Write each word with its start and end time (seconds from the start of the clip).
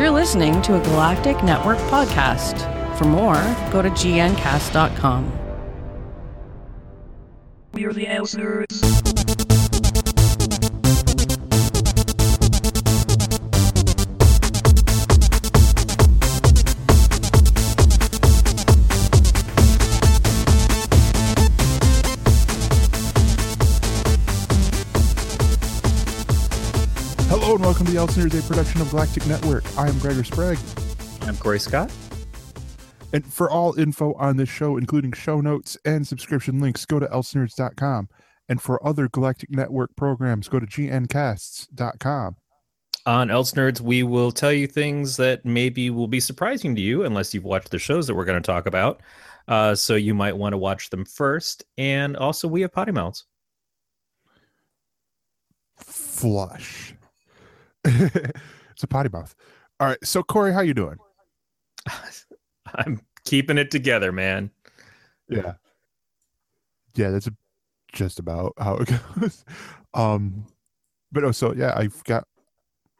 You're 0.00 0.10
listening 0.10 0.62
to 0.62 0.80
a 0.80 0.84
Galactic 0.84 1.44
Network 1.44 1.76
podcast. 1.90 2.56
For 2.96 3.04
more, 3.04 3.34
go 3.70 3.82
to 3.82 3.90
gncast.com. 3.90 5.30
We're 7.74 7.92
the 7.92 8.06
Outnerds. 8.06 9.19
Welcome 27.80 27.94
to 27.94 27.98
the 27.98 28.28
ElseNerds, 28.28 28.44
a 28.44 28.46
production 28.46 28.82
of 28.82 28.90
Galactic 28.90 29.26
Network. 29.26 29.64
I 29.78 29.88
am 29.88 29.98
Gregor 30.00 30.22
Sprague. 30.22 30.58
I'm 31.22 31.34
Corey 31.38 31.58
Scott. 31.58 31.90
And 33.14 33.24
for 33.24 33.50
all 33.50 33.78
info 33.78 34.12
on 34.16 34.36
this 34.36 34.50
show, 34.50 34.76
including 34.76 35.12
show 35.12 35.40
notes 35.40 35.78
and 35.86 36.06
subscription 36.06 36.60
links, 36.60 36.84
go 36.84 37.00
to 37.00 37.06
elsenerds.com. 37.06 38.10
And 38.50 38.60
for 38.60 38.86
other 38.86 39.08
Galactic 39.08 39.50
Network 39.50 39.96
programs, 39.96 40.46
go 40.46 40.60
to 40.60 40.66
gncasts.com. 40.66 42.36
On 43.06 43.30
Else 43.30 43.52
Nerds, 43.52 43.80
we 43.80 44.02
will 44.02 44.30
tell 44.30 44.52
you 44.52 44.66
things 44.66 45.16
that 45.16 45.46
maybe 45.46 45.88
will 45.88 46.06
be 46.06 46.20
surprising 46.20 46.74
to 46.74 46.82
you 46.82 47.04
unless 47.04 47.32
you've 47.32 47.44
watched 47.44 47.70
the 47.70 47.78
shows 47.78 48.06
that 48.06 48.14
we're 48.14 48.26
going 48.26 48.42
to 48.42 48.46
talk 48.46 48.66
about. 48.66 49.00
Uh, 49.48 49.74
so 49.74 49.94
you 49.94 50.12
might 50.12 50.36
want 50.36 50.52
to 50.52 50.58
watch 50.58 50.90
them 50.90 51.06
first. 51.06 51.64
And 51.78 52.14
also, 52.14 52.46
we 52.46 52.60
have 52.60 52.72
potty 52.72 52.92
mouths. 52.92 53.24
Flush. 55.78 56.94
it's 57.84 58.82
a 58.82 58.86
potty 58.86 59.08
mouth. 59.10 59.34
All 59.78 59.88
right. 59.88 59.98
So 60.04 60.22
Corey, 60.22 60.52
how 60.52 60.60
you 60.60 60.74
doing? 60.74 60.98
I'm 62.74 63.00
keeping 63.24 63.58
it 63.58 63.70
together, 63.70 64.12
man. 64.12 64.50
Yeah. 65.28 65.54
Yeah, 66.94 67.10
that's 67.10 67.28
just 67.92 68.18
about 68.18 68.52
how 68.58 68.76
it 68.76 68.88
goes. 69.20 69.44
Um 69.94 70.46
but 71.12 71.24
oh 71.24 71.32
so 71.32 71.54
yeah, 71.54 71.72
I've 71.76 72.02
got 72.04 72.24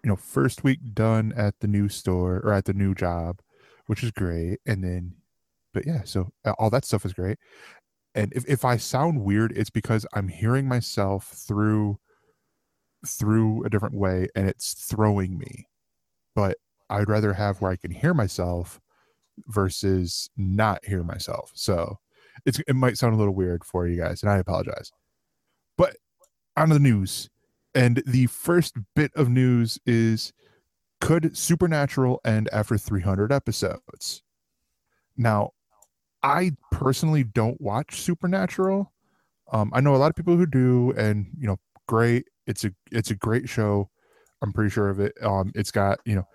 you 0.02 0.08
know, 0.08 0.16
first 0.16 0.64
week 0.64 0.78
done 0.94 1.32
at 1.36 1.54
the 1.60 1.68
new 1.68 1.88
store 1.88 2.40
or 2.42 2.52
at 2.52 2.64
the 2.64 2.72
new 2.72 2.94
job, 2.94 3.40
which 3.86 4.02
is 4.02 4.10
great. 4.10 4.60
And 4.66 4.82
then 4.82 5.14
but 5.72 5.86
yeah, 5.86 6.02
so 6.04 6.30
all 6.58 6.70
that 6.70 6.84
stuff 6.84 7.04
is 7.04 7.12
great. 7.12 7.38
And 8.14 8.32
if, 8.34 8.44
if 8.48 8.64
I 8.64 8.76
sound 8.76 9.22
weird, 9.22 9.52
it's 9.56 9.70
because 9.70 10.04
I'm 10.14 10.28
hearing 10.28 10.66
myself 10.66 11.26
through 11.26 11.98
through 13.06 13.64
a 13.64 13.70
different 13.70 13.94
way 13.94 14.28
and 14.34 14.48
it's 14.48 14.74
throwing 14.74 15.38
me. 15.38 15.66
But 16.34 16.58
I'd 16.88 17.08
rather 17.08 17.32
have 17.32 17.60
where 17.60 17.72
I 17.72 17.76
can 17.76 17.90
hear 17.90 18.14
myself 18.14 18.80
versus 19.46 20.28
not 20.36 20.84
hear 20.84 21.02
myself. 21.02 21.50
So 21.54 21.98
it's 22.44 22.60
it 22.66 22.74
might 22.74 22.98
sound 22.98 23.14
a 23.14 23.18
little 23.18 23.34
weird 23.34 23.64
for 23.64 23.86
you 23.86 24.00
guys, 24.00 24.22
and 24.22 24.30
I 24.30 24.38
apologize. 24.38 24.90
But 25.76 25.96
on 26.56 26.68
the 26.68 26.78
news. 26.78 27.28
And 27.74 28.02
the 28.06 28.26
first 28.26 28.74
bit 28.94 29.12
of 29.14 29.28
news 29.28 29.78
is 29.86 30.32
could 31.00 31.36
Supernatural 31.36 32.20
end 32.24 32.48
after 32.52 32.76
300 32.76 33.32
episodes? 33.32 34.22
Now, 35.16 35.50
I 36.22 36.52
personally 36.70 37.24
don't 37.24 37.60
watch 37.60 38.00
Supernatural. 38.00 38.92
Um, 39.52 39.70
I 39.74 39.80
know 39.80 39.94
a 39.94 39.98
lot 39.98 40.10
of 40.10 40.16
people 40.16 40.36
who 40.36 40.46
do, 40.46 40.92
and 40.96 41.26
you 41.38 41.46
know, 41.46 41.56
great. 41.86 42.26
It's 42.46 42.64
a 42.64 42.72
it's 42.90 43.10
a 43.10 43.14
great 43.14 43.48
show. 43.48 43.90
I'm 44.42 44.52
pretty 44.52 44.70
sure 44.70 44.88
of 44.88 45.00
it. 45.00 45.12
Um, 45.22 45.52
it's 45.54 45.70
got 45.70 45.98
you 46.04 46.16
know, 46.16 46.28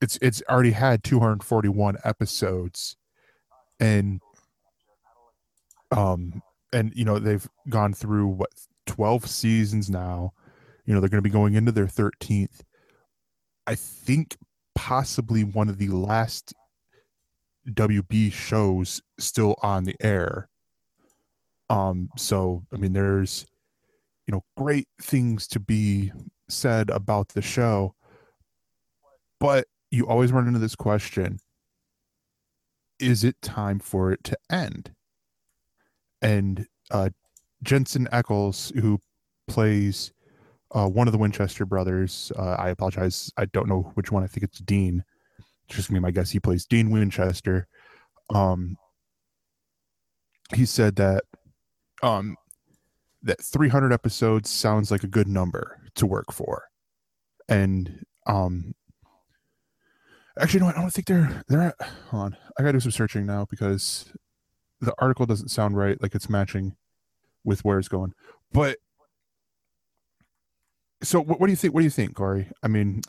it's 0.00 0.18
it's 0.22 0.42
already 0.48 0.70
had 0.70 1.04
241 1.04 1.98
episodes, 2.04 2.96
and 3.78 4.20
um, 5.90 6.42
and 6.72 6.92
you 6.94 7.04
know 7.04 7.18
they've 7.18 7.48
gone 7.68 7.92
through 7.92 8.26
what 8.28 8.50
12 8.86 9.26
seasons 9.26 9.90
now. 9.90 10.32
You 10.86 10.94
know 10.94 11.00
they're 11.00 11.10
going 11.10 11.22
to 11.22 11.28
be 11.28 11.30
going 11.30 11.54
into 11.54 11.72
their 11.72 11.86
13th. 11.86 12.60
I 13.66 13.74
think 13.74 14.36
possibly 14.74 15.44
one 15.44 15.68
of 15.68 15.78
the 15.78 15.88
last 15.88 16.54
WB 17.68 18.32
shows 18.32 19.02
still 19.18 19.56
on 19.62 19.84
the 19.84 19.96
air. 20.00 20.48
Um, 21.68 22.08
so 22.16 22.64
I 22.72 22.78
mean, 22.78 22.94
there's 22.94 23.46
you 24.28 24.32
know 24.32 24.44
great 24.56 24.86
things 25.00 25.48
to 25.48 25.58
be 25.58 26.12
said 26.48 26.90
about 26.90 27.28
the 27.30 27.40
show, 27.40 27.94
but 29.40 29.66
you 29.90 30.06
always 30.06 30.30
run 30.30 30.46
into 30.46 30.58
this 30.58 30.76
question: 30.76 31.38
Is 33.00 33.24
it 33.24 33.40
time 33.40 33.78
for 33.78 34.12
it 34.12 34.22
to 34.24 34.38
end? 34.52 34.92
And 36.20 36.66
uh, 36.90 37.08
Jensen 37.62 38.06
Ackles, 38.12 38.78
who 38.78 39.00
plays 39.46 40.12
uh, 40.72 40.86
one 40.86 41.08
of 41.08 41.12
the 41.12 41.18
Winchester 41.18 41.64
brothers, 41.64 42.30
uh, 42.36 42.56
I 42.58 42.68
apologize, 42.68 43.32
I 43.38 43.46
don't 43.46 43.68
know 43.68 43.92
which 43.94 44.12
one. 44.12 44.24
I 44.24 44.26
think 44.26 44.44
it's 44.44 44.58
Dean. 44.58 45.04
Just 45.68 45.90
me, 45.90 46.00
my 46.00 46.10
guess. 46.10 46.30
He 46.30 46.40
plays 46.40 46.66
Dean 46.66 46.90
Winchester. 46.90 47.66
Um, 48.34 48.76
he 50.54 50.66
said 50.66 50.96
that 50.96 51.24
um, 52.02 52.36
that 53.22 53.42
300 53.42 53.92
episodes 53.92 54.48
sounds 54.50 54.90
like 54.90 55.02
a 55.02 55.08
good 55.08 55.28
number 55.28 55.80
to 55.96 56.06
work 56.06 56.32
for, 56.32 56.64
and 57.48 58.04
um, 58.26 58.74
actually, 60.38 60.60
no, 60.60 60.66
I 60.66 60.72
don't 60.72 60.90
think 60.92 61.06
they're 61.06 61.42
they're. 61.48 61.62
At, 61.62 61.74
hold 62.10 62.22
on, 62.24 62.36
I 62.58 62.62
gotta 62.62 62.74
do 62.74 62.80
some 62.80 62.90
searching 62.92 63.26
now 63.26 63.46
because 63.50 64.12
the 64.80 64.94
article 64.98 65.26
doesn't 65.26 65.48
sound 65.48 65.76
right, 65.76 66.00
like 66.00 66.14
it's 66.14 66.28
matching 66.30 66.76
with 67.44 67.64
where 67.64 67.78
it's 67.78 67.88
going. 67.88 68.12
But 68.52 68.78
so, 71.02 71.20
what, 71.20 71.40
what 71.40 71.46
do 71.46 71.52
you 71.52 71.56
think? 71.56 71.74
What 71.74 71.80
do 71.80 71.84
you 71.84 71.90
think, 71.90 72.14
Corey? 72.14 72.48
I 72.62 72.68
mean, 72.68 73.00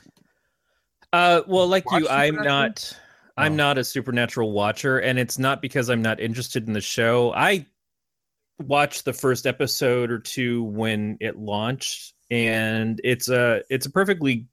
Uh, 1.14 1.42
well, 1.48 1.68
like 1.68 1.84
you, 1.92 2.08
I'm 2.08 2.36
not. 2.36 2.98
I'm 3.38 3.54
Oh. 3.54 3.56
not 3.56 3.78
a 3.78 3.84
supernatural 3.86 4.52
watcher, 4.52 5.00
and 5.00 5.18
it's 5.18 5.40
not 5.40 5.62
because 5.62 5.90
I'm 5.90 6.02
not 6.02 6.20
interested 6.20 6.68
in 6.68 6.74
the 6.74 6.82
show. 6.82 7.34
I 7.34 7.66
watched 8.60 9.06
the 9.06 9.14
first 9.14 9.48
episode 9.48 10.12
or 10.12 10.20
two 10.20 10.64
when 10.64 11.18
it 11.20 11.38
launched, 11.38 12.14
and 12.30 13.00
it's 13.04 13.30
a 13.30 13.64
it's 13.70 13.86
a 13.86 13.92
perfectly 13.92 14.48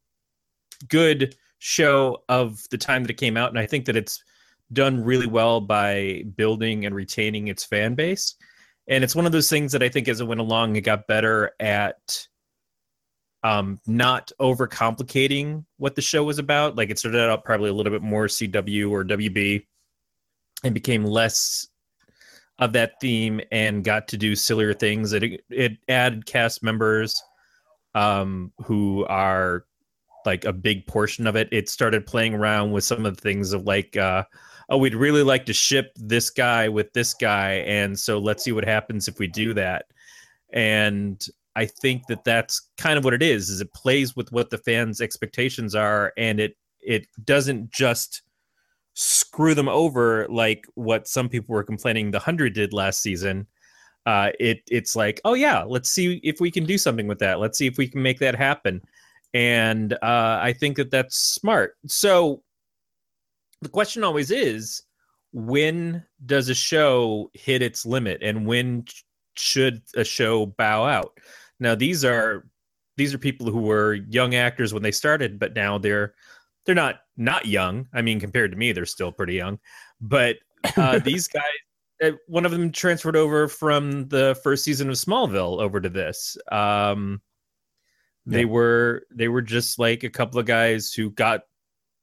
good 0.88 1.34
show 1.58 2.22
of 2.28 2.62
the 2.70 2.78
time 2.78 3.02
that 3.02 3.10
it 3.10 3.18
came 3.18 3.36
out, 3.36 3.50
and 3.50 3.58
I 3.58 3.66
think 3.66 3.86
that 3.86 3.96
it's 3.96 4.22
done 4.72 5.02
really 5.02 5.26
well 5.26 5.60
by 5.60 6.24
building 6.36 6.86
and 6.86 6.94
retaining 6.94 7.48
its 7.48 7.64
fan 7.64 7.94
base. 7.94 8.34
And 8.88 9.02
it's 9.04 9.14
one 9.16 9.26
of 9.26 9.32
those 9.32 9.48
things 9.48 9.72
that 9.72 9.82
I 9.82 9.88
think 9.88 10.08
as 10.08 10.20
it 10.20 10.26
went 10.26 10.40
along, 10.40 10.76
it 10.76 10.82
got 10.82 11.06
better 11.06 11.52
at 11.60 12.26
um 13.42 13.78
not 13.86 14.32
overcomplicating 14.40 15.64
what 15.76 15.94
the 15.94 16.02
show 16.02 16.24
was 16.24 16.38
about 16.38 16.74
like 16.74 16.88
it 16.88 16.98
started 16.98 17.20
out 17.20 17.44
probably 17.44 17.68
a 17.68 17.72
little 17.72 17.92
bit 17.92 18.02
more 18.02 18.26
cw 18.26 18.90
or 18.90 19.04
wb 19.04 19.64
and 20.64 20.74
became 20.74 21.04
less 21.04 21.68
of 22.58 22.72
that 22.72 23.00
theme 23.00 23.40
and 23.52 23.84
got 23.84 24.08
to 24.08 24.16
do 24.16 24.34
sillier 24.34 24.72
things 24.72 25.12
it 25.12 25.42
it 25.50 25.72
added 25.88 26.26
cast 26.26 26.62
members 26.62 27.22
um 27.94 28.52
who 28.58 29.04
are 29.06 29.64
like 30.24 30.44
a 30.44 30.52
big 30.52 30.86
portion 30.86 31.26
of 31.26 31.36
it 31.36 31.48
it 31.52 31.68
started 31.68 32.06
playing 32.06 32.34
around 32.34 32.72
with 32.72 32.84
some 32.84 33.04
of 33.04 33.16
the 33.16 33.20
things 33.20 33.52
of 33.52 33.64
like 33.64 33.96
uh 33.96 34.24
oh 34.70 34.78
we'd 34.78 34.94
really 34.94 35.22
like 35.22 35.44
to 35.44 35.52
ship 35.52 35.92
this 35.96 36.30
guy 36.30 36.68
with 36.68 36.92
this 36.92 37.14
guy 37.14 37.54
and 37.66 37.98
so 37.98 38.18
let's 38.18 38.42
see 38.42 38.52
what 38.52 38.64
happens 38.64 39.06
if 39.06 39.18
we 39.18 39.26
do 39.26 39.52
that 39.54 39.86
and 40.52 41.28
I 41.56 41.64
think 41.64 42.06
that 42.08 42.22
that's 42.22 42.68
kind 42.76 42.98
of 42.98 43.04
what 43.04 43.14
it 43.14 43.22
is. 43.22 43.48
Is 43.48 43.62
it 43.62 43.72
plays 43.72 44.14
with 44.14 44.30
what 44.30 44.50
the 44.50 44.58
fans' 44.58 45.00
expectations 45.00 45.74
are, 45.74 46.12
and 46.16 46.38
it 46.38 46.56
it 46.82 47.06
doesn't 47.24 47.72
just 47.72 48.22
screw 48.98 49.54
them 49.54 49.68
over 49.68 50.26
like 50.28 50.66
what 50.74 51.06
some 51.06 51.28
people 51.28 51.54
were 51.54 51.62
complaining 51.62 52.10
the 52.10 52.18
hundred 52.18 52.54
did 52.54 52.72
last 52.72 53.02
season. 53.02 53.46
Uh, 54.06 54.30
it 54.40 54.62
it's 54.68 54.96
like, 54.96 55.20
oh 55.24 55.34
yeah, 55.34 55.62
let's 55.62 55.90
see 55.90 56.20
if 56.24 56.40
we 56.40 56.50
can 56.50 56.64
do 56.64 56.78
something 56.78 57.06
with 57.06 57.18
that. 57.18 57.38
Let's 57.38 57.58
see 57.58 57.66
if 57.66 57.76
we 57.76 57.86
can 57.88 58.02
make 58.02 58.18
that 58.20 58.34
happen. 58.34 58.80
And 59.34 59.92
uh, 59.94 60.40
I 60.42 60.54
think 60.58 60.76
that 60.78 60.90
that's 60.90 61.16
smart. 61.16 61.76
So 61.86 62.42
the 63.60 63.68
question 63.68 64.02
always 64.02 64.30
is, 64.30 64.82
when 65.32 66.02
does 66.24 66.48
a 66.48 66.54
show 66.54 67.30
hit 67.34 67.60
its 67.60 67.84
limit, 67.84 68.22
and 68.22 68.46
when 68.46 68.86
should 69.36 69.82
a 69.94 70.04
show 70.04 70.46
bow 70.46 70.86
out? 70.86 71.18
Now 71.60 71.74
these 71.74 72.02
are 72.02 72.46
these 72.96 73.12
are 73.12 73.18
people 73.18 73.50
who 73.50 73.60
were 73.60 73.94
young 74.08 74.34
actors 74.34 74.72
when 74.72 74.82
they 74.82 74.92
started, 74.92 75.38
but 75.38 75.54
now 75.54 75.76
they're 75.76 76.14
they're 76.64 76.74
not 76.74 77.00
not 77.16 77.46
young. 77.46 77.88
I 77.92 78.02
mean, 78.02 78.20
compared 78.20 78.50
to 78.52 78.56
me, 78.56 78.72
they're 78.72 78.86
still 78.86 79.12
pretty 79.12 79.34
young. 79.34 79.58
But 80.00 80.36
uh, 80.76 80.98
these 81.04 81.28
guys, 81.28 81.42
uh, 82.02 82.12
one 82.28 82.44
of 82.44 82.52
them 82.52 82.72
transferred 82.72 83.16
over 83.16 83.48
from 83.48 84.08
the 84.08 84.38
first 84.42 84.64
season 84.64 84.88
of 84.88 84.96
Smallville 84.96 85.60
over 85.60 85.80
to 85.80 85.88
this. 85.88 86.36
Um, 86.52 87.20
they 88.26 88.44
Yeah. 88.44 88.50
were 88.50 89.06
they 89.10 89.28
were 89.28 89.42
just 89.42 89.78
like 89.78 90.02
a 90.02 90.10
couple 90.10 90.38
of 90.40 90.46
guys 90.46 90.92
who 90.92 91.10
got 91.10 91.42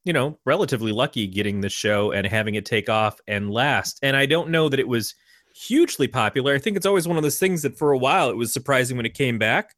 you 0.05 0.11
know, 0.11 0.37
relatively 0.45 0.91
lucky 0.91 1.27
getting 1.27 1.61
the 1.61 1.69
show 1.69 2.11
and 2.11 2.27
having 2.27 2.55
it 2.55 2.65
take 2.65 2.89
off 2.89 3.21
and 3.25 3.49
last. 3.49 3.99
And 4.03 4.17
I 4.17 4.25
don't 4.25 4.49
know 4.49 4.67
that 4.67 4.79
it 4.79 4.87
was 4.87 5.15
hugely 5.55 6.09
popular. 6.09 6.53
I 6.53 6.59
think 6.59 6.75
it's 6.75 6.85
always 6.85 7.07
one 7.07 7.15
of 7.15 7.23
those 7.23 7.39
things 7.39 7.61
that 7.61 7.77
for 7.77 7.93
a 7.93 7.97
while 7.97 8.29
it 8.29 8.35
was 8.35 8.51
surprising 8.51 8.97
when 8.97 9.05
it 9.05 9.13
came 9.13 9.37
back, 9.37 9.75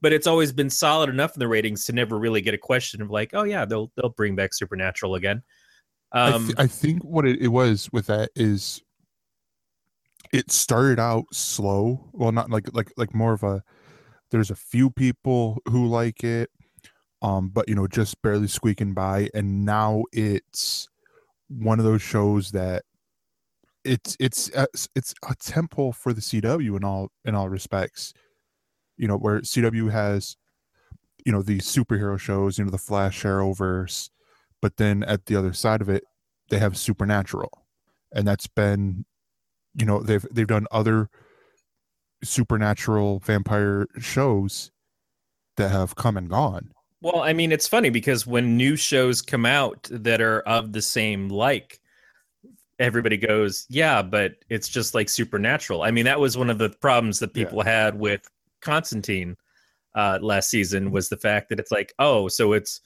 but 0.00 0.12
it's 0.12 0.26
always 0.26 0.52
been 0.52 0.70
solid 0.70 1.10
enough 1.10 1.34
in 1.34 1.40
the 1.40 1.48
ratings 1.48 1.84
to 1.86 1.92
never 1.92 2.18
really 2.18 2.40
get 2.40 2.54
a 2.54 2.58
question 2.58 3.02
of 3.02 3.10
like, 3.10 3.30
oh 3.34 3.44
yeah, 3.44 3.64
they'll 3.64 3.90
they'll 3.96 4.10
bring 4.10 4.36
back 4.36 4.54
Supernatural 4.54 5.14
again. 5.14 5.42
I, 6.12 6.32
Um, 6.32 6.46
th- 6.46 6.58
I 6.58 6.66
think 6.66 7.02
what 7.02 7.26
it, 7.26 7.40
it 7.40 7.48
was 7.48 7.88
with 7.92 8.06
that 8.06 8.30
is 8.34 8.82
it 10.32 10.50
started 10.50 10.98
out 10.98 11.24
slow. 11.32 12.08
Well, 12.12 12.32
not 12.32 12.50
like 12.50 12.74
like 12.74 12.92
like 12.96 13.14
more 13.14 13.32
of 13.32 13.42
a 13.42 13.62
there's 14.30 14.50
a 14.50 14.56
few 14.56 14.90
people 14.90 15.58
who 15.68 15.86
like 15.86 16.22
it, 16.22 16.50
um, 17.22 17.48
but 17.48 17.68
you 17.68 17.74
know, 17.74 17.86
just 17.86 18.20
barely 18.22 18.48
squeaking 18.48 18.94
by, 18.94 19.28
and 19.34 19.64
now 19.64 20.04
it's 20.12 20.88
one 21.48 21.78
of 21.78 21.84
those 21.84 22.02
shows 22.02 22.50
that 22.52 22.84
it's 23.84 24.16
it's 24.20 24.50
a, 24.54 24.66
it's 24.94 25.14
a 25.28 25.34
temple 25.34 25.92
for 25.92 26.12
the 26.12 26.20
CW 26.20 26.76
in 26.76 26.84
all 26.84 27.10
in 27.24 27.34
all 27.34 27.48
respects. 27.48 28.12
You 28.98 29.08
know, 29.08 29.16
where 29.16 29.40
CW 29.40 29.90
has 29.90 30.36
you 31.24 31.32
know 31.32 31.42
these 31.42 31.66
superhero 31.66 32.18
shows, 32.18 32.58
you 32.58 32.64
know, 32.64 32.70
the 32.70 32.78
Flash 32.78 33.22
Arrowverse, 33.22 34.10
but 34.60 34.76
then 34.76 35.02
at 35.04 35.26
the 35.26 35.36
other 35.36 35.52
side 35.52 35.80
of 35.80 35.88
it, 35.88 36.04
they 36.50 36.58
have 36.58 36.76
Supernatural, 36.76 37.66
and 38.12 38.26
that's 38.26 38.46
been, 38.46 39.04
you 39.74 39.86
know, 39.86 40.00
they've 40.02 40.26
they've 40.32 40.46
done 40.46 40.66
other 40.70 41.08
supernatural 42.24 43.20
vampire 43.20 43.86
shows 43.98 44.70
that 45.56 45.70
have 45.70 45.94
come 45.94 46.16
and 46.16 46.28
gone. 46.28 46.72
Well, 47.00 47.20
I 47.20 47.32
mean, 47.32 47.52
it's 47.52 47.68
funny 47.68 47.90
because 47.90 48.26
when 48.26 48.56
new 48.56 48.74
shows 48.74 49.22
come 49.22 49.46
out 49.46 49.88
that 49.92 50.20
are 50.20 50.40
of 50.40 50.72
the 50.72 50.82
same 50.82 51.28
like, 51.28 51.78
everybody 52.80 53.16
goes, 53.16 53.66
"Yeah, 53.68 54.02
but 54.02 54.32
it's 54.48 54.68
just 54.68 54.94
like 54.94 55.08
Supernatural." 55.08 55.82
I 55.82 55.90
mean, 55.92 56.06
that 56.06 56.18
was 56.18 56.36
one 56.36 56.50
of 56.50 56.58
the 56.58 56.70
problems 56.70 57.20
that 57.20 57.36
Yeah. 57.36 57.44
people 57.44 57.62
had 57.62 57.98
with 57.98 58.28
Constantine 58.60 59.36
uh, 59.94 60.18
last 60.20 60.50
season 60.50 60.90
was 60.90 61.08
the 61.08 61.16
fact 61.16 61.48
that 61.48 61.60
it's 61.60 61.70
like, 61.70 61.92
"Oh, 61.98 62.28
so 62.28 62.52
it's 62.52 62.80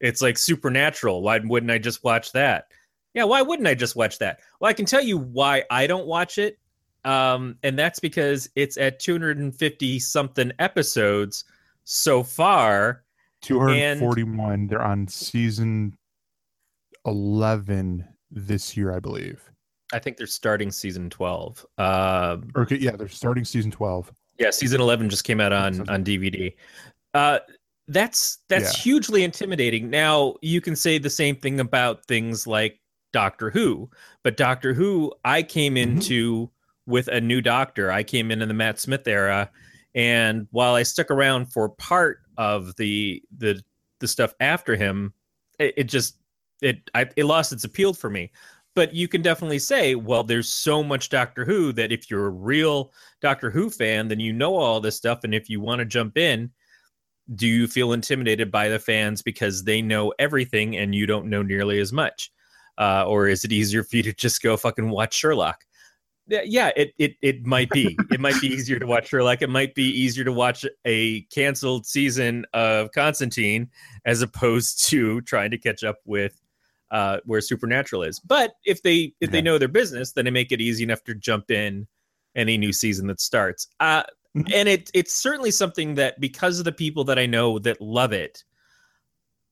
it's 0.00 0.22
like 0.22 0.38
Supernatural. 0.38 1.22
Why 1.22 1.38
wouldn't 1.38 1.72
I 1.72 1.78
just 1.78 2.04
watch 2.04 2.32
that?" 2.32 2.66
Yeah, 3.14 3.24
why 3.24 3.42
wouldn't 3.42 3.68
I 3.68 3.74
just 3.74 3.96
watch 3.96 4.18
that? 4.18 4.40
Well, 4.60 4.68
I 4.68 4.74
can 4.74 4.84
tell 4.86 5.02
you 5.02 5.18
why 5.18 5.64
I 5.70 5.86
don't 5.86 6.06
watch 6.06 6.38
it, 6.38 6.58
um, 7.04 7.56
and 7.62 7.78
that's 7.78 7.98
because 7.98 8.48
it's 8.54 8.76
at 8.76 9.00
250 9.00 9.98
something 9.98 10.52
episodes 10.58 11.44
so 11.84 12.22
far 12.22 13.04
241. 13.42 14.66
They're 14.66 14.82
on 14.82 15.06
season 15.08 15.96
11 17.06 18.06
this 18.30 18.76
year, 18.76 18.94
I 18.94 19.00
believe. 19.00 19.42
I 19.92 19.98
think 19.98 20.16
they're 20.18 20.26
starting 20.26 20.70
season 20.70 21.08
12. 21.08 21.64
Uh, 21.78 22.36
Okay, 22.56 22.76
yeah, 22.76 22.96
they're 22.96 23.08
starting 23.08 23.44
season 23.44 23.70
12. 23.70 24.12
Yeah, 24.38 24.50
season 24.50 24.80
11 24.80 25.10
just 25.10 25.24
came 25.24 25.40
out 25.40 25.52
on 25.52 25.88
on 25.88 26.04
DVD. 26.04 26.54
Uh, 27.14 27.38
that's 27.88 28.38
that's 28.48 28.76
Yeah. 28.76 28.82
hugely 28.82 29.24
intimidating. 29.24 29.90
Now 29.90 30.34
you 30.42 30.60
can 30.60 30.76
say 30.76 30.98
the 30.98 31.10
same 31.10 31.36
thing 31.36 31.60
about 31.60 32.04
things 32.06 32.46
like 32.46 32.78
Doctor 33.12 33.50
Who, 33.50 33.90
but 34.22 34.36
Doctor 34.36 34.74
Who, 34.74 35.12
I 35.24 35.42
came 35.42 35.74
Mhm. 35.74 35.78
into 35.92 36.50
with 36.86 37.08
a 37.08 37.20
new 37.20 37.40
Doctor. 37.40 37.90
I 37.90 38.02
came 38.02 38.30
in 38.30 38.42
in 38.42 38.48
the 38.48 38.54
Matt 38.54 38.78
Smith 38.78 39.06
era, 39.08 39.50
and 39.94 40.46
while 40.50 40.74
I 40.74 40.82
stuck 40.82 41.10
around 41.10 41.46
for 41.52 41.68
part 41.70 42.20
of 42.36 42.76
the 42.76 43.22
the 43.38 43.62
the 44.00 44.08
stuff 44.08 44.34
after 44.40 44.76
him, 44.76 45.12
it, 45.58 45.74
it 45.78 45.84
just 45.84 46.18
it 46.60 46.90
I, 46.94 47.08
it 47.16 47.24
lost 47.24 47.52
its 47.52 47.64
appeal 47.64 47.94
for 47.94 48.10
me. 48.10 48.30
But 48.78 48.94
you 48.94 49.08
can 49.08 49.22
definitely 49.22 49.58
say, 49.58 49.96
well, 49.96 50.22
there's 50.22 50.48
so 50.48 50.84
much 50.84 51.08
Doctor 51.08 51.44
Who 51.44 51.72
that 51.72 51.90
if 51.90 52.08
you're 52.08 52.26
a 52.26 52.30
real 52.30 52.92
Doctor 53.20 53.50
Who 53.50 53.70
fan, 53.70 54.06
then 54.06 54.20
you 54.20 54.32
know 54.32 54.54
all 54.54 54.78
this 54.78 54.96
stuff, 54.96 55.24
and 55.24 55.34
if 55.34 55.50
you 55.50 55.60
want 55.60 55.80
to 55.80 55.84
jump 55.84 56.16
in, 56.16 56.52
do 57.34 57.48
you 57.48 57.66
feel 57.66 57.92
intimidated 57.92 58.52
by 58.52 58.68
the 58.68 58.78
fans 58.78 59.20
because 59.20 59.64
they 59.64 59.82
know 59.82 60.14
everything 60.20 60.76
and 60.76 60.94
you 60.94 61.06
don't 61.06 61.28
know 61.28 61.42
nearly 61.42 61.80
as 61.80 61.92
much? 61.92 62.30
Uh, 62.80 63.04
or 63.04 63.26
is 63.26 63.44
it 63.44 63.50
easier 63.50 63.82
for 63.82 63.96
you 63.96 64.04
to 64.04 64.12
just 64.12 64.42
go 64.42 64.56
fucking 64.56 64.90
watch 64.90 65.12
Sherlock? 65.12 65.64
Yeah, 66.28 66.42
Yeah, 66.44 66.70
it, 66.76 66.92
it 66.98 67.16
it 67.20 67.44
might 67.44 67.70
be. 67.70 67.98
it 68.12 68.20
might 68.20 68.40
be 68.40 68.46
easier 68.46 68.78
to 68.78 68.86
watch 68.86 69.08
Sherlock. 69.08 69.42
It 69.42 69.50
might 69.50 69.74
be 69.74 69.90
easier 69.90 70.22
to 70.22 70.32
watch 70.32 70.64
a 70.84 71.22
canceled 71.34 71.84
season 71.84 72.46
of 72.54 72.92
Constantine 72.92 73.70
as 74.04 74.22
opposed 74.22 74.88
to 74.90 75.20
trying 75.22 75.50
to 75.50 75.58
catch 75.58 75.82
up 75.82 75.96
with 76.04 76.40
uh, 76.90 77.18
where 77.24 77.40
Supernatural 77.40 78.02
is. 78.02 78.18
But 78.20 78.52
if 78.64 78.82
they 78.82 79.14
if 79.20 79.30
they 79.30 79.42
know 79.42 79.58
their 79.58 79.68
business, 79.68 80.12
then 80.12 80.24
they 80.24 80.30
make 80.30 80.52
it 80.52 80.60
easy 80.60 80.84
enough 80.84 81.04
to 81.04 81.14
jump 81.14 81.50
in 81.50 81.86
any 82.34 82.56
new 82.58 82.72
season 82.72 83.06
that 83.08 83.20
starts. 83.20 83.68
Uh, 83.80 84.02
Mhm. 84.36 84.52
and 84.54 84.68
it 84.68 84.90
it's 84.92 85.14
certainly 85.14 85.50
something 85.50 85.94
that 85.94 86.20
because 86.20 86.58
of 86.58 86.66
the 86.66 86.72
people 86.72 87.02
that 87.04 87.18
I 87.18 87.24
know 87.24 87.58
that 87.60 87.80
love 87.80 88.12
it, 88.12 88.44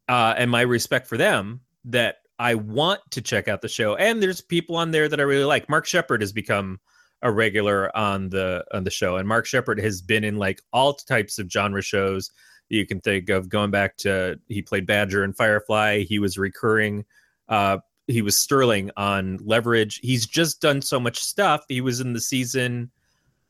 uh, 0.09 0.35
and 0.37 0.51
my 0.51 0.61
respect 0.61 1.07
for 1.07 1.17
them, 1.17 1.61
that 1.87 2.17
I 2.39 2.55
want 2.55 3.01
to 3.13 3.23
check 3.23 3.49
out 3.49 3.63
the 3.63 3.69
show. 3.69 3.97
And 3.97 4.23
there's 4.23 4.41
people 4.43 4.77
on 4.77 4.91
there 4.91 5.09
that 5.09 5.19
I 5.19 5.23
really 5.23 5.45
like. 5.45 5.69
Mark 5.71 5.87
Sheppard 5.87 6.21
has 6.21 6.33
become 6.33 6.79
a 7.23 7.33
regular 7.33 7.95
on 7.97 8.29
the 8.29 8.65
on 8.73 8.85
the 8.85 8.91
show, 8.91 9.17
and 9.17 9.27
Mark 9.27 9.47
Sheppard 9.47 9.81
has 9.81 10.03
been 10.03 10.23
in 10.25 10.37
like 10.37 10.61
all 10.73 10.93
types 10.95 11.39
of 11.39 11.51
genre 11.51 11.83
shows 11.83 12.31
you 12.69 12.87
can 12.87 13.01
think 13.01 13.31
of. 13.31 13.49
Going 13.49 13.71
back 13.71 13.97
to 13.99 14.39
he 14.49 14.61
played 14.61 14.87
Badger 14.87 15.25
in 15.25 15.33
Firefly. 15.33 16.01
He 16.03 16.19
was 16.19 16.37
recurring. 16.37 17.05
Uh, 17.49 17.79
he 18.07 18.23
was 18.23 18.37
Sterling 18.37 18.91
on 18.97 19.39
Leverage. 19.45 19.99
He's 20.03 20.27
just 20.27 20.61
done 20.61 20.81
so 20.81 21.01
much 21.01 21.19
stuff. 21.19 21.65
He 21.69 21.81
was 21.81 22.01
in 22.01 22.13
the 22.13 22.21
season 22.21 22.91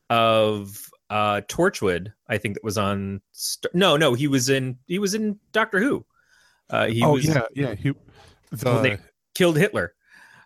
of 0.09 0.89
uh 1.09 1.41
Torchwood, 1.47 2.11
I 2.27 2.37
think 2.37 2.55
that 2.55 2.63
was 2.63 2.77
on. 2.77 3.21
St- 3.31 3.73
no, 3.75 3.97
no, 3.97 4.13
he 4.13 4.27
was 4.27 4.49
in 4.49 4.77
he 4.87 4.99
was 4.99 5.13
in 5.13 5.39
Doctor 5.51 5.79
Who. 5.79 6.05
Uh, 6.69 6.87
he 6.87 7.03
oh 7.03 7.13
was 7.13 7.25
yeah, 7.25 7.43
yeah. 7.55 7.75
He 7.75 7.93
the 8.51 8.99
killed 9.35 9.57
Hitler. 9.57 9.93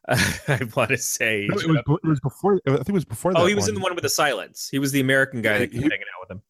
I 0.08 0.60
want 0.76 0.90
to 0.90 0.98
say. 0.98 1.48
no, 1.50 1.58
it, 1.58 1.68
was, 1.68 2.00
it 2.04 2.08
was 2.08 2.20
before. 2.20 2.60
I 2.68 2.76
think 2.78 2.90
it 2.90 2.94
was 2.94 3.06
before. 3.06 3.34
oh, 3.36 3.46
he 3.46 3.56
was 3.56 3.68
in 3.68 3.76
the 3.76 3.82
one 3.82 3.94
with 3.96 4.02
the 4.02 4.10
silence. 4.10 4.68
He 4.70 4.80
was 4.80 4.92
the 4.92 5.00
American 5.00 5.42
guy 5.42 5.54
Yeah, 5.54 5.60
that 5.60 5.72
he- 5.72 5.80
hanging 5.80 5.92
out 5.92 6.28
with 6.28 6.32
him. 6.32 6.42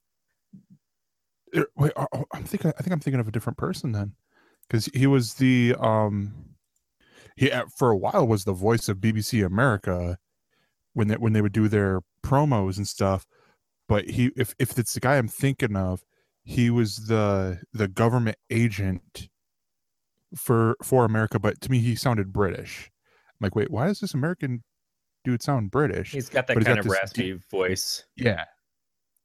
Uh, 1.53 1.63
Wait, 1.75 1.91
oh, 1.97 2.07
oh, 2.13 2.25
I'm 2.33 2.43
thinking. 2.43 2.71
I 2.77 2.81
think 2.81 2.93
I'm 2.93 2.99
thinking 2.99 3.19
of 3.19 3.27
a 3.27 3.31
different 3.31 3.57
person 3.57 3.91
then, 3.91 4.13
because 4.67 4.85
he 4.93 5.05
was 5.05 5.33
the 5.33 5.75
um, 5.79 6.33
he 7.41 7.51
for 7.75 7.89
a 7.89 7.97
while 7.97 8.27
was 8.27 8.43
the 8.43 8.53
voice 8.53 8.87
of 8.87 8.97
BBC 8.97 9.43
America 9.43 10.19
when 10.93 11.07
they 11.07 11.15
when 11.15 11.33
they 11.33 11.41
would 11.41 11.51
do 11.51 11.67
their 11.67 12.01
promos 12.23 12.77
and 12.77 12.87
stuff. 12.87 13.25
But 13.89 14.11
he, 14.11 14.31
if 14.37 14.53
if 14.59 14.77
it's 14.77 14.93
the 14.93 14.99
guy 14.99 15.17
I'm 15.17 15.27
thinking 15.27 15.75
of, 15.75 16.05
he 16.43 16.69
was 16.69 17.07
the 17.07 17.59
the 17.73 17.87
government 17.87 18.37
agent 18.51 19.27
for 20.35 20.75
for 20.83 21.03
America. 21.03 21.39
But 21.39 21.59
to 21.61 21.71
me, 21.71 21.79
he 21.79 21.95
sounded 21.95 22.31
British. 22.31 22.91
I'm 23.29 23.45
like, 23.45 23.55
wait, 23.55 23.71
why 23.71 23.87
does 23.87 24.01
this 24.01 24.13
American 24.13 24.61
dude 25.23 25.41
sound 25.41 25.71
British? 25.71 26.11
He's 26.11 26.29
got 26.29 26.45
that 26.45 26.53
But 26.53 26.65
kind 26.65 26.77
got 26.77 26.85
of 26.85 26.91
raspy 26.91 27.39
voice 27.49 28.05
yeah, 28.15 28.45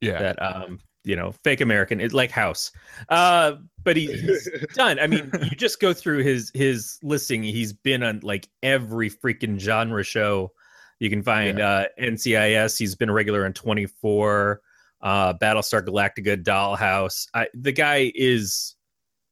yeah. 0.00 0.18
that 0.20 0.42
um 0.42 0.80
you 1.06 1.16
know 1.16 1.32
fake 1.44 1.60
American. 1.60 2.00
It's 2.00 2.12
like 2.12 2.30
House. 2.30 2.70
Uh, 3.08 3.52
but 3.84 3.96
he, 3.96 4.12
he's 4.12 4.50
done. 4.74 4.98
I 4.98 5.06
mean, 5.06 5.30
you 5.42 5.50
just 5.56 5.80
go 5.80 5.94
through 5.94 6.24
his 6.24 6.50
his 6.52 6.98
listing. 7.02 7.42
He's 7.42 7.72
been 7.72 8.02
on 8.02 8.20
like 8.22 8.48
every 8.62 9.08
freaking 9.08 9.58
genre 9.58 10.02
show 10.02 10.52
you 10.98 11.08
can 11.08 11.22
find. 11.22 11.60
Uh, 11.60 11.86
NCIS. 12.00 12.78
He's 12.78 12.94
been 12.94 13.08
a 13.08 13.12
regular 13.12 13.44
on 13.46 13.52
Twenty 13.52 13.86
Four, 13.86 14.60
uh, 15.00 15.34
Battlestar 15.34 15.82
Galactica, 15.86 16.42
Dollhouse. 16.42 17.28
I, 17.32 17.48
the 17.54 17.72
guy 17.72 18.12
is 18.14 18.74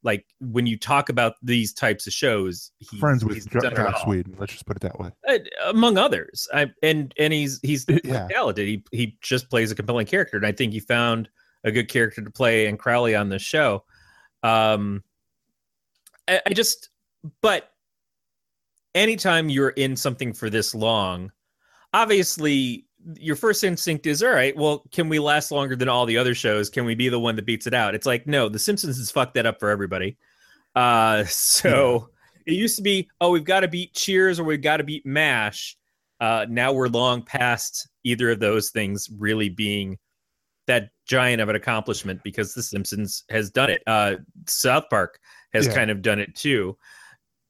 like 0.04 0.26
when 0.38 0.66
you 0.66 0.76
talk 0.78 1.08
about 1.08 1.32
these 1.42 1.72
types 1.72 2.06
of 2.06 2.12
shows, 2.12 2.70
he's, 2.78 3.00
Friends 3.00 3.24
with 3.24 3.34
he's 3.36 3.46
Jo- 3.46 3.60
Joss 3.60 4.02
all. 4.04 4.10
Whedon. 4.10 4.36
Let's 4.38 4.52
just 4.52 4.66
put 4.66 4.76
it 4.76 4.80
that 4.82 5.00
way. 5.00 5.10
Uh, 5.26 5.38
among 5.70 5.96
others. 5.98 6.46
I, 6.52 6.70
and 6.82 7.12
and 7.18 7.32
he's 7.32 7.58
he's 7.62 7.86
Yeah. 8.04 8.28
talented. 8.28 8.68
He 8.68 8.84
he 8.92 9.16
just 9.22 9.48
plays 9.50 9.72
a 9.72 9.74
compelling 9.74 10.06
character, 10.06 10.36
and 10.36 10.46
I 10.46 10.52
think 10.52 10.72
he 10.74 10.80
found 10.80 11.28
a 11.64 11.72
good 11.72 11.88
character 11.88 12.22
to 12.22 12.30
play 12.30 12.66
and 12.66 12.78
Crowley 12.78 13.14
on 13.14 13.28
this 13.28 13.42
show. 13.42 13.84
Um, 14.42 15.02
I, 16.28 16.40
I 16.46 16.52
just, 16.52 16.90
but 17.40 17.70
anytime 18.94 19.48
you're 19.48 19.70
in 19.70 19.96
something 19.96 20.32
for 20.32 20.50
this 20.50 20.74
long, 20.74 21.32
obviously 21.92 22.86
your 23.16 23.36
first 23.36 23.64
instinct 23.64 24.06
is 24.06 24.22
all 24.22 24.30
right 24.30 24.56
well 24.56 24.82
can 24.90 25.10
we 25.10 25.18
last 25.18 25.50
longer 25.50 25.76
than 25.76 25.88
all 25.88 26.06
the 26.06 26.18
other 26.18 26.34
shows? 26.34 26.70
Can 26.70 26.84
we 26.84 26.94
be 26.94 27.08
the 27.08 27.20
one 27.20 27.36
that 27.36 27.46
beats 27.46 27.66
it 27.66 27.74
out? 27.74 27.94
It's 27.94 28.06
like 28.06 28.26
no 28.26 28.48
the 28.48 28.58
simpsons 28.58 28.98
has 28.98 29.10
fucked 29.10 29.34
that 29.34 29.46
up 29.46 29.60
for 29.60 29.70
everybody. 29.70 30.16
Uh 30.74 31.24
so 31.28 32.10
it 32.46 32.54
used 32.54 32.76
to 32.76 32.82
be 32.82 33.08
oh 33.20 33.30
we've 33.30 33.44
got 33.44 33.60
to 33.60 33.68
beat 33.68 33.94
cheers 33.94 34.40
or 34.40 34.44
we've 34.44 34.62
got 34.62 34.78
to 34.78 34.84
beat 34.84 35.04
mash. 35.04 35.76
Uh 36.20 36.46
now 36.48 36.72
we're 36.72 36.88
long 36.88 37.22
past 37.22 37.88
either 38.04 38.30
of 38.30 38.40
those 38.40 38.70
things 38.70 39.08
really 39.18 39.48
being 39.48 39.98
that 40.66 40.90
giant 41.06 41.40
of 41.40 41.48
an 41.48 41.56
accomplishment 41.56 42.20
because 42.24 42.54
the 42.54 42.62
simpsons 42.62 43.24
has 43.30 43.50
done 43.50 43.70
it 43.70 43.82
uh 43.86 44.14
south 44.46 44.84
park 44.90 45.18
has 45.52 45.66
Yeah. 45.66 45.74
kind 45.74 45.90
of 45.90 46.00
done 46.02 46.18
it 46.18 46.34
too 46.34 46.76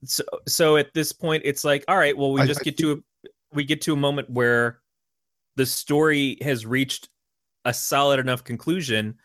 so 0.05 0.25
so 0.47 0.77
at 0.77 0.93
this 0.93 1.13
point 1.13 1.43
it's 1.45 1.65
like 1.65 1.85
all 1.89 1.97
right 1.97 2.17
well 2.17 2.33
we 2.33 2.45
just 2.47 2.61
I 2.61 2.65
get 2.65 2.77
to 2.79 2.93
a 2.93 3.29
we 3.53 3.65
get 3.65 3.81
to 3.83 3.93
a 3.93 3.97
moment 3.97 4.29
where 4.31 4.81
the 5.57 5.65
story 5.67 6.37
has 6.43 6.67
reached 6.67 7.09
a 7.65 7.73
solid 7.73 8.19
enough 8.21 8.43
conclusion 8.45 9.17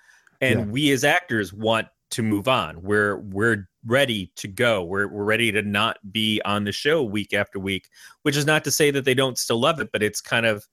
and 0.41 0.59
Yeah. 0.59 0.65
we 0.65 0.91
as 0.91 1.03
actors 1.03 1.51
want 1.51 1.87
to 2.11 2.23
move 2.23 2.47
on 2.47 2.81
we're 2.81 3.17
we're 3.17 3.67
ready 3.85 4.31
to 4.35 4.47
go 4.47 4.83
we're, 4.83 5.07
we're 5.07 5.23
ready 5.23 5.51
to 5.51 5.61
not 5.61 5.97
be 6.11 6.41
on 6.45 6.63
the 6.63 6.71
show 6.71 7.03
week 7.03 7.33
after 7.33 7.59
week 7.59 7.87
which 8.23 8.35
is 8.37 8.45
not 8.45 8.63
to 8.63 8.71
say 8.71 8.91
that 8.91 9.05
they 9.05 9.13
don't 9.13 9.37
still 9.37 9.59
love 9.59 9.79
it 9.79 9.89
but 9.91 10.01
it's 10.03 10.21
kind 10.21 10.45
of 10.45 10.65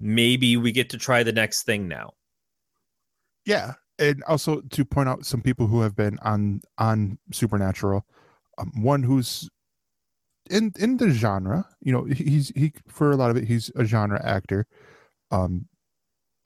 maybe 0.00 0.56
we 0.56 0.72
get 0.72 0.88
to 0.90 0.98
try 0.98 1.22
the 1.22 1.32
next 1.32 1.64
thing 1.64 1.86
now 1.86 2.10
yeah 3.46 3.74
and 3.98 4.22
also 4.24 4.60
to 4.70 4.84
point 4.84 5.08
out 5.08 5.26
some 5.26 5.42
people 5.42 5.66
who 5.66 5.80
have 5.82 5.94
been 5.94 6.18
on 6.22 6.60
on 6.78 7.18
supernatural 7.32 8.04
um, 8.58 8.70
one 8.82 9.02
who's 9.02 9.48
in 10.48 10.72
in 10.78 10.96
the 10.96 11.10
genre 11.10 11.66
you 11.80 11.92
know 11.92 12.04
he's 12.04 12.48
he 12.56 12.72
for 12.88 13.10
a 13.10 13.16
lot 13.16 13.30
of 13.30 13.36
it 13.36 13.44
he's 13.44 13.70
a 13.76 13.84
genre 13.84 14.20
actor 14.24 14.66
um 15.30 15.66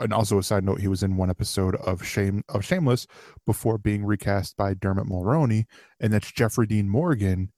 and 0.00 0.12
also 0.12 0.38
a 0.38 0.42
side 0.42 0.64
note 0.64 0.80
he 0.80 0.88
was 0.88 1.02
in 1.04 1.16
one 1.16 1.30
episode 1.30 1.76
of 1.76 2.04
shame 2.04 2.42
of 2.48 2.64
shameless 2.64 3.06
before 3.46 3.78
being 3.78 4.04
recast 4.04 4.56
by 4.56 4.74
dermot 4.74 5.06
mulroney 5.06 5.64
and 6.00 6.12
that's 6.12 6.30
jeffrey 6.32 6.66
dean 6.66 6.88
morgan 6.88 7.50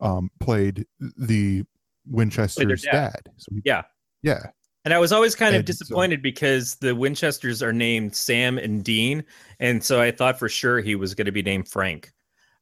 um 0.00 0.30
played 0.40 0.86
the 1.00 1.64
winchester's 2.06 2.82
dad. 2.82 2.92
dad. 3.24 3.32
so 3.36 3.48
he- 3.54 3.62
Yeah. 3.64 3.82
yeah 4.22 4.42
And 4.88 4.94
I 4.94 4.98
was 4.98 5.12
always 5.12 5.34
kind 5.34 5.54
of 5.54 5.58
And 5.58 5.68
so- 5.68 5.84
disappointed 5.84 6.22
because 6.22 6.76
the 6.76 6.94
Winchesters 6.94 7.62
are 7.62 7.74
named 7.74 8.16
Sam 8.16 8.56
and 8.56 8.82
Dean, 8.82 9.22
and 9.60 9.84
so 9.84 10.00
I 10.00 10.10
thought 10.10 10.38
for 10.38 10.48
sure 10.48 10.80
he 10.80 10.94
was 10.94 11.14
going 11.14 11.26
to 11.26 11.30
be 11.32 11.42
named 11.42 11.68
Frank. 11.68 12.10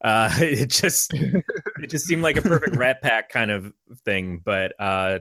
Uh, 0.03 0.29
it 0.41 0.67
just 0.71 1.15
it 1.15 1.89
just 1.89 2.05
seemed 2.05 2.25
like 2.25 2.37
a 2.37 2.43
perfect 2.43 2.75
Rat 2.75 3.01
Pack 3.01 3.29
kind 3.29 3.53
of 3.53 3.73
thing, 4.05 4.43
but 4.45 4.73
uh, 4.81 5.21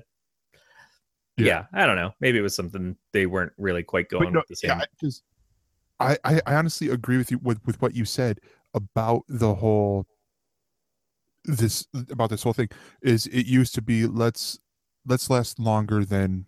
yeah. 1.37 1.45
Yeah. 1.45 1.65
I 1.73 1.85
don't 1.85 1.95
know. 1.95 2.11
Maybe 2.19 2.39
it 2.39 2.41
was 2.41 2.55
something 2.55 2.95
they 3.13 3.27
weren't 3.27 3.53
really 3.59 3.83
quite 3.83 4.09
going 4.09 4.33
no, 4.33 4.39
with 4.39 4.47
the 4.47 4.55
same. 4.55 4.69
yeah, 4.69 4.77
I, 4.77 4.85
just, 4.99 5.23
I, 5.99 6.17
I 6.23 6.41
I 6.47 6.55
honestly 6.55 6.89
agree 6.89 7.17
with 7.17 7.29
you 7.29 7.37
with, 7.37 7.63
with 7.67 7.79
what 7.83 7.93
you 7.93 8.05
said 8.05 8.39
about 8.73 9.25
the 9.27 9.53
whole 9.53 10.07
this 11.43 11.85
about 12.09 12.31
this 12.31 12.41
whole 12.41 12.53
thing 12.53 12.69
is 13.03 13.27
it 13.27 13.45
used 13.45 13.75
to 13.75 13.83
be 13.83 14.07
let's 14.07 14.59
let's 15.05 15.29
last 15.29 15.59
longer 15.59 16.03
than 16.03 16.47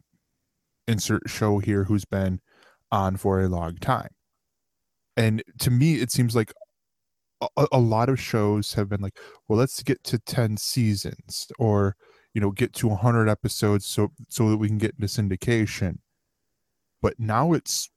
insert 0.88 1.24
show 1.28 1.60
here 1.60 1.84
who's 1.84 2.06
been 2.06 2.40
on 2.92 3.18
for 3.18 3.42
a 3.42 3.50
long 3.50 3.76
time. 3.78 4.10
And 5.16 5.44
to 5.60 5.72
me 5.72 5.96
it 5.96 6.12
seems 6.12 6.36
like 6.36 6.54
a, 7.42 7.68
a 7.72 7.80
lot 7.80 8.10
of 8.10 8.20
shows 8.20 8.74
have 8.74 8.90
been 8.90 9.02
like 9.02 9.18
well 9.48 9.60
let's 9.60 9.84
get 9.84 10.04
to 10.06 10.18
10 10.18 10.58
seasons 10.58 11.48
or 11.60 11.96
you 12.34 12.42
know 12.42 12.52
get 12.52 12.74
to 12.74 12.88
100 12.88 13.30
episodes 13.30 13.86
so 13.86 14.10
so 14.30 14.50
that 14.50 14.58
we 14.58 14.68
can 14.68 14.78
get 14.78 14.96
into 15.00 15.08
syndication. 15.08 15.98
But 17.02 17.20
now 17.20 17.54
it's 17.54 17.90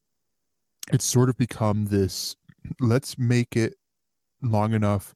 it's 0.92 1.04
sort 1.04 1.28
of 1.28 1.36
become 1.36 1.86
this 1.86 2.36
let's 2.80 3.18
make 3.18 3.56
it 3.56 3.74
long 4.42 4.72
enough. 4.72 5.14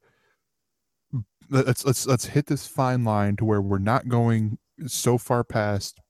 Let's 1.51 1.85
let's 1.85 2.07
let's 2.07 2.27
hit 2.27 2.47
this 2.47 2.67
fine 2.67 3.05
line 3.05 3.37
to 3.37 3.45
where 3.45 3.61
we're 3.61 3.79
not 3.79 4.09
going 4.09 4.59
so 4.87 5.19
far 5.19 5.45
past 5.45 6.01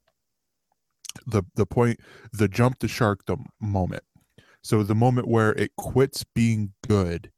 the 1.27 1.43
the 1.55 1.67
point 1.67 2.01
the 2.33 2.49
jump 2.49 2.79
the 2.81 2.89
shark 2.89 3.27
the 3.27 3.37
moment. 3.61 4.03
So 4.63 4.83
the 4.83 4.95
moment 4.95 5.29
where 5.29 5.53
it 5.53 5.73
quits 5.77 6.25
being 6.35 6.73
good 6.87 7.31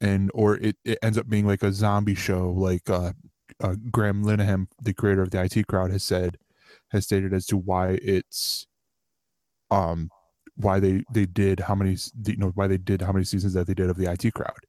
and 0.00 0.30
or 0.34 0.56
it, 0.56 0.76
it 0.84 0.98
ends 1.02 1.18
up 1.18 1.28
being 1.28 1.46
like 1.46 1.62
a 1.62 1.72
zombie 1.72 2.14
show 2.14 2.50
like 2.50 2.88
uh, 2.90 3.12
uh 3.60 3.74
graham 3.90 4.24
linehan 4.24 4.66
the 4.80 4.92
creator 4.92 5.22
of 5.22 5.30
the 5.30 5.42
it 5.42 5.66
crowd 5.66 5.90
has 5.90 6.02
said 6.04 6.36
has 6.90 7.04
stated 7.04 7.32
as 7.32 7.46
to 7.46 7.56
why 7.56 7.98
it's 8.02 8.66
um 9.70 10.10
why 10.56 10.80
they 10.80 11.02
they 11.12 11.26
did 11.26 11.60
how 11.60 11.74
many 11.74 11.96
you 12.26 12.36
know 12.36 12.50
why 12.54 12.66
they 12.66 12.78
did 12.78 13.02
how 13.02 13.12
many 13.12 13.24
seasons 13.24 13.52
that 13.52 13.66
they 13.66 13.74
did 13.74 13.90
of 13.90 13.96
the 13.96 14.10
IT 14.10 14.32
crowd. 14.34 14.66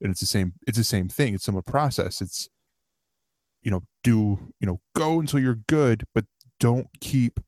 And 0.00 0.10
it's 0.10 0.20
the 0.20 0.26
same 0.26 0.54
it's 0.66 0.78
the 0.78 0.84
same 0.84 1.08
thing. 1.08 1.34
It's 1.34 1.44
similar 1.44 1.62
process. 1.62 2.20
It's 2.20 2.48
you 3.62 3.70
know 3.70 3.82
do 4.02 4.38
you 4.60 4.66
know 4.66 4.80
go 4.94 5.20
until 5.20 5.40
you're 5.40 5.60
good 5.66 6.04
but 6.14 6.24
don't 6.60 6.88
keep 7.00 7.40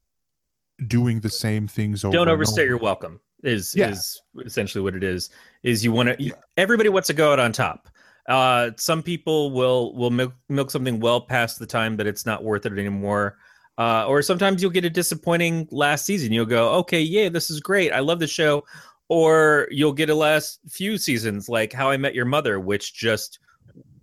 doing 0.87 1.21
the 1.21 1.31
same 1.31 1.67
things 1.67 2.05
over 2.05 2.13
don't 2.13 2.29
overstay 2.29 2.63
over. 2.63 2.69
your 2.69 2.79
welcome 2.79 3.21
is 3.43 3.75
Yeah. 3.75 3.91
is 3.91 4.21
essentially 4.45 4.83
what 4.83 4.95
it 4.95 5.03
is 5.05 5.31
is 5.63 5.85
you 5.85 5.93
want 5.93 6.19
to 6.19 6.33
everybody 6.57 6.89
wants 6.89 7.07
to 7.09 7.15
go 7.15 7.33
out 7.33 7.39
on 7.41 7.53
top. 7.53 7.89
Uh 8.29 8.71
some 8.77 9.03
people 9.03 9.53
will 9.53 9.95
will 9.95 10.11
milk, 10.11 10.35
milk 10.49 10.71
something 10.71 11.01
well 11.01 11.21
past 11.21 11.59
the 11.59 11.67
time 11.67 11.97
that 11.97 12.07
it's 12.07 12.27
not 12.27 12.43
worth 12.45 12.67
it 12.67 12.73
anymore. 12.73 13.37
Uh 13.79 14.05
or 14.07 14.21
sometimes 14.23 14.61
you'll 14.61 14.71
get 14.71 14.85
a 14.85 14.91
disappointing 14.91 15.69
last 15.71 16.05
season. 16.05 16.33
You'll 16.33 16.45
go 16.47 16.71
okay 16.81 17.01
yeah 17.01 17.29
this 17.29 17.51
is 17.51 17.61
great. 17.61 17.93
I 17.93 18.01
love 18.01 18.19
the 18.19 18.27
show. 18.27 18.65
Or 19.09 19.69
you'll 19.71 19.93
get 19.93 20.11
a 20.11 20.15
last 20.15 20.59
few 20.69 20.99
seasons 20.99 21.49
like 21.49 21.73
how 21.73 21.89
i 21.91 21.97
met 21.97 22.15
your 22.15 22.25
mother 22.25 22.59
which 22.59 22.93
just 22.93 23.39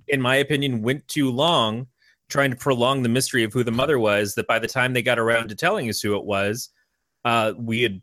in 0.07 0.21
my 0.21 0.37
opinion 0.37 0.81
went 0.81 1.05
too 1.09 1.29
long 1.29 1.87
trying 2.33 2.51
to 2.51 2.57
prolong 2.57 3.03
the 3.03 3.09
mystery 3.09 3.43
of 3.43 3.53
who 3.53 3.63
the 3.63 3.71
mother 3.71 3.97
was 3.97 4.35
that 4.35 4.47
by 4.47 4.59
the 4.59 4.67
time 4.67 4.91
they 4.91 5.01
got 5.01 5.19
around 5.19 5.47
to 5.47 5.55
telling 5.55 5.87
us 5.87 6.01
who 6.01 6.17
it 6.17 6.25
was 6.25 6.69
uh 7.23 7.53
we 7.57 7.83
had 7.83 8.01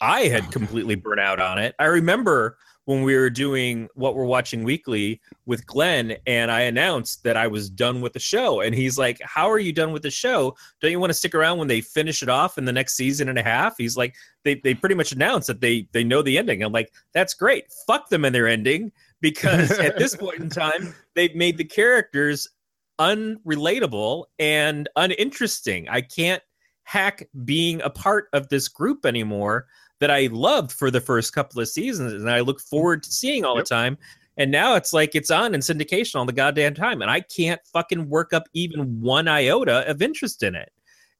I 0.00 0.22
had 0.22 0.50
completely 0.50 0.94
burnt 0.94 1.20
out 1.20 1.40
on 1.40 1.58
it. 1.58 1.74
I 1.78 1.84
remember 1.84 2.56
when 2.86 3.02
we 3.02 3.14
were 3.14 3.30
doing 3.30 3.88
what 3.94 4.16
we're 4.16 4.24
watching 4.24 4.64
weekly 4.64 5.20
with 5.46 5.66
Glenn, 5.66 6.16
and 6.26 6.50
I 6.50 6.62
announced 6.62 7.22
that 7.22 7.36
I 7.36 7.46
was 7.46 7.70
done 7.70 8.00
with 8.00 8.14
the 8.14 8.18
show. 8.18 8.62
And 8.62 8.74
he's 8.74 8.98
like, 8.98 9.20
How 9.22 9.48
are 9.50 9.58
you 9.58 9.72
done 9.72 9.92
with 9.92 10.02
the 10.02 10.10
show? 10.10 10.56
Don't 10.80 10.90
you 10.90 10.98
want 10.98 11.10
to 11.10 11.14
stick 11.14 11.34
around 11.34 11.58
when 11.58 11.68
they 11.68 11.80
finish 11.80 12.22
it 12.22 12.28
off 12.28 12.58
in 12.58 12.64
the 12.64 12.72
next 12.72 12.96
season 12.96 13.28
and 13.28 13.38
a 13.38 13.42
half? 13.42 13.76
He's 13.78 13.96
like, 13.96 14.14
They, 14.44 14.56
they 14.56 14.74
pretty 14.74 14.94
much 14.94 15.12
announced 15.12 15.46
that 15.46 15.60
they, 15.60 15.86
they 15.92 16.02
know 16.02 16.22
the 16.22 16.38
ending. 16.38 16.62
I'm 16.62 16.72
like, 16.72 16.92
That's 17.12 17.34
great. 17.34 17.64
Fuck 17.86 18.08
them 18.08 18.24
and 18.24 18.34
their 18.34 18.48
ending. 18.48 18.92
Because 19.20 19.70
at 19.78 19.98
this 19.98 20.16
point 20.16 20.40
in 20.40 20.48
time, 20.48 20.94
they've 21.14 21.34
made 21.34 21.58
the 21.58 21.64
characters 21.64 22.48
unrelatable 23.00 24.26
and 24.38 24.88
uninteresting. 24.96 25.88
I 25.88 26.00
can't 26.02 26.42
hack 26.84 27.28
being 27.44 27.80
a 27.82 27.90
part 27.90 28.28
of 28.32 28.48
this 28.48 28.68
group 28.68 29.06
anymore 29.06 29.66
that 30.00 30.10
I 30.10 30.28
loved 30.32 30.72
for 30.72 30.90
the 30.90 31.00
first 31.00 31.32
couple 31.34 31.60
of 31.60 31.68
seasons 31.68 32.12
and 32.12 32.30
I 32.30 32.40
look 32.40 32.60
forward 32.60 33.02
to 33.04 33.12
seeing 33.12 33.44
all 33.44 33.56
Yep. 33.56 33.64
the 33.64 33.68
time. 33.68 33.98
And 34.36 34.50
now 34.50 34.74
it's 34.74 34.92
like 34.92 35.14
it's 35.14 35.30
on 35.30 35.54
in 35.54 35.60
syndication 35.60 36.14
all 36.16 36.24
the 36.24 36.32
goddamn 36.32 36.72
time, 36.74 37.02
and 37.02 37.10
I 37.10 37.20
can't 37.20 37.60
fucking 37.72 38.08
work 38.08 38.32
up 38.32 38.44
even 38.54 39.00
one 39.00 39.28
iota 39.28 39.88
of 39.90 40.00
interest 40.00 40.42
in 40.42 40.54
it. 40.54 40.72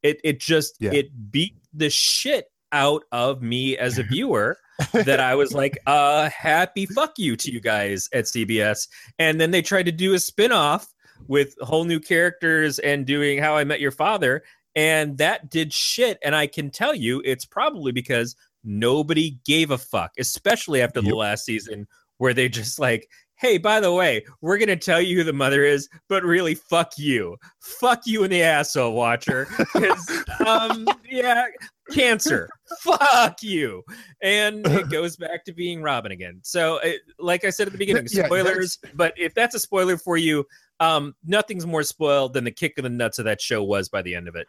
It 0.03 0.21
it 0.25 0.41
just 0.41 0.77
Yeah. 0.81 0.93
it 0.95 1.31
beat 1.31 1.57
the 1.75 1.91
shit 1.91 2.47
out 2.73 3.03
of 3.13 3.43
me 3.43 3.77
as 3.77 3.99
a 3.99 4.03
viewer 4.15 4.57
that 4.93 5.21
I 5.21 5.35
was 5.35 5.53
like, 5.53 5.77
uh, 5.87 6.31
happy 6.31 6.87
fuck 6.87 7.19
you 7.19 7.37
to 7.37 7.53
you 7.53 7.61
guys 7.61 8.09
at 8.15 8.25
CBS. 8.25 8.89
And 9.19 9.39
then 9.39 9.51
they 9.51 9.61
tried 9.61 9.87
to 9.87 9.93
do 9.93 10.15
a 10.15 10.19
spin-off 10.19 10.87
with 11.29 11.55
whole 11.61 11.85
new 11.85 12.01
characters 12.01 12.79
and 12.79 13.07
doing 13.07 13.39
How 13.39 13.57
I 13.57 13.65
Met 13.65 13.81
Your 13.81 13.91
Father. 13.91 14.43
And 14.75 15.19
that 15.19 15.51
did 15.51 15.73
shit. 15.73 16.19
And 16.25 16.35
I 16.35 16.47
can 16.47 16.71
tell 16.71 16.95
you 16.95 17.23
it's 17.25 17.45
probably 17.45 17.93
because 17.93 18.37
nobody 18.65 19.39
gave 19.45 19.71
a 19.71 19.79
fuck, 19.79 20.13
especially 20.19 20.83
after 20.83 21.01
the 21.01 21.15
last 21.15 21.45
season, 21.45 21.87
where 22.19 22.35
they 22.35 22.49
just 22.49 22.79
like, 22.79 23.09
hey, 23.41 23.57
by 23.57 23.81
the 23.81 23.93
way, 23.93 24.23
we're 24.43 24.59
gonna 24.59 24.77
tell 24.77 25.01
you 25.01 25.17
who 25.17 25.25
the 25.25 25.33
mother 25.33 25.65
is, 25.65 25.89
but 26.09 26.23
really 26.23 26.55
fuck 26.55 26.93
you. 26.99 27.37
Fuck 27.59 28.07
you 28.07 28.23
in 28.23 28.31
the 28.31 28.43
asshole, 28.43 28.93
watcher. 28.93 29.49
um, 30.47 30.87
yeah, 31.11 31.47
cancer. 31.91 32.51
Fuck 32.83 33.43
you. 33.43 33.83
And 34.23 34.67
it 34.67 34.91
goes 34.91 35.17
back 35.17 35.45
to 35.47 35.53
being 35.53 35.83
Robin 35.83 36.13
again. 36.13 36.41
So, 36.43 36.79
it, 36.79 37.01
like 37.19 37.45
I 37.45 37.51
said 37.51 37.67
at 37.67 37.73
the 37.73 37.79
beginning, 37.79 38.07
Yeah, 38.11 38.27
spoilers. 38.27 38.79
But 38.95 39.15
if 39.17 39.35
that's 39.35 39.55
a 39.55 39.59
spoiler 39.59 39.97
for 39.97 40.19
you, 40.19 40.45
um, 40.81 41.15
nothing's 41.25 41.67
more 41.67 41.83
spoiled 41.83 42.33
than 42.33 42.45
the 42.45 42.51
kick 42.51 42.75
in 42.79 42.85
the 42.85 42.91
nuts 42.91 43.19
of 43.19 43.27
that 43.27 43.41
show 43.41 43.63
was 43.63 43.89
by 43.89 44.03
the 44.03 44.15
end 44.15 44.27
of 44.27 44.35
it. 44.35 44.49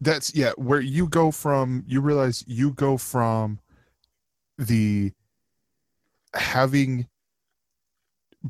that's 0.00 0.34
yeah 0.34 0.52
where 0.56 0.80
you 0.80 1.08
go 1.08 1.30
from 1.30 1.84
you 1.86 2.00
realize 2.00 2.44
you 2.46 2.72
go 2.72 2.96
from 2.96 3.58
the 4.58 5.12
having 6.34 7.06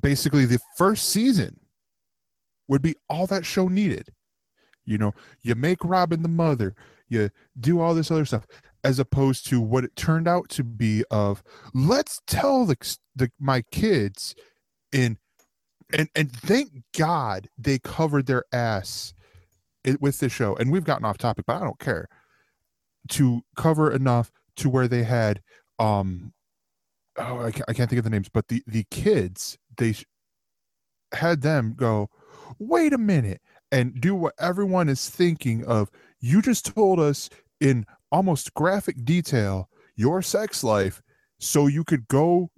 basically 0.01 0.45
the 0.45 0.59
first 0.77 1.09
season 1.09 1.59
would 2.69 2.83
be 2.83 2.95
all 3.09 3.27
that 3.27 3.45
show 3.47 3.69
needed 3.69 4.09
you 4.85 4.99
know 4.99 5.13
you 5.43 5.55
make 5.55 5.79
robin 5.85 6.23
the 6.23 6.29
mother 6.29 6.75
you 7.09 7.31
do 7.61 7.81
all 7.81 7.95
this 7.95 8.11
other 8.11 8.25
stuff 8.25 8.47
as 8.85 8.99
opposed 8.99 9.47
to 9.47 9.61
what 9.61 9.85
it 9.85 9.95
turned 9.97 10.29
out 10.29 10.49
to 10.49 10.63
be 10.63 11.05
of 11.11 11.43
let's 11.75 12.21
tell 12.27 12.67
the, 12.67 12.77
the 13.15 13.31
my 13.41 13.63
kids 13.71 14.35
in 14.93 15.17
and 15.93 16.09
and 16.15 16.33
thank 16.33 16.71
god 16.97 17.49
they 17.59 17.79
covered 17.79 18.27
their 18.27 18.45
ass 18.53 19.15
with 20.01 20.19
this 20.19 20.33
show, 20.33 20.57
and 20.57 20.73
we've 20.73 20.85
gotten 20.85 21.05
off 21.05 21.19
topic, 21.19 21.45
but 21.47 21.57
I 21.57 21.65
don't 21.65 21.79
care. 21.79 22.09
To 23.11 23.43
cover 23.57 23.93
enough 23.93 24.33
to 24.57 24.69
where 24.69 24.89
they 24.89 25.05
had, 25.05 25.41
um, 25.79 26.33
oh, 27.19 27.41
I 27.41 27.53
can't, 27.53 27.65
I 27.69 27.73
can't 27.73 27.89
think 27.89 27.99
of 27.99 28.05
the 28.05 28.11
names, 28.11 28.29
but 28.29 28.49
the 28.49 28.63
the 28.67 28.85
kids 28.91 29.59
they 29.77 29.95
had 31.13 31.43
them 31.43 31.75
go, 31.77 32.11
wait 32.59 32.93
a 32.93 32.99
minute, 32.99 33.41
and 33.71 34.01
do 34.01 34.15
what 34.15 34.35
everyone 34.41 34.89
is 34.89 35.09
thinking 35.09 35.65
of. 35.65 35.91
You 36.21 36.43
just 36.43 36.75
told 36.75 36.99
us 36.99 37.31
in 37.61 37.87
almost 38.11 38.55
graphic 38.55 39.05
detail 39.05 39.69
your 39.95 40.23
sex 40.23 40.63
life 40.63 41.03
so 41.39 41.67
you 41.67 41.85
could 41.85 42.09
go 42.09 42.51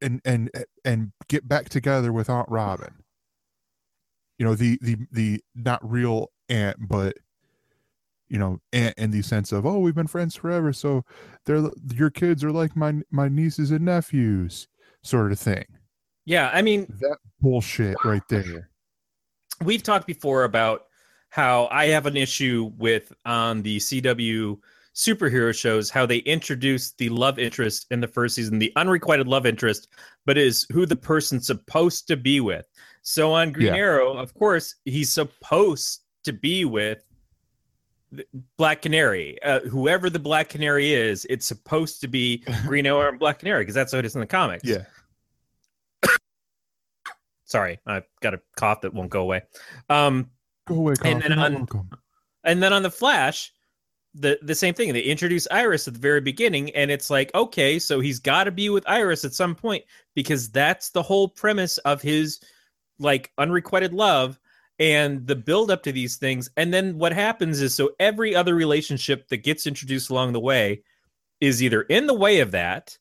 and 0.00 0.20
and 0.24 0.50
and 0.84 1.12
get 1.28 1.48
back 1.48 1.68
together 1.68 2.12
with 2.12 2.30
Aunt 2.30 2.48
Robin. 2.48 3.02
You 4.38 4.46
know, 4.46 4.54
the 4.54 4.78
the 4.80 4.96
the 5.10 5.40
not 5.54 5.88
real 5.88 6.30
aunt, 6.48 6.88
but 6.88 7.16
you 8.28 8.38
know, 8.38 8.60
aunt 8.72 8.94
in 8.98 9.10
the 9.10 9.22
sense 9.22 9.52
of, 9.52 9.64
oh, 9.64 9.78
we've 9.78 9.94
been 9.94 10.06
friends 10.06 10.36
forever, 10.36 10.72
so 10.72 11.04
they're 11.46 11.70
your 11.94 12.10
kids 12.10 12.44
are 12.44 12.52
like 12.52 12.76
my 12.76 12.94
my 13.10 13.28
nieces 13.28 13.70
and 13.70 13.84
nephews, 13.84 14.68
sort 15.02 15.32
of 15.32 15.40
thing. 15.40 15.64
Yeah, 16.24 16.50
I 16.52 16.62
mean 16.62 16.86
That 17.00 17.18
bullshit 17.40 17.96
right 18.04 18.22
there. 18.28 18.68
we've 19.64 19.82
talked 19.82 20.06
before 20.06 20.44
about 20.44 20.84
how 21.30 21.68
I 21.70 21.86
have 21.86 22.06
an 22.06 22.16
issue 22.16 22.70
with 22.76 23.12
on 23.24 23.62
the 23.62 23.78
CW 23.78 24.58
superhero 24.98 25.54
shows 25.56 25.88
how 25.90 26.04
they 26.04 26.18
introduce 26.18 26.90
the 26.92 27.08
love 27.08 27.38
interest 27.38 27.86
in 27.92 28.00
the 28.00 28.08
first 28.08 28.34
season, 28.34 28.58
the 28.58 28.72
unrequited 28.74 29.28
love 29.28 29.46
interest, 29.46 29.86
but 30.26 30.36
is 30.36 30.66
who 30.72 30.86
the 30.86 30.96
person's 30.96 31.46
supposed 31.46 32.08
to 32.08 32.16
be 32.16 32.40
with. 32.40 32.66
So 33.02 33.32
on 33.32 33.52
Green 33.52 33.68
Yeah. 33.68 33.76
Arrow, 33.76 34.16
of 34.16 34.34
course, 34.34 34.74
he's 34.84 35.12
supposed 35.12 36.00
to 36.24 36.32
be 36.32 36.64
with 36.64 37.04
Black 38.56 38.82
Canary. 38.82 39.40
Uh, 39.44 39.60
whoever 39.60 40.10
the 40.10 40.18
Black 40.18 40.48
Canary 40.48 40.92
is, 40.92 41.24
it's 41.30 41.46
supposed 41.46 42.00
to 42.00 42.08
be 42.08 42.38
Green 42.66 42.84
Arrow 42.84 43.08
and 43.08 43.20
Black 43.20 43.38
Canary 43.38 43.62
because 43.62 43.76
that's 43.76 43.92
what 43.92 44.00
it 44.00 44.04
is 44.06 44.16
in 44.16 44.20
the 44.20 44.26
comics. 44.26 44.64
Yeah. 44.64 44.84
Sorry, 47.44 47.78
I've 47.86 48.04
got 48.20 48.34
a 48.34 48.40
cough 48.56 48.80
that 48.80 48.92
won't 48.92 49.10
go 49.10 49.22
away. 49.22 49.42
Um, 49.88 50.30
Go 50.66 50.74
away, 50.74 50.94
Colin. 50.96 51.22
And 51.22 51.32
then 51.32 51.38
on- 51.38 51.88
and 52.44 52.62
then 52.62 52.72
on 52.72 52.82
the 52.82 52.90
Flash, 52.90 53.52
the 54.20 54.38
the 54.42 54.54
same 54.54 54.74
thing. 54.74 54.92
They 54.92 55.00
introduce 55.00 55.46
Iris 55.50 55.88
at 55.88 55.94
the 55.94 56.00
very 56.00 56.20
beginning, 56.20 56.70
and 56.70 56.90
it's 56.90 57.10
like, 57.10 57.34
okay, 57.34 57.78
so 57.78 58.00
he's 58.00 58.18
got 58.18 58.44
to 58.44 58.50
be 58.50 58.70
with 58.70 58.88
Iris 58.88 59.24
at 59.24 59.32
some 59.32 59.54
point 59.54 59.84
because 60.14 60.50
that's 60.50 60.90
the 60.90 61.02
whole 61.02 61.28
premise 61.28 61.78
of 61.78 62.02
his 62.02 62.40
like 62.98 63.32
unrequited 63.38 63.94
love 63.94 64.38
and 64.78 65.26
the 65.26 65.36
build 65.36 65.70
up 65.70 65.82
to 65.84 65.92
these 65.92 66.16
things. 66.16 66.50
And 66.56 66.72
then 66.72 66.98
what 66.98 67.12
happens 67.12 67.60
is, 67.60 67.74
so 67.74 67.90
every 67.98 68.34
other 68.34 68.54
relationship 68.54 69.28
that 69.28 69.38
gets 69.38 69.66
introduced 69.66 70.10
along 70.10 70.32
the 70.32 70.40
way 70.40 70.82
is 71.40 71.62
either 71.62 71.82
in 71.82 72.06
the 72.06 72.14
way 72.14 72.40
of 72.40 72.50
that, 72.52 72.96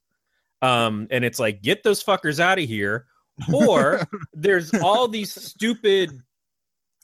um, 0.62 1.08
and 1.12 1.24
it's 1.24 1.40
like, 1.40 1.62
get 1.62 1.84
those 1.84 2.04
fuckers 2.04 2.40
out 2.40 2.60
of 2.60 2.66
here, 2.66 3.06
or 3.54 4.08
there's 4.34 4.74
all 4.76 5.08
these 5.08 5.34
stupid 5.34 6.12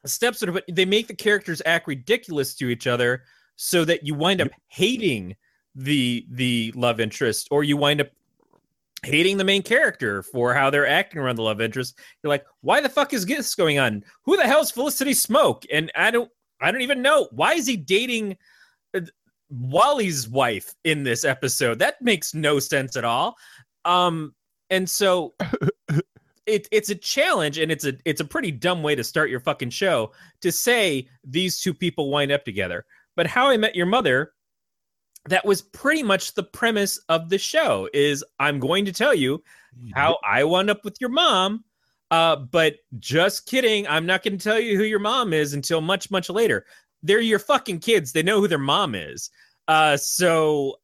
steps 0.05 0.39
that 0.39 0.49
are, 0.49 0.53
but 0.53 0.65
they 0.71 0.85
make 0.85 1.07
the 1.07 1.15
characters 1.15 1.61
act 1.65 1.87
ridiculous 1.87 2.55
to 2.55 2.69
each 2.69 2.87
other 2.87 3.23
so 3.55 3.85
that 3.85 4.05
you 4.05 4.13
wind 4.13 4.41
up 4.41 4.49
hating 4.67 5.35
the 5.75 6.25
the 6.31 6.71
love 6.75 6.99
interest 6.99 7.47
or 7.51 7.63
you 7.63 7.77
wind 7.77 8.01
up 8.01 8.09
hating 9.03 9.37
the 9.37 9.43
main 9.43 9.61
character 9.61 10.23
for 10.23 10.53
how 10.53 10.69
they're 10.69 10.87
acting 10.87 11.19
around 11.19 11.35
the 11.35 11.41
love 11.41 11.59
interest. 11.61 11.97
You're 12.21 12.29
like 12.29 12.45
why 12.61 12.81
the 12.81 12.89
fuck 12.89 13.13
is 13.13 13.25
this 13.25 13.55
going 13.55 13.79
on? 13.79 14.03
Who 14.23 14.37
the 14.37 14.43
hell 14.43 14.61
is 14.61 14.71
felicity 14.71 15.11
smoak? 15.11 15.65
And 15.71 15.91
i 15.95 16.11
don't 16.11 16.31
i 16.61 16.71
don't 16.71 16.81
even 16.81 17.01
know. 17.01 17.27
Why 17.31 17.53
is 17.53 17.67
he 17.67 17.77
dating 17.77 18.37
uh, 18.93 19.01
wally's 19.49 20.27
wife 20.27 20.73
in 20.83 21.03
this 21.03 21.25
episode? 21.25 21.79
That 21.79 22.01
makes 22.01 22.33
no 22.33 22.59
sense 22.59 22.95
at 22.95 23.05
all. 23.05 23.35
Um 23.85 24.33
and 24.69 24.89
so 24.89 25.33
it, 26.45 26.67
it's 26.71 26.89
a 26.89 26.95
challenge 26.95 27.57
and 27.57 27.71
it's 27.71 27.85
a 27.85 27.93
it's 28.05 28.21
a 28.21 28.25
pretty 28.25 28.51
dumb 28.51 28.83
way 28.83 28.95
to 28.95 29.03
start 29.03 29.29
your 29.29 29.39
fucking 29.39 29.69
show 29.69 30.11
to 30.41 30.51
say 30.51 31.07
these 31.23 31.59
two 31.59 31.73
people 31.73 32.09
wind 32.09 32.31
up 32.31 32.43
together 32.43 32.85
but 33.15 33.27
how 33.27 33.49
i 33.49 33.57
met 33.57 33.75
your 33.75 33.85
mother 33.85 34.33
that 35.29 35.45
was 35.45 35.61
pretty 35.61 36.03
much 36.03 36.33
the 36.33 36.43
premise 36.43 36.99
of 37.09 37.29
the 37.29 37.37
show 37.37 37.89
is 37.93 38.23
i'm 38.39 38.59
going 38.59 38.85
to 38.85 38.91
tell 38.91 39.13
you 39.13 39.41
how 39.93 40.17
i 40.25 40.43
wound 40.43 40.69
up 40.69 40.83
with 40.83 40.97
your 40.99 41.09
mom 41.09 41.63
uh, 42.11 42.35
but 42.35 42.75
just 42.99 43.47
kidding 43.47 43.87
i'm 43.87 44.05
not 44.05 44.23
going 44.23 44.37
to 44.37 44.43
tell 44.43 44.59
you 44.59 44.77
who 44.77 44.83
your 44.83 44.99
mom 44.99 45.33
is 45.33 45.53
until 45.53 45.81
much 45.81 46.11
much 46.11 46.29
later 46.29 46.65
they're 47.01 47.19
your 47.19 47.39
fucking 47.39 47.79
kids 47.79 48.11
they 48.11 48.23
know 48.23 48.39
who 48.39 48.47
their 48.47 48.57
mom 48.57 48.95
is 48.95 49.29
uh, 49.69 49.95
so 49.95 50.75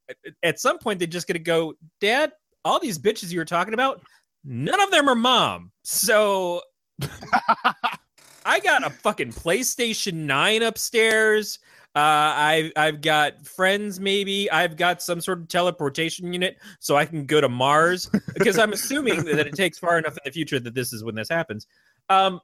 at 0.42 0.60
some 0.60 0.80
point 0.80 0.98
they're 0.98 1.08
just 1.08 1.28
going 1.28 1.36
to 1.36 1.40
go 1.40 1.74
dad 2.00 2.32
all 2.66 2.80
these 2.80 2.98
bitches 2.98 3.32
you 3.32 3.38
were 3.38 3.46
talking 3.46 3.74
about 3.74 4.02
none 4.44 4.82
of 4.82 4.92
them 4.92 5.10
are 5.10 5.16
mom. 5.16 5.72
So 5.84 6.62
I 8.46 8.60
got 8.60 8.86
a 8.86 8.90
fucking 8.90 9.34
PlayStation 9.34 10.14
9 10.14 10.64
upstairs. 10.64 11.60
Uh, 12.00 12.32
I 12.34 12.72
I've 12.78 13.02
got 13.02 13.46
friends. 13.46 14.00
Maybe 14.00 14.50
I've 14.50 14.78
got 14.78 15.02
some 15.02 15.20
sort 15.20 15.40
of 15.40 15.50
teleportation 15.50 16.32
unit, 16.32 16.58
so 16.80 16.96
I 16.96 17.04
can 17.04 17.26
go 17.26 17.42
to 17.42 17.50
Mars. 17.50 18.10
Because 18.34 18.58
I'm 18.58 18.72
assuming 18.72 19.26
that 19.26 19.48
it 19.48 19.54
takes 19.54 19.78
far 19.78 19.98
enough 19.98 20.14
in 20.14 20.22
the 20.24 20.32
future 20.32 20.62
that 20.62 20.74
this 20.74 20.94
is 20.94 21.04
when 21.04 21.16
this 21.16 21.28
happens. 21.28 21.68
Um, 22.08 22.40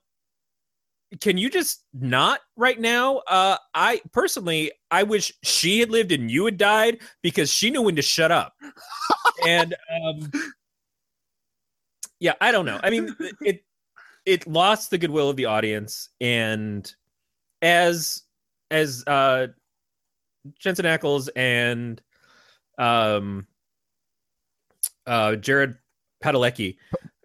can 1.22 1.38
you 1.38 1.50
just 1.50 1.86
not 1.94 2.42
right 2.58 2.78
now? 2.78 3.20
Uh, 3.20 3.56
I 3.74 4.02
personally, 4.12 4.74
I 4.92 5.04
wish 5.04 5.32
she 5.42 5.80
had 5.80 5.90
lived 5.90 6.12
and 6.12 6.30
you 6.30 6.44
had 6.44 6.58
died 6.58 6.98
because 7.22 7.50
she 7.50 7.70
knew 7.70 7.84
when 7.84 7.96
to 7.96 8.02
shut 8.02 8.34
up. 8.34 8.56
and 9.48 9.74
um, 10.04 10.32
yeah, 12.20 12.34
I 12.42 12.52
don't 12.52 12.66
know. 12.66 12.82
I 12.84 12.90
mean, 12.90 13.16
it 13.40 13.64
it 14.26 14.48
lost 14.48 14.90
the 14.90 14.98
goodwill 14.98 15.30
of 15.30 15.38
the 15.38 15.46
audience, 15.46 16.10
and 16.20 16.94
as 17.62 18.24
as 18.72 19.04
uh, 19.08 19.48
Jensen 20.60 20.86
Ackles 20.86 21.30
and 21.36 22.02
um, 22.78 23.48
uh, 25.06 25.36
Jared 25.36 25.76
Padalecki 26.24 26.78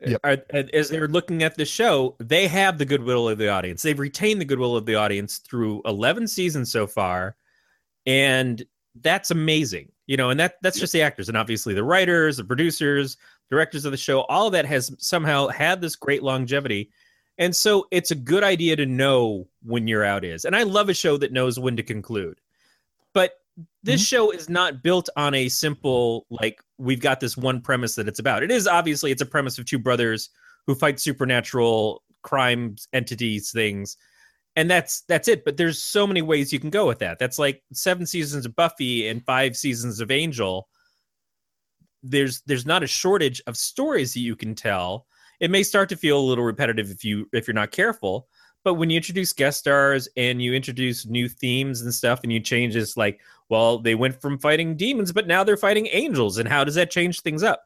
Yep. 0.07 0.21
are, 0.25 0.39
as 0.73 0.89
they're 0.89 1.09
looking 1.09 1.43
at 1.43 1.57
the 1.57 1.67
show, 1.67 2.17
they 2.19 2.47
have 2.49 2.79
the 2.79 2.87
goodwill 2.87 3.29
of 3.29 3.37
the 3.37 3.51
audience. 3.51 3.83
They've 3.83 3.99
retained 3.99 4.41
the 4.41 4.47
goodwill 4.47 4.75
of 4.75 4.87
the 4.87 4.95
audience 4.95 5.39
through 5.39 5.83
eleven 5.85 6.27
seasons 6.27 6.73
so 6.73 6.87
far, 6.87 7.37
and 8.07 8.65
that's 9.03 9.31
amazing. 9.31 9.93
You 10.07 10.17
know, 10.17 10.31
and 10.31 10.41
that 10.41 10.55
that's 10.63 10.81
just 10.81 10.95
the 10.95 11.03
actors, 11.03 11.29
and 11.29 11.37
obviously 11.37 11.75
the 11.75 11.85
writers, 11.85 12.39
the 12.39 12.45
producers, 12.45 13.19
directors 13.51 13.85
of 13.85 13.91
the 13.91 13.99
show. 13.99 14.23
All 14.23 14.47
of 14.47 14.53
that 14.53 14.65
has 14.65 14.91
somehow 14.99 15.49
had 15.49 15.83
this 15.83 15.97
great 15.97 16.23
longevity. 16.23 16.91
And 17.41 17.57
so 17.57 17.89
it's 17.91 18.11
a 18.11 18.15
good 18.15 18.45
idea 18.45 18.77
to 18.77 18.85
know 18.85 19.49
when 19.65 19.89
your 19.89 20.05
out 20.05 20.25
is. 20.25 20.45
And 20.45 20.55
I 20.55 20.63
love 20.63 20.91
a 20.91 20.95
show 20.95 21.17
that 21.17 21.33
knows 21.33 21.59
when 21.59 21.75
to 21.77 21.83
conclude. 21.83 22.39
But 23.15 23.33
this 23.83 24.03
mm-hmm. 24.03 24.05
show 24.05 24.31
is 24.31 24.51
not 24.51 24.83
built 24.83 25.09
on 25.17 25.35
a 25.35 25.49
simple, 25.49 26.27
like, 26.29 26.61
we've 26.77 27.01
got 27.01 27.19
this 27.19 27.39
one 27.39 27.63
premise 27.63 27.95
that 27.95 28.09
it's 28.09 28.19
about. 28.19 28.43
It 28.43 28.51
is 28.51 28.67
obviously 28.67 29.11
it's 29.11 29.23
a 29.23 29.27
premise 29.27 29.59
of 29.59 29.65
two 29.65 29.79
brothers 29.79 30.29
who 30.67 30.75
fight 30.75 31.01
supernatural 31.01 32.03
crimes, 32.23 32.87
entities, 32.93 33.51
things. 33.51 33.97
And 34.55 34.71
that's 34.71 35.03
that's 35.03 35.27
it. 35.27 35.45
But 35.45 35.57
there's 35.57 35.83
so 35.83 36.07
many 36.07 36.21
ways 36.21 36.53
you 36.53 36.61
can 36.61 36.71
go 36.71 36.87
with 36.87 36.99
that. 36.99 37.19
That's 37.19 37.39
like 37.39 37.63
seven 37.73 38.05
seasons 38.05 38.45
of 38.45 38.55
Buffy 38.55 39.09
and 39.09 39.25
five 39.25 39.57
seasons 39.57 40.01
of 40.01 40.11
Angel. 40.11 40.69
There's 42.03 42.43
there's 42.43 42.67
not 42.67 42.83
a 42.83 42.87
shortage 42.87 43.41
of 43.47 43.57
stories 43.57 44.13
that 44.13 44.21
you 44.21 44.37
can 44.37 44.55
tell 44.55 45.07
it 45.41 45.51
may 45.51 45.63
start 45.63 45.89
to 45.89 45.97
feel 45.97 46.19
a 46.19 46.21
little 46.21 46.45
repetitive 46.45 46.91
if 46.91 47.05
you 47.05 47.29
if 47.33 47.47
you're 47.47 47.55
not 47.55 47.71
careful 47.71 48.29
but 48.63 48.75
when 48.75 48.91
you 48.91 48.97
introduce 48.97 49.33
guest 49.33 49.59
stars 49.59 50.09
and 50.17 50.43
you 50.43 50.53
introduce 50.53 51.07
new 51.07 51.29
themes 51.29 51.81
and 51.81 51.93
stuff 51.93 52.21
and 52.23 52.33
you 52.33 52.41
change 52.41 52.75
this 52.75 52.97
like 52.97 53.21
well 53.49 53.79
they 53.79 53.95
went 53.95 54.21
from 54.21 54.39
fighting 54.39 54.77
demons 54.77 55.13
but 55.13 55.27
now 55.27 55.43
they're 55.43 55.57
fighting 55.57 55.89
angels 55.93 56.39
and 56.39 56.49
how 56.49 56.65
does 56.65 56.75
that 56.75 56.91
change 56.91 57.21
things 57.21 57.43
up? 57.43 57.65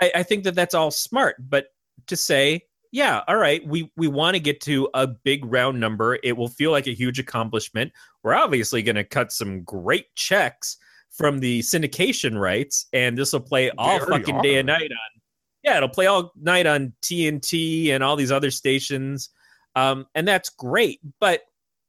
I, 0.00 0.12
I 0.16 0.22
think 0.22 0.44
that 0.44 0.54
that's 0.54 0.74
all 0.74 0.90
smart 0.90 1.36
but 1.48 1.66
to 2.06 2.16
say 2.16 2.62
yeah 2.90 3.22
all 3.28 3.36
right 3.36 3.66
we 3.66 3.90
we 3.96 4.08
want 4.08 4.34
to 4.34 4.40
get 4.40 4.60
to 4.62 4.88
a 4.94 5.06
big 5.06 5.44
round 5.44 5.78
number 5.78 6.18
it 6.22 6.36
will 6.36 6.48
feel 6.48 6.70
like 6.70 6.86
a 6.86 6.94
huge 6.94 7.18
accomplishment. 7.18 7.92
We're 8.22 8.34
obviously 8.34 8.82
going 8.82 8.96
to 8.96 9.04
cut 9.04 9.32
some 9.32 9.62
great 9.62 10.14
checks 10.14 10.76
from 11.10 11.38
the 11.38 11.60
syndication 11.60 12.38
rights 12.38 12.86
and 12.92 13.16
this 13.16 13.32
will 13.32 13.40
play 13.40 13.70
all 13.78 14.00
already 14.00 14.24
fucking 14.24 14.42
day 14.42 14.56
and 14.56 14.66
night 14.66 14.90
on 14.90 15.21
yeah, 15.62 15.76
it'll 15.76 15.88
play 15.88 16.06
all 16.06 16.32
night 16.40 16.66
on 16.66 16.92
TNT 17.02 17.90
and 17.90 18.02
all 18.02 18.16
these 18.16 18.32
other 18.32 18.50
stations. 18.50 19.30
Um, 19.76 20.06
and 20.14 20.26
that's 20.26 20.48
great. 20.48 21.00
But 21.20 21.42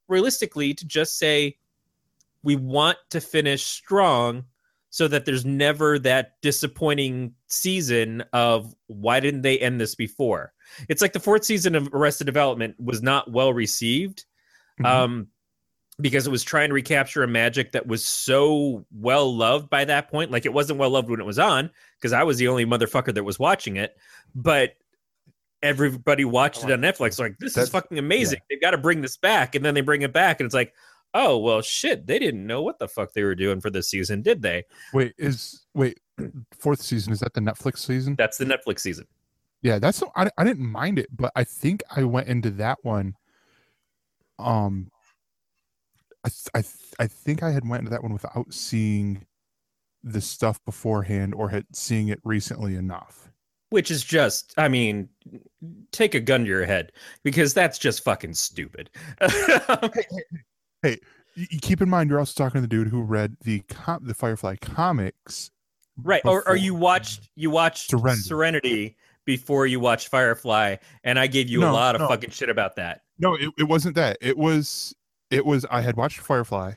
realistically, 0.07 0.73
to 0.73 0.85
just 0.85 1.17
say 1.17 1.57
we 2.43 2.55
want 2.55 2.97
to 3.09 3.21
finish 3.21 3.63
strong 3.63 4.45
so 4.89 5.07
that 5.07 5.25
there's 5.25 5.43
never 5.43 5.97
that 5.97 6.33
disappointing 6.41 7.33
season 7.47 8.23
of 8.31 8.75
why 8.87 9.19
didn't 9.19 9.41
they 9.41 9.57
end 9.57 9.81
this 9.81 9.95
before? 9.95 10.53
It's 10.87 11.01
like 11.01 11.13
the 11.13 11.19
fourth 11.19 11.43
season 11.43 11.73
of 11.73 11.89
Arrested 11.93 12.25
Development 12.25 12.75
was 12.79 13.01
not 13.01 13.31
well 13.31 13.53
received. 13.53 14.25
Mhm. 14.79 14.85
Um, 14.85 15.27
because 16.03 16.27
it 16.27 16.31
was 16.31 16.43
trying 16.43 16.67
to 16.67 16.73
recapture 16.73 17.23
a 17.23 17.27
magic 17.29 17.71
that 17.71 17.87
was 17.87 18.03
so 18.03 18.85
well 18.91 19.33
loved 19.33 19.69
by 19.69 19.85
that 19.85 20.11
point. 20.11 20.31
Like 20.31 20.45
it 20.45 20.51
wasn't 20.51 20.77
well 20.77 20.89
loved 20.89 21.09
when 21.09 21.21
it 21.21 21.25
was 21.25 21.39
on, 21.39 21.71
because 21.97 22.11
I 22.11 22.23
was 22.23 22.37
the 22.37 22.49
only 22.49 22.65
motherfucker 22.65 23.13
that 23.13 23.23
was 23.23 23.39
watching 23.39 23.77
it. 23.77 23.95
But 24.35 24.75
everybody 25.61 26.25
watched 26.25 26.65
it 26.65 26.71
on 26.71 26.81
Netflix. 26.81 27.19
Like, 27.19 27.37
this 27.39 27.55
is 27.55 27.69
fucking 27.69 27.97
amazing. 27.97 28.39
They've 28.49 28.59
got 28.59 28.71
to 28.71 28.77
bring 28.77 28.99
this 29.01 29.15
back. 29.15 29.55
And 29.55 29.63
then 29.63 29.73
they 29.73 29.81
bring 29.81 30.01
it 30.01 30.11
back, 30.11 30.41
and 30.41 30.45
it's 30.45 30.53
like, 30.53 30.73
oh, 31.13 31.37
well, 31.37 31.61
shit. 31.61 32.05
They 32.05 32.19
didn't 32.19 32.45
know 32.45 32.61
what 32.61 32.79
the 32.79 32.89
fuck 32.89 33.13
they 33.13 33.23
were 33.23 33.33
doing 33.33 33.61
for 33.61 33.69
this 33.69 33.89
season, 33.89 34.21
did 34.21 34.41
they? 34.41 34.65
Wait, 34.93 35.13
is 35.17 35.63
wait 35.73 36.01
fourth 36.59 36.81
season? 36.81 37.13
Is 37.13 37.21
that 37.21 37.33
the 37.33 37.39
Netflix 37.39 37.77
season? 37.77 38.15
That's 38.15 38.37
the 38.37 38.45
Netflix 38.45 38.81
season. 38.81 39.07
Yeah, 39.61 39.79
that's 39.79 40.03
I, 40.17 40.29
I 40.37 40.43
didn't 40.43 40.69
mind 40.69 40.99
it, 40.99 41.07
but 41.15 41.31
I 41.33 41.45
think 41.45 41.81
I 41.95 42.03
went 42.03 42.27
into 42.27 42.49
that 42.51 42.79
one. 42.81 43.15
Um, 44.37 44.91
I 46.23 46.29
th- 46.29 46.49
I 46.53 46.61
th- 46.61 46.93
I 46.99 47.07
think 47.07 47.43
I 47.43 47.51
had 47.51 47.67
went 47.67 47.81
into 47.81 47.91
that 47.91 48.03
one 48.03 48.13
without 48.13 48.53
seeing 48.53 49.25
the 50.03 50.21
stuff 50.21 50.63
beforehand 50.65 51.33
or 51.33 51.49
had 51.49 51.65
seeing 51.73 52.09
it 52.09 52.19
recently 52.23 52.75
enough. 52.75 53.31
Which 53.69 53.89
is 53.89 54.03
just, 54.03 54.53
I 54.57 54.67
mean, 54.67 55.09
take 55.91 56.13
a 56.13 56.19
gun 56.19 56.41
to 56.41 56.47
your 56.47 56.65
head 56.65 56.91
because 57.23 57.53
that's 57.53 57.79
just 57.79 58.03
fucking 58.03 58.35
stupid. 58.35 58.91
hey 60.83 60.99
you 61.35 61.59
keep 61.61 61.81
in 61.81 61.89
mind, 61.89 62.09
you're 62.09 62.19
also 62.19 62.43
talking 62.43 62.61
to 62.61 62.61
the 62.61 62.67
dude 62.67 62.87
who 62.87 63.01
read 63.01 63.35
the 63.43 63.61
com- 63.61 64.05
the 64.05 64.13
Firefly 64.13 64.55
comics, 64.61 65.51
right. 66.01 66.21
Or, 66.25 66.47
or 66.47 66.55
you 66.55 66.75
watched 66.75 67.29
you 67.35 67.49
watched 67.49 67.89
Serenity. 67.89 68.21
Serenity. 68.21 68.97
before 69.25 69.65
you 69.65 69.79
watched 69.79 70.09
Firefly, 70.09 70.75
and 71.03 71.17
I 71.17 71.27
gave 71.27 71.49
you 71.49 71.63
a 71.63 71.71
lot 71.71 71.95
of 71.95 72.01
no. 72.01 72.07
fucking 72.07 72.31
shit 72.31 72.49
about 72.49 72.75
that. 72.75 73.01
No, 73.19 73.35
it, 73.35 73.49
it 73.57 73.63
wasn't 73.63 73.95
that. 73.95 74.17
It 74.21 74.37
was 74.37 74.93
it 75.33 75.45
was 75.45 75.65
I 75.71 75.81
had 75.81 75.95
watched 75.97 76.19
Firefly, 76.19 76.73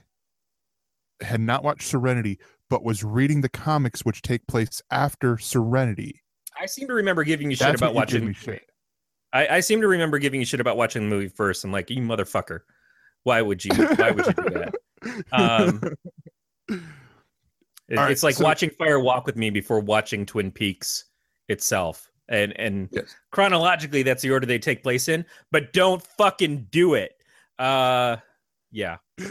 had 1.20 1.40
not 1.40 1.62
watched 1.64 1.82
Serenity, 1.88 2.38
but 2.70 2.82
was 2.84 3.04
reading 3.04 3.40
the 3.40 3.48
comics 3.48 4.04
which 4.04 4.22
take 4.22 4.46
place 4.46 4.82
after 4.90 5.38
Serenity. 5.38 6.22
I 6.60 6.66
seem 6.66 6.88
to 6.88 6.94
remember 6.94 7.22
giving 7.24 7.50
you 7.50 7.56
shit 7.56 7.66
That's 7.66 7.80
about 7.80 7.94
what 7.94 8.08
watching 8.12 8.32
shit. 8.32 8.62
I, 9.32 9.46
I 9.56 9.60
seem 9.60 9.80
to 9.82 9.88
remember 9.88 10.18
giving 10.18 10.40
you 10.40 10.46
shit 10.46 10.60
about 10.60 10.76
watching 10.76 11.02
the 11.02 11.14
movie 11.14 11.28
first. 11.28 11.64
I'm 11.64 11.72
like, 11.72 11.90
you 11.90 12.00
motherfucker. 12.02 12.60
Why 13.24 13.42
would 13.42 13.64
you 13.64 13.74
why 13.74 14.10
would 14.12 14.26
you 14.26 14.32
do 14.32 14.50
that? 14.50 14.74
Um, 15.32 15.80
It- 17.88 17.96
right, 17.96 18.10
it's 18.10 18.22
like 18.24 18.34
so- 18.34 18.44
watching 18.44 18.70
Fire 18.70 18.98
Walk 18.98 19.26
with 19.26 19.36
me 19.36 19.50
before 19.50 19.78
watching 19.80 20.26
Twin 20.26 20.50
Peaks 20.50 21.04
itself. 21.48 22.10
And 22.28 22.52
and 22.58 22.88
Yes. 22.90 23.14
chronologically 23.30 24.02
that's 24.02 24.22
the 24.22 24.30
order 24.32 24.46
they 24.46 24.58
take 24.58 24.82
place 24.82 25.08
in, 25.08 25.24
but 25.52 25.72
don't 25.72 26.02
fucking 26.02 26.66
do 26.72 26.94
it. 26.94 27.12
Uh 27.60 28.16
yeah. 28.76 28.98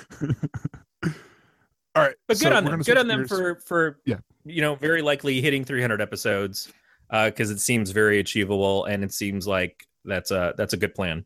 All 1.95 2.01
right, 2.03 2.15
But 2.27 2.37
so 2.37 2.45
good 2.49 2.53
on 2.53 2.65
them. 2.65 2.81
Good 2.81 2.97
on 2.97 3.07
them 3.07 3.27
for 3.27 3.59
for 3.65 3.99
Yeah. 4.05 4.17
you 4.43 4.61
know, 4.61 4.75
very 4.75 5.01
likely 5.01 5.39
hitting 5.39 5.63
300 5.63 6.01
episodes 6.01 6.73
uh 7.11 7.29
cuz 7.35 7.51
it 7.51 7.59
seems 7.59 7.91
very 7.91 8.19
achievable 8.19 8.85
and 8.85 9.03
it 9.03 9.13
seems 9.13 9.45
like 9.47 9.85
that's 10.03 10.31
a 10.31 10.53
that's 10.57 10.73
a 10.73 10.77
good 10.77 10.95
plan. 10.95 11.23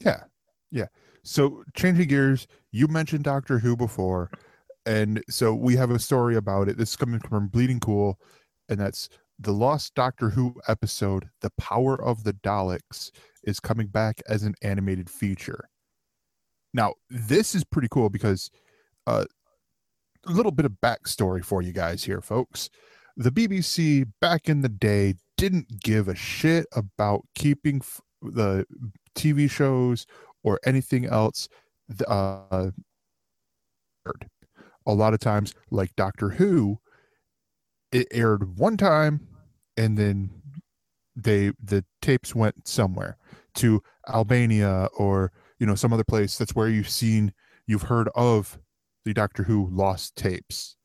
Yeah. 0.00 0.24
Yeah. 0.70 0.86
So 1.22 1.62
changing 1.74 2.08
gears, 2.08 2.46
you 2.72 2.88
mentioned 2.88 3.24
Doctor 3.24 3.58
Who 3.58 3.76
before. 3.76 4.30
And 4.86 5.22
so 5.30 5.54
we 5.54 5.76
have 5.76 5.90
a 5.90 5.98
story 5.98 6.36
about 6.36 6.68
it. 6.68 6.76
This 6.76 6.90
is 6.90 6.96
coming 6.96 7.20
from 7.20 7.48
Bleeding 7.48 7.80
Cool, 7.80 8.18
and 8.68 8.78
that's 8.78 9.08
the 9.38 9.52
lost 9.52 9.94
Doctor 9.94 10.28
Who 10.28 10.54
episode, 10.68 11.28
The 11.40 11.50
Power 11.58 12.02
of 12.02 12.22
the 12.24 12.34
Daleks, 12.34 13.10
is 13.44 13.60
coming 13.60 13.86
back 13.86 14.20
as 14.28 14.42
an 14.42 14.54
animated 14.62 15.08
feature. 15.08 15.70
Now, 16.74 16.94
this 17.08 17.54
is 17.54 17.64
pretty 17.64 17.88
cool 17.90 18.10
because 18.10 18.50
uh, 19.06 19.24
a 20.26 20.30
little 20.30 20.52
bit 20.52 20.66
of 20.66 20.72
backstory 20.82 21.42
for 21.42 21.62
you 21.62 21.72
guys 21.72 22.04
here, 22.04 22.20
folks. 22.20 22.68
The 23.16 23.30
BBC 23.30 24.10
back 24.20 24.48
in 24.48 24.60
the 24.60 24.68
day 24.68 25.14
didn't 25.36 25.80
give 25.80 26.08
a 26.08 26.16
shit 26.16 26.66
about 26.74 27.22
keeping 27.36 27.76
f- 27.76 28.00
the 28.20 28.66
TV 29.14 29.48
shows 29.48 30.04
or 30.42 30.58
anything 30.66 31.06
else 31.06 31.48
uh, 32.08 32.70
a 34.86 34.92
lot 34.92 35.14
of 35.14 35.20
times 35.20 35.54
like 35.70 35.94
doctor 35.96 36.30
who 36.30 36.78
it 37.92 38.06
aired 38.10 38.58
one 38.58 38.76
time 38.76 39.28
and 39.76 39.96
then 39.96 40.30
they 41.16 41.52
the 41.62 41.84
tapes 42.02 42.34
went 42.34 42.66
somewhere 42.66 43.16
to 43.54 43.82
albania 44.08 44.88
or 44.96 45.32
you 45.64 45.66
know 45.66 45.74
some 45.74 45.94
other 45.94 46.04
place 46.04 46.36
that's 46.36 46.54
where 46.54 46.68
you've 46.68 46.90
seen 46.90 47.32
you've 47.66 47.84
heard 47.84 48.10
of 48.14 48.58
the 49.06 49.14
doctor 49.14 49.44
who 49.44 49.66
lost 49.72 50.14
tapes. 50.14 50.76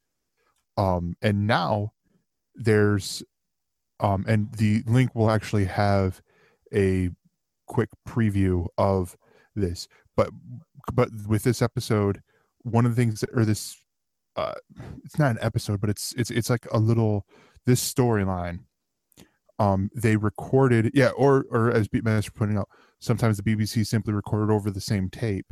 Um 0.77 1.15
and 1.21 1.45
now 1.45 1.91
there's 2.55 3.21
um 3.99 4.23
and 4.25 4.53
the 4.53 4.81
link 4.87 5.13
will 5.13 5.29
actually 5.29 5.65
have 5.65 6.21
a 6.73 7.09
quick 7.67 7.89
preview 8.07 8.67
of 8.77 9.17
this. 9.53 9.89
But 10.15 10.29
but 10.93 11.09
with 11.27 11.43
this 11.43 11.61
episode 11.61 12.21
one 12.61 12.85
of 12.85 12.95
the 12.95 13.01
things 13.01 13.19
that, 13.19 13.31
or 13.33 13.43
this 13.43 13.75
uh 14.37 14.53
it's 15.03 15.19
not 15.19 15.31
an 15.31 15.39
episode 15.41 15.81
but 15.81 15.89
it's 15.89 16.13
it's 16.17 16.31
it's 16.31 16.49
like 16.49 16.65
a 16.71 16.79
little 16.79 17.25
this 17.65 17.83
storyline 17.83 18.59
um 19.59 19.89
they 19.93 20.15
recorded 20.15 20.89
yeah 20.93 21.09
or 21.09 21.45
or 21.51 21.69
as 21.69 21.89
beatmaster 21.89 22.33
pointing 22.33 22.57
out 22.57 22.69
sometimes 22.99 23.37
the 23.37 23.43
bbc 23.43 23.85
simply 23.85 24.13
recorded 24.13 24.53
over 24.53 24.69
the 24.71 24.81
same 24.81 25.09
tape 25.09 25.45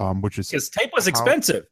um 0.00 0.20
which 0.20 0.38
is 0.38 0.50
Cuz 0.50 0.68
tape 0.68 0.90
was 0.94 1.04
How- 1.04 1.10
expensive. 1.10 1.64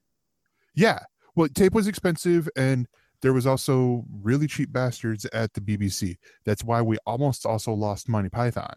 yeah 0.75 1.01
well 1.35 1.49
tape 1.49 1.75
was 1.75 1.87
expensive 1.89 2.49
and 2.57 2.87
there 3.23 3.33
was 3.33 3.47
also 3.47 4.05
really 4.23 4.47
cheap 4.47 4.73
bastards 4.73 5.25
at 5.27 5.53
the 5.55 5.61
bbc 5.61 6.17
that's 6.45 6.63
why 6.65 6.83
we 6.83 6.97
almost 7.07 7.47
also 7.47 7.73
lost 7.73 8.09
monty 8.09 8.29
python. 8.29 8.75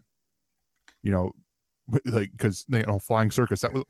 You 1.02 1.12
know 1.12 1.32
like 2.04 2.30
because 2.32 2.64
you 2.68 2.82
know 2.82 2.98
flying 2.98 3.30
circus 3.30 3.60
that 3.60 3.72
was 3.72 3.84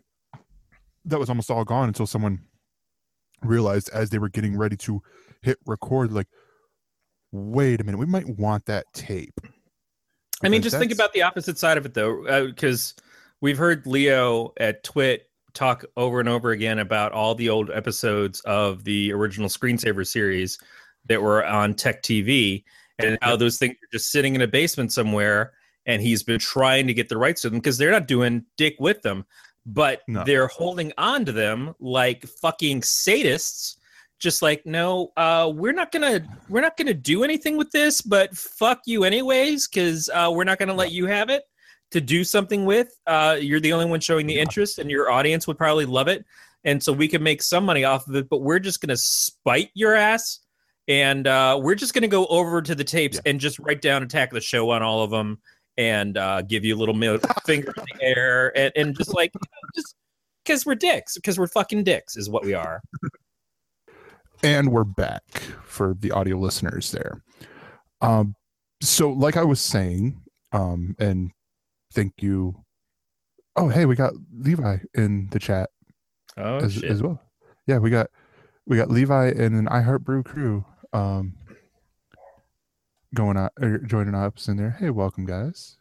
that 1.05 1.19
was 1.19 1.29
almost 1.29 1.51
all 1.51 1.65
gone 1.65 1.89
until 1.89 2.07
someone 2.07 2.41
realized 3.43 3.89
as 3.93 4.11
they 4.11 4.19
were 4.19 4.29
getting 4.29 4.57
ready 4.57 4.77
to 4.77 5.01
hit 5.43 5.59
record 5.67 6.13
like 6.13 6.27
wait 7.33 7.81
a 7.81 7.85
minute 7.85 7.99
we 7.99 8.07
might 8.07 8.29
want 8.37 8.65
that 8.67 8.85
tape 8.93 9.41
I 10.43 10.49
mean, 10.49 10.63
just 10.63 10.79
think 10.79 10.93
about 10.93 11.13
the 11.13 11.23
opposite 11.23 11.59
side 11.59 11.79
of 11.79 11.87
it, 11.87 11.95
though, 11.95 12.27
uh, 12.27 12.45
because 12.47 12.95
we've 13.41 13.59
heard 13.59 13.87
Leo 13.87 14.53
at 14.59 14.85
Twit 14.85 15.29
talk 15.55 15.85
over 15.97 16.21
and 16.21 16.29
over 16.29 16.51
again 16.53 16.79
about 16.79 17.13
all 17.13 17.35
the 17.35 17.49
old 17.49 17.71
episodes 17.71 18.41
of 18.41 18.85
the 18.85 19.13
original 19.13 19.49
Screensaver 19.49 20.07
series 20.07 20.59
that 21.07 21.21
were 21.21 21.45
on 21.45 21.75
Tech 21.75 22.03
TV 22.03 22.63
and 22.99 23.19
how 23.23 23.35
those 23.37 23.59
things 23.59 23.75
are 23.75 23.89
just 23.93 24.11
sitting 24.11 24.35
in 24.35 24.43
a 24.43 24.47
basement 24.47 24.93
somewhere. 24.93 25.53
And 25.87 26.03
he's 26.03 26.23
been 26.23 26.39
trying 26.39 26.87
to 26.87 26.95
get 26.95 27.09
the 27.09 27.17
rights 27.17 27.43
to 27.43 27.51
them 27.51 27.59
because 27.59 27.79
they're 27.79 27.91
not 27.91 28.07
doing 28.07 28.45
dick 28.57 28.77
with 28.79 29.03
them, 29.03 29.25
but 29.65 30.03
No. 30.07 30.23
they're 30.23 30.49
holding 30.49 30.93
on 30.99 31.25
to 31.25 31.33
them 31.33 31.75
like 31.81 32.27
fucking 32.27 32.83
sadists. 32.83 33.77
Just 34.19 34.43
like, 34.43 34.67
no, 34.67 35.13
uh, 35.17 35.51
we're 35.55 35.73
not 35.73 35.93
gonna 35.93 36.21
we're 36.49 36.61
not 36.61 36.77
gonna 36.77 36.93
do 36.95 37.23
anything 37.23 37.57
with 37.57 37.71
this, 37.71 38.01
but 38.01 38.37
fuck 38.37 38.81
you 38.87 39.05
anyways, 39.05 39.69
because 39.69 40.11
uh, 40.13 40.31
we're 40.35 40.45
not 40.45 40.59
gonna 40.59 40.75
let 40.75 40.91
you 40.91 41.07
have 41.07 41.31
it 41.31 41.45
to 41.93 42.01
do 42.01 42.25
something 42.25 42.65
with. 42.65 42.89
Uh, 43.07 43.37
you're 43.41 43.61
the 43.61 43.73
only 43.73 43.87
one 43.87 44.01
showing 44.01 44.27
the 44.27 44.39
interest, 44.39 44.79
and 44.81 44.91
your 44.91 45.11
audience 45.11 45.47
would 45.47 45.57
probably 45.57 45.85
love 45.87 46.09
it, 46.09 46.25
and 46.65 46.83
so 46.83 46.93
we 46.93 47.07
can 47.07 47.23
make 47.23 47.43
some 47.43 47.65
money 47.65 47.85
off 47.85 48.09
of 48.09 48.17
it. 48.17 48.29
But 48.29 48.39
we're 48.43 48.59
just 48.59 48.81
gonna 48.81 48.97
spite 48.97 49.71
your 49.75 49.95
ass, 49.95 50.41
and 50.89 51.29
uh, 51.29 51.57
we're 51.63 51.77
just 51.77 51.95
gonna 51.95 52.09
go 52.09 52.27
over 52.27 52.61
to 52.61 52.75
the 52.75 52.85
tapes 52.85 53.17
Yeah. 53.25 53.31
and 53.31 53.39
just 53.41 53.61
write 53.61 53.81
down 53.83 54.03
attack 54.03 54.33
the 54.33 54.41
show 54.41 54.71
on 54.71 54.83
all 54.83 55.03
of 55.05 55.11
them, 55.13 55.39
and 55.77 56.19
uh, 56.19 56.43
give 56.43 56.65
you 56.65 56.75
a 56.75 56.79
little 56.79 56.95
mil- 56.95 57.21
finger 57.47 57.73
in 57.77 57.85
the 57.99 58.03
air, 58.05 58.53
and, 58.59 58.73
and 58.75 58.97
just 58.99 59.15
like 59.15 59.31
you 59.33 59.41
know, 59.41 59.69
just 59.77 59.95
because 60.45 60.67
we're 60.67 60.75
dicks, 60.75 61.15
because 61.15 61.39
we're 61.39 61.47
fucking 61.47 61.85
dicks, 61.85 62.17
is 62.17 62.29
what 62.29 62.45
we 62.45 62.53
are. 62.53 62.83
And 64.43 64.71
we're 64.71 64.85
back 64.85 65.23
for 65.65 65.95
the 65.99 66.13
audio 66.13 66.37
listeners 66.37 66.93
there. 66.93 67.23
Um 68.01 68.35
so 68.81 69.11
like 69.11 69.37
i 69.37 69.43
was 69.43 69.61
saying 69.61 70.21
um 70.53 70.95
and 70.99 71.33
thank 71.93 72.15
you. 72.21 72.65
Oh 73.57 73.69
hey 73.69 73.87
we 73.87 73.97
got 73.97 74.13
levi 74.33 74.79
in 74.95 75.29
the 75.31 75.39
chat 75.39 75.71
Oh 76.37 76.59
as, 76.59 76.75
shit! 76.75 76.85
as 76.85 77.03
well. 77.03 77.21
Yeah 77.67 77.79
we 77.79 77.91
got 77.91 78.09
we 78.67 78.77
got 78.77 78.91
levi 78.91 79.29
and 79.29 79.57
an 79.57 79.69
i 79.69 79.81
heart 79.81 80.05
brew 80.05 80.23
crew 80.23 80.65
um 80.93 81.35
going 83.15 83.37
on 83.37 83.51
er, 83.63 83.79
joining 83.79 84.15
us 84.15 84.49
in 84.49 84.57
there. 84.57 84.77
Hey 84.79 84.91
welcome 84.91 85.27
guys. 85.27 85.77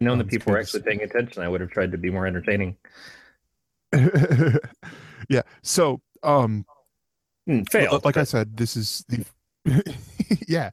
Knowing 0.00 0.20
um, 0.20 0.26
that 0.26 0.30
people 0.30 0.52
were 0.52 0.58
actually 0.58 0.82
paying 0.82 1.02
attention, 1.02 1.42
I 1.42 1.48
would 1.48 1.60
have 1.60 1.70
tried 1.70 1.92
to 1.92 1.98
be 1.98 2.10
more 2.10 2.26
entertaining. 2.26 2.76
yeah 5.28 5.42
so 5.62 6.00
um 6.22 6.66
L- 7.48 7.62
failed. 7.70 8.04
like 8.04 8.16
I 8.16 8.24
said, 8.24 8.56
this 8.56 8.76
is 8.76 9.04
the 9.08 9.24
yeah, 10.48 10.70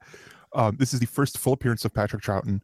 um, 0.54 0.78
this 0.78 0.94
is 0.94 1.00
the 1.00 1.08
first 1.08 1.38
full 1.38 1.54
appearance 1.54 1.86
of 1.86 1.94
Patrick 1.94 2.22
Troughton 2.24 2.62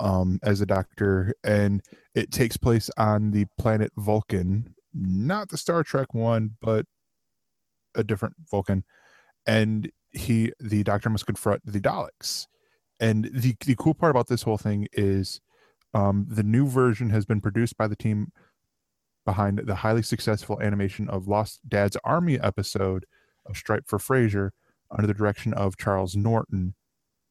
um, 0.00 0.38
as 0.42 0.60
a 0.60 0.66
doctor, 0.66 1.34
and 1.44 1.82
it 2.14 2.30
takes 2.30 2.56
place 2.56 2.90
on 2.96 3.30
the 3.32 3.46
planet 3.58 3.92
Vulcan, 3.96 4.74
not 4.94 5.48
the 5.48 5.56
Star 5.56 5.82
Trek 5.82 6.14
one, 6.14 6.56
but 6.60 6.86
a 7.96 8.04
different 8.04 8.34
Vulcan. 8.50 8.84
And 9.46 9.90
he, 10.12 10.52
the 10.60 10.82
doctor, 10.84 11.10
must 11.10 11.26
confront 11.26 11.62
the 11.64 11.80
Daleks. 11.80 12.46
And 13.00 13.28
the 13.32 13.54
the 13.64 13.74
cool 13.76 13.94
part 13.94 14.10
about 14.10 14.28
this 14.28 14.42
whole 14.42 14.58
thing 14.58 14.86
is 14.92 15.40
Um, 15.94 16.26
the 16.28 16.42
new 16.42 16.66
version 16.66 17.10
has 17.10 17.24
been 17.24 17.40
produced 17.40 17.76
by 17.76 17.86
the 17.88 17.96
team 17.96 18.32
behind 19.24 19.58
the 19.64 19.76
highly 19.76 20.02
successful 20.02 20.60
animation 20.60 21.08
of 21.08 21.28
Lost 21.28 21.60
Dad's 21.68 21.96
Army 22.04 22.38
episode 22.40 23.06
of 23.46 23.56
Stripe 23.56 23.84
for 23.86 23.98
Frazer 23.98 24.52
under 24.90 25.06
the 25.06 25.14
direction 25.14 25.52
of 25.54 25.76
Charles 25.76 26.16
Norton 26.16 26.74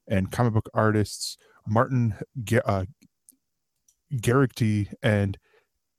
and 0.07 0.31
comic 0.31 0.53
book 0.53 0.69
artists 0.73 1.37
Martin 1.67 2.15
Ge- 2.43 2.59
uh, 2.65 2.85
and 5.01 5.37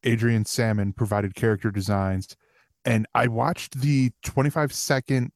Adrian 0.04 0.44
Salmon 0.44 0.92
provided 0.92 1.34
character 1.34 1.70
designs. 1.70 2.36
And 2.84 3.06
I 3.14 3.28
watched 3.28 3.80
the 3.80 4.12
25 4.24 4.72
second 4.72 5.32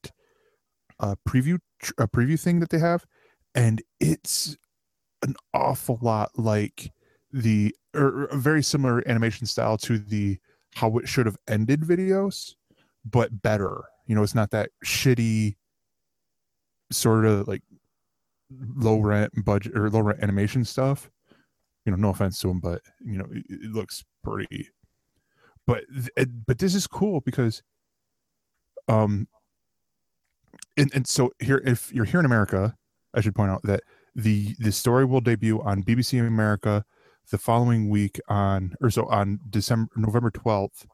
uh, 1.00 1.14
preview 1.26 1.58
tr- 1.80 1.92
uh, 1.98 2.06
preview 2.06 2.38
thing 2.38 2.60
that 2.60 2.70
they 2.70 2.78
have, 2.78 3.06
and 3.54 3.82
it's 4.00 4.56
an 5.22 5.34
awful 5.54 5.98
lot 6.02 6.30
like 6.36 6.92
the 7.32 7.74
or, 7.94 8.06
or 8.06 8.24
a 8.26 8.36
very 8.36 8.62
similar 8.62 9.06
animation 9.08 9.46
style 9.46 9.78
to 9.78 9.98
the 9.98 10.38
how 10.74 10.98
it 10.98 11.08
should 11.08 11.26
have 11.26 11.36
ended 11.48 11.80
videos, 11.80 12.54
but 13.04 13.42
better. 13.42 13.84
You 14.08 14.14
know, 14.14 14.22
it's 14.22 14.34
not 14.34 14.50
that 14.50 14.70
shitty 14.84 15.56
sort 16.90 17.26
of 17.26 17.46
like 17.46 17.62
low 18.50 18.98
rent 18.98 19.32
budget 19.44 19.76
or 19.76 19.90
low 19.90 20.00
rent 20.00 20.22
animation 20.22 20.64
stuff. 20.64 21.10
You 21.84 21.92
know, 21.92 21.98
no 21.98 22.08
offense 22.08 22.40
to 22.40 22.48
them, 22.48 22.58
but 22.58 22.80
you 23.04 23.18
know, 23.18 23.26
it, 23.30 23.44
it 23.48 23.70
looks 23.70 24.04
pretty. 24.24 24.70
But 25.66 25.84
but 26.46 26.58
this 26.58 26.74
is 26.74 26.86
cool 26.86 27.20
because, 27.20 27.62
um, 28.88 29.28
and 30.76 30.90
and 30.94 31.06
so 31.06 31.30
here, 31.38 31.62
if 31.64 31.92
you're 31.92 32.06
here 32.06 32.20
in 32.20 32.26
America, 32.26 32.74
I 33.14 33.20
should 33.20 33.34
point 33.34 33.50
out 33.50 33.62
that 33.64 33.82
the 34.14 34.56
the 34.58 34.72
story 34.72 35.04
will 35.04 35.20
debut 35.20 35.60
on 35.60 35.82
BBC 35.82 36.26
America 36.26 36.84
the 37.30 37.38
following 37.38 37.90
week 37.90 38.18
on 38.28 38.74
or 38.80 38.88
so 38.90 39.06
on 39.06 39.38
December 39.50 39.90
November 39.96 40.30
12th 40.30 40.86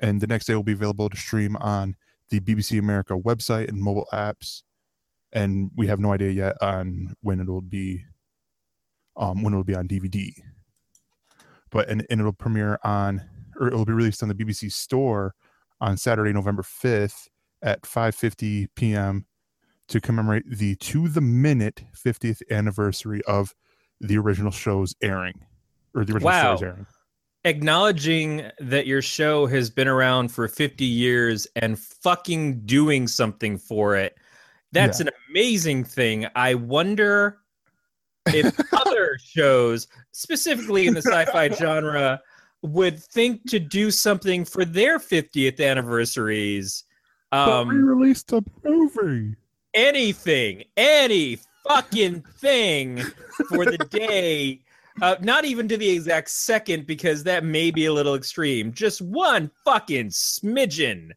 and 0.00 0.20
the 0.20 0.26
next 0.26 0.46
day 0.46 0.54
will 0.54 0.62
be 0.62 0.72
available 0.72 1.08
to 1.08 1.16
stream 1.16 1.56
on 1.56 1.96
the 2.38 2.54
BBC 2.54 2.78
America 2.78 3.14
website 3.16 3.68
and 3.68 3.78
mobile 3.80 4.06
apps 4.12 4.62
and 5.32 5.70
we 5.76 5.86
have 5.86 5.98
no 6.00 6.12
idea 6.12 6.30
yet 6.30 6.56
on 6.62 7.14
when 7.20 7.40
it 7.40 7.46
will 7.48 7.60
be 7.60 8.04
um 9.16 9.42
when 9.42 9.52
it 9.52 9.56
will 9.56 9.64
be 9.64 9.74
on 9.74 9.86
DVD 9.88 10.30
but 11.70 11.88
and, 11.88 12.06
and 12.10 12.20
it'll 12.20 12.32
premiere 12.32 12.78
on 12.84 13.22
or 13.58 13.68
it'll 13.68 13.84
be 13.84 13.92
released 13.92 14.22
on 14.22 14.28
the 14.28 14.34
BBC 14.34 14.72
store 14.72 15.34
on 15.80 15.96
Saturday 15.96 16.32
November 16.32 16.62
5th 16.62 17.28
at 17.62 17.82
5:50 17.82 18.66
p.m. 18.74 19.26
to 19.88 20.00
commemorate 20.00 20.44
the 20.48 20.74
to 20.76 21.08
the 21.08 21.20
minute 21.20 21.82
50th 21.96 22.42
anniversary 22.50 23.22
of 23.26 23.54
the 24.00 24.18
original 24.18 24.50
show's 24.50 24.94
airing 25.02 25.46
or 25.94 26.04
the 26.04 26.12
original 26.12 26.30
Wow. 26.32 26.54
show's 26.56 26.62
airing. 26.62 26.86
Acknowledging 27.44 28.50
that 28.58 28.86
your 28.86 29.02
show 29.02 29.46
has 29.46 29.68
been 29.70 29.88
around 29.88 30.28
for 30.28 30.48
50 30.48 30.84
years 30.84 31.46
and 31.56 31.78
fucking 31.78 32.60
doing 32.64 33.06
something 33.06 33.58
for 33.58 33.96
it. 33.96 34.16
That's 34.72 34.98
an 35.00 35.10
amazing 35.30 35.84
thing. 35.84 36.26
I 36.34 36.54
wonder 36.54 37.38
if 38.28 38.58
other 38.72 39.18
shows, 39.22 39.86
specifically 40.12 40.86
in 40.86 40.94
the 40.94 41.02
sci 41.02 41.24
fi 41.26 41.48
genre, 41.50 42.18
would 42.62 43.00
think 43.02 43.48
to 43.50 43.60
do 43.60 43.90
something 43.90 44.44
for 44.44 44.64
their 44.64 44.98
50th 44.98 45.60
anniversaries. 45.60 46.84
but 47.30 47.66
we 47.68 47.74
Um, 47.74 47.84
released 47.84 48.32
a 48.32 48.42
movie. 48.64 49.36
anything, 49.74 50.64
any 50.76 51.38
fucking 51.68 52.22
thing 52.40 53.02
for 53.50 53.64
the 53.66 53.78
day. 53.90 54.63
Uh, 55.02 55.16
not 55.20 55.44
even 55.44 55.66
to 55.68 55.76
the 55.76 55.90
exact 55.90 56.30
second, 56.30 56.86
because 56.86 57.24
that 57.24 57.44
may 57.44 57.70
be 57.70 57.86
a 57.86 57.92
little 57.92 58.14
extreme. 58.14 58.72
Just 58.72 59.02
one 59.02 59.50
fucking 59.64 60.08
smidgen 60.08 61.10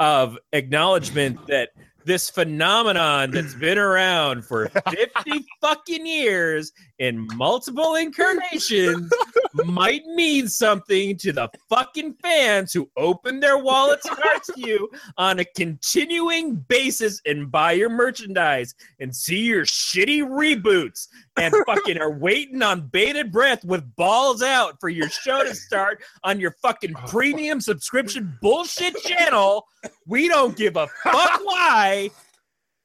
of 0.00 0.36
acknowledgement 0.52 1.46
that 1.46 1.70
this 2.04 2.30
phenomenon 2.30 3.30
that's 3.30 3.54
been 3.54 3.78
around 3.78 4.44
for 4.44 4.68
50 4.88 5.46
fucking 5.60 6.06
years 6.06 6.72
in 7.00 7.26
multiple 7.34 7.94
incarnations 7.94 9.10
might 9.64 10.04
mean 10.04 10.46
something 10.46 11.16
to 11.16 11.32
the 11.32 11.48
fucking 11.68 12.14
fans 12.22 12.74
who 12.74 12.88
open 12.96 13.40
their 13.40 13.56
wallets 13.56 14.06
and 14.06 14.18
hearts 14.20 14.50
to 14.52 14.60
you 14.60 14.88
on 15.16 15.38
a 15.38 15.44
continuing 15.56 16.56
basis 16.56 17.20
and 17.24 17.50
buy 17.50 17.72
your 17.72 17.88
merchandise 17.88 18.74
and 19.00 19.16
see 19.16 19.40
your 19.40 19.64
shitty 19.64 20.20
reboots 20.22 21.08
and 21.38 21.54
fucking 21.66 21.98
are 21.98 22.12
waiting 22.12 22.62
on 22.62 22.86
bated 22.88 23.32
breath 23.32 23.64
with 23.64 23.96
balls 23.96 24.42
out 24.42 24.78
for 24.78 24.90
your 24.90 25.08
show 25.08 25.42
to 25.42 25.54
start 25.54 26.02
on 26.22 26.38
your 26.38 26.54
fucking 26.62 26.94
oh, 26.94 27.06
premium 27.06 27.62
subscription 27.62 28.36
bullshit 28.42 28.94
channel. 29.02 29.66
We 30.06 30.28
don't 30.28 30.54
give 30.54 30.76
a 30.76 30.86
fuck 31.02 31.40
why. 31.44 32.10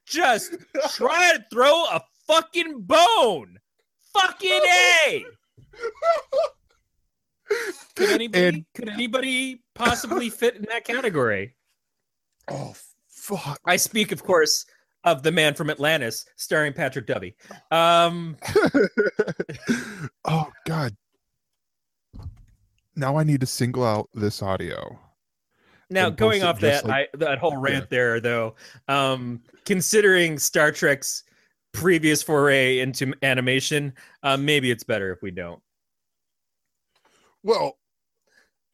Just 0.05 0.55
try 0.93 1.33
to 1.35 1.43
throw 1.51 1.83
a 1.85 2.01
fucking 2.27 2.81
bone. 2.81 3.59
Fucking 4.19 4.61
A. 5.07 5.25
Could 7.95 8.09
anybody 8.09 8.45
And- 8.47 8.65
could 8.73 8.89
anybody 8.89 9.63
possibly 9.73 10.29
fit 10.29 10.55
in 10.55 10.63
that 10.63 10.83
category? 10.83 11.55
Oh 12.49 12.73
fuck. 13.07 13.59
I 13.65 13.75
speak, 13.77 14.11
of 14.11 14.23
course, 14.23 14.65
of 15.03 15.23
the 15.23 15.31
man 15.31 15.53
from 15.53 15.69
Atlantis, 15.69 16.25
starring 16.35 16.73
Patrick 16.73 17.05
Duffy. 17.07 17.35
Um, 17.71 18.37
oh 20.25 20.51
god. 20.65 20.95
Now 22.95 23.17
I 23.17 23.23
need 23.23 23.41
to 23.41 23.47
single 23.47 23.83
out 23.83 24.09
this 24.13 24.41
audio. 24.41 24.97
now, 25.89 26.09
going 26.09 26.43
off 26.43 26.59
that, 26.61 26.85
like- 26.85 27.09
I, 27.13 27.17
that 27.17 27.37
whole 27.39 27.57
rant 27.57 27.89
there, 27.89 28.19
though, 28.21 28.55
um, 28.87 29.41
considering 29.65 30.39
Star 30.39 30.71
Trek's 30.71 31.23
previous 31.75 32.23
foray 32.23 32.79
into 32.79 33.13
animation, 33.21 33.93
uh, 34.23 34.37
maybe 34.37 34.71
it's 34.71 34.83
better 34.83 35.11
if 35.11 35.21
we 35.21 35.31
don't. 35.31 35.61
Well, 37.43 37.77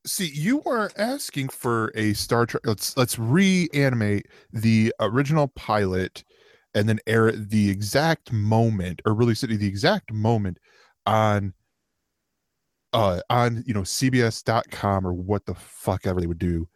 see, 0.05 0.31
you 0.33 0.57
weren't 0.59 0.93
asking 0.97 1.49
for 1.49 1.91
a 1.95 2.13
Star 2.13 2.45
Trek. 2.45 2.65
Let's 2.65 2.95
let's 2.95 3.19
reanimate 3.19 4.27
the 4.53 4.93
original 4.99 5.47
pilot 5.49 6.23
and 6.73 6.87
then 6.87 6.99
air 7.07 7.31
the 7.31 7.69
exact 7.69 8.31
moment 8.31 9.01
or 9.05 9.13
release 9.13 9.43
it 9.43 9.47
the 9.47 9.67
exact 9.67 10.11
moment 10.11 10.57
on 11.05 11.53
uh 12.93 13.19
on 13.29 13.63
you 13.65 13.73
know 13.73 13.81
cbs.com 13.81 15.05
or 15.05 15.13
what 15.13 15.45
the 15.45 15.55
fuck 15.55 16.05
ever 16.05 16.19
they 16.19 16.27
would 16.27 16.39
do 16.39 16.67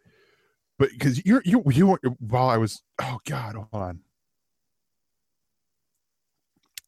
but 0.78 0.88
because 0.90 1.24
you're 1.24 1.42
you 1.44 1.62
you 1.70 1.96
while 2.18 2.48
i 2.48 2.56
was 2.56 2.82
oh 3.00 3.18
god 3.26 3.54
hold 3.54 3.82
on 3.82 4.00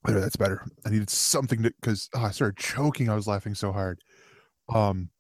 there 0.04 0.20
that's 0.20 0.36
better. 0.36 0.64
I 0.86 0.90
needed 0.90 1.10
something 1.10 1.62
to 1.62 1.72
because 1.80 2.08
oh, 2.14 2.24
i 2.24 2.30
started 2.30 2.56
choking. 2.56 3.08
I 3.08 3.14
was 3.14 3.26
laughing 3.26 3.54
so 3.54 3.72
hard. 3.72 4.00
Um 4.72 5.10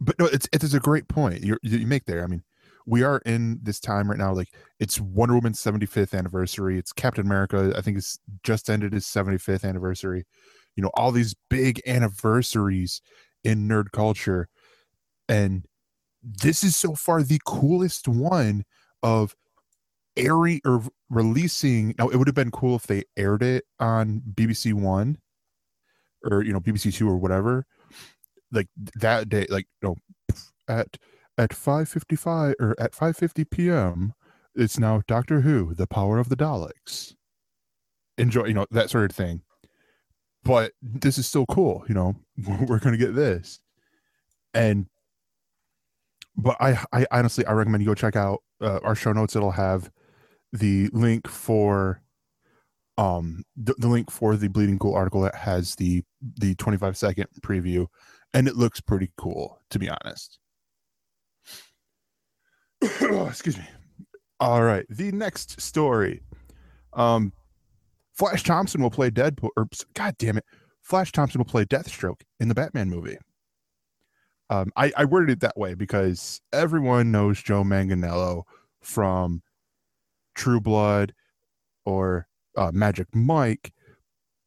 but 0.00 0.18
no 0.18 0.26
it's 0.26 0.48
it 0.52 0.64
is 0.64 0.74
a 0.74 0.80
great 0.80 1.08
point 1.08 1.42
you 1.42 1.58
you 1.62 1.86
make 1.86 2.04
there. 2.06 2.24
I 2.24 2.26
mean 2.26 2.42
we 2.86 3.02
are 3.02 3.20
in 3.26 3.60
this 3.62 3.78
time 3.78 4.08
right 4.08 4.18
now 4.18 4.32
like 4.32 4.48
it's 4.80 4.98
wonder 4.98 5.34
woman's 5.34 5.62
75th 5.62 6.16
anniversary. 6.16 6.78
It's 6.78 6.92
captain 6.92 7.26
america 7.26 7.72
i 7.76 7.80
think 7.80 7.98
it's 7.98 8.18
just 8.42 8.70
ended 8.70 8.92
his 8.92 9.04
75th 9.04 9.64
anniversary. 9.64 10.26
You 10.76 10.82
know 10.82 10.90
all 10.94 11.12
these 11.12 11.34
big 11.48 11.80
anniversaries 11.86 13.02
in 13.44 13.68
nerd 13.68 13.92
culture. 13.92 14.48
And 15.28 15.64
this 16.22 16.62
is 16.64 16.76
so 16.76 16.94
far 16.94 17.22
the 17.22 17.40
coolest 17.46 18.08
one 18.08 18.64
of 19.02 19.34
airing 20.20 20.60
or 20.64 20.82
releasing 21.08 21.94
now 21.98 22.08
it 22.08 22.16
would 22.16 22.28
have 22.28 22.34
been 22.34 22.50
cool 22.50 22.76
if 22.76 22.86
they 22.86 23.02
aired 23.16 23.42
it 23.42 23.64
on 23.78 24.22
bbc 24.34 24.72
one 24.72 25.18
or 26.24 26.42
you 26.42 26.52
know 26.52 26.60
bbc 26.60 26.94
two 26.94 27.08
or 27.08 27.16
whatever 27.16 27.66
like 28.52 28.68
that 28.94 29.28
day 29.28 29.46
like 29.48 29.66
you 29.82 29.88
know 29.88 29.96
at 30.68 30.96
at 31.38 31.50
5:55 31.50 32.54
or 32.60 32.76
at 32.78 32.92
5:50 32.92 33.48
p.m. 33.50 34.14
it's 34.54 34.78
now 34.78 35.02
Doctor 35.06 35.40
Who 35.40 35.74
the 35.74 35.86
power 35.86 36.18
of 36.18 36.28
the 36.28 36.36
Daleks. 36.36 37.14
Enjoy 38.18 38.44
you 38.46 38.54
know 38.54 38.66
that 38.70 38.90
sort 38.90 39.10
of 39.10 39.16
thing. 39.16 39.42
But 40.42 40.72
this 40.82 41.18
is 41.18 41.26
still 41.26 41.46
cool 41.46 41.84
you 41.88 41.94
know 41.94 42.14
we're 42.66 42.78
going 42.78 42.92
to 42.92 43.04
get 43.04 43.14
this. 43.14 43.60
And 44.54 44.86
but 46.36 46.56
I 46.60 46.84
I 46.92 47.06
honestly 47.10 47.44
I 47.46 47.52
recommend 47.52 47.82
you 47.82 47.88
go 47.88 47.94
check 47.94 48.16
out 48.16 48.42
uh, 48.60 48.80
our 48.82 48.94
show 48.94 49.12
notes. 49.12 49.36
It'll 49.36 49.50
have 49.50 49.90
the 50.52 50.88
link 50.92 51.28
for 51.28 52.02
um 52.98 53.44
the, 53.56 53.74
the 53.78 53.88
link 53.88 54.10
for 54.10 54.36
the 54.36 54.48
bleeding 54.48 54.78
cool 54.78 54.94
article 54.94 55.20
that 55.22 55.34
has 55.34 55.74
the 55.76 56.02
the 56.38 56.54
25 56.56 56.96
second 56.96 57.26
preview 57.40 57.86
and 58.34 58.48
it 58.48 58.56
looks 58.56 58.80
pretty 58.80 59.10
cool 59.16 59.60
to 59.70 59.78
be 59.78 59.88
honest. 59.88 60.38
Excuse 63.28 63.58
me. 63.58 63.64
All 64.38 64.62
right 64.62 64.86
the 64.90 65.12
next 65.12 65.60
story. 65.60 66.22
Um 66.92 67.32
flash 68.12 68.42
thompson 68.42 68.82
will 68.82 68.90
play 68.90 69.10
deadpool 69.10 69.50
or 69.56 69.68
god 69.94 70.16
damn 70.18 70.36
it 70.36 70.44
Flash 70.82 71.12
Thompson 71.12 71.38
will 71.38 71.44
play 71.44 71.64
Deathstroke 71.64 72.22
in 72.40 72.48
the 72.48 72.54
Batman 72.54 72.88
movie. 72.88 73.18
Um, 74.48 74.72
I, 74.76 74.92
I 74.96 75.04
worded 75.04 75.30
it 75.30 75.40
that 75.40 75.56
way 75.56 75.74
because 75.74 76.40
everyone 76.52 77.12
knows 77.12 77.40
Joe 77.40 77.62
Manganiello 77.62 78.42
from 78.82 79.42
True 80.34 80.60
Blood 80.60 81.12
or 81.84 82.26
uh, 82.56 82.70
Magic 82.72 83.06
Mike, 83.14 83.72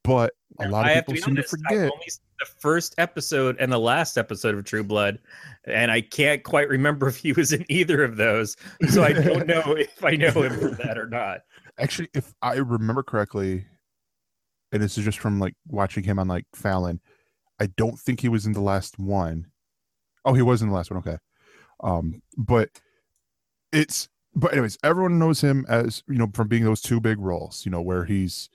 but 0.03 0.33
a 0.59 0.67
lot 0.67 0.89
of 0.89 0.95
people 0.95 1.13
be 1.13 1.21
seem 1.21 1.35
to 1.35 1.41
honest, 1.41 1.55
I've 1.67 1.77
forget. 1.77 1.91
the 2.39 2.45
first 2.59 2.95
episode 2.97 3.57
and 3.59 3.71
the 3.71 3.79
last 3.79 4.17
episode 4.17 4.55
of 4.55 4.63
True 4.65 4.83
Blood, 4.83 5.19
and 5.65 5.91
I 5.91 6.01
can't 6.01 6.43
quite 6.43 6.69
remember 6.69 7.07
if 7.09 7.17
he 7.17 7.33
was 7.33 7.53
in 7.53 7.65
either 7.69 8.03
of 8.03 8.17
those. 8.17 8.55
So 8.89 9.03
I 9.03 9.13
don't 9.13 9.47
know 9.47 9.61
if 9.77 10.03
I 10.03 10.15
know 10.15 10.31
him 10.31 10.59
for 10.59 10.69
that 10.83 10.97
or 10.97 11.07
not. 11.07 11.41
Actually, 11.79 12.09
if 12.13 12.33
I 12.41 12.55
remember 12.55 13.03
correctly, 13.03 13.65
and 14.71 14.81
this 14.81 14.97
is 14.97 15.05
just 15.05 15.19
from 15.19 15.39
like 15.39 15.55
watching 15.67 16.03
him 16.03 16.19
on 16.19 16.27
like 16.27 16.45
Fallon, 16.53 16.99
I 17.59 17.67
don't 17.77 17.99
think 17.99 18.19
he 18.19 18.29
was 18.29 18.45
in 18.45 18.53
the 18.53 18.61
last 18.61 18.99
one. 18.99 19.47
Oh, 20.25 20.33
he 20.33 20.41
was 20.41 20.61
in 20.61 20.69
the 20.69 20.75
last 20.75 20.91
one. 20.91 20.99
Okay. 20.99 21.17
Um, 21.81 22.21
but 22.37 22.69
it's 23.71 24.07
but 24.35 24.51
anyways, 24.51 24.77
everyone 24.83 25.19
knows 25.19 25.41
him 25.41 25.65
as 25.69 26.03
you 26.07 26.17
know 26.17 26.29
from 26.33 26.47
being 26.47 26.63
those 26.63 26.81
two 26.81 26.99
big 26.99 27.19
roles, 27.19 27.65
you 27.65 27.71
know, 27.71 27.81
where 27.81 28.05
he's 28.05 28.49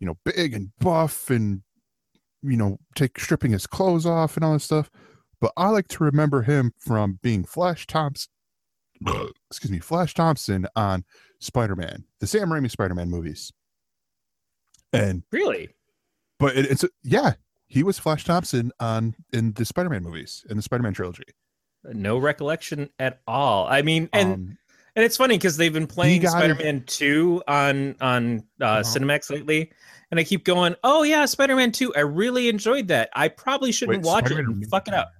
you 0.00 0.06
know 0.06 0.16
big 0.24 0.54
and 0.54 0.70
buff 0.80 1.30
and 1.30 1.62
you 2.42 2.56
know 2.56 2.78
take 2.94 3.18
stripping 3.18 3.52
his 3.52 3.66
clothes 3.66 4.06
off 4.06 4.36
and 4.36 4.44
all 4.44 4.52
this 4.52 4.64
stuff. 4.64 4.90
But 5.40 5.52
I 5.56 5.68
like 5.68 5.88
to 5.88 6.04
remember 6.04 6.42
him 6.42 6.72
from 6.78 7.18
being 7.22 7.44
Flash 7.44 7.86
Thompson. 7.86 8.30
excuse 9.50 9.70
me, 9.70 9.78
Flash 9.78 10.14
Thompson 10.14 10.66
on 10.76 11.04
Spider-Man, 11.40 12.04
the 12.20 12.26
Sam 12.26 12.48
Raimi 12.48 12.70
Spider-Man 12.70 13.10
movies. 13.10 13.52
And 14.92 15.24
Really? 15.32 15.70
but 16.38 16.56
it, 16.56 16.70
it's 16.70 16.84
yeah, 17.02 17.34
he 17.66 17.82
was 17.82 17.98
Flash 17.98 18.24
Thompson 18.24 18.70
on 18.80 19.14
in 19.32 19.52
the 19.52 19.64
Spider-Man 19.64 20.02
movies 20.02 20.44
in 20.48 20.56
the 20.56 20.62
Spider-Man 20.62 20.94
trilogy. 20.94 21.24
No 21.84 22.16
recollection 22.16 22.88
at 22.98 23.20
all. 23.26 23.66
I 23.66 23.82
mean, 23.82 24.08
and 24.12 24.34
um, 24.34 24.58
and 24.96 25.04
it's 25.04 25.16
funny 25.16 25.36
because 25.36 25.56
they've 25.56 25.72
been 25.72 25.86
playing 25.86 26.26
Spider-Man 26.26 26.84
Two 26.86 27.42
on 27.48 27.96
on 28.00 28.38
uh, 28.60 28.64
Uh-huh. 28.64 28.82
Cinemax 28.82 29.30
lately, 29.30 29.72
and 30.10 30.20
I 30.20 30.24
keep 30.24 30.44
going, 30.44 30.74
"Oh 30.84 31.02
yeah, 31.02 31.24
Spider-Man 31.26 31.72
Two. 31.72 31.94
I 31.94 32.00
really 32.00 32.48
enjoyed 32.48 32.88
that. 32.88 33.10
I 33.14 33.28
probably 33.28 33.72
shouldn't 33.72 33.98
wait, 34.04 34.06
watch 34.06 34.26
Spider-Man 34.26 34.44
it 34.44 34.48
or 34.48 34.52
and 34.52 34.66
fuck 34.70 34.88
it 34.88 34.94
up." 34.94 35.10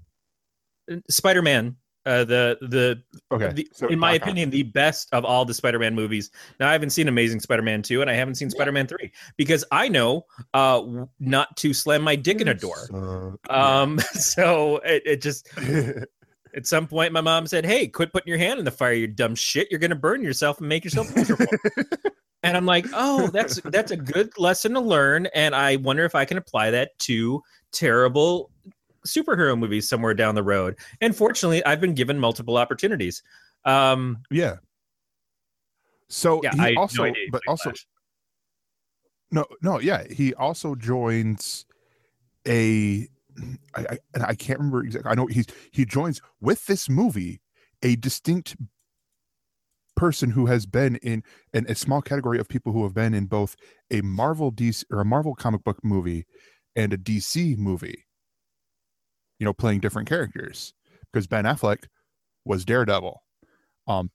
Spider-Man, 1.08 1.76
uh, 2.06 2.24
the 2.24 2.58
the 2.60 3.02
Okay, 3.32 3.52
the, 3.52 3.68
so 3.72 3.88
in 3.88 3.98
my 3.98 4.12
Doc 4.12 4.22
Ock. 4.22 4.26
opinion, 4.28 4.50
the 4.50 4.62
best 4.64 5.08
of 5.12 5.24
all 5.24 5.44
the 5.44 5.54
Spider-Man 5.54 5.94
movies. 5.94 6.30
Now, 6.60 6.68
I 6.68 6.72
haven't 6.72 6.90
seen 6.90 7.08
Amazing 7.08 7.40
Spider-Man 7.40 7.82
two, 7.82 8.02
and 8.02 8.10
I 8.10 8.14
haven't 8.14 8.34
seen 8.34 8.50
Spider-Man 8.50 8.86
three 8.86 9.10
because 9.38 9.64
I 9.72 9.88
know 9.88 10.26
uh, 10.52 10.82
not 11.18 11.56
to 11.58 11.72
slam 11.72 12.02
my 12.02 12.16
dick 12.16 12.40
in 12.40 12.48
a 12.48 12.54
door. 12.54 13.36
Uh, 13.48 13.52
Um, 13.52 13.98
so 14.12 14.76
it, 14.84 15.02
it 15.06 15.22
just 15.22 15.48
yeah. 15.66 15.92
at 16.54 16.66
some 16.66 16.86
point, 16.86 17.12
my 17.12 17.20
mom 17.20 17.46
said, 17.46 17.64
"Hey, 17.64 17.88
quit 17.88 18.12
putting 18.12 18.28
your 18.28 18.38
hand 18.38 18.58
in 18.58 18.64
the 18.64 18.70
fire, 18.70 18.92
you 18.92 19.06
dumb 19.06 19.34
shit. 19.34 19.68
You're 19.70 19.80
gonna 19.80 19.94
burn 19.94 20.22
yourself 20.22 20.58
and 20.58 20.68
make 20.68 20.84
yourself 20.84 21.14
miserable." 21.14 21.46
and 22.42 22.56
I'm 22.56 22.66
like, 22.66 22.86
"Oh, 22.92 23.28
that's 23.28 23.60
that's 23.64 23.90
a 23.90 23.96
good 23.96 24.30
lesson 24.38 24.74
to 24.74 24.80
learn." 24.80 25.26
And 25.34 25.54
I 25.54 25.76
wonder 25.76 26.04
if 26.04 26.14
I 26.14 26.24
can 26.24 26.38
apply 26.38 26.70
that 26.70 26.98
to 27.00 27.42
terrible 27.72 28.50
superhero 29.06 29.58
movies 29.58 29.88
somewhere 29.88 30.14
down 30.14 30.34
the 30.34 30.42
road. 30.42 30.78
And 31.00 31.14
fortunately, 31.14 31.64
I've 31.64 31.80
been 31.80 31.94
given 31.94 32.18
multiple 32.18 32.56
opportunities. 32.56 33.22
Um, 33.64 34.18
yeah. 34.30 34.56
So 36.08 36.40
yeah, 36.42 36.54
he 36.54 36.60
I 36.60 36.66
had 36.66 36.74
no 36.74 36.80
also, 36.80 37.12
but 37.30 37.42
also, 37.48 37.70
Flash. 37.70 37.86
no, 39.30 39.44
no, 39.62 39.80
yeah, 39.80 40.04
he 40.10 40.34
also 40.34 40.74
joins 40.74 41.64
a, 42.46 43.08
I, 43.74 43.80
I, 43.90 43.98
and 44.14 44.22
I 44.22 44.34
can't 44.34 44.58
remember 44.58 44.84
exactly. 44.84 45.10
I 45.10 45.14
know 45.14 45.26
he's 45.26 45.46
he 45.70 45.84
joins 45.84 46.20
with 46.40 46.66
this 46.66 46.88
movie 46.88 47.40
a 47.82 47.96
distinct 47.96 48.56
person 49.96 50.30
who 50.30 50.46
has 50.46 50.66
been 50.66 50.96
in, 50.96 51.22
in 51.52 51.66
a 51.68 51.74
small 51.74 52.02
category 52.02 52.38
of 52.38 52.48
people 52.48 52.72
who 52.72 52.82
have 52.82 52.94
been 52.94 53.14
in 53.14 53.26
both 53.26 53.56
a 53.90 54.00
Marvel 54.00 54.50
DC 54.50 54.84
or 54.90 55.00
a 55.00 55.04
Marvel 55.04 55.34
comic 55.34 55.62
book 55.64 55.78
movie 55.84 56.26
and 56.74 56.92
a 56.92 56.98
DC 56.98 57.56
movie. 57.56 58.04
You 59.38 59.44
know, 59.44 59.52
playing 59.52 59.80
different 59.80 60.08
characters 60.08 60.72
because 61.12 61.26
Ben 61.26 61.44
Affleck 61.44 61.84
was 62.44 62.64
Daredevil. 62.64 63.20
Um, 63.86 64.10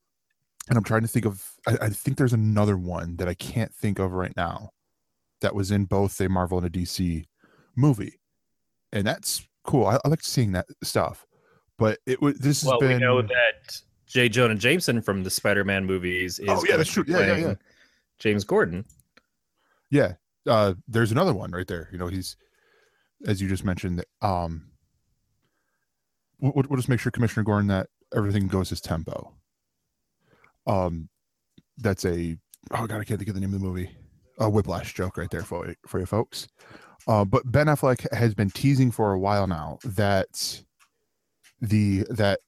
and 0.70 0.78
I'm 0.78 0.84
trying 0.84 1.02
to 1.02 1.08
think 1.08 1.26
of. 1.26 1.44
I, 1.68 1.78
I 1.82 1.90
think 1.90 2.18
there's 2.18 2.34
another 2.34 2.78
one 2.78 3.18
that 3.18 3.28
I 3.28 3.34
can't 3.34 3.74
think 3.74 4.00
of 4.00 4.12
right 4.14 4.36
now 4.36 4.72
that 5.42 5.56
was 5.56 5.72
in 5.72 5.86
both 5.86 6.20
a 6.22 6.30
Marvel 6.30 6.58
and 6.58 6.68
a 6.68 6.70
DC 6.70 7.26
movie, 7.76 8.20
and 8.94 9.06
that's 9.06 9.48
cool. 9.64 9.86
I, 9.86 10.00
I 10.04 10.08
like 10.10 10.24
seeing 10.24 10.52
that 10.54 10.66
stuff. 10.84 11.26
But 11.78 12.00
it 12.06 12.22
was 12.22 12.38
this 12.40 12.62
has 12.62 12.70
Well, 12.70 12.80
been 12.80 12.94
we 12.94 12.98
know 13.00 13.22
that 13.22 13.82
J. 14.06 14.28
Jonah 14.30 14.56
Jameson 14.56 15.02
from 15.02 15.24
the 15.24 15.30
Spider-Man 15.30 15.86
movies 15.86 16.40
is. 16.40 16.50
Oh, 16.50 16.64
yeah, 16.68 16.78
that's 16.78 16.92
true. 16.92 17.06
Yeah, 17.08 17.20
yeah, 17.20 17.36
yeah. 17.38 17.54
James 18.18 18.44
Gordon. 18.44 18.86
yeah. 19.90 20.14
Uh, 20.48 20.74
there's 20.88 21.12
another 21.12 21.34
one 21.34 21.52
right 21.52 21.68
there. 21.68 21.90
You 21.92 21.98
know, 22.00 22.08
he's 22.08 22.36
as 23.28 23.42
you 23.42 23.48
just 23.48 23.64
mentioned. 23.66 24.04
Um, 24.22 24.72
we'll, 26.40 26.54
we'll 26.56 26.78
just 26.78 26.90
make 26.90 27.00
sure 27.00 27.12
Commissioner 27.12 27.44
Gordon 27.44 27.68
that 27.68 27.88
everything 28.16 28.48
goes 28.48 28.70
his 28.70 28.82
tempo. 28.82 29.36
Um, 30.66 31.10
that's 31.78 32.04
a 32.06 32.36
oh 32.72 32.88
god, 32.88 33.00
I 33.02 33.04
can't 33.04 33.20
think 33.20 33.30
of 33.30 33.36
the 33.36 33.42
name 33.42 33.54
of 33.54 33.60
the 33.60 33.66
movie. 33.66 33.92
A 34.40 34.50
whiplash 34.50 34.94
joke 34.94 35.18
right 35.18 35.30
there 35.30 35.44
for 35.44 35.76
for 35.86 36.00
you 36.00 36.06
folks. 36.06 36.48
Uh, 37.08 37.26
but 37.26 37.50
Ben 37.52 37.68
Affleck 37.68 38.12
has 38.14 38.34
been 38.34 38.50
teasing 38.50 38.92
for 38.92 39.14
a 39.14 39.20
while 39.20 39.48
now 39.48 39.80
that 39.84 40.62
the 41.62 42.06
that 42.10 42.40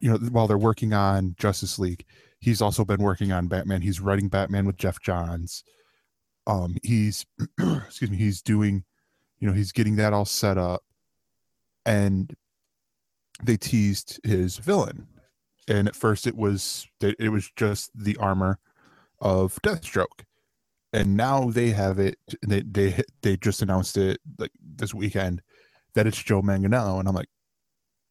you 0.00 0.10
know 0.10 0.18
while 0.30 0.46
they're 0.46 0.58
working 0.58 0.92
on 0.92 1.34
Justice 1.38 1.78
League, 1.78 2.04
he's 2.40 2.60
also 2.60 2.84
been 2.84 3.02
working 3.02 3.32
on 3.32 3.48
Batman. 3.48 3.82
He's 3.82 4.00
writing 4.00 4.28
Batman 4.28 4.66
with 4.66 4.76
Geoff 4.76 5.00
Johns. 5.00 5.64
Um, 6.46 6.76
he's 6.82 7.24
excuse 7.58 8.10
me, 8.10 8.16
he's 8.16 8.42
doing, 8.42 8.84
you 9.38 9.46
know, 9.48 9.54
he's 9.54 9.72
getting 9.72 9.96
that 9.96 10.12
all 10.12 10.24
set 10.24 10.58
up, 10.58 10.82
and 11.86 12.34
they 13.42 13.56
teased 13.56 14.20
his 14.24 14.58
villain, 14.58 15.06
and 15.68 15.88
at 15.88 15.96
first 15.96 16.26
it 16.26 16.36
was 16.36 16.86
it 17.00 17.30
was 17.30 17.50
just 17.56 17.90
the 17.94 18.16
armor 18.16 18.58
of 19.20 19.58
Deathstroke, 19.62 20.24
and 20.92 21.16
now 21.16 21.50
they 21.50 21.70
have 21.70 21.98
it. 21.98 22.18
They 22.46 22.60
they 22.62 23.02
they 23.22 23.36
just 23.36 23.62
announced 23.62 23.96
it 23.96 24.20
like 24.38 24.50
this 24.60 24.94
weekend 24.94 25.42
that 25.94 26.06
it's 26.06 26.22
Joe 26.22 26.42
Manganiello, 26.42 26.98
and 26.98 27.08
I'm 27.08 27.14
like, 27.14 27.28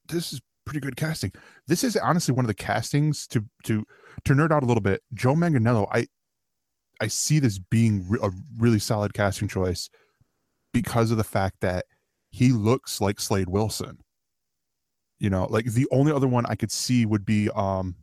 this 0.08 0.34
is 0.34 0.42
pretty 0.66 0.80
good 0.80 0.96
casting. 0.96 1.32
This 1.68 1.84
is 1.84 1.98
honestly 1.98 2.34
one 2.34 2.46
of 2.46 2.48
the 2.48 2.54
castings 2.54 3.28
to 3.28 3.46
to 3.64 3.86
to 4.26 4.34
nerd 4.34 4.52
out 4.52 4.64
a 4.64 4.66
little 4.66 4.82
bit. 4.82 5.02
Joe 5.14 5.36
Manganiello, 5.36 5.88
I 5.92 6.08
I 7.00 7.08
see 7.08 7.40
this 7.40 7.60
being 7.60 8.06
re- 8.08 8.20
a 8.22 8.30
really 8.58 8.80
solid 8.80 9.14
casting 9.14 9.48
choice 9.48 9.90
because 10.74 11.12
of 11.12 11.18
the 11.18 11.24
fact 11.24 11.58
that 11.62 11.86
he 12.32 12.52
looks 12.52 13.02
like 13.02 13.20
Slade 13.20 13.50
Wilson. 13.50 14.00
You 15.20 15.30
know, 15.30 15.46
like 15.50 15.66
the 15.66 15.88
only 15.92 16.12
other 16.12 16.28
one 16.28 16.46
I 16.48 16.56
could 16.56 16.72
see 16.72 17.06
would 17.06 17.26
be 17.26 17.50
um 17.52 17.96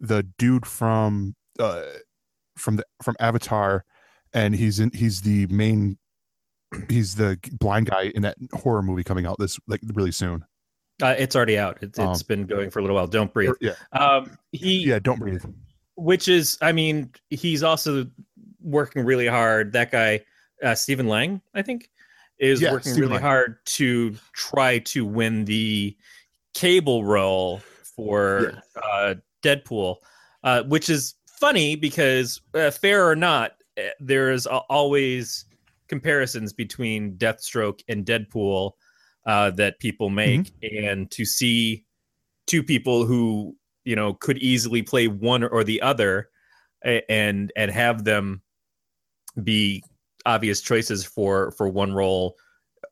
the 0.00 0.22
dude 0.38 0.66
from 0.66 1.34
uh 1.58 1.82
from 2.56 2.76
the 2.76 2.84
from 3.02 3.14
Avatar 3.20 3.84
and 4.32 4.54
he's 4.54 4.80
in 4.80 4.90
he's 4.92 5.22
the 5.22 5.46
main 5.48 5.98
he's 6.88 7.14
the 7.14 7.38
blind 7.58 7.86
guy 7.88 8.10
in 8.14 8.22
that 8.22 8.36
horror 8.52 8.82
movie 8.82 9.04
coming 9.04 9.26
out 9.26 9.38
this 9.38 9.58
like 9.68 9.80
really 9.94 10.12
soon. 10.12 10.44
Uh, 11.02 11.14
it's 11.18 11.36
already 11.36 11.58
out. 11.58 11.78
It's, 11.82 11.98
Um, 11.98 12.10
it's 12.12 12.22
been 12.22 12.46
going 12.46 12.70
for 12.70 12.78
a 12.78 12.82
little 12.82 12.96
while. 12.96 13.06
Don't 13.06 13.32
breathe. 13.32 13.52
Yeah. 13.60 13.72
Um, 13.92 14.36
he, 14.52 14.78
Yeah, 14.88 14.98
don't 14.98 15.18
breathe. 15.18 15.44
which 15.94 16.26
is, 16.26 16.56
I 16.62 16.72
mean, 16.72 17.12
he's 17.28 17.62
also 17.62 18.06
working 18.62 19.04
really 19.04 19.26
hard. 19.26 19.72
That 19.72 19.90
guy, 19.92 20.20
uh, 20.62 20.74
Stephen 20.74 21.06
Lang, 21.06 21.42
I 21.54 21.60
think, 21.60 21.90
is 22.38 22.62
Yeah, 22.62 22.72
working 22.72 22.92
Stephen 22.92 23.02
really 23.10 23.14
Lang. 23.16 23.22
hard 23.22 23.58
to 23.66 24.16
try 24.32 24.78
to 24.80 25.04
win 25.04 25.44
the 25.44 25.94
cable 26.54 27.04
role 27.04 27.60
for 27.94 28.62
uh, 28.82 29.14
Deadpool, 29.42 29.96
uh, 30.44 30.62
which 30.64 30.88
is 30.88 31.14
funny 31.46 31.76
because, 31.76 32.40
uh, 32.54 32.72
fair 32.72 33.08
or 33.08 33.14
not, 33.14 33.52
eh, 33.76 33.90
there's 34.00 34.46
always 34.46 35.44
comparisons 35.86 36.52
between 36.52 37.16
Deathstroke 37.16 37.82
and 37.88 38.04
Deadpool 38.04 38.72
uh, 39.26 39.50
that 39.52 39.78
people 39.78 40.10
make, 40.10 40.50
and 40.62 41.08
to 41.12 41.24
see 41.24 41.84
two 42.46 42.64
people 42.64 43.06
who 43.06 43.56
you 43.84 43.94
know 43.94 44.14
could 44.14 44.38
easily 44.38 44.82
play 44.82 45.06
one 45.06 45.44
or 45.44 45.62
the 45.62 45.80
other, 45.82 46.30
and 46.82 47.52
and 47.56 47.70
have 47.70 48.02
them 48.02 48.42
be 49.44 49.84
obvious 50.24 50.60
choices 50.60 51.04
for 51.04 51.52
for 51.52 51.68
one 51.68 51.92
role 51.92 52.34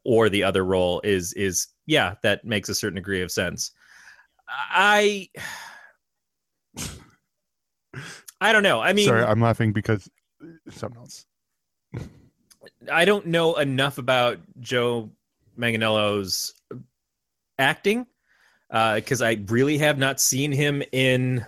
or 0.05 0.28
the 0.28 0.44
other 0.44 0.64
role 0.64 1.00
is 1.02 1.32
is 1.32 1.66
yeah 1.86 2.14
that 2.22 2.44
makes 2.44 2.68
a 2.68 2.74
certain 2.74 2.96
degree 2.96 3.22
of 3.22 3.32
sense. 3.32 3.72
I 4.48 5.28
i 8.45 8.53
don't 8.53 8.62
know 8.62 8.80
i 8.80 8.92
mean 8.92 9.07
Sorry, 9.07 9.22
I'm 9.24 9.40
laughing 9.40 9.72
because 9.72 10.09
something 10.70 11.01
else. 11.01 11.26
I 12.90 13.05
don't 13.05 13.26
know 13.26 13.55
enough 13.57 13.99
about 13.99 14.38
Joe 14.61 15.11
Manganiello's 15.59 16.55
acting 17.59 18.07
because 18.70 19.22
I 19.22 19.38
really 19.47 19.78
have 19.78 19.99
not 19.99 20.20
seen 20.20 20.51
him 20.53 20.82
in 20.92 21.45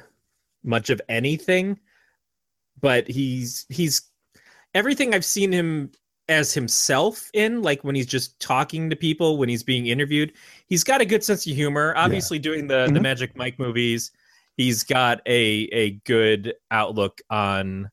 much 0.62 0.90
of 0.90 1.00
anything. 1.08 1.78
But 2.80 3.08
he's 3.08 3.66
he's 3.68 4.02
everything 4.74 5.14
I've 5.14 5.24
seen 5.24 5.50
him 5.52 5.90
as 6.28 6.52
himself 6.52 7.30
in, 7.32 7.62
like 7.62 7.82
when 7.84 7.94
he's 7.94 8.06
just 8.06 8.38
talking 8.40 8.90
to 8.90 8.96
people, 8.96 9.38
when 9.38 9.48
he's 9.48 9.62
being 9.62 9.86
interviewed. 9.86 10.32
He's 10.66 10.84
got 10.84 11.00
a 11.00 11.06
good 11.06 11.24
sense 11.24 11.46
of 11.46 11.54
humor. 11.54 11.94
Obviously, 11.96 12.38
doing 12.38 12.66
the 12.66 12.86
the 12.92 12.98
Mhm. 13.00 13.02
Magic 13.02 13.36
Mike 13.36 13.58
movies, 13.58 14.12
he's 14.56 14.84
got 14.84 15.20
a 15.26 15.68
a 15.72 15.90
good 16.04 16.54
outlook 16.70 17.20
on 17.30 17.90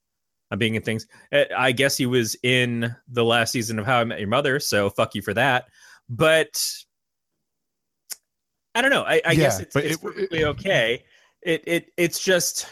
on 0.52 0.60
being 0.60 0.76
in 0.76 0.82
things. 0.82 1.08
Uh, 1.32 1.46
I 1.58 1.72
guess 1.72 1.98
he 1.98 2.06
was 2.06 2.36
in 2.44 2.96
the 3.08 3.24
last 3.24 3.52
season 3.52 3.80
of 3.80 3.86
How 3.86 4.00
I 4.00 4.04
Met 4.04 4.20
Your 4.20 4.30
Mother, 4.30 4.60
so 4.60 4.90
fuck 4.90 5.16
you 5.16 5.22
for 5.22 5.34
that. 5.34 5.66
But 6.10 6.62
I 8.76 8.82
don't 8.82 8.92
know. 8.92 9.04
I, 9.04 9.22
I 9.26 9.36
guess 9.36 9.60
it's, 9.60 9.76
it's 9.76 9.96
it- 9.96 10.02
perfectly 10.02 10.46
okay. 10.46 11.04
It 11.42 11.64
it 11.68 11.92
it's 11.98 12.24
just. 12.24 12.68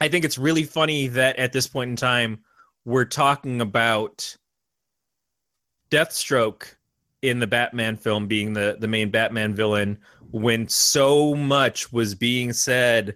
I 0.00 0.08
think 0.08 0.24
it's 0.24 0.38
really 0.38 0.64
funny 0.64 1.06
that 1.08 1.36
at 1.36 1.52
this 1.52 1.68
point 1.68 1.90
in 1.90 1.96
time 1.96 2.40
we're 2.84 3.04
talking 3.04 3.60
about 3.60 4.36
Deathstroke 5.90 6.74
in 7.22 7.38
the 7.38 7.46
Batman 7.46 7.96
film 7.96 8.26
being 8.26 8.52
the 8.52 8.76
the 8.78 8.88
main 8.88 9.10
Batman 9.10 9.54
villain 9.54 9.98
when 10.34 10.66
so 10.66 11.32
much 11.32 11.92
was 11.92 12.16
being 12.16 12.52
said 12.52 13.14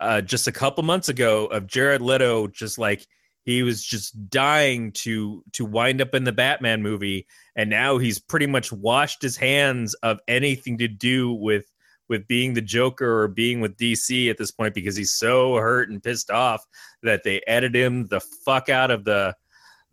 uh, 0.00 0.20
just 0.20 0.48
a 0.48 0.52
couple 0.52 0.82
months 0.82 1.08
ago 1.08 1.46
of 1.46 1.68
Jared 1.68 2.02
Leto 2.02 2.48
just 2.48 2.76
like 2.76 3.06
he 3.44 3.62
was 3.62 3.84
just 3.84 4.28
dying 4.28 4.90
to 4.90 5.44
to 5.52 5.64
wind 5.64 6.00
up 6.00 6.12
in 6.12 6.24
the 6.24 6.32
Batman 6.32 6.82
movie. 6.82 7.28
And 7.54 7.70
now 7.70 7.98
he's 7.98 8.18
pretty 8.18 8.48
much 8.48 8.72
washed 8.72 9.22
his 9.22 9.36
hands 9.36 9.94
of 10.02 10.18
anything 10.26 10.76
to 10.78 10.88
do 10.88 11.32
with 11.32 11.70
with 12.08 12.26
being 12.26 12.54
the 12.54 12.62
Joker 12.62 13.22
or 13.22 13.28
being 13.28 13.60
with 13.60 13.76
DC 13.76 14.28
at 14.28 14.36
this 14.36 14.50
point 14.50 14.74
because 14.74 14.96
he's 14.96 15.12
so 15.12 15.54
hurt 15.54 15.88
and 15.88 16.02
pissed 16.02 16.32
off 16.32 16.66
that 17.04 17.22
they 17.22 17.42
edited 17.46 17.80
him 17.80 18.06
the 18.06 18.20
fuck 18.44 18.68
out 18.68 18.90
of 18.90 19.04
the 19.04 19.36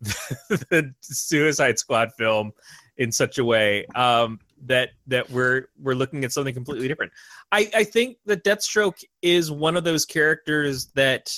the 0.00 0.92
Suicide 1.02 1.78
Squad 1.78 2.10
film 2.18 2.50
in 2.96 3.12
such 3.12 3.38
a 3.38 3.44
way. 3.44 3.86
Um, 3.94 4.40
that 4.66 4.90
that 5.06 5.30
we're 5.30 5.66
we're 5.80 5.94
looking 5.94 6.24
at 6.24 6.32
something 6.32 6.54
completely 6.54 6.88
different. 6.88 7.12
I 7.52 7.70
I 7.74 7.84
think 7.84 8.18
that 8.26 8.44
Deathstroke 8.44 9.02
is 9.22 9.50
one 9.50 9.76
of 9.76 9.84
those 9.84 10.04
characters 10.04 10.86
that 10.94 11.30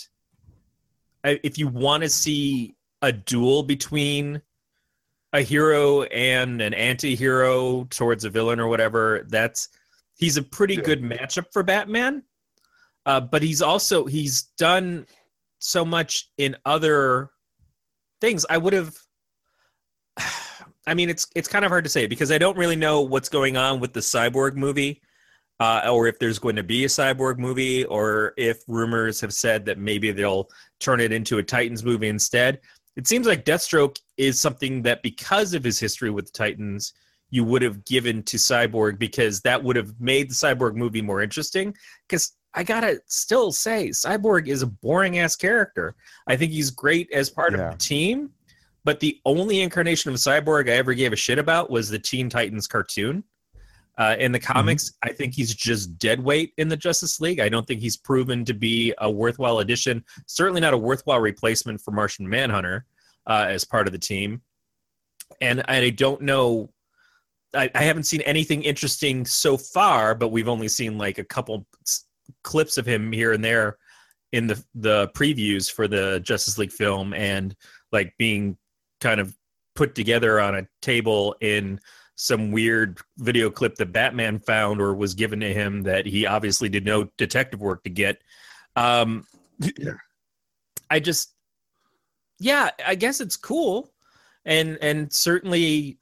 if 1.24 1.59
you 1.59 1.68
want 1.68 2.03
to 2.03 2.09
see 2.09 2.77
a 3.03 3.12
duel 3.12 3.62
between 3.62 4.43
a 5.33 5.41
hero 5.43 6.03
and 6.05 6.62
an 6.62 6.72
anti-hero 6.72 7.85
towards 7.91 8.24
a 8.24 8.31
villain 8.31 8.61
or 8.61 8.68
whatever, 8.68 9.27
that's 9.29 9.68
he's 10.16 10.37
a 10.37 10.43
pretty 10.43 10.74
Yeah. 10.74 10.83
good 10.83 11.03
matchup 11.03 11.47
for 11.53 11.62
Batman. 11.62 12.22
Uh, 13.05 13.20
but 13.20 13.43
he's 13.43 13.61
also 13.62 14.07
he's 14.07 14.45
done 14.57 15.07
so 15.59 15.85
much 15.85 16.31
in 16.39 16.57
other 16.64 17.31
things. 18.20 18.47
I 18.49 18.57
would 18.59 18.72
have. 18.72 18.97
I 20.87 20.95
mean, 20.95 21.09
it's 21.11 21.26
it's 21.34 21.49
kind 21.49 21.64
of 21.64 21.70
hard 21.70 21.84
to 21.84 21.91
say 21.91 22.07
because 22.07 22.30
I 22.30 22.39
don't 22.39 22.57
really 22.57 22.76
know 22.76 23.01
what's 23.01 23.28
going 23.28 23.57
on 23.57 23.80
with 23.80 23.93
the 23.93 24.01
cyborg 24.01 24.55
movie, 24.55 25.03
uh, 25.61 25.89
or 25.91 26.07
if 26.07 26.18
there's 26.18 26.39
going 26.39 26.57
to 26.57 26.62
be 26.62 26.84
a 26.84 26.89
cyborg 26.89 27.39
movie, 27.39 27.84
or 27.84 28.34
if 28.37 28.62
rumors 28.68 29.20
have 29.20 29.32
said 29.32 29.64
that 29.66 29.78
maybe 29.78 30.12
they'll 30.12 30.49
turn 30.80 31.01
it 31.01 31.12
into 31.12 31.39
a 31.39 31.43
Titans 31.43 31.84
movie 31.84 32.09
instead. 32.09 32.61
It 32.97 33.07
seems 33.07 33.26
like 33.26 33.45
Deathstroke 33.45 33.99
is 34.16 34.41
something 34.41 34.80
that, 34.82 35.03
because 35.03 35.53
of 35.53 35.62
his 35.62 35.78
history 35.78 36.09
with 36.11 36.26
the 36.26 36.32
Titans, 36.32 36.95
you 37.30 37.45
would 37.45 37.61
have 37.61 37.84
given 37.84 38.22
to 38.22 38.37
Cyborg 38.39 38.99
because 38.99 39.41
that 39.43 39.62
would 39.62 39.76
have 39.76 39.93
made 40.01 40.30
the 40.30 40.34
Cyborg 40.34 40.74
movie 40.76 41.03
more 41.03 41.20
interesting. 41.20 41.74
Because 42.09 42.32
I 42.55 42.62
gotta 42.62 43.01
still 43.07 43.53
say, 43.53 43.89
Cyborg 43.91 44.47
is 44.49 44.62
a 44.62 44.66
boring 44.66 45.18
ass 45.18 45.37
character. 45.37 45.95
I 46.26 46.37
think 46.37 46.53
he's 46.53 46.70
great 46.70 47.11
as 47.12 47.28
part 47.28 47.53
Yeah. 47.53 47.66
of 47.66 47.72
the 47.72 47.78
team, 47.78 48.30
but 48.87 49.01
the 49.01 49.20
only 49.24 49.62
incarnation 49.62 50.12
of 50.12 50.16
Cyborg 50.16 50.70
I 50.70 50.74
ever 50.74 50.95
gave 50.95 51.12
a 51.12 51.16
shit 51.16 51.41
about 51.41 51.70
was 51.70 51.91
the 51.91 51.99
Teen 51.99 52.30
Titans 52.30 52.68
cartoon. 52.68 53.24
Uh, 53.99 54.14
in 54.18 54.30
the 54.30 54.39
comics, 54.39 54.93
I 55.03 55.11
think 55.11 55.34
he's 55.34 55.53
just 55.53 55.99
dead 55.99 56.22
weight 56.22 56.53
in 56.57 56.68
the 56.68 56.76
Justice 56.76 57.20
League. 57.20 57.41
I 57.41 57.49
don't 57.49 57.66
think 57.66 57.80
he's 57.80 57.97
proven 57.97 58.45
to 58.45 58.55
be 58.55 58.95
a 58.99 59.11
worthwhile 59.11 59.59
addition. 59.59 60.05
Certainly 60.26 60.61
not 60.61 60.72
a 60.72 60.78
worthwhile 60.78 61.18
replacement 61.18 61.80
for 61.80 61.91
Martian 61.91 62.28
Manhunter 62.28 62.84
uh, 63.26 63.47
as 63.49 63.64
part 63.64 63.89
of 63.89 63.93
the 63.93 63.99
team. 63.99 64.41
And 65.41 65.64
I 65.66 65.91
don't 65.91 66.20
know. 66.22 66.70
I, 67.55 67.68
I 67.74 67.82
haven't 67.82 68.05
seen 68.05 68.20
anything 68.20 68.62
interesting 68.62 69.24
so 69.24 69.57
far, 69.57 70.14
but 70.14 70.28
we've 70.28 70.49
only 70.49 70.68
seen 70.68 70.97
like 70.97 71.18
a 71.18 71.24
couple 71.24 71.66
clips 72.45 72.78
of 72.78 72.87
him 72.87 73.11
here 73.11 73.32
and 73.32 73.43
there 73.43 73.78
in 74.32 74.47
the 74.47 74.62
the 74.76 75.09
previews 75.09 75.72
for 75.72 75.89
the 75.89 76.20
Justice 76.20 76.59
League 76.59 76.70
film, 76.72 77.14
and 77.14 77.57
like 77.91 78.14
being 78.18 78.57
kind 79.01 79.20
of 79.20 79.36
put 79.74 79.94
together 79.94 80.40
on 80.40 80.55
a 80.55 80.66
table 80.80 81.36
in 81.40 81.80
some 82.16 82.51
weird 82.51 82.99
video 83.18 83.51
clip 83.51 83.76
that 83.76 83.92
Batman 83.92 84.38
found 84.38 84.80
or 84.80 84.94
was 84.94 85.14
given 85.14 85.40
to 85.40 85.53
him 85.53 85.82
that 85.82 86.07
he 86.07 86.26
obviously 86.26 86.68
did 86.68 86.84
no 86.84 87.11
detective 87.18 87.61
work 87.61 87.84
to 87.84 87.90
get. 87.90 88.22
Um, 88.74 89.26
Yeah. 89.76 89.92
I 90.90 91.01
just, 91.01 91.34
yeah, 92.38 92.70
I 92.86 92.94
guess 92.94 93.20
it's 93.20 93.36
cool, 93.36 93.92
and 94.44 94.78
and 94.80 95.12
certainly 95.12 95.99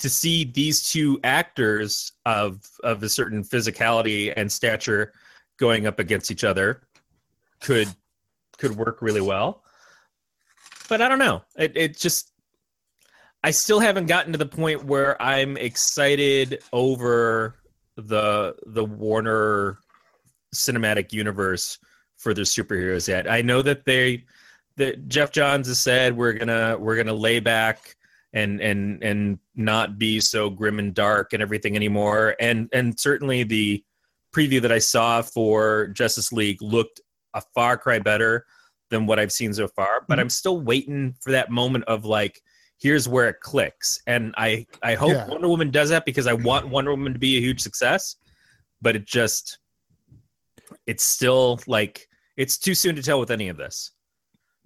to 0.00 0.08
see 0.08 0.44
these 0.44 0.90
two 0.90 1.20
actors 1.24 2.12
of 2.26 2.62
of 2.82 3.02
a 3.02 3.08
certain 3.08 3.42
physicality 3.42 4.32
and 4.36 4.50
stature 4.50 5.12
going 5.56 5.86
up 5.86 5.98
against 5.98 6.30
each 6.30 6.44
other 6.44 6.82
could 7.60 7.88
could 8.58 8.76
work 8.76 9.00
really 9.00 9.20
well. 9.20 9.64
But 10.90 11.00
I 11.00 11.08
don't 11.08 11.20
know. 11.20 11.42
It 11.56 11.72
it 11.76 11.96
just 11.96 12.32
I 13.44 13.52
still 13.52 13.78
haven't 13.78 14.06
gotten 14.06 14.32
to 14.32 14.38
the 14.38 14.44
point 14.44 14.84
where 14.84 15.20
I'm 15.22 15.56
excited 15.56 16.62
over 16.72 17.54
the 17.96 18.56
the 18.66 18.84
Warner 18.84 19.78
cinematic 20.52 21.12
universe 21.12 21.78
for 22.18 22.34
their 22.34 22.44
superheroes 22.44 23.06
yet. 23.06 23.30
I 23.30 23.40
know 23.40 23.62
that 23.62 23.84
they 23.84 24.24
that 24.78 25.06
Geoff 25.06 25.30
Johns 25.30 25.68
has 25.68 25.78
said 25.78 26.16
we're 26.16 26.32
gonna 26.32 26.76
we're 26.76 26.96
gonna 26.96 27.14
lay 27.14 27.38
back 27.38 27.96
and 28.32 28.60
and 28.60 29.00
and 29.04 29.38
not 29.54 29.96
be 29.96 30.18
so 30.18 30.50
grim 30.50 30.80
and 30.80 30.92
dark 30.92 31.32
and 31.32 31.40
everything 31.40 31.76
anymore. 31.76 32.34
And 32.40 32.68
and 32.72 32.98
certainly 32.98 33.44
the 33.44 33.84
preview 34.34 34.60
that 34.62 34.72
I 34.72 34.80
saw 34.80 35.22
for 35.22 35.86
Justice 35.88 36.32
League 36.32 36.60
looked 36.60 37.00
a 37.32 37.42
far 37.54 37.76
cry 37.76 38.00
better 38.00 38.44
than 38.90 39.06
what 39.06 39.18
I've 39.18 39.32
seen 39.32 39.54
so 39.54 39.68
far. 39.68 40.04
But 40.06 40.18
Mhm. 40.18 40.22
I'm 40.22 40.30
still 40.30 40.60
waiting 40.60 41.14
for 41.20 41.30
that 41.32 41.50
moment 41.50 41.84
of 41.84 42.04
like, 42.04 42.42
here's 42.78 43.08
where 43.08 43.28
it 43.28 43.40
clicks. 43.40 44.00
And 44.06 44.34
I 44.36 44.66
I 44.82 44.94
hope 44.94 45.12
Yeah. 45.12 45.26
Wonder 45.28 45.48
Woman 45.48 45.70
does 45.70 45.88
that 45.90 46.04
because 46.04 46.26
I 46.26 46.32
want 46.34 46.68
Wonder 46.74 46.90
Woman 46.90 47.12
to 47.12 47.18
be 47.18 47.36
a 47.36 47.40
huge 47.40 47.60
success. 47.60 48.16
But 48.82 48.96
it 48.96 49.06
just 49.06 49.58
it's 50.86 51.04
still 51.04 51.60
like 51.66 52.08
it's 52.36 52.58
too 52.58 52.74
soon 52.74 52.96
to 52.96 53.02
tell 53.02 53.20
with 53.20 53.30
any 53.30 53.48
of 53.48 53.56
this. 53.56 53.92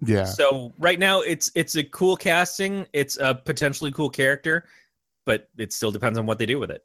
Yeah. 0.01 0.25
So 0.25 0.73
right 0.77 0.99
now 0.99 1.21
it's 1.21 1.51
it's 1.55 1.75
a 1.75 1.83
cool 1.83 2.17
casting, 2.17 2.85
it's 2.93 3.17
a 3.17 3.35
potentially 3.35 3.91
cool 3.91 4.09
character, 4.09 4.67
but 5.25 5.49
it 5.57 5.71
still 5.73 5.91
depends 5.91 6.17
on 6.19 6.25
what 6.25 6.37
they 6.39 6.45
do 6.45 6.59
with 6.59 6.71
it. 6.71 6.83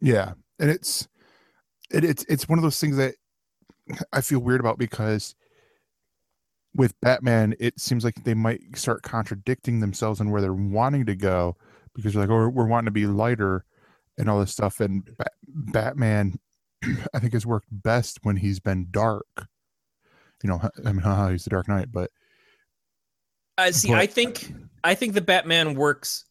Yeah, 0.00 0.32
and 0.58 0.70
it's 0.70 1.08
it, 1.90 2.04
it's 2.04 2.24
it's 2.28 2.48
one 2.48 2.58
of 2.58 2.62
those 2.62 2.78
things 2.80 2.96
that 2.96 3.14
I 4.12 4.20
feel 4.20 4.38
weird 4.40 4.60
about 4.60 4.78
because 4.78 5.34
with 6.74 6.98
Batman, 7.00 7.54
it 7.60 7.78
seems 7.78 8.04
like 8.04 8.24
they 8.24 8.34
might 8.34 8.60
start 8.76 9.02
contradicting 9.02 9.80
themselves 9.80 10.20
and 10.20 10.32
where 10.32 10.40
they're 10.40 10.52
wanting 10.52 11.06
to 11.06 11.14
go 11.14 11.56
because 11.94 12.12
they're 12.14 12.22
like, 12.22 12.30
oh, 12.30 12.48
we're 12.48 12.66
wanting 12.66 12.86
to 12.86 12.90
be 12.90 13.06
lighter 13.06 13.64
and 14.18 14.28
all 14.28 14.40
this 14.40 14.52
stuff. 14.52 14.80
And 14.80 15.04
ba- 15.16 15.26
Batman, 15.46 16.38
I 17.14 17.18
think, 17.20 17.32
has 17.32 17.46
worked 17.46 17.68
best 17.70 18.18
when 18.22 18.36
he's 18.36 18.60
been 18.60 18.88
dark. 18.90 19.26
You 20.42 20.50
know, 20.50 20.60
I 20.84 20.92
mean, 20.92 21.00
haha, 21.02 21.30
he's 21.30 21.44
the 21.44 21.50
Dark 21.50 21.68
Knight, 21.68 21.90
but 21.90 22.10
Uh, 23.56 23.70
see, 23.72 23.88
But- 23.88 23.98
I 23.98 24.06
think 24.06 24.52
I 24.82 24.94
think 24.94 25.14
the 25.14 25.20
Batman 25.22 25.74
works 25.74 26.24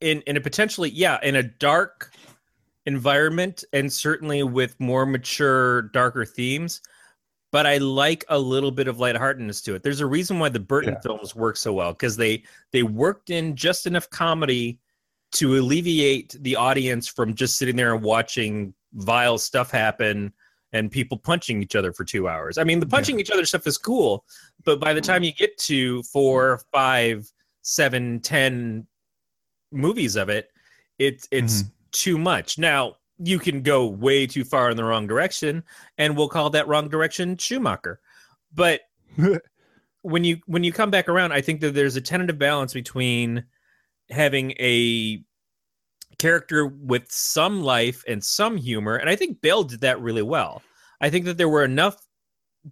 in 0.00 0.22
in 0.22 0.36
a 0.36 0.40
potentially 0.40 0.88
yeah 0.90 1.18
in 1.22 1.36
a 1.36 1.42
dark 1.42 2.12
environment 2.86 3.62
and 3.72 3.92
certainly 3.92 4.42
with 4.42 4.78
more 4.80 5.04
mature, 5.04 5.82
darker 5.82 6.24
themes. 6.24 6.80
But 7.52 7.66
I 7.66 7.76
like 7.78 8.24
a 8.28 8.38
little 8.38 8.70
bit 8.70 8.88
of 8.88 8.98
lightheartedness 8.98 9.60
to 9.62 9.74
it. 9.74 9.82
There's 9.82 10.00
a 10.00 10.06
reason 10.06 10.38
why 10.38 10.48
the 10.48 10.58
Burton 10.58 10.94
Yeah. 10.94 11.00
films 11.00 11.36
work 11.36 11.56
so 11.56 11.72
well 11.72 11.92
because 11.92 12.16
they 12.16 12.42
they 12.72 12.82
worked 12.82 13.30
in 13.30 13.54
just 13.54 13.86
enough 13.86 14.08
comedy 14.10 14.80
to 15.32 15.58
alleviate 15.58 16.36
the 16.40 16.56
audience 16.56 17.08
from 17.08 17.34
just 17.34 17.56
sitting 17.56 17.76
there 17.76 17.94
and 17.94 18.02
watching 18.02 18.74
vile 18.94 19.38
stuff 19.38 19.70
happen 19.70 20.32
and 20.72 20.90
people 20.90 21.18
punching 21.18 21.62
each 21.62 21.76
other 21.76 21.92
for 21.92 22.04
two 22.04 22.28
hours. 22.28 22.58
I 22.58 22.64
mean, 22.64 22.80
the 22.80 22.86
punching 22.86 23.20
each 23.20 23.30
other 23.30 23.44
stuff 23.44 23.66
is 23.66 23.76
cool, 23.76 24.24
but 24.64 24.80
by 24.80 24.94
the 24.94 25.00
mm-hmm. 25.00 25.12
time 25.12 25.22
you 25.22 25.32
get 25.32 25.56
to 25.58 26.02
four, 26.04 26.60
five, 26.72 27.30
seven, 27.62 28.20
ten 28.20 28.86
movies 29.70 30.16
of 30.16 30.28
it, 30.28 30.48
it's 30.98 31.28
it's 31.30 31.64
too 31.92 32.16
much. 32.16 32.58
Now 32.58 32.96
you 33.24 33.38
can 33.38 33.62
go 33.62 33.86
way 33.86 34.26
too 34.26 34.44
far 34.44 34.70
in 34.70 34.76
the 34.76 34.84
wrong 34.84 35.06
direction, 35.06 35.62
and 35.98 36.16
we'll 36.16 36.28
call 36.28 36.50
that 36.50 36.68
wrong 36.68 36.88
direction 36.88 37.36
Schumacher. 37.36 38.00
But 38.52 38.80
when 40.02 40.24
you 40.24 40.40
when 40.46 40.64
you 40.64 40.72
come 40.72 40.90
back 40.90 41.08
around, 41.08 41.32
I 41.32 41.40
think 41.40 41.60
that 41.60 41.74
there's 41.74 41.96
a 41.96 42.00
tentative 42.00 42.38
balance 42.38 42.72
between 42.72 43.44
having 44.10 44.52
a 44.52 45.22
character 46.18 46.66
with 46.66 47.10
some 47.10 47.62
life 47.62 48.02
and 48.06 48.22
some 48.22 48.56
humor, 48.56 48.96
and 48.96 49.08
I 49.08 49.16
think 49.16 49.40
Bale 49.40 49.64
did 49.64 49.80
that 49.80 50.00
really 50.00 50.22
well. 50.22 50.62
I 51.00 51.10
think 51.10 51.24
that 51.26 51.38
there 51.38 51.48
were 51.48 51.64
enough 51.64 51.96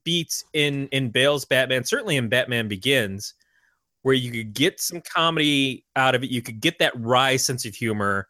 beats 0.05 0.44
in 0.53 0.88
in 0.88 1.11
Bale's 1.11 1.44
Batman, 1.44 1.84
certainly 1.84 2.16
in 2.16 2.28
Batman 2.28 2.68
Begins, 2.68 3.34
where 4.03 4.14
you 4.14 4.32
could 4.32 4.53
get 4.53 4.80
some 4.80 5.01
comedy 5.01 5.84
out 5.94 6.14
of 6.14 6.24
it. 6.24 6.30
You 6.30 6.42
could 6.42 6.61
get 6.61 6.78
that 6.80 6.98
wry 6.98 7.36
sense 7.36 7.64
of 7.64 7.74
humor 7.74 8.28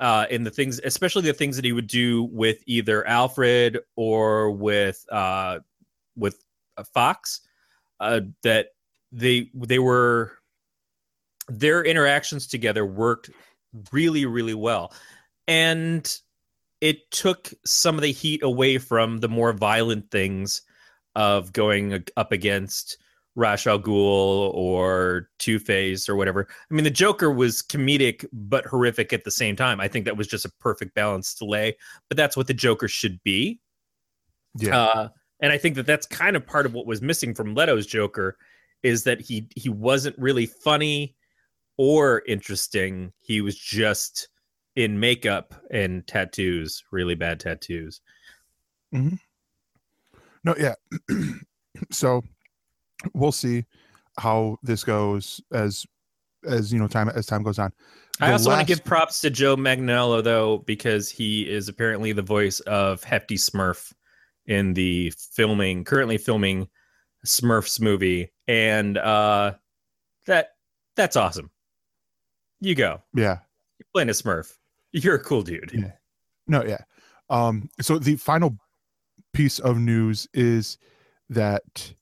uh, 0.00 0.26
in 0.30 0.44
the 0.44 0.50
things, 0.50 0.80
especially 0.84 1.22
the 1.22 1.32
things 1.32 1.56
that 1.56 1.64
he 1.64 1.72
would 1.72 1.86
do 1.86 2.24
with 2.24 2.58
either 2.66 3.06
Alfred 3.06 3.78
or 3.96 4.50
with 4.50 5.04
uh, 5.10 5.60
with 6.16 6.42
uh, 6.76 6.84
Fox. 6.94 7.40
Uh, 7.98 8.20
that 8.42 8.68
they 9.10 9.50
they 9.54 9.78
were 9.78 10.32
their 11.48 11.82
interactions 11.82 12.46
together 12.46 12.84
worked 12.84 13.30
really 13.92 14.26
really 14.26 14.54
well, 14.54 14.92
and 15.48 16.18
it 16.80 17.10
took 17.10 17.52
some 17.64 17.94
of 17.94 18.02
the 18.02 18.12
heat 18.12 18.42
away 18.42 18.76
from 18.76 19.18
the 19.18 19.28
more 19.28 19.52
violent 19.54 20.10
things 20.10 20.60
of 21.14 21.52
going 21.54 22.04
up 22.18 22.32
against 22.32 22.98
Ra's 23.36 23.66
al 23.66 23.78
Ghul 23.78 24.52
or 24.54 25.28
Two 25.38 25.58
Face 25.58 26.08
or 26.08 26.16
whatever. 26.16 26.48
I 26.50 26.74
mean, 26.74 26.84
the 26.84 26.90
Joker 26.90 27.30
was 27.30 27.62
comedic 27.62 28.24
but 28.32 28.64
horrific 28.64 29.12
at 29.12 29.24
the 29.24 29.30
same 29.30 29.54
time. 29.54 29.80
I 29.80 29.88
think 29.88 30.06
that 30.06 30.16
was 30.16 30.26
just 30.26 30.46
a 30.46 30.52
perfect 30.58 30.94
balance 30.94 31.34
to 31.34 31.44
lay, 31.44 31.76
but 32.08 32.16
that's 32.16 32.36
what 32.36 32.48
the 32.48 32.54
Joker 32.54 32.88
should 32.88 33.22
be. 33.22 33.60
Yeah. 34.58 34.78
Uh, 34.78 35.08
and 35.40 35.52
I 35.52 35.58
think 35.58 35.76
that 35.76 35.86
that's 35.86 36.06
kind 36.06 36.34
of 36.34 36.46
part 36.46 36.66
of 36.66 36.72
what 36.72 36.86
was 36.86 37.02
missing 37.02 37.34
from 37.34 37.54
Leto's 37.54 37.86
Joker 37.86 38.38
is 38.82 39.04
that 39.04 39.20
he 39.20 39.48
he 39.54 39.68
wasn't 39.68 40.18
really 40.18 40.46
funny 40.46 41.14
or 41.76 42.22
interesting. 42.26 43.12
He 43.20 43.42
was 43.42 43.56
just 43.56 44.28
in 44.76 44.98
makeup 44.98 45.54
and 45.70 46.06
tattoos, 46.06 46.82
really 46.90 47.14
bad 47.14 47.40
tattoos. 47.40 48.00
Hmm. 48.92 49.16
No, 50.42 50.54
yeah. 50.58 50.74
so 51.90 52.22
we'll 53.14 53.32
see 53.32 53.64
how 54.18 54.58
this 54.62 54.84
goes 54.84 55.40
as 55.52 55.86
as 56.48 56.72
you 56.72 56.78
know 56.78 56.88
time 56.88 57.08
as 57.10 57.26
time 57.26 57.42
goes 57.42 57.58
on. 57.58 57.72
I 58.20 58.28
The 58.28 58.32
also 58.32 58.50
want 58.50 58.60
to 58.60 58.66
give 58.66 58.84
props 58.84 59.20
to 59.20 59.30
Joe 59.30 59.56
Manganiello 59.56 60.22
though, 60.22 60.58
because 60.58 61.10
he 61.10 61.42
is 61.42 61.68
apparently 61.68 62.12
the 62.12 62.22
voice 62.22 62.60
of 62.60 63.04
Hefty 63.04 63.36
Smurf 63.36 63.92
in 64.46 64.72
the 64.72 65.12
filming, 65.32 65.84
currently 65.84 66.16
filming 66.16 66.68
Smurfs 67.26 67.80
movie, 67.80 68.32
and 68.48 68.96
uh, 68.96 69.54
that 70.26 70.50
that's 70.94 71.16
awesome. 71.16 71.50
You 72.60 72.74
go, 72.74 73.02
yeah. 73.14 73.38
you're 73.78 73.86
playing 73.92 74.08
a 74.08 74.12
Smurf. 74.12 74.56
You're 74.92 75.16
a 75.16 75.22
cool 75.22 75.42
dude. 75.42 75.72
Yeah. 75.74 75.92
No, 76.46 76.64
yeah. 76.64 76.78
Um, 77.28 77.68
so 77.82 77.98
the 77.98 78.16
final 78.16 78.56
piece 79.34 79.58
of 79.58 79.76
news 79.76 80.26
is 80.32 80.78
that, 81.28 81.92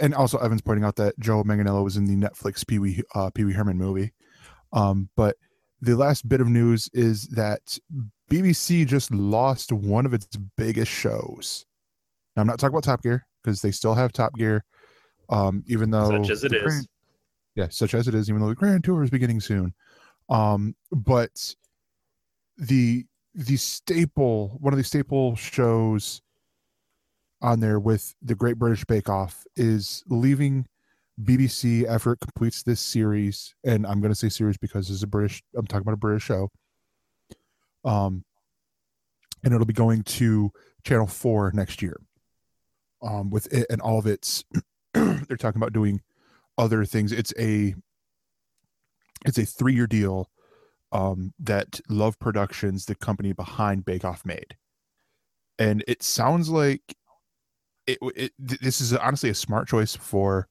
and 0.00 0.14
also 0.14 0.38
Evan's 0.38 0.62
pointing 0.62 0.84
out 0.84 0.96
that 0.96 1.18
Joe 1.18 1.42
Manganiello 1.42 1.82
was 1.82 1.96
in 1.96 2.06
the 2.06 2.16
Netflix 2.16 2.66
Pee 2.66 2.78
Wee 2.78 3.02
uh, 3.14 3.30
Pee 3.30 3.44
Wee 3.44 3.52
Herman 3.52 3.76
movie. 3.76 4.12
Um, 4.72 5.08
but 5.16 5.36
the 5.80 5.96
last 5.96 6.28
bit 6.28 6.40
of 6.40 6.48
news 6.48 6.88
is 6.92 7.28
that 7.28 7.78
BBC 8.30 8.86
just 8.86 9.10
lost 9.10 9.72
one 9.72 10.06
of 10.06 10.14
its 10.14 10.36
biggest 10.56 10.90
shows. 10.90 11.66
Now, 12.34 12.42
I'm 12.42 12.46
not 12.46 12.58
talking 12.58 12.74
about 12.74 12.84
Top 12.84 13.02
Gear 13.02 13.26
because 13.42 13.62
they 13.62 13.70
still 13.70 13.94
have 13.94 14.12
Top 14.12 14.34
Gear, 14.34 14.64
um, 15.28 15.64
even 15.66 15.90
though 15.90 16.10
Such 16.10 16.30
as 16.30 16.44
it 16.44 16.52
is. 16.52 16.62
Grand- 16.62 16.88
yeah, 17.54 17.68
such 17.70 17.94
as 17.94 18.06
it 18.06 18.14
is, 18.14 18.28
even 18.28 18.42
though 18.42 18.48
the 18.48 18.54
Grand 18.54 18.84
Tour 18.84 19.02
is 19.02 19.10
beginning 19.10 19.40
soon. 19.40 19.74
Um, 20.28 20.76
but 20.92 21.54
the 22.58 23.06
the 23.34 23.56
staple 23.56 24.56
one 24.60 24.72
of 24.72 24.78
the 24.78 24.84
staple 24.84 25.36
shows 25.36 26.22
on 27.42 27.60
there 27.60 27.78
with 27.78 28.14
the 28.22 28.34
Great 28.34 28.58
British 28.58 28.84
Bake 28.84 29.08
Off 29.08 29.44
is 29.56 30.02
leaving 30.08 30.66
BBC 31.22 31.86
after 31.86 32.12
it 32.12 32.20
completes 32.20 32.62
this 32.62 32.80
series, 32.80 33.54
and 33.64 33.86
I'm 33.86 34.00
going 34.00 34.12
to 34.12 34.18
say 34.18 34.28
series 34.28 34.58
because 34.58 34.90
it's 34.90 35.02
a 35.02 35.06
British. 35.06 35.42
I'm 35.56 35.66
talking 35.66 35.82
about 35.82 35.94
a 35.94 35.98
British 35.98 36.24
show. 36.24 36.50
Um, 37.84 38.24
and 39.44 39.54
it'll 39.54 39.66
be 39.66 39.72
going 39.72 40.02
to 40.02 40.50
Channel 40.84 41.06
Four 41.06 41.52
next 41.54 41.80
year. 41.82 41.96
Um, 43.02 43.30
with 43.30 43.52
it 43.52 43.66
and 43.70 43.80
all 43.80 43.98
of 43.98 44.06
its, 44.06 44.44
they're 44.94 45.36
talking 45.36 45.60
about 45.60 45.72
doing 45.72 46.00
other 46.58 46.84
things. 46.84 47.12
It's 47.12 47.32
a 47.38 47.74
it's 49.24 49.38
a 49.38 49.46
three 49.46 49.74
year 49.74 49.86
deal 49.86 50.30
um, 50.92 51.32
that 51.38 51.80
Love 51.88 52.18
Productions, 52.18 52.86
the 52.86 52.94
company 52.94 53.32
behind 53.32 53.84
Bake 53.84 54.04
Off, 54.04 54.24
made, 54.24 54.56
and 55.58 55.84
it 55.86 56.02
sounds 56.02 56.48
like 56.48 56.96
it, 57.86 57.98
it. 58.14 58.32
This 58.38 58.80
is 58.80 58.92
honestly 58.94 59.30
a 59.30 59.34
smart 59.34 59.68
choice 59.68 59.96
for 59.96 60.48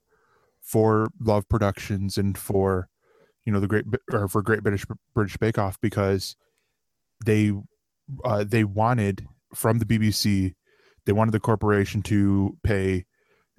for 0.62 1.08
Love 1.20 1.48
Productions 1.48 2.18
and 2.18 2.36
for 2.36 2.88
you 3.44 3.52
know 3.52 3.60
the 3.60 3.68
great 3.68 3.84
or 4.12 4.28
for 4.28 4.42
Great 4.42 4.62
British 4.62 4.84
British 5.14 5.36
Bake 5.36 5.58
Off 5.58 5.80
because 5.80 6.36
they 7.24 7.52
uh, 8.24 8.44
they 8.44 8.64
wanted 8.64 9.26
from 9.54 9.78
the 9.78 9.84
BBC 9.84 10.54
they 11.06 11.12
wanted 11.12 11.32
the 11.32 11.40
corporation 11.40 12.02
to 12.02 12.58
pay 12.62 13.06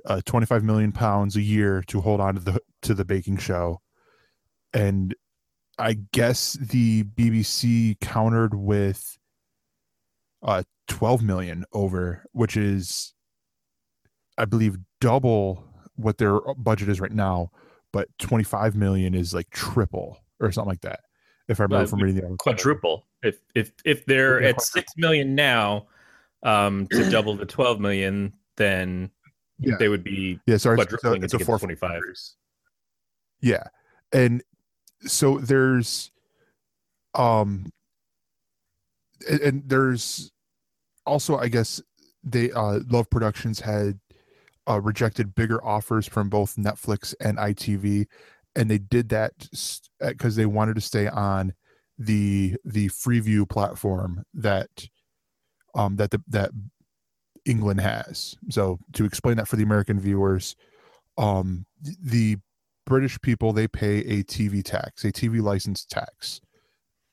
uh, 0.06 0.22
25 0.26 0.64
million 0.64 0.92
pounds 0.92 1.36
a 1.36 1.42
year 1.42 1.84
to 1.88 2.02
hold 2.02 2.20
on 2.22 2.36
to 2.36 2.42
the 2.42 2.62
to 2.82 2.94
the 2.94 3.06
baking 3.06 3.38
show 3.38 3.82
and 4.74 5.16
i 5.80 5.98
guess 6.14 6.54
the 6.54 7.04
bbc 7.04 8.00
countered 8.00 8.54
with 8.54 9.18
uh 10.44 10.62
12 10.88 11.24
million 11.24 11.66
over 11.74 12.24
which 12.32 12.56
is 12.56 13.14
i 14.38 14.46
believe 14.46 14.78
double 15.02 15.64
what 15.96 16.18
their 16.18 16.40
budget 16.58 16.90
is 16.90 17.00
right 17.00 17.12
now 17.12 17.50
but 17.94 18.08
25 18.20 18.76
million 18.76 19.14
is 19.16 19.34
like 19.34 19.50
triple 19.50 20.20
or 20.40 20.52
something 20.52 20.70
like 20.70 20.82
that 20.82 21.00
if 21.48 21.60
i 21.60 21.64
remember 21.64 21.78
Well, 21.84 21.88
from 21.88 22.00
reading 22.02 22.16
the 22.18 22.24
article. 22.24 22.38
Quadruple. 22.38 23.08
If 23.24 23.40
if 23.56 23.72
if 23.86 24.06
they're 24.06 24.44
at 24.44 24.62
six 24.62 24.92
million 24.98 25.34
now, 25.34 25.88
um, 26.44 26.88
to 26.92 27.10
double 27.10 27.36
the 27.36 27.46
twelve 27.46 27.80
million, 27.80 28.34
then 28.58 29.10
Yeah. 29.60 29.76
they 29.80 29.88
would 29.90 30.04
be 30.04 30.40
yeah 30.46 30.58
sorry 30.58 30.78
so 31.00 31.14
it's 31.14 31.34
a 31.34 31.38
get 31.38 31.46
four 31.46 31.58
to 31.58 31.62
twenty-five. 31.62 32.02
yeah 33.42 33.64
and 34.14 34.44
so 35.06 35.38
there's 35.40 36.12
um 37.16 37.72
and, 39.30 39.40
and 39.42 39.64
there's 39.70 40.32
also 41.06 41.38
i 41.38 41.48
guess 41.48 41.82
they 42.24 42.52
uh 42.52 42.80
love 42.90 43.10
productions 43.10 43.60
had 43.62 44.00
uh 44.68 44.82
rejected 44.82 45.36
bigger 45.36 45.64
offers 45.64 46.08
from 46.08 46.30
both 46.30 46.56
netflix 46.56 47.14
and 47.20 47.38
itv 47.38 48.06
and 48.56 48.72
they 48.72 48.80
did 48.80 49.10
that 49.10 49.34
because 50.00 50.36
they 50.36 50.46
wanted 50.46 50.76
to 50.76 50.82
stay 50.82 51.08
on 51.08 51.54
the 51.98 52.56
the 52.66 52.90
freeview 52.90 53.48
platform 53.48 54.24
that 54.34 54.70
um 55.76 55.96
that 55.96 56.12
the 56.12 56.22
that 56.28 56.52
england 57.46 57.80
has. 57.80 58.36
So 58.50 58.80
to 58.94 59.06
explain 59.06 59.38
that 59.38 59.48
for 59.48 59.56
the 59.56 59.64
american 59.64 60.00
viewers 60.00 60.56
um 61.18 61.66
the 61.82 62.38
British 62.86 63.20
people 63.22 63.52
they 63.52 63.68
pay 63.68 64.00
a 64.00 64.24
TV 64.24 64.64
tax, 64.64 65.04
a 65.04 65.12
TV 65.12 65.42
license 65.42 65.86
tax, 65.86 66.40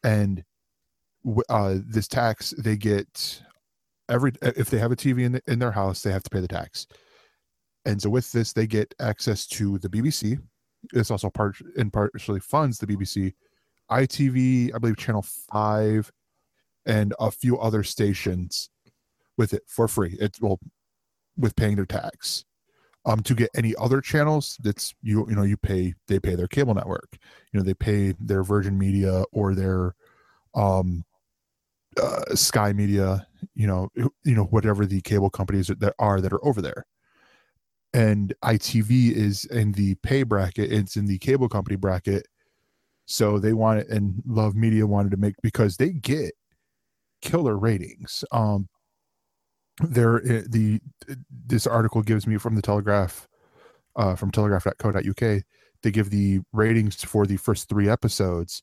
and 0.04 0.44
uh, 1.48 1.78
this 1.84 2.06
tax 2.06 2.54
they 2.56 2.76
get 2.76 3.42
every 4.08 4.32
if 4.40 4.70
they 4.70 4.78
have 4.78 4.92
a 4.92 4.96
TV 4.96 5.24
in 5.24 5.32
the, 5.32 5.42
in 5.48 5.58
their 5.58 5.72
house 5.72 6.02
they 6.02 6.12
have 6.12 6.22
to 6.22 6.30
pay 6.30 6.40
the 6.40 6.48
tax, 6.48 6.86
and 7.84 8.00
so 8.00 8.10
with 8.10 8.30
this 8.32 8.52
they 8.52 8.66
get 8.66 8.94
access 9.00 9.46
to 9.46 9.78
the 9.78 9.88
BBC. 9.88 10.38
This 10.92 11.10
also 11.10 11.30
part 11.30 11.56
and 11.76 11.92
partially 11.92 12.40
funds 12.40 12.78
the 12.78 12.86
BBC, 12.86 13.32
ITV, 13.90 14.74
I 14.74 14.78
believe 14.78 14.96
Channel 14.96 15.22
Five, 15.22 16.10
and 16.86 17.14
a 17.18 17.30
few 17.30 17.58
other 17.58 17.82
stations 17.82 18.70
with 19.38 19.54
it 19.54 19.62
for 19.66 19.88
free. 19.88 20.16
It's 20.20 20.40
well 20.40 20.58
with 21.36 21.56
paying 21.56 21.76
their 21.76 21.86
tax 21.86 22.44
um 23.06 23.20
to 23.20 23.34
get 23.34 23.50
any 23.56 23.74
other 23.76 24.00
channels 24.00 24.56
that's 24.62 24.94
you 25.02 25.26
you 25.28 25.34
know 25.34 25.42
you 25.42 25.56
pay 25.56 25.94
they 26.08 26.18
pay 26.18 26.34
their 26.34 26.46
cable 26.46 26.74
network 26.74 27.18
you 27.52 27.58
know 27.58 27.64
they 27.64 27.74
pay 27.74 28.14
their 28.20 28.42
virgin 28.42 28.78
media 28.78 29.24
or 29.32 29.54
their 29.54 29.94
um 30.54 31.04
uh, 32.00 32.34
sky 32.34 32.72
media 32.72 33.26
you 33.54 33.66
know 33.66 33.88
you 33.96 34.34
know 34.34 34.44
whatever 34.44 34.86
the 34.86 35.00
cable 35.02 35.30
companies 35.30 35.68
that 35.78 35.94
are 35.98 36.20
that 36.20 36.32
are 36.32 36.44
over 36.44 36.60
there 36.60 36.86
and 37.94 38.34
ITV 38.42 39.12
is 39.12 39.44
in 39.46 39.72
the 39.72 39.94
pay 39.96 40.24
bracket. 40.24 40.70
It's 40.72 40.96
in 40.96 41.06
the 41.06 41.18
cable 41.18 41.48
company 41.48 41.76
bracket. 41.76 42.26
So 43.06 43.38
they 43.38 43.52
wanted 43.52 43.86
and 43.88 44.20
Love 44.26 44.56
Media 44.56 44.86
wanted 44.86 45.12
to 45.12 45.16
make 45.16 45.36
because 45.42 45.76
they 45.76 45.92
get 45.92 46.34
killer 47.22 47.56
ratings. 47.56 48.24
Um, 48.32 48.68
there 49.80 50.20
the 50.20 50.80
this 51.46 51.66
article 51.66 52.02
gives 52.02 52.26
me 52.26 52.36
from 52.36 52.56
the 52.56 52.62
Telegraph, 52.62 53.28
uh, 53.96 54.16
from 54.16 54.30
telegraph.co.uk. 54.30 55.42
They 55.82 55.90
give 55.90 56.10
the 56.10 56.40
ratings 56.52 57.02
for 57.04 57.26
the 57.26 57.36
first 57.36 57.68
three 57.68 57.88
episodes, 57.88 58.62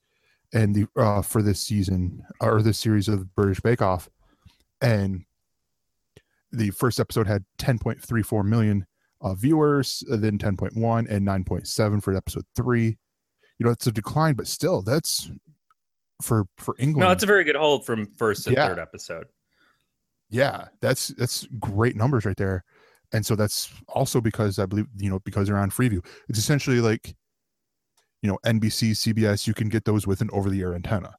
and 0.54 0.76
the 0.76 0.88
uh, 0.98 1.22
for 1.22 1.42
this 1.42 1.62
season 1.62 2.24
or 2.42 2.62
this 2.62 2.80
series 2.80 3.08
of 3.08 3.34
British 3.36 3.62
Bake 3.62 3.82
Off, 3.82 4.10
and 4.82 5.24
the 6.52 6.72
first 6.72 7.00
episode 7.00 7.28
had 7.28 7.46
10.34 7.60 8.44
million 8.44 8.86
uh, 9.22 9.34
viewers, 9.36 10.04
then 10.10 10.38
10.1 10.38 11.10
and 11.10 11.28
9.7 11.28 12.02
for 12.04 12.16
episode 12.16 12.46
three. 12.56 12.98
You 13.60 13.66
know, 13.66 13.72
it's 13.72 13.88
a 13.88 13.92
decline, 13.92 14.34
but 14.36 14.48
still, 14.48 14.82
that's 14.82 15.30
for 16.22 16.46
for 16.58 16.76
England. 16.80 17.08
No, 17.08 17.12
it's 17.12 17.24
a 17.24 17.28
very 17.28 17.44
good 17.44 17.56
hold 17.56 17.86
from 17.86 18.08
first 18.18 18.48
and 18.48 18.56
Yeah. 18.56 18.68
third 18.68 18.80
episode. 18.80 19.28
yeah, 20.30 20.68
that's 20.82 21.10
that's 21.10 21.46
great 21.60 21.96
numbers 21.96 22.26
right 22.26 22.38
there. 22.38 22.64
And 23.14 23.26
so 23.26 23.36
that's 23.36 23.70
also 23.90 24.22
because 24.22 24.58
I 24.60 24.66
believe 24.66 24.88
you 24.98 25.10
know 25.10 25.20
because 25.20 25.48
they're 25.48 25.58
on 25.58 25.70
Freeview. 25.70 26.04
It's 26.30 26.40
essentially 26.40 26.80
like 26.80 27.14
you 28.22 28.30
know 28.32 28.40
NBC, 28.46 28.92
CBS. 28.92 29.46
You 29.48 29.54
can 29.54 29.70
get 29.70 29.86
those 29.86 30.08
with 30.08 30.22
an 30.22 30.30
over-the-air 30.32 30.74
antenna. 30.74 31.16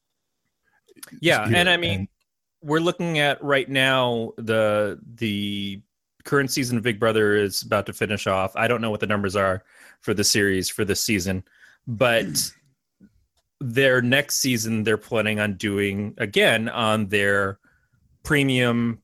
Yeah, 1.21 1.49
You 1.49 1.57
and 1.57 1.69
I 1.69 1.77
mean, 1.77 2.09
we're 2.63 2.81
looking 2.81 3.19
at 3.19 3.43
right 3.43 3.69
now 3.69 4.33
the 4.39 4.99
the 5.15 5.83
current 6.25 6.51
season 6.51 6.77
of 6.77 6.83
Big 6.83 7.01
Brother 7.01 7.37
is 7.37 7.63
about 7.63 7.87
to 7.87 7.93
finish 7.93 8.27
off. 8.27 8.53
I 8.57 8.69
don't 8.69 8.81
know 8.81 8.91
what 8.91 9.01
the 9.01 9.07
numbers 9.07 9.37
are 9.37 9.65
for 10.01 10.15
the 10.15 10.25
series 10.25 10.69
for 10.69 10.85
this 10.85 11.03
season, 11.03 11.45
but 11.87 12.27
their 13.61 14.03
next 14.03 14.37
season 14.41 14.83
they're 14.83 14.97
planning 14.97 15.39
on 15.39 15.55
doing 15.55 16.15
again 16.19 16.69
on 16.69 17.07
their 17.07 17.61
premium 18.25 19.01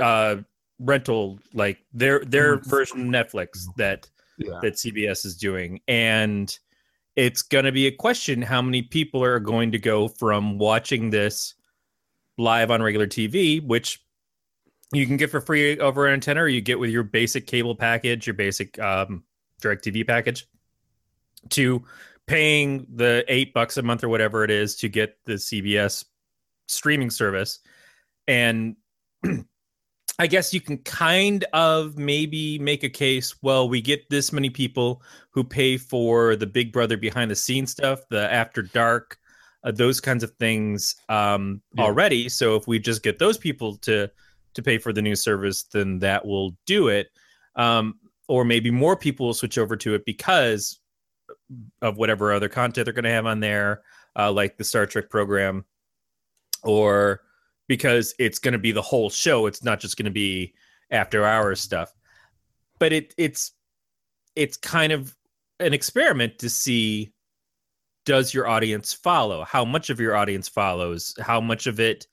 uh 0.00 0.36
rental 0.78 1.38
like 1.52 1.78
their 1.92 2.24
their 2.24 2.56
version 2.56 3.00
of 3.02 3.06
Netflix 3.06 3.66
that 3.76 4.08
yeah, 4.38 4.58
that 4.62 4.74
CBS 4.74 5.26
is 5.26 5.36
doing. 5.36 5.80
And 5.88 6.56
it's 7.16 7.42
going 7.42 7.64
to 7.64 7.72
be 7.72 7.86
a 7.86 7.92
question 7.92 8.40
how 8.40 8.62
many 8.62 8.82
people 8.82 9.22
are 9.22 9.40
going 9.40 9.72
to 9.72 9.78
go 9.78 10.08
from 10.08 10.58
watching 10.58 11.10
this 11.10 11.54
live 12.38 12.70
on 12.70 12.82
regular 12.82 13.06
TV, 13.06 13.64
which 13.64 14.00
you 14.92 15.06
can 15.06 15.16
get 15.16 15.30
for 15.30 15.40
free 15.40 15.78
over 15.78 16.06
an 16.06 16.14
antenna, 16.14 16.42
or 16.42 16.48
you 16.48 16.60
get 16.60 16.78
with 16.78 16.90
your 16.90 17.02
basic 17.02 17.46
cable 17.46 17.74
package, 17.74 18.26
your 18.26 18.34
basic 18.34 18.78
um, 18.78 19.24
direct 19.60 19.84
TV 19.84 20.06
package, 20.06 20.46
to 21.50 21.84
paying 22.26 22.86
the 22.94 23.24
eight 23.28 23.52
bucks 23.54 23.76
a 23.76 23.82
month 23.82 24.04
or 24.04 24.08
whatever 24.08 24.44
it 24.44 24.50
is 24.50 24.76
to 24.76 24.88
get 24.88 25.18
the 25.24 25.34
CBS 25.34 26.04
streaming 26.66 27.10
service. 27.10 27.60
And 28.26 28.76
I 30.18 30.26
guess 30.26 30.52
you 30.52 30.60
can 30.60 30.78
kind 30.78 31.44
of 31.52 31.96
maybe 31.96 32.58
make 32.58 32.82
a 32.82 32.88
case. 32.88 33.34
Well, 33.40 33.68
we 33.68 33.80
get 33.80 34.08
this 34.10 34.32
many 34.32 34.50
people 34.50 35.02
who 35.30 35.44
pay 35.44 35.76
for 35.76 36.34
the 36.34 36.46
Big 36.46 36.72
Brother 36.72 36.96
behind 36.96 37.30
the 37.30 37.36
scenes 37.36 37.70
stuff, 37.70 38.00
the 38.10 38.30
After 38.32 38.62
Dark, 38.62 39.16
uh, 39.64 39.70
those 39.70 40.00
kinds 40.00 40.24
of 40.24 40.32
things 40.32 40.96
um, 41.08 41.62
Yeah. 41.74 41.84
already. 41.84 42.28
So 42.28 42.56
if 42.56 42.66
we 42.66 42.78
just 42.78 43.02
get 43.02 43.18
those 43.18 43.38
people 43.38 43.76
to 43.78 44.10
to 44.54 44.62
pay 44.62 44.78
for 44.78 44.92
the 44.92 45.02
new 45.02 45.16
service, 45.16 45.64
then 45.64 45.98
that 46.00 46.26
will 46.26 46.56
do 46.66 46.88
it. 46.88 47.08
Um, 47.56 47.98
or 48.28 48.44
maybe 48.44 48.70
more 48.70 48.96
people 48.96 49.26
will 49.26 49.34
switch 49.34 49.58
over 49.58 49.76
to 49.76 49.94
it 49.94 50.04
because 50.04 50.80
of 51.82 51.96
whatever 51.96 52.32
other 52.32 52.48
content 52.48 52.84
they're 52.84 52.92
going 52.92 53.04
to 53.04 53.10
have 53.10 53.26
on 53.26 53.40
there, 53.40 53.82
uh, 54.16 54.30
like 54.30 54.56
the 54.56 54.64
Star 54.64 54.86
Trek 54.86 55.08
program, 55.08 55.64
or 56.62 57.22
because 57.68 58.14
it's 58.18 58.38
going 58.38 58.52
to 58.52 58.58
be 58.58 58.72
the 58.72 58.82
whole 58.82 59.10
show. 59.10 59.46
It's 59.46 59.62
not 59.62 59.80
just 59.80 59.96
going 59.96 60.04
to 60.06 60.10
be 60.10 60.54
after 60.90 61.24
hours 61.24 61.60
stuff. 61.60 61.92
But 62.78 62.92
it 62.92 63.14
it's 63.16 63.52
it's 64.36 64.56
kind 64.56 64.92
of 64.92 65.16
an 65.60 65.72
experiment 65.72 66.38
to 66.38 66.50
see 66.50 67.12
does 68.04 68.32
your 68.32 68.48
audience 68.48 68.94
follow? 68.94 69.44
How 69.44 69.64
much 69.64 69.90
of 69.90 70.00
your 70.00 70.16
audience 70.16 70.48
follows? 70.48 71.14
How 71.20 71.40
much 71.40 71.66
of 71.66 71.78
it 71.78 72.06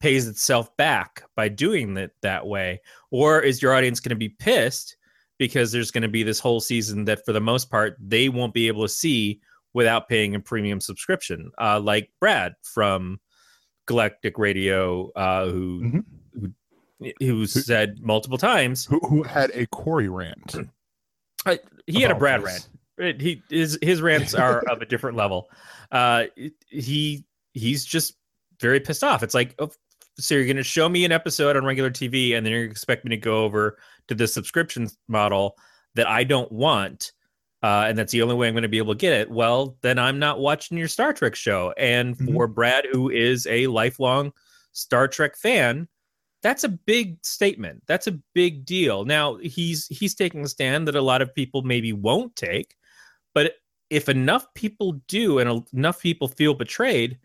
pays 0.00 0.26
itself 0.28 0.74
back 0.76 1.22
by 1.36 1.48
doing 1.48 1.96
it 1.96 2.12
that 2.22 2.46
way? 2.46 2.80
Or 3.10 3.40
is 3.40 3.62
your 3.62 3.74
audience 3.74 4.00
going 4.00 4.10
to 4.10 4.16
be 4.16 4.28
pissed 4.28 4.96
because 5.38 5.72
there's 5.72 5.90
going 5.90 6.02
to 6.02 6.08
be 6.08 6.22
this 6.22 6.38
whole 6.40 6.60
season 6.60 7.04
that 7.06 7.24
for 7.24 7.32
the 7.32 7.40
most 7.40 7.70
part 7.70 7.96
they 8.00 8.28
won't 8.28 8.54
be 8.54 8.68
able 8.68 8.82
to 8.82 8.88
see 8.88 9.40
without 9.74 10.08
paying 10.08 10.34
a 10.34 10.40
premium 10.40 10.80
subscription? 10.80 11.50
Uh, 11.60 11.80
like 11.80 12.10
Brad 12.20 12.54
from 12.62 13.20
Galactic 13.86 14.38
Radio, 14.38 15.10
uh, 15.16 15.46
who 15.46 15.80
Mhm. 15.82 16.04
who 16.34 16.52
who 17.20 17.46
said 17.46 17.98
multiple 18.00 18.38
times 18.38 18.84
who 18.86 18.98
who 19.00 19.22
had 19.22 19.50
a 19.54 19.66
Corey 19.66 20.08
rant? 20.08 20.56
I, 21.46 21.60
he 21.86 22.00
had 22.02 22.10
a 22.10 22.14
Brad 22.14 22.42
this. 22.42 22.68
rant. 22.98 23.20
He 23.20 23.42
his 23.50 23.78
his 23.82 24.00
rants 24.00 24.34
are 24.34 24.60
of 24.70 24.80
a 24.82 24.86
different 24.86 25.16
level. 25.16 25.48
Uh, 25.92 26.24
he 26.68 27.24
he's 27.52 27.84
just 27.84 28.14
very 28.60 28.80
pissed 28.80 29.04
off. 29.04 29.22
It's 29.22 29.34
like, 29.34 29.54
oh, 29.58 29.70
so 30.18 30.34
you're 30.34 30.44
going 30.44 30.56
to 30.56 30.62
show 30.62 30.88
me 30.88 31.04
an 31.04 31.12
episode 31.12 31.56
on 31.56 31.64
regular 31.64 31.90
TV, 31.90 32.36
and 32.36 32.44
then 32.44 32.52
you're 32.52 32.64
expect 32.64 33.04
me 33.04 33.10
to 33.10 33.16
go 33.16 33.44
over 33.44 33.78
to 34.08 34.14
the 34.14 34.26
subscription 34.26 34.88
model 35.08 35.56
that 35.94 36.06
I 36.08 36.24
don't 36.24 36.50
want, 36.52 37.12
uh, 37.62 37.84
and 37.88 37.98
that's 37.98 38.12
the 38.12 38.22
only 38.22 38.34
way 38.34 38.48
I'm 38.48 38.54
going 38.54 38.62
to 38.62 38.68
be 38.68 38.78
able 38.78 38.94
to 38.94 38.98
get 38.98 39.12
it. 39.12 39.30
Well, 39.30 39.76
then 39.82 39.98
I'm 39.98 40.18
not 40.18 40.38
watching 40.40 40.78
your 40.78 40.88
Star 40.88 41.12
Trek 41.12 41.34
show. 41.34 41.72
And 41.78 42.16
Mhm. 42.16 42.32
for 42.32 42.46
Brad, 42.46 42.86
who 42.92 43.10
is 43.10 43.46
a 43.46 43.66
lifelong 43.66 44.32
Star 44.72 45.08
Trek 45.08 45.36
fan, 45.36 45.88
that's 46.42 46.64
a 46.64 46.68
big 46.68 47.18
statement. 47.24 47.82
That's 47.86 48.06
a 48.06 48.18
big 48.34 48.64
deal. 48.64 49.04
Now 49.04 49.36
he's 49.36 49.86
he's 49.88 50.14
taking 50.14 50.42
a 50.44 50.48
stand 50.48 50.86
that 50.86 50.94
a 50.94 51.00
lot 51.02 51.22
of 51.22 51.34
people 51.34 51.62
maybe 51.62 51.92
won't 51.92 52.36
take, 52.36 52.74
but 53.34 53.54
if 53.90 54.08
enough 54.08 54.46
people 54.54 55.00
do 55.08 55.38
and 55.38 55.66
enough 55.72 56.00
people 56.00 56.28
feel 56.28 56.54
betrayed, 56.54 57.18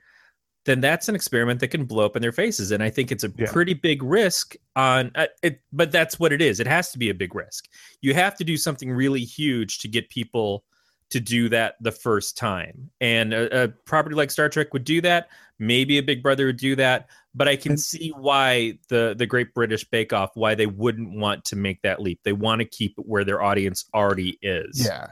then 0.65 0.79
that's 0.79 1.09
an 1.09 1.15
experiment 1.15 1.59
that 1.59 1.69
can 1.69 1.85
blow 1.85 2.05
up 2.05 2.15
in 2.15 2.21
their 2.21 2.31
faces. 2.31 2.71
And 2.71 2.83
I 2.83 2.89
think 2.89 3.11
it's 3.11 3.23
a 3.23 3.31
Yeah. 3.37 3.51
pretty 3.51 3.73
big 3.73 4.03
risk 4.03 4.55
on 4.75 5.11
uh, 5.15 5.27
it. 5.41 5.61
But 5.73 5.91
that's 5.91 6.19
what 6.19 6.31
it 6.31 6.41
is. 6.41 6.59
It 6.59 6.67
has 6.67 6.91
to 6.91 6.99
be 6.99 7.09
a 7.09 7.15
big 7.15 7.33
risk. 7.33 7.67
You 8.01 8.13
have 8.13 8.37
to 8.37 8.43
do 8.43 8.57
something 8.57 8.91
really 8.91 9.21
huge 9.21 9.79
to 9.79 9.87
get 9.87 10.09
people 10.09 10.63
to 11.09 11.19
do 11.19 11.49
that 11.49 11.75
the 11.81 11.91
first 11.91 12.37
time. 12.37 12.89
And 13.01 13.33
a, 13.33 13.63
a 13.63 13.67
property 13.67 14.15
like 14.15 14.31
Star 14.31 14.49
Trek 14.49 14.71
would 14.73 14.85
do 14.85 15.01
that. 15.01 15.29
Maybe 15.59 15.97
a 15.97 16.03
Big 16.03 16.23
Brother 16.23 16.47
would 16.47 16.57
do 16.57 16.75
that. 16.77 17.07
But 17.35 17.47
I 17.47 17.55
can 17.55 17.77
see 17.77 18.13
why 18.17 18.79
the 18.89 19.15
the 19.17 19.25
Great 19.25 19.53
British 19.53 19.83
Bake 19.83 20.13
Off 20.13 20.31
why 20.35 20.55
they 20.55 20.65
wouldn't 20.65 21.17
want 21.17 21.45
to 21.45 21.55
make 21.55 21.81
that 21.81 22.01
leap. 22.01 22.19
They 22.23 22.33
want 22.33 22.59
to 22.59 22.65
keep 22.65 22.97
it 22.97 23.05
where 23.07 23.23
their 23.23 23.41
audience 23.41 23.85
already 23.93 24.37
is. 24.41 24.83
Yeah. 24.85 25.07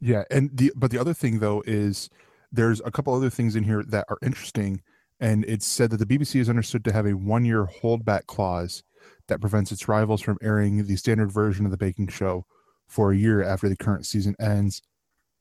Yeah. 0.00 0.24
And 0.30 0.50
the 0.52 0.72
but 0.76 0.90
the 0.90 0.98
other 0.98 1.14
thing 1.14 1.38
though 1.38 1.62
is 1.66 2.10
there's 2.52 2.80
a 2.84 2.90
couple 2.90 3.14
other 3.14 3.30
things 3.30 3.56
in 3.56 3.64
here 3.64 3.82
that 3.84 4.06
are 4.08 4.18
interesting. 4.22 4.82
And 5.20 5.44
it's 5.46 5.66
said 5.66 5.90
that 5.90 5.96
the 5.96 6.06
BBC 6.06 6.40
is 6.40 6.48
understood 6.48 6.84
to 6.84 6.92
have 6.92 7.06
a 7.06 7.16
one 7.16 7.44
year 7.44 7.66
holdback 7.66 8.26
clause 8.26 8.82
that 9.28 9.40
prevents 9.40 9.72
its 9.72 9.88
rivals 9.88 10.20
from 10.20 10.38
airing 10.42 10.84
the 10.84 10.96
standard 10.96 11.32
version 11.32 11.64
of 11.64 11.70
the 11.70 11.76
baking 11.76 12.08
show 12.08 12.44
for 12.86 13.12
a 13.12 13.16
year 13.16 13.42
after 13.42 13.68
the 13.68 13.76
current 13.76 14.06
season 14.06 14.34
ends. 14.38 14.82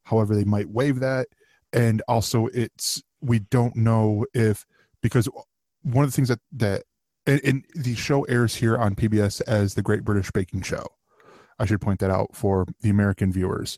However, 0.04 0.36
they 0.36 0.46
might 0.46 0.70
waive 0.70 1.00
that. 1.00 1.28
And 1.74 2.02
also 2.08 2.48
it's 2.48 3.02
we 3.22 3.40
don't 3.40 3.76
know 3.76 4.26
if 4.34 4.66
because 5.02 5.30
one 5.84 6.04
of 6.04 6.12
the 6.12 6.16
things 6.16 6.30
that 6.30 6.40
that 6.54 6.84
and, 7.26 7.42
and 7.44 7.66
the 7.76 7.96
show 7.96 8.24
airs 8.24 8.56
here 8.56 8.78
on 8.78 8.96
PBS 8.96 9.42
as 9.48 9.76
the 9.76 9.82
Great 9.82 10.04
British 10.04 10.32
Baking 10.32 10.62
Show. 10.62 10.86
I 11.60 11.66
should 11.66 11.82
point 11.82 12.00
that 12.00 12.10
out 12.10 12.36
for 12.36 12.66
the 12.82 12.90
American 12.90 13.32
viewers. 13.32 13.78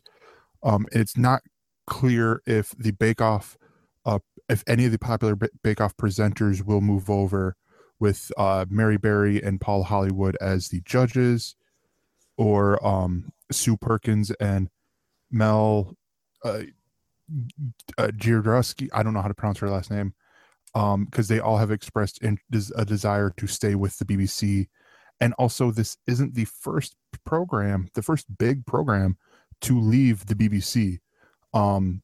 Um, 0.62 0.86
it's 0.92 1.16
not 1.18 1.42
clear 1.86 2.42
if 2.46 2.70
the 2.78 2.92
Bake 2.92 3.20
Off, 3.20 3.56
uh, 4.04 4.18
if 4.48 4.62
any 4.66 4.84
of 4.84 4.92
the 4.92 4.98
popular 4.98 5.36
Bake 5.62 5.80
Off 5.80 5.96
presenters 5.96 6.64
will 6.64 6.80
move 6.80 7.10
over 7.10 7.56
with 8.00 8.30
uh, 8.36 8.66
Mary 8.68 8.96
Berry 8.96 9.42
and 9.42 9.60
Paul 9.60 9.84
Hollywood 9.84 10.36
as 10.40 10.68
the 10.68 10.80
judges, 10.84 11.56
or 12.36 12.84
um, 12.86 13.32
Sue 13.50 13.76
Perkins 13.76 14.30
and 14.32 14.68
Mel 15.30 15.94
uh, 16.44 16.62
uh. 17.98 18.10
I 18.92 19.02
don't 19.02 19.14
know 19.14 19.22
how 19.22 19.28
to 19.28 19.34
pronounce 19.34 19.58
her 19.60 19.70
last 19.70 19.90
name 19.90 20.14
because 20.74 21.28
they 21.28 21.40
all 21.40 21.56
have 21.56 21.70
expressed 21.70 22.22
in, 22.22 22.38
a 22.76 22.84
desire 22.84 23.32
to 23.36 23.46
stay 23.46 23.74
with 23.74 23.98
the 23.98 24.04
BBC. 24.04 24.68
And 25.20 25.32
also, 25.34 25.70
this 25.70 25.96
isn't 26.06 26.34
the 26.34 26.44
first 26.44 26.96
program, 27.24 27.88
the 27.94 28.02
first 28.02 28.26
big 28.36 28.66
program 28.66 29.16
to 29.62 29.80
leave 29.80 30.26
the 30.26 30.34
BBC. 30.34 30.98
Um, 31.54 32.02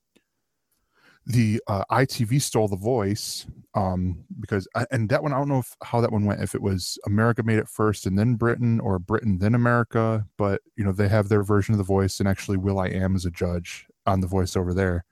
the 1.27 1.61
uh, 1.67 1.85
ITV 1.91 2.41
stole 2.41 2.69
the 2.69 2.77
voice 2.77 3.47
um 3.75 4.25
because 4.41 4.67
I, 4.75 4.85
and 4.91 5.09
that 5.11 5.23
one 5.23 5.33
i 5.33 5.39
don't 5.39 5.47
know 5.47 5.61
if 5.61 5.77
how 5.85 6.01
that 6.01 6.11
one 6.11 6.25
went 6.25 6.43
if 6.43 6.57
it 6.57 6.61
was 6.61 6.99
america 7.07 7.45
made 7.45 7.61
it 7.61 7.69
first 7.69 8.05
and 8.05 8.19
then 8.19 8.35
britain 8.35 8.81
or 8.81 8.99
britain 8.99 9.39
then 9.39 9.55
america 9.55 10.27
but 10.37 10.61
you 10.75 10.83
know 10.83 10.91
they 10.91 11.07
have 11.07 11.29
their 11.29 11.45
version 11.45 11.73
of 11.73 11.79
the 11.79 11.85
voice 11.85 12.19
and 12.19 12.29
actually 12.29 12.57
will.i.am 12.57 13.15
as 13.15 13.25
a 13.25 13.31
judge 13.31 13.87
on 14.07 14.21
the 14.21 14.27
voice 14.27 14.57
over 14.57 14.75
there. 14.75 15.05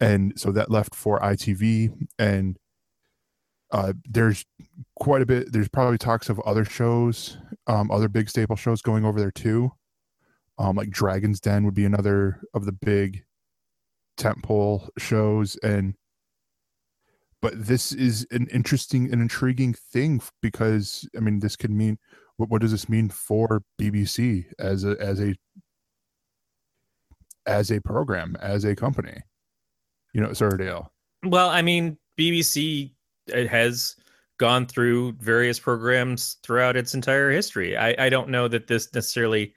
And 0.00 0.38
so 0.38 0.52
that 0.52 0.70
left 0.70 0.94
for 0.94 1.20
itv 1.20 2.08
and 2.18 2.58
uh 3.70 3.92
there's 4.08 4.44
quite 4.96 5.22
a 5.22 5.26
bit 5.26 5.52
there's 5.52 5.68
probably 5.68 5.98
talks 5.98 6.28
of 6.28 6.40
other 6.40 6.64
shows 6.64 7.36
um 7.66 7.90
other 7.90 8.08
big 8.08 8.28
staple 8.28 8.56
shows 8.56 8.80
going 8.82 9.04
over 9.04 9.20
there 9.20 9.30
too. 9.30 9.72
Um 10.58 10.76
like 10.76 10.90
dragon's 10.90 11.40
den 11.40 11.64
would 11.64 11.74
be 11.74 11.84
another 11.84 12.40
of 12.54 12.64
the 12.64 12.72
big 12.72 13.24
tentpole 14.18 14.88
shows 14.98 15.56
and 15.62 15.94
but 17.40 17.52
this 17.54 17.92
is 17.92 18.26
an 18.32 18.48
interesting 18.52 19.12
and 19.12 19.22
intriguing 19.22 19.72
thing 19.72 20.20
because 20.42 21.08
I 21.16 21.20
mean 21.20 21.38
this 21.38 21.56
could 21.56 21.70
mean 21.70 21.98
what, 22.36 22.50
what 22.50 22.60
does 22.62 22.72
this 22.72 22.88
mean 22.88 23.08
for 23.08 23.62
BBC 23.80 24.46
as 24.58 24.84
a 24.84 24.96
as 25.00 25.20
a 25.20 25.34
as 27.48 27.70
a 27.70 27.80
program 27.80 28.36
as 28.40 28.64
a 28.64 28.76
company, 28.76 29.18
you 30.12 30.20
know, 30.20 30.28
of 30.28 30.58
deal. 30.58 30.92
Well, 31.24 31.48
I 31.48 31.62
mean, 31.62 31.96
BBC 32.18 32.92
it 33.26 33.48
has 33.48 33.96
gone 34.38 34.66
through 34.66 35.12
various 35.14 35.58
programs 35.58 36.36
throughout 36.42 36.76
its 36.76 36.94
entire 36.94 37.30
history. 37.30 37.76
I, 37.76 37.94
I 37.98 38.08
don't 38.08 38.28
know 38.28 38.46
that 38.48 38.68
this 38.68 38.94
necessarily 38.94 39.54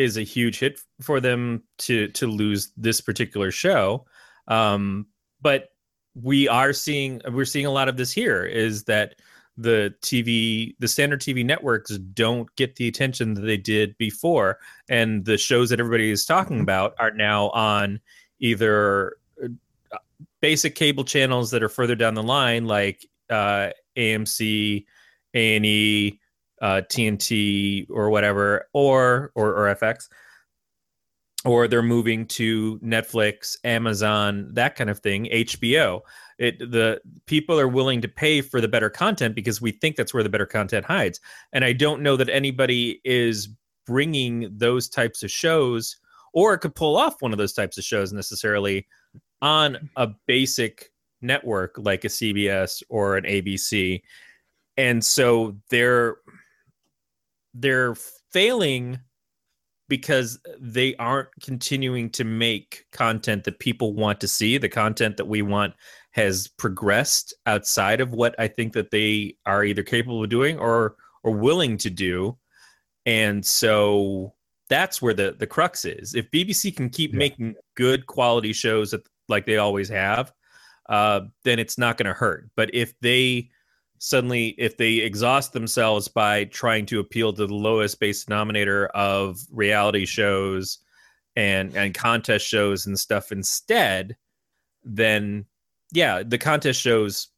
is 0.00 0.16
a 0.16 0.22
huge 0.22 0.58
hit 0.58 0.80
for 1.00 1.20
them 1.20 1.62
to 1.78 2.08
to 2.08 2.26
lose 2.26 2.72
this 2.76 3.00
particular 3.00 3.50
show, 3.50 4.06
um, 4.48 5.06
but 5.40 5.68
we 6.14 6.48
are 6.48 6.72
seeing 6.72 7.20
we're 7.30 7.44
seeing 7.44 7.66
a 7.66 7.70
lot 7.70 7.88
of 7.88 7.96
this 7.96 8.10
here. 8.10 8.44
Is 8.44 8.84
that 8.84 9.16
the 9.56 9.94
TV, 10.00 10.74
the 10.78 10.88
standard 10.88 11.20
TV 11.20 11.44
networks 11.44 11.96
don't 11.98 12.54
get 12.56 12.76
the 12.76 12.88
attention 12.88 13.34
that 13.34 13.42
they 13.42 13.58
did 13.58 13.96
before, 13.98 14.58
and 14.88 15.24
the 15.24 15.36
shows 15.36 15.68
that 15.68 15.80
everybody 15.80 16.10
is 16.10 16.24
talking 16.24 16.60
about 16.60 16.94
are 16.98 17.10
now 17.10 17.50
on 17.50 18.00
either 18.38 19.16
uh, 19.44 19.98
basic 20.40 20.74
cable 20.74 21.04
channels 21.04 21.50
that 21.50 21.62
are 21.62 21.68
further 21.68 21.94
down 21.94 22.14
the 22.14 22.22
line, 22.22 22.64
like 22.64 23.06
uh, 23.28 23.68
AMC, 23.96 24.86
A 25.34 25.56
and 25.56 25.66
E, 25.66 26.20
uh, 26.60 26.82
TNT, 26.88 27.86
or 27.90 28.10
whatever, 28.10 28.68
or, 28.72 29.32
or 29.34 29.54
or 29.54 29.74
FX, 29.74 30.08
or 31.44 31.66
they're 31.68 31.82
moving 31.82 32.26
to 32.26 32.78
Netflix, 32.80 33.56
Amazon, 33.64 34.48
that 34.52 34.76
kind 34.76 34.90
of 34.90 34.98
thing, 34.98 35.26
HBO. 35.32 36.00
It 36.38 36.58
the 36.58 37.00
people 37.26 37.58
are 37.60 37.68
willing 37.68 38.00
to 38.00 38.08
pay 38.08 38.40
for 38.40 38.60
the 38.60 38.68
better 38.68 38.90
content 38.90 39.34
because 39.34 39.60
we 39.60 39.72
think 39.72 39.96
that's 39.96 40.14
where 40.14 40.22
the 40.22 40.30
better 40.30 40.46
content 40.46 40.86
hides, 40.86 41.20
and 41.52 41.64
I 41.64 41.72
don't 41.72 42.02
know 42.02 42.16
that 42.16 42.28
anybody 42.28 43.00
is 43.04 43.48
bringing 43.86 44.48
those 44.56 44.88
types 44.88 45.22
of 45.22 45.30
shows 45.30 45.96
or 46.32 46.56
could 46.56 46.74
pull 46.74 46.96
off 46.96 47.20
one 47.20 47.32
of 47.32 47.38
those 47.38 47.52
types 47.52 47.76
of 47.76 47.84
shows 47.84 48.12
necessarily 48.12 48.86
on 49.42 49.90
a 49.96 50.08
basic 50.26 50.92
network 51.22 51.76
like 51.78 52.04
a 52.04 52.08
CBS 52.08 52.82
or 52.88 53.16
an 53.16 53.24
ABC. 53.24 54.02
And 54.76 55.04
so 55.04 55.56
they're 55.70 56.16
they're 57.54 57.94
failing 58.32 58.98
because 59.88 60.38
they 60.60 60.94
aren't 60.96 61.28
continuing 61.42 62.08
to 62.10 62.22
make 62.24 62.84
content 62.92 63.42
that 63.44 63.58
people 63.58 63.92
want 63.92 64.20
to 64.20 64.28
see. 64.28 64.56
The 64.56 64.68
content 64.68 65.16
that 65.16 65.26
we 65.26 65.42
want 65.42 65.74
has 66.12 66.46
progressed 66.46 67.34
outside 67.46 68.00
of 68.00 68.12
what 68.12 68.34
I 68.38 68.46
think 68.48 68.72
that 68.74 68.90
they 68.92 69.36
are 69.46 69.64
either 69.64 69.82
capable 69.82 70.22
of 70.22 70.30
doing 70.30 70.58
or 70.58 70.96
or 71.22 71.32
willing 71.32 71.76
to 71.78 71.90
do. 71.90 72.38
And 73.04 73.44
so 73.44 74.34
that's 74.68 75.02
where 75.02 75.14
the 75.14 75.34
the 75.38 75.46
crux 75.46 75.84
is. 75.84 76.14
If 76.14 76.30
BBC 76.30 76.74
can 76.74 76.88
keep 76.88 77.12
Yeah. 77.12 77.18
making 77.18 77.54
good 77.76 78.06
quality 78.06 78.52
shows 78.52 78.92
that, 78.92 79.02
like 79.28 79.44
they 79.46 79.56
always 79.56 79.88
have, 79.88 80.32
uh, 80.88 81.22
then 81.44 81.58
it's 81.58 81.78
not 81.78 81.96
going 81.98 82.06
to 82.06 82.12
hurt. 82.14 82.48
But 82.56 82.72
if 82.74 82.94
they 83.00 83.50
suddenly, 84.02 84.48
if 84.58 84.76
they 84.76 84.94
exhaust 84.94 85.52
themselves 85.52 86.08
by 86.08 86.44
trying 86.44 86.86
to 86.86 86.98
appeal 86.98 87.32
to 87.34 87.46
the 87.46 87.54
lowest 87.54 88.00
base 88.00 88.24
denominator 88.24 88.86
of 88.88 89.38
reality 89.52 90.06
shows 90.06 90.78
and 91.36 91.76
and 91.76 91.94
contest 91.94 92.44
shows 92.46 92.86
and 92.86 92.98
stuff 92.98 93.30
instead, 93.30 94.16
then 94.82 95.44
yeah, 95.92 96.22
the 96.24 96.38
contest 96.38 96.80
shows 96.80 97.28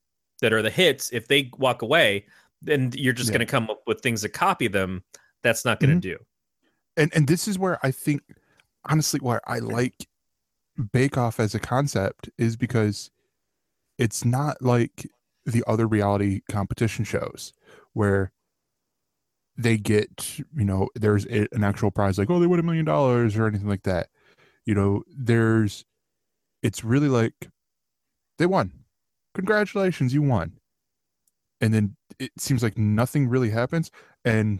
that 0.41 0.53
are 0.53 0.63
the 0.63 0.71
hits, 0.71 1.11
if 1.13 1.29
they 1.29 1.51
walk 1.59 1.83
away, 1.83 2.25
then 2.63 2.91
you're 2.95 3.13
just 3.13 3.29
Yeah. 3.29 3.39
going 3.39 3.47
to 3.47 3.51
come 3.51 3.69
up 3.71 3.83
with 3.87 4.01
things 4.01 4.23
that 4.23 4.31
copy 4.31 4.69
them. 4.69 5.03
That's 5.43 5.65
not 5.65 5.81
going 5.81 6.01
to 6.01 6.09
mm-hmm. 6.09 6.19
do. 6.19 6.25
and 6.97 7.13
and 7.15 7.27
this 7.27 7.49
is 7.49 7.59
where 7.59 7.79
I 7.85 7.91
think 7.91 8.23
honestly 8.85 9.21
where 9.21 9.41
I 9.49 9.59
like 9.59 10.07
Bake 10.93 11.19
Off 11.19 11.41
as 11.41 11.55
a 11.55 11.61
concept 11.61 12.31
is 12.39 12.57
because 12.57 13.11
it's 13.99 14.25
not 14.25 14.63
like 14.63 15.09
the 15.45 15.65
other 15.67 15.87
reality 15.87 16.43
competition 16.49 17.05
shows 17.05 17.53
where 17.93 18.33
they 19.57 19.77
get 19.77 20.39
you 20.39 20.65
know 20.65 20.89
there's 20.95 21.27
a, 21.27 21.47
an 21.53 21.63
actual 21.63 21.91
prize 21.91 22.19
like 22.19 22.31
oh 22.31 22.41
they 22.41 22.47
win 22.47 22.61
a 22.61 22.63
million 22.63 22.85
dollars 22.85 23.37
or 23.37 23.47
anything 23.47 23.69
like 23.69 23.83
that. 23.83 24.09
You 24.65 24.75
know 24.75 25.03
there's 25.15 25.85
it's 26.63 26.85
really 26.85 27.09
like 27.09 27.49
they 28.39 28.47
won. 28.47 28.73
Congratulations 29.35 30.15
you 30.15 30.23
won. 30.23 30.53
And 31.61 31.73
then 31.73 31.97
it 32.19 32.33
seems 32.39 32.63
like 32.63 32.77
nothing 32.77 33.29
really 33.29 33.51
happens. 33.51 33.91
And 34.25 34.59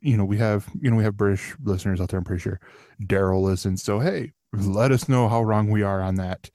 you 0.00 0.16
know 0.16 0.24
we 0.24 0.36
have 0.38 0.68
you 0.80 0.90
know 0.90 0.96
we 0.96 1.04
have 1.04 1.16
british 1.16 1.54
listeners 1.62 2.00
out 2.00 2.08
there 2.08 2.18
i'm 2.18 2.24
pretty 2.24 2.42
sure. 2.42 2.60
Daryl 3.02 3.42
listens. 3.42 3.82
So 3.82 4.00
hey 4.00 4.32
let 4.52 4.92
us 4.92 5.08
know 5.08 5.28
how 5.28 5.42
wrong 5.42 5.70
we 5.70 5.82
are 5.82 6.02
on 6.02 6.16
that 6.16 6.50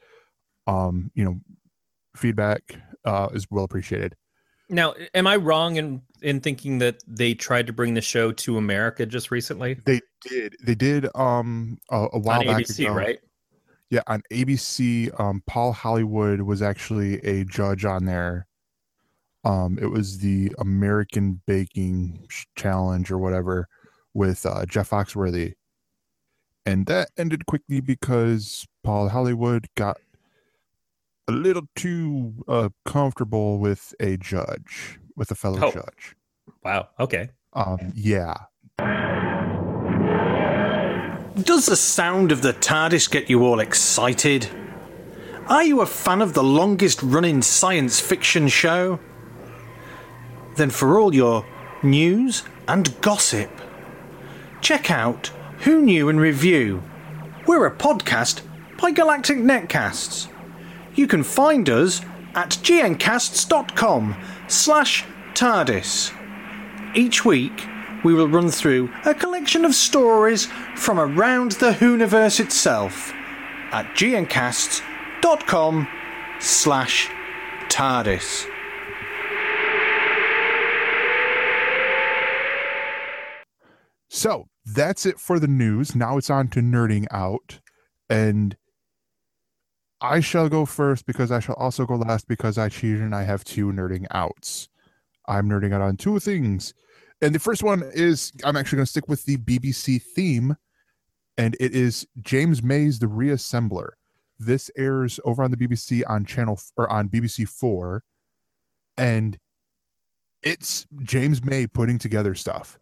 um 0.67 1.09
you 1.15 1.25
know 1.25 1.39
feedback 2.15 2.61
uh 3.07 3.29
is 3.33 3.47
well 3.49 3.63
appreciated. 3.63 4.15
Now, 4.69 4.93
am 5.13 5.27
I 5.27 5.37
wrong 5.37 5.77
in 5.77 6.01
in 6.21 6.41
thinking 6.41 6.79
that 6.79 7.01
they 7.07 7.33
tried 7.33 7.67
to 7.67 7.73
bring 7.73 7.93
the 7.93 8.01
show 8.01 8.31
to 8.33 8.57
America 8.57 9.05
just 9.05 9.31
recently? 9.31 9.75
They 9.85 10.01
did. 10.21 10.55
They 10.61 10.75
did 10.75 11.07
um 11.15 11.77
a, 11.89 12.07
a 12.13 12.19
while 12.19 12.41
on 12.41 12.47
back 12.47 12.63
ABC, 12.63 12.85
ago. 12.85 12.93
right? 12.93 13.19
yeah 13.89 14.01
on 14.07 14.21
abc 14.33 15.19
um 15.19 15.41
paul 15.47 15.71
hollywood 15.71 16.41
was 16.41 16.61
actually 16.61 17.19
a 17.25 17.45
judge 17.45 17.85
on 17.85 18.05
there. 18.05 18.47
Um 19.43 19.77
it 19.81 19.87
was 19.87 20.19
the 20.19 20.53
american 20.59 21.41
baking 21.47 22.27
challenge 22.55 23.11
or 23.11 23.17
whatever 23.17 23.67
with 24.13 24.45
uh 24.45 24.65
jeff 24.65 24.89
foxworthy. 24.89 25.53
And 26.65 26.85
that 26.87 27.11
ended 27.17 27.45
quickly 27.45 27.79
because 27.79 28.67
paul 28.83 29.07
hollywood 29.09 29.67
got 29.77 29.97
a 31.27 31.31
little 31.31 31.63
too 31.75 32.33
uh 32.47 32.69
comfortable 32.85 33.59
with 33.59 33.93
a 33.99 34.17
judge 34.17 34.99
with 35.15 35.29
a 35.31 35.35
fellow 35.35 35.59
Oh. 35.63 35.71
judge 35.71 36.15
Wow. 36.63 36.89
Okay. 36.99 37.29
um 37.53 37.91
yeah 37.95 38.35
Does 41.43 41.65
the 41.67 41.75
sound 41.75 42.31
of 42.31 42.41
the 42.41 42.53
TARDIS 42.53 43.09
get 43.11 43.29
you 43.29 43.43
all 43.45 43.59
excited? 43.59 44.47
Are 45.47 45.63
you 45.63 45.81
a 45.81 45.85
fan 45.85 46.21
of 46.21 46.33
the 46.33 46.43
longest 46.43 47.01
running 47.03 47.41
science 47.43 47.99
fiction 47.99 48.47
show? 48.47 48.99
Then, 50.55 50.71
for 50.71 50.99
all 50.99 51.13
your 51.13 51.45
news 51.83 52.43
and 52.67 52.99
gossip, 53.01 53.51
check 54.61 54.89
out 54.89 55.27
Who 55.59 55.81
Knew 55.81 56.09
and 56.09 56.19
Review. 56.19 56.81
We're 57.45 57.67
a 57.67 57.75
podcast 57.75 58.41
by 58.81 58.91
Galactic 58.91 59.37
Netcasts. 59.37 60.27
You 60.97 61.07
can 61.07 61.23
find 61.23 61.69
us 61.69 62.01
at 62.35 62.49
gncasts.com 62.49 64.15
slash 64.47 65.05
TARDIS. 65.33 66.11
Each 66.95 67.23
week, 67.23 67.67
we 68.03 68.13
will 68.15 68.27
run 68.27 68.49
through 68.49 68.91
a 69.05 69.13
collection 69.13 69.63
of 69.63 69.75
stories 69.75 70.47
from 70.75 70.99
around 70.99 71.53
the 71.53 71.71
Whoniverse 71.71 72.39
itself 72.39 73.13
at 73.71 73.85
gncasts.com 73.95 75.87
slash 76.39 77.09
TARDIS. 77.69 78.47
So 84.09 84.47
that's 84.65 85.05
it 85.05 85.19
for 85.19 85.39
the 85.39 85.47
news. 85.47 85.95
Now 85.95 86.17
it's 86.17 86.31
on 86.31 86.47
to 86.49 86.61
nerding 86.61 87.05
out. 87.11 87.59
And 88.09 88.57
I 90.01 90.19
shall 90.19 90.49
go 90.49 90.65
first 90.65 91.05
because 91.05 91.31
I 91.31 91.39
shall 91.39 91.55
also 91.55 91.85
go 91.85 91.95
last 91.95 92.27
because 92.27 92.57
I 92.57 92.69
cheated 92.69 93.01
and 93.01 93.15
I 93.15 93.23
have 93.23 93.43
two 93.43 93.67
nerding 93.71 94.05
outs. 94.11 94.69
I'm 95.27 95.49
nerding 95.49 95.73
out 95.73 95.81
on 95.81 95.97
two 95.97 96.19
things. 96.19 96.73
And 97.21 97.33
the 97.33 97.39
first 97.39 97.63
one 97.63 97.83
is 97.93 98.31
I'm 98.43 98.55
actually 98.55 98.77
going 98.77 98.85
to 98.85 98.91
stick 98.91 99.07
with 99.07 99.25
the 99.25 99.37
BBC 99.37 100.01
theme, 100.01 100.55
and 101.37 101.57
it 101.59 101.73
is 101.73 102.05
James 102.21 102.61
May's 102.61 102.99
The 102.99 103.07
Reassembler. 103.07 103.89
This 104.39 104.69
airs 104.77 105.19
over 105.25 105.43
on 105.43 105.49
the 105.49 105.57
BBC 105.57 106.03
on 106.07 106.25
channel 106.25 106.59
or 106.77 106.87
on 106.91 107.09
BBC 107.09 107.49
Four 107.49 108.03
and 108.97 109.37
it's 110.43 110.87
James 111.03 111.43
May 111.43 111.67
putting 111.67 111.99
together 111.99 112.35
stuff. 112.35 112.79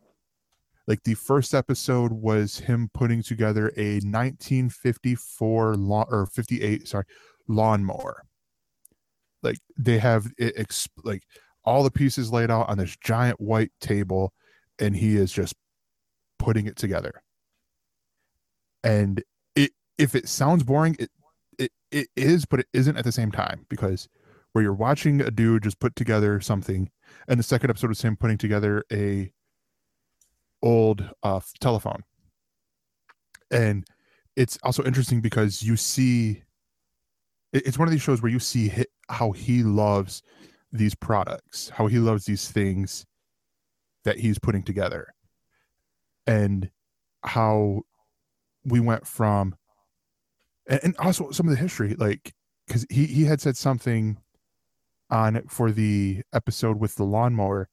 Like 0.88 1.04
the 1.04 1.16
first 1.16 1.54
episode 1.54 2.12
was 2.12 2.60
him 2.60 2.90
putting 2.94 3.24
together 3.24 3.72
a 3.76 3.96
1954 3.96 5.76
lawn 5.76 6.06
or 6.10 6.28
58, 6.28 6.88
sorry, 6.88 7.06
lawnmower. 7.48 8.24
Like 9.42 9.58
they 9.78 9.98
have 9.98 10.28
it 10.38 10.56
like 11.04 11.24
all 11.64 11.84
the 11.84 11.92
pieces 11.92 12.32
laid 12.32 12.52
out 12.52 12.70
on 12.70 12.78
this 12.78 12.96
giant 12.98 13.42
white 13.42 13.72
table, 13.82 14.32
and 14.80 14.96
he 14.96 15.16
is 15.18 15.32
just 15.32 15.56
putting 16.38 16.68
it 16.68 16.76
together. 16.76 17.22
And 18.84 19.24
it 19.56 19.72
if 19.98 20.14
it 20.14 20.30
sounds 20.30 20.64
boring, 20.64 20.96
it 21.00 21.10
it, 21.58 21.72
it 21.92 22.08
is, 22.16 22.46
but 22.46 22.60
it 22.60 22.68
isn't 22.74 22.98
at 22.98 23.06
the 23.06 23.12
same 23.12 23.32
time 23.32 23.66
because 23.70 24.08
where 24.52 24.64
you're 24.64 24.74
watching 24.74 25.22
a 25.22 25.32
dude 25.32 25.64
just 25.64 25.80
put 25.80 25.96
together 25.96 26.40
something, 26.40 26.90
and 27.28 27.40
the 27.40 27.44
second 27.44 27.72
episode 27.72 27.90
was 27.90 28.02
him 28.02 28.16
putting 28.16 28.38
together 28.38 28.84
a 28.92 29.32
old 30.66 31.09
uh, 31.24 31.39
telephone, 31.61 32.03
and 33.51 33.86
it's 34.36 34.57
also 34.63 34.84
interesting 34.84 35.22
because 35.22 35.61
you 35.61 35.78
see 35.78 36.43
it's 37.53 37.80
one 37.80 37.88
of 37.88 37.91
these 37.91 38.01
shows 38.01 38.22
where 38.22 38.32
you 38.32 38.39
see 38.39 38.72
how 39.09 39.32
he 39.32 39.63
loves 39.63 40.22
these 40.74 40.95
products, 40.95 41.70
how 41.70 41.88
he 41.88 41.99
loves 41.99 42.26
these 42.26 42.51
things 42.51 43.05
that 44.03 44.18
he's 44.18 44.38
putting 44.39 44.63
together, 44.63 45.13
and 46.28 46.70
how 47.24 47.82
we 48.66 48.80
went 48.80 49.07
from 49.07 49.55
and, 50.68 50.95
also 50.97 51.32
some 51.32 51.47
of 51.47 51.51
the 51.55 51.61
history 51.61 51.95
like 51.95 52.34
because 52.68 52.86
he 52.89 53.05
he 53.05 53.24
had 53.24 53.39
said 53.39 53.55
something 53.55 54.18
on 55.09 55.41
for 55.47 55.72
the 55.72 56.22
episode 56.34 56.80
with 56.80 56.95
the 56.95 57.03
lawnmower 57.03 57.70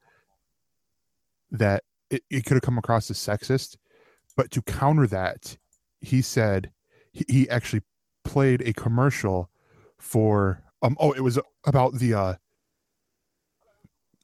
that 1.51 1.83
it, 2.13 2.23
it 2.31 2.45
could 2.45 2.55
have 2.55 2.63
come 2.63 2.79
across 2.79 3.11
as 3.11 3.19
sexist 3.19 3.77
but 4.37 4.51
to 4.51 4.63
counter 4.63 5.07
that 5.07 5.57
he 6.01 6.23
said 6.23 6.71
he, 7.13 7.25
he 7.29 7.51
actually 7.51 7.83
played 8.25 8.63
a 8.63 8.73
commercial 8.73 9.51
for 9.99 10.63
um 10.83 10.97
oh 11.01 11.13
it 11.13 11.21
was 11.21 11.39
about 11.65 11.95
the 11.95 12.15
uh 12.15 12.35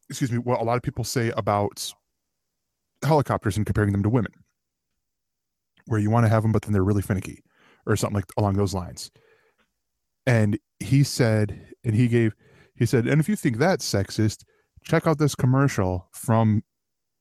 excuse 0.09 0.33
me 0.33 0.39
what 0.39 0.61
a 0.61 0.65
lot 0.65 0.77
of 0.77 0.83
people 0.83 1.05
say 1.05 1.31
about 1.37 1.93
helicopters 3.05 3.57
and 3.57 3.67
comparing 3.67 3.93
them 3.93 4.03
to 4.03 4.09
women. 4.09 4.33
Where 5.87 6.01
you 6.01 6.11
want 6.11 6.27
to 6.27 6.31
have 6.31 6.43
them 6.43 6.53
but 6.53 6.63
then 6.63 6.73
they're 6.73 6.85
really 6.85 7.03
finicky 7.03 7.43
or 7.87 7.97
something 7.97 8.17
like 8.17 8.27
along 8.37 8.55
those 8.55 8.75
lines. 8.75 9.11
And 10.27 10.59
he 10.81 11.03
said 11.03 11.73
and 11.85 11.95
he 11.95 12.09
gave 12.09 12.35
he 12.75 12.87
said 12.87 13.07
and 13.07 13.21
if 13.21 13.29
you 13.29 13.37
think 13.37 13.57
that's 13.59 13.91
sexist 13.91 14.45
check 14.85 15.07
out 15.07 15.19
this 15.19 15.35
commercial 15.35 16.09
from 16.13 16.63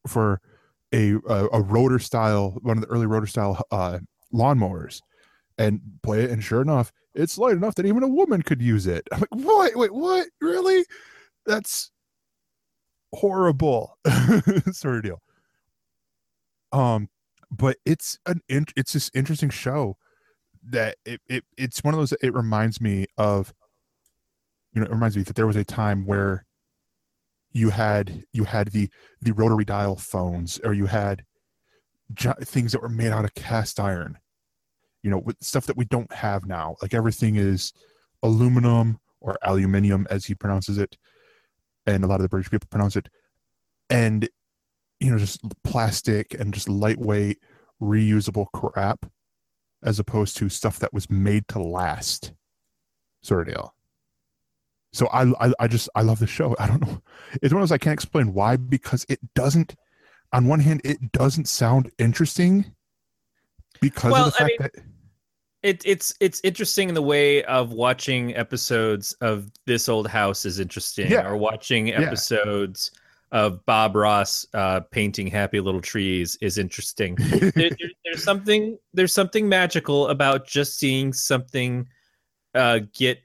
for 0.06 0.42
a 0.94 1.14
a, 1.28 1.48
a 1.54 1.62
rotor 1.62 2.00
style 2.00 2.58
one 2.62 2.78
of 2.78 2.82
the 2.82 2.90
early 2.90 3.06
rotor 3.06 3.28
style 3.28 3.62
uh 3.72 4.00
lawnmowers 4.34 5.02
and 5.58 5.82
play 6.04 6.24
it 6.24 6.30
and 6.30 6.44
sure 6.44 6.62
enough 6.62 6.92
it's 7.18 7.38
light 7.38 7.56
enough 7.56 7.76
that 7.76 7.86
even 7.86 8.04
a 8.04 8.08
woman 8.08 8.42
could 8.44 8.62
use 8.62 8.86
it. 8.86 9.08
I'm 9.12 9.22
like 9.22 9.32
what? 9.32 9.76
Wait 9.76 9.94
what? 9.94 10.28
Really? 10.40 10.86
That's 11.46 11.92
horrible. 13.14 13.98
Sort 14.72 14.98
of 14.98 15.04
deal. 15.04 15.22
Um 16.72 17.10
but 17.50 17.78
it's 17.86 18.20
an 18.26 18.42
in, 18.50 18.66
it's 18.76 18.94
this 18.94 19.10
interesting 19.14 19.50
show 19.50 19.98
that 20.70 20.98
it, 21.06 21.22
it 21.28 21.44
it's 21.58 21.84
one 21.84 21.94
of 21.94 22.00
those 22.00 22.14
it 22.22 22.34
reminds 22.34 22.82
me 22.82 23.08
of 23.18 23.54
you 24.74 24.82
know 24.82 24.86
it 24.86 24.92
reminds 24.92 25.16
me 25.18 25.24
that 25.24 25.36
there 25.36 25.48
was 25.48 25.56
a 25.56 25.64
time 25.64 26.06
where 26.06 26.46
you 27.58 27.70
had 27.72 28.24
you 28.34 28.44
had 28.44 28.68
the 28.70 28.90
the 29.22 29.34
rotary 29.34 29.66
dial 29.66 29.96
phones 29.96 30.60
or 30.64 30.74
you 30.74 30.86
had 30.86 31.24
things 32.44 32.72
that 32.72 32.82
were 32.82 32.88
made 32.90 33.12
out 33.12 33.26
of 33.26 33.34
cast 33.34 33.80
iron 33.80 34.18
you 35.02 35.10
know 35.10 35.18
with 35.18 35.36
stuff 35.42 35.66
that 35.66 35.78
we 35.78 35.86
don't 35.86 36.12
have 36.12 36.46
now. 36.46 36.76
Like 36.82 36.94
everything 36.94 37.36
is 37.36 37.74
aluminum 38.24 39.00
or 39.22 39.38
aluminium 39.42 40.08
as 40.10 40.26
he 40.26 40.36
pronounces 40.36 40.78
it 40.78 40.98
and 41.86 42.04
a 42.04 42.08
lot 42.08 42.16
of 42.16 42.24
the 42.24 42.30
british 42.30 42.52
people 42.52 42.68
pronounce 42.70 42.96
it. 42.96 43.10
And 43.90 44.28
you 45.00 45.12
know 45.12 45.18
just 45.18 45.42
plastic 45.64 46.34
and 46.34 46.54
just 46.54 46.70
lightweight 46.70 47.40
reusable 47.82 48.48
crap 48.54 49.06
as 49.84 50.00
opposed 50.00 50.36
to 50.38 50.50
stuff 50.50 50.80
that 50.80 50.94
was 50.94 51.10
made 51.10 51.48
to 51.48 51.60
last. 51.60 52.34
Sort 53.22 53.48
of 53.48 53.54
deal 53.54 53.77
so 54.94 55.08
I, 55.08 55.24
I 55.48 55.54
i 55.60 55.68
just 55.68 55.90
i 55.96 56.02
love 56.02 56.20
the 56.20 56.28
show 56.28 56.56
i 56.60 56.68
don't 56.68 56.82
know 56.82 57.02
it's 57.42 57.54
one 57.54 57.62
of 57.62 57.68
those 57.70 57.74
i 57.74 57.78
can't 57.78 57.94
explain 57.94 58.34
why 58.34 58.56
because 58.58 59.06
it 59.10 59.20
doesn't 59.36 59.76
on 60.34 60.48
one 60.48 60.60
hand 60.60 60.82
it 60.84 61.12
doesn't 61.12 61.48
sound 61.48 61.92
interesting 62.00 62.74
because 63.82 64.12
Well, 64.12 64.28
of 64.28 64.34
the 64.38 64.44
I 64.44 64.48
mean- 64.48 64.58
that 64.60 64.72
It, 65.64 65.82
it's 65.86 66.14
it's 66.20 66.40
interesting 66.44 66.90
in 66.90 66.96
the 66.96 67.02
way 67.02 67.44
of 67.44 67.72
watching 67.74 68.36
episodes 68.36 69.14
of 69.22 69.52
This 69.66 69.90
Old 69.90 70.08
House 70.08 70.46
is 70.46 70.60
interesting, 70.60 71.12
Yeah. 71.12 71.28
or 71.28 71.36
watching 71.36 71.88
Yeah. 71.88 72.02
episodes 72.02 72.92
of 73.32 73.66
Bob 73.66 73.96
Ross 73.96 74.46
uh, 74.54 74.80
painting 74.92 75.28
happy 75.28 75.60
little 75.60 75.82
trees 75.82 76.38
is 76.42 76.58
interesting. 76.58 77.16
there, 77.30 77.52
there- 77.52 77.72
there's 78.06 78.24
something 78.24 78.78
there's 78.94 79.14
something 79.14 79.50
magical 79.50 80.08
about 80.08 80.48
just 80.48 80.78
seeing 80.80 81.12
something 81.12 81.88
uh, 82.56 82.80
get 82.94 83.20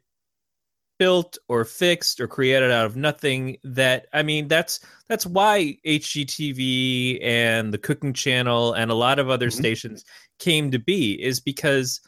built 1.03 1.36
or 1.48 1.64
fixed 1.64 2.20
or 2.20 2.28
created 2.28 2.70
out 2.70 2.86
of 2.86 2.94
nothing 2.94 3.57
that 3.64 4.07
i 4.12 4.22
mean 4.22 4.46
that's 4.46 4.78
that's 5.09 5.26
why 5.26 5.76
hgtv 5.84 7.18
and 7.20 7.74
the 7.74 7.78
cooking 7.78 8.12
channel 8.12 8.72
and 8.74 8.88
a 8.88 8.94
lot 8.94 9.18
of 9.18 9.28
other 9.28 9.48
Mhm. 9.48 9.59
stations 9.59 10.05
came 10.38 10.70
to 10.70 10.78
be 10.78 11.20
is 11.20 11.40
because 11.40 12.00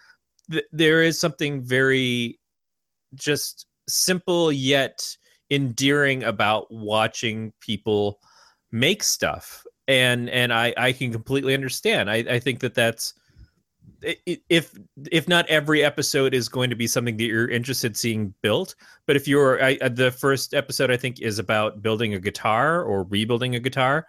th- 0.49 0.64
there 0.70 1.03
is 1.03 1.18
something 1.18 1.61
very 1.61 2.38
just 3.14 3.66
simple 3.88 4.53
yet 4.53 5.03
endearing 5.51 6.22
about 6.22 6.70
watching 6.70 7.53
people 7.59 8.20
make 8.70 9.03
stuff 9.03 9.64
and 9.88 10.30
and 10.30 10.53
i 10.53 10.72
i 10.76 10.92
can 10.92 11.11
completely 11.11 11.53
understand 11.53 12.09
i 12.09 12.18
i 12.36 12.38
think 12.38 12.61
that 12.61 12.74
that's 12.74 13.12
if 14.26 14.76
if 15.11 15.28
not 15.28 15.48
every 15.48 15.82
episode 15.82 16.34
is 16.34 16.48
going 16.48 16.70
to 16.70 16.76
be 16.76 16.86
something 16.86 17.16
that 17.16 17.24
you're 17.24 17.48
interested 17.48 17.92
in 17.92 17.94
seeing 17.94 18.34
built 18.42 18.74
but 19.07 19.16
if 19.16 19.26
you're 19.26 19.62
I, 19.62 19.78
uh, 19.80 19.88
the 19.88 20.11
first 20.11 20.55
episode 20.55 20.90
i 20.90 20.96
think 20.96 21.20
is 21.20 21.38
about 21.38 21.82
building 21.82 22.14
a 22.14 22.18
guitar 22.18 22.82
or 22.82 23.05
rebuilding 23.05 23.55
a 23.55 23.61
guitar 23.61 24.07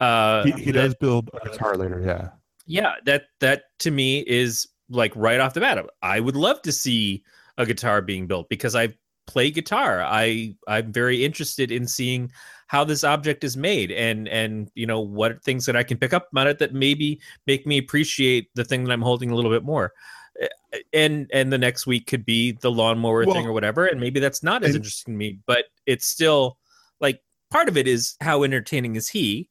uh 0.00 0.44
he, 0.44 0.52
he 0.52 0.64
that- 0.72 0.72
does 0.72 0.94
build 0.96 1.30
a 1.40 1.48
guitar 1.48 1.76
later 1.76 2.02
yeah. 2.04 2.28
Yeah 2.66 2.94
that 3.04 3.24
that 3.40 3.64
to 3.80 3.90
me 3.90 4.20
is 4.26 4.68
like 4.88 5.12
right 5.14 5.40
off 5.40 5.54
the 5.54 5.60
bat 5.60 5.84
i 6.02 6.20
would 6.20 6.36
love 6.36 6.60
to 6.62 6.72
see 6.72 7.22
a 7.58 7.66
guitar 7.66 8.02
being 8.02 8.26
built 8.26 8.48
because 8.48 8.74
i 8.74 8.92
play 9.26 9.50
guitar. 9.50 10.02
I 10.02 10.54
i'm 10.68 10.92
very 10.92 11.24
interested 11.24 11.70
in 11.72 11.86
seeing 11.86 12.30
how 12.68 12.82
this 12.84 13.04
object 13.04 13.44
is 13.44 13.56
made 13.56 13.90
and 13.92 14.28
and 14.28 14.70
you 14.74 14.86
know 14.86 15.00
what 15.00 15.42
things 15.44 15.66
that 15.66 15.76
i 15.76 15.82
can 15.84 15.96
pick 15.98 16.12
up 16.12 16.28
on 16.36 16.48
it 16.48 16.58
that 16.58 16.72
maybe 16.74 17.20
make 17.46 17.64
me 17.66 17.78
appreciate 17.78 18.48
the 18.54 18.64
thing 18.64 18.82
that 18.84 18.92
i'm 18.92 19.02
holding 19.02 19.30
a 19.30 19.34
little 19.34 19.50
bit 19.50 19.62
more. 19.64 19.92
And 20.92 21.30
and 21.32 21.50
the 21.52 21.56
next 21.58 21.86
week 21.86 22.06
could 22.06 22.24
be 22.26 22.52
the 22.52 22.70
lawnmower 22.70 23.24
thing 23.24 23.46
or 23.46 23.52
whatever 23.52 23.86
and 23.86 23.98
maybe 24.00 24.20
that's 24.20 24.42
not 24.42 24.62
as 24.62 24.70
and- 24.70 24.76
interesting 24.76 25.14
to 25.14 25.18
me 25.18 25.38
but 25.46 25.64
it's 25.86 26.06
still 26.06 26.58
like 27.00 27.22
part 27.50 27.68
of 27.68 27.76
it 27.76 27.86
is 27.88 28.16
how 28.20 28.42
entertaining 28.42 28.96
is 28.96 29.08
he 29.08 29.48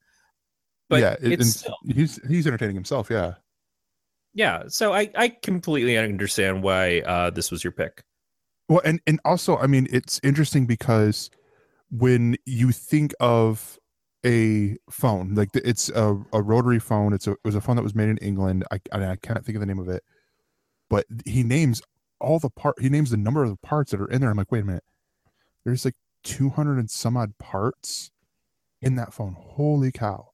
but 0.90 1.02
yeah 1.02 1.16
it- 1.22 1.40
it's 1.40 1.50
still 1.62 1.76
he's 1.88 2.20
he's 2.28 2.46
entertaining 2.46 2.76
himself 2.76 3.10
yeah. 3.10 3.34
Yeah 4.36 4.64
so 4.68 4.94
i 4.94 5.10
i 5.16 5.30
completely 5.30 5.98
understand 5.98 6.62
why 6.62 7.00
uh 7.00 7.30
this 7.32 7.50
was 7.50 7.64
your 7.64 7.72
pick 7.74 8.04
Well, 8.68 8.82
and 8.84 9.00
and 9.06 9.20
also, 9.26 9.58
I 9.58 9.68
mean, 9.68 9.88
it's 9.92 10.20
interesting 10.24 10.66
because 10.66 11.30
when 11.92 12.36
you 12.46 12.72
think 12.72 13.14
of 13.20 13.78
a 14.26 14.78
phone, 14.90 15.36
like 15.36 15.50
it's 15.54 15.90
a, 15.90 16.20
a 16.34 16.42
rotary 16.42 16.80
phone, 16.80 17.14
it's 17.14 17.28
a 17.28 17.34
it 17.34 17.40
was 17.44 17.56
a 17.56 17.62
phone 17.62 17.76
that 17.76 17.84
was 17.84 17.94
made 17.96 18.10
in 18.10 18.18
England. 18.18 18.66
I 18.72 18.80
I, 18.92 19.16
can't 19.18 19.46
think 19.46 19.56
of 19.56 19.60
the 19.60 19.68
name 19.68 19.80
of 19.80 19.90
it, 19.90 20.04
but 20.90 21.06
he 21.26 21.44
names 21.44 21.82
all 22.20 22.40
the 22.40 22.50
part. 22.50 22.82
He 22.82 22.90
names 22.90 23.12
the 23.12 23.18
number 23.18 23.44
of 23.44 23.52
the 23.52 23.58
parts 23.58 23.92
that 23.92 24.02
are 24.02 24.10
in 24.10 24.22
there. 24.22 24.32
I'm 24.32 24.38
like, 24.38 24.52
wait 24.52 24.64
a 24.64 24.66
minute, 24.66 24.84
there's 25.64 25.86
like 25.86 25.96
200 26.24 26.80
and 26.80 26.90
some 26.90 27.18
odd 27.18 27.38
parts 27.38 28.10
in 28.82 28.96
that 28.96 29.14
phone. 29.14 29.36
Holy 29.40 29.92
cow! 29.92 30.32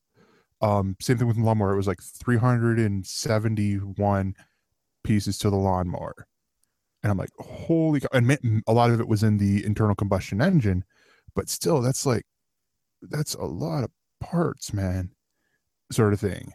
Um, 0.62 0.96
same 1.02 1.18
thing 1.18 1.28
with 1.28 1.36
the 1.38 1.44
lawnmower. 1.44 1.74
It 1.74 1.78
was 1.78 1.88
like 1.88 2.02
371 2.02 4.36
pieces 5.04 5.38
to 5.40 5.50
the 5.50 5.58
lawnmower 5.58 6.28
and 7.04 7.12
I'm 7.12 7.18
like, 7.18 7.30
holy 7.40 8.00
cow. 8.00 8.10
And 8.14 8.64
a 8.68 8.74
lot 8.74 8.92
of 8.92 9.00
it 9.00 9.08
was 9.08 9.24
in 9.24 9.38
the 9.38 9.66
internal 9.66 9.96
combustion 9.96 10.42
engine, 10.42 10.84
but 11.36 11.50
still, 11.50 11.82
that's 11.82 12.06
like, 12.06 12.24
that's 13.02 13.34
a 13.36 13.44
lot 13.44 13.84
of 13.84 13.92
parts, 14.20 14.74
man, 14.74 15.12
sort 15.92 16.14
of 16.14 16.20
thing. 16.20 16.54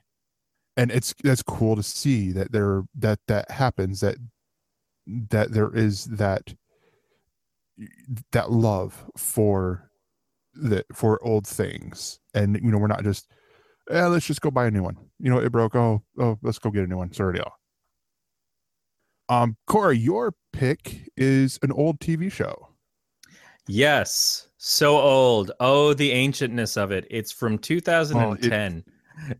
And 0.76 0.90
it's 0.90 1.14
that's 1.24 1.42
cool 1.42 1.74
to 1.76 1.82
see 1.82 2.32
that 2.32 2.52
there 2.52 2.82
that 2.96 3.18
that 3.28 3.50
happens 3.50 4.00
that 4.00 4.16
that 5.06 5.52
there 5.52 5.74
is 5.74 6.04
that 6.04 6.54
that 8.32 8.50
love 8.52 9.04
for 9.16 9.90
that 10.54 10.84
for 10.94 11.22
old 11.24 11.46
things, 11.46 12.20
and 12.34 12.56
you 12.62 12.70
know 12.70 12.78
we're 12.78 12.86
not 12.88 13.04
just, 13.04 13.28
eh, 13.90 14.06
let's 14.06 14.26
just 14.26 14.40
go 14.40 14.50
buy 14.50 14.66
a 14.66 14.70
new 14.70 14.82
one. 14.82 14.96
You 15.18 15.30
know, 15.30 15.38
it 15.38 15.50
broke. 15.50 15.74
Oh, 15.74 16.02
oh, 16.18 16.38
let's 16.42 16.58
go 16.58 16.70
get 16.70 16.84
a 16.84 16.86
new 16.86 16.98
one. 16.98 17.12
Sorry, 17.12 17.34
deal. 17.34 17.52
Um, 19.28 19.56
Corey, 19.66 19.98
your 19.98 20.34
pick 20.52 21.10
is 21.16 21.58
an 21.62 21.72
old 21.72 21.98
TV 22.00 22.30
show. 22.30 22.68
Yes, 23.66 24.48
so 24.58 24.98
old. 24.98 25.50
Oh, 25.60 25.92
the 25.94 26.12
ancientness 26.12 26.76
of 26.80 26.92
it. 26.92 27.06
It's 27.10 27.32
from 27.32 27.58
2010. 27.58 28.84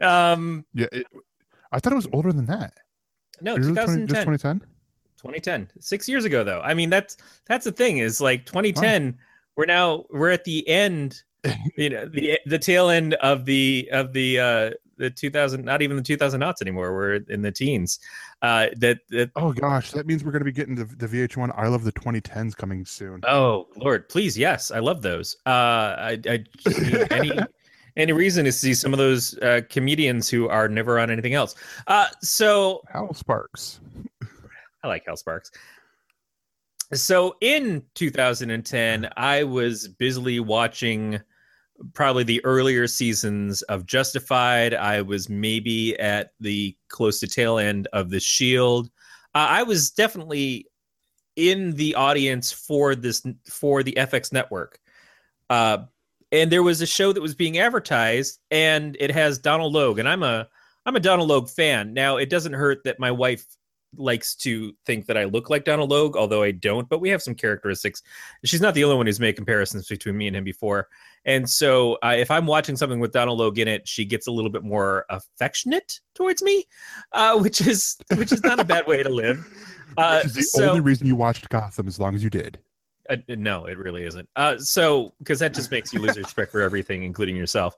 um, 0.01 0.65
Yeah, 0.75 0.87
it, 0.93 1.07
I 1.73 1.79
thought 1.79 1.93
it 1.93 1.97
was 1.97 2.09
older 2.13 2.33
than 2.33 2.47
that. 2.47 2.75
no, 3.41 3.55
Is 3.57 3.67
20 3.67 3.75
2010. 3.75 4.07
just 4.09 4.23
2010. 4.23 4.69
2010 5.19 5.71
six 5.81 6.09
years 6.09 6.25
ago 6.27 6.45
though 6.45 6.61
i 6.61 6.75
mean 6.75 6.91
that's 6.91 7.17
that's 7.47 7.65
the 7.65 7.73
thing 7.73 7.99
is 7.99 8.21
like 8.21 8.45
2010 8.45 9.17
we're 9.57 9.65
now 9.65 10.05
we're 10.11 10.31
at 10.31 10.45
the 10.45 10.67
end 10.69 11.23
you 11.77 11.89
know 11.89 12.07
the 12.07 12.39
the 12.47 12.59
tail 12.59 12.91
end 12.91 13.15
of 13.15 13.47
the 13.47 13.89
of 13.93 14.13
the 14.13 14.39
uh 14.39 14.71
the 14.99 15.11
2000 15.11 15.65
not 15.65 15.83
even 15.83 15.97
the 15.97 16.03
2000 16.03 16.41
knots 16.41 16.63
anymore 16.63 16.93
we're 16.95 17.15
in 17.29 17.43
the 17.43 17.53
teens 17.53 17.99
uh 18.43 18.67
that 18.77 18.99
that 19.11 19.31
Oh 19.37 19.53
gosh, 19.53 19.91
that 19.93 20.07
means 20.07 20.25
we're 20.25 20.33
going 20.33 20.41
to 20.41 20.45
be 20.45 20.53
getting 20.53 20.75
the, 20.75 20.85
the 20.85 21.07
VH1 21.07 21.53
I 21.57 21.69
love 21.69 21.85
the 21.85 21.93
2010s 21.93 22.57
coming 22.57 22.85
soon. 22.85 23.21
oh 23.27 23.69
lord 23.77 24.09
please 24.09 24.37
yes 24.39 24.71
i 24.71 24.79
love 24.79 25.03
those 25.03 25.37
uh 25.47 25.51
i 25.51 26.21
i 26.29 26.45
any 27.11 27.33
any 27.97 28.13
reason 28.13 28.45
to 28.45 28.53
see 28.53 28.75
some 28.75 28.93
of 28.93 28.99
those 28.99 29.37
uh 29.39 29.61
comedians 29.71 30.29
who 30.29 30.49
are 30.49 30.69
never 30.69 30.99
on 30.99 31.11
anything 31.11 31.35
else 31.35 31.55
uh 31.87 32.07
so 32.21 32.83
Hal 32.93 33.13
Sparks. 33.15 33.81
I 34.85 34.89
like 34.89 35.05
Hal 35.07 35.17
Sparks. 35.17 35.51
So 36.93 37.35
in 37.41 37.83
2010, 37.95 39.09
I 39.17 39.43
was 39.43 39.89
busily 39.89 40.39
watching 40.39 41.21
probably 41.95 42.25
the 42.25 42.45
earlier 42.45 42.87
seasons 42.87 43.63
of 43.63 43.87
Justified. 43.87 44.75
I 44.75 45.03
was 45.03 45.29
maybe 45.29 45.99
at 45.99 46.33
the 46.41 46.77
close 46.89 47.21
to 47.21 47.27
tail 47.27 47.59
end 47.59 47.89
of 47.93 48.11
The 48.11 48.21
Shield. 48.21 48.89
Uh, 49.35 49.47
I 49.51 49.63
was 49.63 49.91
definitely 49.91 50.67
in 51.37 51.73
the 51.73 51.95
audience 51.95 52.51
for 52.51 52.95
this 52.95 53.23
for 53.49 53.83
the 53.83 53.93
FX 53.93 54.33
network. 54.33 54.79
Uh, 55.51 55.79
and 56.33 56.51
there 56.51 56.63
was 56.63 56.81
a 56.81 56.87
show 56.87 57.13
that 57.13 57.21
was 57.21 57.35
being 57.35 57.59
advertised 57.59 58.41
and 58.51 58.97
it 58.99 59.11
has 59.11 59.39
Donal 59.39 59.71
Logue 59.71 59.99
and 59.99 60.09
I'm 60.09 60.23
a 60.23 60.49
I'm 60.85 60.97
a 60.97 61.01
Donal 61.01 61.27
Logue 61.27 61.49
fan. 61.49 61.95
Now 61.95 62.17
it 62.17 62.31
doesn't 62.31 62.53
hurt 62.53 62.85
that 62.85 62.99
my 62.99 63.11
wife 63.11 63.45
likes 63.99 64.35
to 64.37 64.73
think 64.85 65.07
that 65.07 65.17
I 65.17 65.25
look 65.25 65.51
like 65.51 65.65
Donal 65.65 65.87
Logue, 65.87 66.17
although 66.17 66.43
I 66.43 66.53
don't, 66.53 66.89
but 66.89 67.01
we 67.01 67.09
have 67.11 67.23
some 67.23 67.35
characteristics. 67.35 68.03
She's 68.45 68.61
not 68.61 68.75
the 68.75 68.85
only 68.85 68.97
one 68.97 69.07
who's 69.07 69.21
made 69.21 69.37
comparisons 69.37 69.89
between 69.89 70.17
me 70.17 70.27
and 70.27 70.37
him 70.37 70.45
before. 70.45 70.89
And 71.25 71.49
so 71.49 71.99
uh, 72.05 72.15
if 72.17 72.31
I'm 72.31 72.47
watching 72.47 72.77
something 72.77 73.01
with 73.01 73.13
Donal 73.13 73.37
Logue 73.37 73.59
in 73.59 73.69
it, 73.69 73.87
she 73.89 74.05
gets 74.05 74.27
a 74.27 74.31
little 74.31 74.51
bit 74.51 74.63
more 74.63 75.05
affectionate 75.11 76.01
towards 76.15 76.43
me, 76.43 76.65
uh, 77.13 77.39
which 77.43 77.61
is 77.67 77.97
which 78.17 78.33
is 78.33 78.43
not 78.43 78.61
a 78.61 78.65
bad 78.65 78.87
way 78.87 79.03
to 79.03 79.11
live. 79.11 79.47
Uh, 79.97 80.21
Which 80.25 80.27
is 80.27 80.35
the 80.35 80.43
so, 80.43 80.69
only 80.69 80.81
reason 80.81 81.07
you 81.07 81.17
watched 81.17 81.49
Gotham 81.49 81.87
as 81.87 81.99
long 81.99 82.15
as 82.15 82.23
you 82.23 82.29
did. 82.29 82.59
uh, 83.09 83.17
no, 83.29 83.65
it 83.65 83.79
really 83.79 84.05
isn't. 84.05 84.29
Uh, 84.37 84.59
so 84.59 85.15
because 85.19 85.39
that 85.39 85.55
just 85.55 85.71
makes 85.71 85.93
you 85.93 86.01
lose 86.01 86.19
respect 86.19 86.53
for 86.53 86.61
everything, 86.61 87.03
including 87.03 87.35
yourself. 87.35 87.75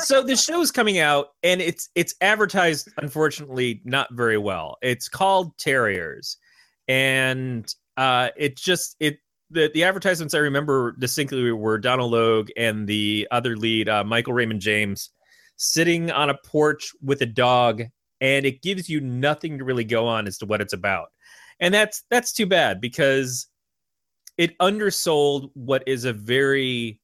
So 0.00 0.22
the 0.22 0.36
show's 0.36 0.70
coming 0.70 0.98
out, 0.98 1.28
and 1.42 1.60
it's 1.60 1.88
it's 1.94 2.14
advertised, 2.20 2.88
unfortunately, 2.98 3.80
not 3.84 4.12
very 4.12 4.38
well. 4.38 4.76
It's 4.82 5.08
called 5.08 5.56
Terriers, 5.58 6.36
and 6.88 7.72
uh, 7.96 8.30
it 8.36 8.56
just 8.56 8.96
it 9.00 9.18
the 9.50 9.70
the 9.72 9.84
advertisements 9.84 10.34
I 10.34 10.38
remember 10.38 10.94
distinctly 10.98 11.50
were 11.52 11.78
Donal 11.78 12.10
Logue 12.10 12.50
and 12.56 12.86
the 12.86 13.26
other 13.30 13.56
lead, 13.56 13.88
uh, 13.88 14.04
Michael 14.04 14.32
Raymond-James, 14.32 15.10
sitting 15.56 16.10
on 16.10 16.30
a 16.30 16.38
porch 16.44 16.92
with 17.02 17.22
a 17.22 17.26
dog, 17.26 17.82
and 18.20 18.46
it 18.46 18.62
gives 18.62 18.88
you 18.88 19.00
nothing 19.00 19.58
to 19.58 19.64
really 19.64 19.84
go 19.84 20.06
on 20.06 20.26
as 20.26 20.38
to 20.38 20.46
what 20.46 20.60
it's 20.60 20.72
about, 20.72 21.08
and 21.60 21.72
that's 21.72 22.04
that's 22.10 22.32
too 22.32 22.46
bad 22.46 22.80
because 22.80 23.46
it 24.38 24.56
undersold 24.60 25.50
what 25.54 25.82
is 25.86 26.04
a 26.04 26.12
very 26.12 27.00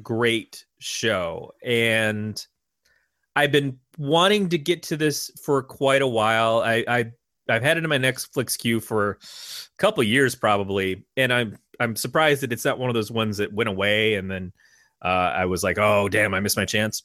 great 0.00 0.64
show. 0.78 1.52
And 1.64 2.44
i've 3.34 3.52
been 3.52 3.78
wanting 3.96 4.46
to 4.50 4.58
get 4.58 4.82
to 4.82 4.96
this 4.96 5.30
for 5.42 5.62
quite 5.62 6.02
a 6.02 6.06
while. 6.06 6.60
I, 6.60 6.84
I 6.88 7.12
i've 7.48 7.62
had 7.62 7.76
it 7.76 7.84
in 7.84 7.90
my 7.90 7.98
netflix 7.98 8.56
queue 8.58 8.78
for 8.78 9.12
a 9.12 9.16
couple 9.78 10.02
years 10.02 10.34
probably. 10.34 11.04
And 11.16 11.32
i'm 11.32 11.58
i'm 11.80 11.96
surprised 11.96 12.42
that 12.42 12.52
it's 12.52 12.64
not 12.64 12.78
one 12.78 12.90
of 12.90 12.94
those 12.94 13.10
ones 13.10 13.36
that 13.38 13.52
went 13.52 13.68
away 13.68 14.14
and 14.14 14.30
then 14.30 14.52
uh, 15.02 15.32
i 15.34 15.44
was 15.44 15.62
like 15.62 15.78
oh 15.78 16.08
damn 16.08 16.34
i 16.34 16.40
missed 16.40 16.56
my 16.56 16.64
chance. 16.64 17.02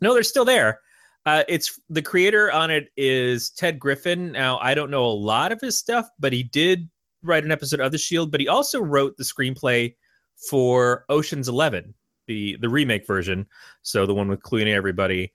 No 0.00 0.12
they're 0.14 0.22
still 0.22 0.44
there. 0.44 0.80
Uh, 1.24 1.42
it's 1.48 1.80
the 1.90 2.02
creator 2.02 2.52
on 2.52 2.70
it 2.70 2.88
is 2.96 3.50
ted 3.50 3.78
griffin. 3.80 4.32
Now 4.32 4.58
i 4.58 4.74
don't 4.74 4.90
know 4.90 5.06
a 5.06 5.08
lot 5.08 5.52
of 5.52 5.60
his 5.60 5.78
stuff 5.78 6.08
but 6.18 6.32
he 6.32 6.42
did 6.42 6.88
write 7.22 7.44
an 7.44 7.52
episode 7.52 7.80
of 7.80 7.92
the 7.92 7.98
shield 7.98 8.30
but 8.30 8.40
he 8.40 8.46
also 8.48 8.80
wrote 8.80 9.16
the 9.16 9.24
screenplay 9.24 9.94
for 10.36 11.04
Ocean's 11.08 11.48
Eleven, 11.48 11.94
the 12.26 12.56
the 12.60 12.68
remake 12.68 13.06
version, 13.06 13.46
so 13.82 14.06
the 14.06 14.14
one 14.14 14.28
with 14.28 14.42
Clooney 14.42 14.74
everybody. 14.74 15.32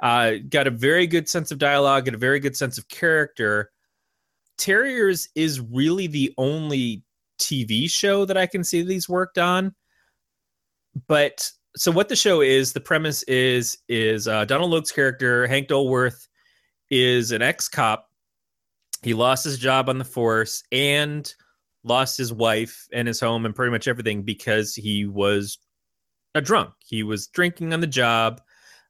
Uh, 0.00 0.34
got 0.48 0.66
a 0.68 0.70
very 0.70 1.06
good 1.06 1.28
sense 1.28 1.50
of 1.50 1.58
dialogue 1.58 2.06
and 2.06 2.14
a 2.14 2.18
very 2.18 2.38
good 2.38 2.56
sense 2.56 2.78
of 2.78 2.88
character. 2.88 3.70
Terriers 4.56 5.28
is 5.34 5.60
really 5.60 6.06
the 6.06 6.32
only 6.38 7.02
TV 7.40 7.90
show 7.90 8.24
that 8.24 8.36
I 8.36 8.46
can 8.46 8.62
see 8.62 8.82
these 8.82 9.08
worked 9.08 9.38
on. 9.38 9.74
But 11.06 11.50
so 11.76 11.90
what 11.92 12.08
the 12.08 12.16
show 12.16 12.40
is, 12.40 12.72
the 12.72 12.80
premise 12.80 13.22
is 13.24 13.78
is 13.88 14.28
uh, 14.28 14.44
Donal 14.44 14.68
Logue's 14.68 14.92
character 14.92 15.46
Hank 15.46 15.68
Dolworth 15.68 16.28
is 16.90 17.32
an 17.32 17.42
ex 17.42 17.68
cop. 17.68 18.08
He 19.02 19.14
lost 19.14 19.44
his 19.44 19.58
job 19.58 19.88
on 19.88 19.98
the 19.98 20.04
force 20.04 20.62
and 20.72 21.32
lost 21.84 22.18
his 22.18 22.32
wife 22.32 22.86
and 22.92 23.08
his 23.08 23.20
home 23.20 23.46
and 23.46 23.54
pretty 23.54 23.70
much 23.70 23.88
everything 23.88 24.22
because 24.22 24.74
he 24.74 25.06
was 25.06 25.58
a 26.34 26.40
drunk. 26.40 26.72
He 26.84 27.02
was 27.02 27.26
drinking 27.28 27.72
on 27.72 27.80
the 27.80 27.86
job. 27.86 28.40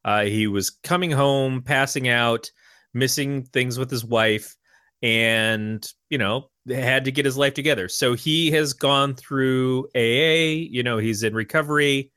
Uh, 0.05 0.25
he 0.25 0.47
was 0.47 0.71
coming 0.71 1.11
home, 1.11 1.63
passing 1.63 2.09
out, 2.09 2.51
missing 2.95 3.45
things 3.45 3.79
with 3.79 3.91
his 3.91 4.05
wife, 4.05 4.57
and 5.03 5.87
you 6.11 6.19
know 6.19 6.51
had 6.69 7.05
to 7.05 7.13
get 7.13 7.25
his 7.25 7.37
life 7.37 7.55
together. 7.55 7.89
So 7.89 8.15
he 8.15 8.51
has 8.53 8.73
gone 8.73 9.15
through 9.15 9.89
AA. 9.95 10.67
You 10.71 10.83
know 10.83 10.99
he's 10.99 11.23
in 11.23 11.35
recovery. 11.35 12.13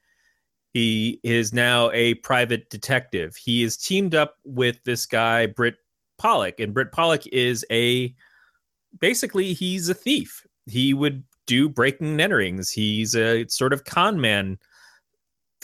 He 0.74 1.20
is 1.24 1.52
now 1.52 1.92
a 1.92 2.14
private 2.16 2.70
detective. 2.70 3.36
He 3.36 3.62
is 3.64 3.76
teamed 3.76 4.16
up 4.16 4.36
with 4.46 4.82
this 4.86 5.06
guy 5.06 5.48
Britt 5.48 5.76
Pollack, 6.18 6.60
and 6.60 6.74
Britt 6.74 6.92
Pollack 6.92 7.28
is 7.28 7.66
a 7.72 8.14
basically 9.00 9.54
he's 9.54 9.90
a 9.90 9.94
thief 9.94 10.46
he 10.68 10.94
would 10.94 11.24
do 11.48 11.70
breaking 11.70 12.20
and 12.20 12.32
enterings. 12.32 12.72
He's 12.72 13.16
a 13.16 13.48
sort 13.48 13.74
of 13.74 13.84
con 13.86 14.22
man 14.22 14.58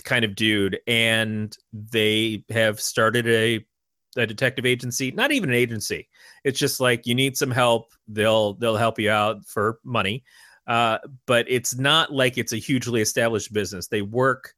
kind 0.04 0.26
of 0.26 0.36
dude, 0.36 0.80
and 0.88 1.56
they 1.74 2.44
have 2.50 2.80
started 2.80 3.28
a 3.28 3.66
a 4.16 4.26
detective 4.26 4.66
agency. 4.66 5.12
Not 5.12 5.32
even 5.32 5.50
an 5.50 5.56
agency. 5.56 6.08
It's 6.44 6.60
just 6.60 6.80
like 6.80 7.06
you 7.06 7.14
need 7.14 7.38
some 7.38 7.52
help. 7.52 7.92
They'll 8.08 8.54
they'll 8.56 8.78
help 8.78 9.00
you 9.00 9.12
out 9.12 9.46
for 9.46 9.80
money, 9.84 10.24
uh, 10.66 11.00
but 11.26 11.46
it's 11.50 11.78
not 11.78 12.12
like 12.12 12.38
it's 12.38 12.54
a 12.54 12.58
hugely 12.58 13.02
established 13.02 13.54
business. 13.54 13.88
They 13.88 14.02
work 14.02 14.54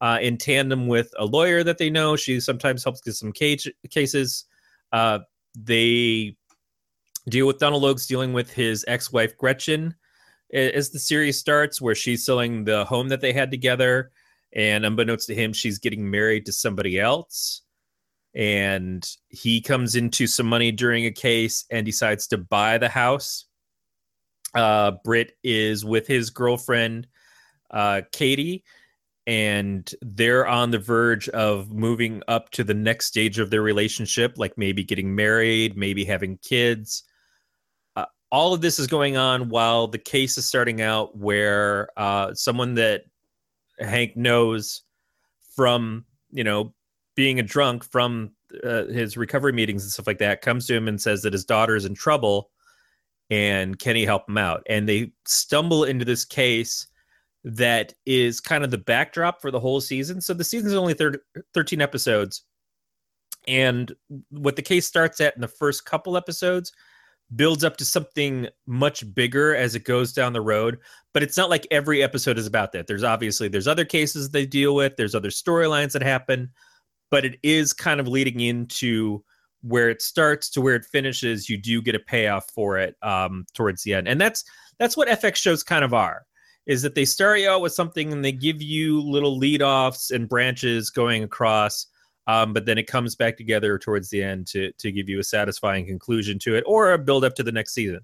uh, 0.00 0.18
in 0.20 0.38
tandem 0.38 0.86
with 0.86 1.12
a 1.18 1.24
lawyer 1.24 1.62
that 1.64 1.78
they 1.78 1.90
know. 1.90 2.16
She 2.16 2.40
sometimes 2.40 2.84
helps 2.84 3.00
get 3.00 3.14
some 3.14 3.32
cage 3.32 3.70
cases. 3.90 4.44
Uh, 4.92 5.20
they 5.54 6.36
deal 7.28 7.46
with 7.46 7.58
Donal 7.58 7.80
Logue's 7.80 8.06
dealing 8.06 8.32
with 8.32 8.52
his 8.52 8.84
ex-wife 8.88 9.36
Gretchen 9.36 9.94
as 10.52 10.90
the 10.90 10.98
series 10.98 11.38
starts, 11.38 11.80
where 11.80 11.94
she's 11.94 12.24
selling 12.24 12.64
the 12.64 12.84
home 12.84 13.08
that 13.08 13.20
they 13.20 13.32
had 13.32 13.50
together, 13.50 14.10
and 14.52 14.84
unbeknownst 14.84 15.28
to 15.28 15.34
him, 15.34 15.52
she's 15.52 15.78
getting 15.78 16.10
married 16.10 16.46
to 16.46 16.52
somebody 16.52 16.98
else. 16.98 17.62
And 18.34 19.08
he 19.28 19.60
comes 19.60 19.94
into 19.94 20.26
some 20.26 20.46
money 20.46 20.72
during 20.72 21.06
a 21.06 21.12
case 21.12 21.66
and 21.70 21.86
decides 21.86 22.26
to 22.28 22.38
buy 22.38 22.78
the 22.78 22.88
house. 22.88 23.44
Uh, 24.54 24.92
Britt 25.04 25.36
is 25.44 25.84
with 25.84 26.06
his 26.08 26.30
girlfriend, 26.30 27.06
uh, 27.70 28.02
Katie, 28.10 28.64
and 29.26 29.88
they're 30.02 30.48
on 30.48 30.72
the 30.72 30.78
verge 30.78 31.28
of 31.28 31.70
moving 31.70 32.22
up 32.26 32.50
to 32.50 32.64
the 32.64 32.74
next 32.74 33.06
stage 33.06 33.38
of 33.38 33.50
their 33.50 33.62
relationship, 33.62 34.36
like 34.36 34.58
maybe 34.58 34.82
getting 34.82 35.14
married, 35.14 35.76
maybe 35.76 36.04
having 36.04 36.38
kids 36.38 37.04
all 38.30 38.52
of 38.54 38.60
this 38.60 38.78
is 38.78 38.86
going 38.86 39.16
on 39.16 39.48
while 39.48 39.88
the 39.88 39.98
case 39.98 40.38
is 40.38 40.46
starting 40.46 40.80
out 40.80 41.16
where 41.16 41.88
uh, 41.96 42.32
someone 42.34 42.74
that 42.74 43.02
hank 43.80 44.16
knows 44.16 44.82
from 45.54 46.04
you 46.30 46.44
know 46.44 46.72
being 47.16 47.40
a 47.40 47.42
drunk 47.42 47.84
from 47.84 48.30
uh, 48.64 48.84
his 48.84 49.16
recovery 49.16 49.52
meetings 49.52 49.82
and 49.82 49.92
stuff 49.92 50.06
like 50.06 50.18
that 50.18 50.42
comes 50.42 50.66
to 50.66 50.74
him 50.74 50.88
and 50.88 51.00
says 51.00 51.22
that 51.22 51.32
his 51.32 51.44
daughter 51.44 51.76
is 51.76 51.84
in 51.84 51.94
trouble 51.94 52.50
and 53.30 53.78
can 53.78 53.96
he 53.96 54.04
help 54.04 54.28
him 54.28 54.38
out 54.38 54.62
and 54.68 54.88
they 54.88 55.12
stumble 55.24 55.84
into 55.84 56.04
this 56.04 56.24
case 56.24 56.86
that 57.44 57.94
is 58.06 58.40
kind 58.40 58.64
of 58.64 58.70
the 58.70 58.78
backdrop 58.78 59.40
for 59.40 59.50
the 59.50 59.60
whole 59.60 59.80
season. 59.80 60.20
So 60.20 60.34
the 60.34 60.44
season's 60.44 60.74
only 60.74 60.94
thir- 60.94 61.22
13 61.54 61.80
episodes. 61.80 62.42
And 63.48 63.92
what 64.30 64.56
the 64.56 64.62
case 64.62 64.86
starts 64.86 65.20
at 65.20 65.34
in 65.34 65.40
the 65.40 65.48
first 65.48 65.86
couple 65.86 66.16
episodes 66.16 66.72
builds 67.36 67.62
up 67.62 67.76
to 67.76 67.84
something 67.84 68.48
much 68.66 69.12
bigger 69.14 69.54
as 69.54 69.74
it 69.74 69.84
goes 69.84 70.12
down 70.12 70.32
the 70.32 70.40
road 70.40 70.78
but 71.12 71.22
it's 71.22 71.36
not 71.36 71.50
like 71.50 71.66
every 71.70 72.02
episode 72.02 72.38
is 72.38 72.46
about 72.46 72.72
that. 72.72 72.86
There's 72.86 73.02
obviously 73.02 73.48
there's 73.48 73.66
other 73.66 73.84
cases 73.84 74.30
they 74.30 74.46
deal 74.46 74.74
with 74.74 74.96
there's 74.96 75.14
other 75.14 75.30
storylines 75.30 75.92
that 75.92 76.02
happen 76.02 76.50
but 77.10 77.24
it 77.24 77.38
is 77.42 77.72
kind 77.72 77.98
of 77.98 78.06
leading 78.06 78.40
into 78.40 79.22
where 79.62 79.90
it 79.90 80.00
starts 80.00 80.48
to 80.50 80.60
where 80.60 80.76
it 80.76 80.84
finishes 80.84 81.48
you 81.48 81.58
do 81.58 81.82
get 81.82 81.94
a 81.94 81.98
payoff 81.98 82.48
for 82.54 82.78
it 82.78 82.94
um, 83.02 83.44
towards 83.52 83.82
the 83.82 83.92
end. 83.94 84.08
And 84.08 84.20
that's 84.20 84.44
that's 84.78 84.96
what 84.96 85.08
fx 85.08 85.36
shows 85.36 85.62
kind 85.62 85.84
of 85.84 85.92
are 85.92 86.24
is 86.66 86.82
that 86.82 86.94
they 86.94 87.04
start 87.04 87.40
you 87.40 87.48
out 87.48 87.62
with 87.62 87.72
something 87.72 88.12
and 88.12 88.24
they 88.24 88.32
give 88.32 88.62
you 88.62 89.00
little 89.00 89.36
lead 89.36 89.62
offs 89.62 90.10
and 90.10 90.28
branches 90.28 90.90
going 90.90 91.24
across 91.24 91.86
um, 92.30 92.52
but 92.52 92.64
then 92.64 92.78
it 92.78 92.86
comes 92.86 93.16
back 93.16 93.36
together 93.36 93.76
towards 93.76 94.08
the 94.08 94.22
end 94.22 94.46
to 94.46 94.70
to 94.78 94.92
give 94.92 95.08
you 95.08 95.18
a 95.18 95.24
satisfying 95.24 95.84
conclusion 95.84 96.38
to 96.38 96.54
it 96.54 96.62
or 96.64 96.92
a 96.92 96.98
build 96.98 97.24
up 97.24 97.34
to 97.34 97.42
the 97.42 97.50
next 97.50 97.74
season. 97.74 98.00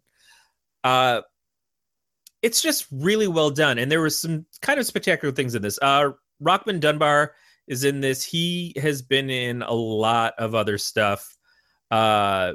Uh, 0.83 1.21
it's 2.43 2.61
just 2.61 2.87
really 2.91 3.29
well 3.29 3.51
done, 3.51 3.79
and 3.79 3.91
there 3.91 4.01
was 4.01 4.19
some 4.19 4.45
kind 4.63 4.81
of 4.81 4.87
spectacular 4.87 5.33
things 5.33 5.55
in 5.55 5.63
this. 5.63 5.79
Uh, 5.81 6.11
Rockmond 6.43 6.81
Dunbar 6.81 7.35
is 7.69 7.85
in 7.85 8.01
this. 8.01 8.25
He 8.25 8.75
has 8.81 9.01
been 9.01 9.31
in 9.31 9.63
a 9.63 9.73
lot 9.73 10.35
of 10.39 10.57
other 10.57 10.77
stuff. 10.77 11.37
Uh, 11.93 12.55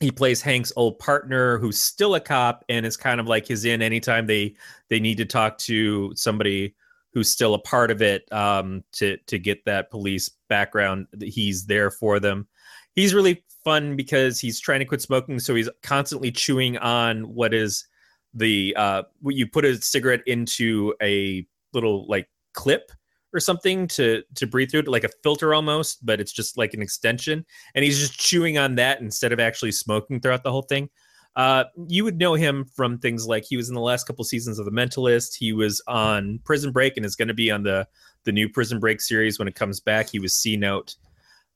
he 0.00 0.10
plays 0.10 0.42
Hank's 0.42 0.72
old 0.74 0.98
partner, 0.98 1.58
who's 1.58 1.80
still 1.80 2.16
a 2.16 2.20
cop, 2.20 2.64
and 2.68 2.84
is 2.84 2.96
kind 2.96 3.20
of 3.20 3.28
like 3.28 3.46
his 3.46 3.64
in 3.64 3.82
anytime 3.82 4.26
they 4.26 4.56
they 4.88 4.98
need 4.98 5.18
to 5.18 5.26
talk 5.26 5.58
to 5.58 6.12
somebody 6.16 6.74
who's 7.16 7.30
still 7.30 7.54
a 7.54 7.58
part 7.58 7.90
of 7.90 8.02
it 8.02 8.30
um, 8.30 8.84
to 8.92 9.16
to 9.26 9.38
get 9.38 9.64
that 9.64 9.90
police 9.90 10.28
background. 10.50 11.06
He's 11.18 11.64
there 11.64 11.90
for 11.90 12.20
them. 12.20 12.46
He's 12.94 13.14
really 13.14 13.42
fun 13.64 13.96
because 13.96 14.38
he's 14.38 14.60
trying 14.60 14.80
to 14.80 14.84
quit 14.84 15.00
smoking, 15.00 15.38
so 15.38 15.54
he's 15.54 15.70
constantly 15.82 16.30
chewing 16.30 16.76
on 16.76 17.22
what 17.34 17.54
is 17.54 17.86
the 18.34 18.76
uh, 18.76 19.04
you 19.24 19.46
put 19.46 19.64
a 19.64 19.80
cigarette 19.80 20.20
into 20.26 20.92
a 21.02 21.46
little 21.72 22.06
like 22.06 22.28
clip 22.52 22.92
or 23.32 23.40
something 23.40 23.88
to 23.88 24.22
to 24.34 24.46
breathe 24.46 24.70
through 24.70 24.80
it 24.80 24.88
like 24.88 25.04
a 25.04 25.10
filter 25.22 25.54
almost 25.54 26.04
but 26.04 26.20
it's 26.20 26.32
just 26.32 26.56
like 26.56 26.72
an 26.72 26.80
extension 26.80 27.44
and 27.74 27.84
he's 27.84 27.98
just 27.98 28.18
chewing 28.18 28.56
on 28.56 28.76
that 28.76 29.00
instead 29.00 29.32
of 29.32 29.40
actually 29.40 29.72
smoking 29.72 30.20
throughout 30.20 30.42
the 30.42 30.50
whole 30.50 30.62
thing 30.62 30.88
uh, 31.36 31.64
you 31.86 32.02
would 32.02 32.18
know 32.18 32.34
him 32.34 32.64
from 32.64 32.98
things 32.98 33.26
like 33.26 33.44
he 33.44 33.56
was 33.56 33.68
in 33.68 33.74
the 33.74 33.80
last 33.80 34.06
couple 34.06 34.24
seasons 34.24 34.58
of 34.58 34.64
The 34.64 34.70
Mentalist. 34.70 35.36
He 35.36 35.52
was 35.52 35.82
on 35.86 36.40
Prison 36.44 36.72
Break 36.72 36.96
and 36.96 37.04
is 37.04 37.14
going 37.14 37.28
to 37.28 37.34
be 37.34 37.50
on 37.50 37.62
the 37.62 37.86
the 38.24 38.32
new 38.32 38.48
Prison 38.48 38.80
Break 38.80 39.00
series 39.00 39.38
when 39.38 39.46
it 39.46 39.54
comes 39.54 39.78
back. 39.78 40.08
He 40.10 40.18
was 40.18 40.34
C 40.34 40.56
Note. 40.56 40.96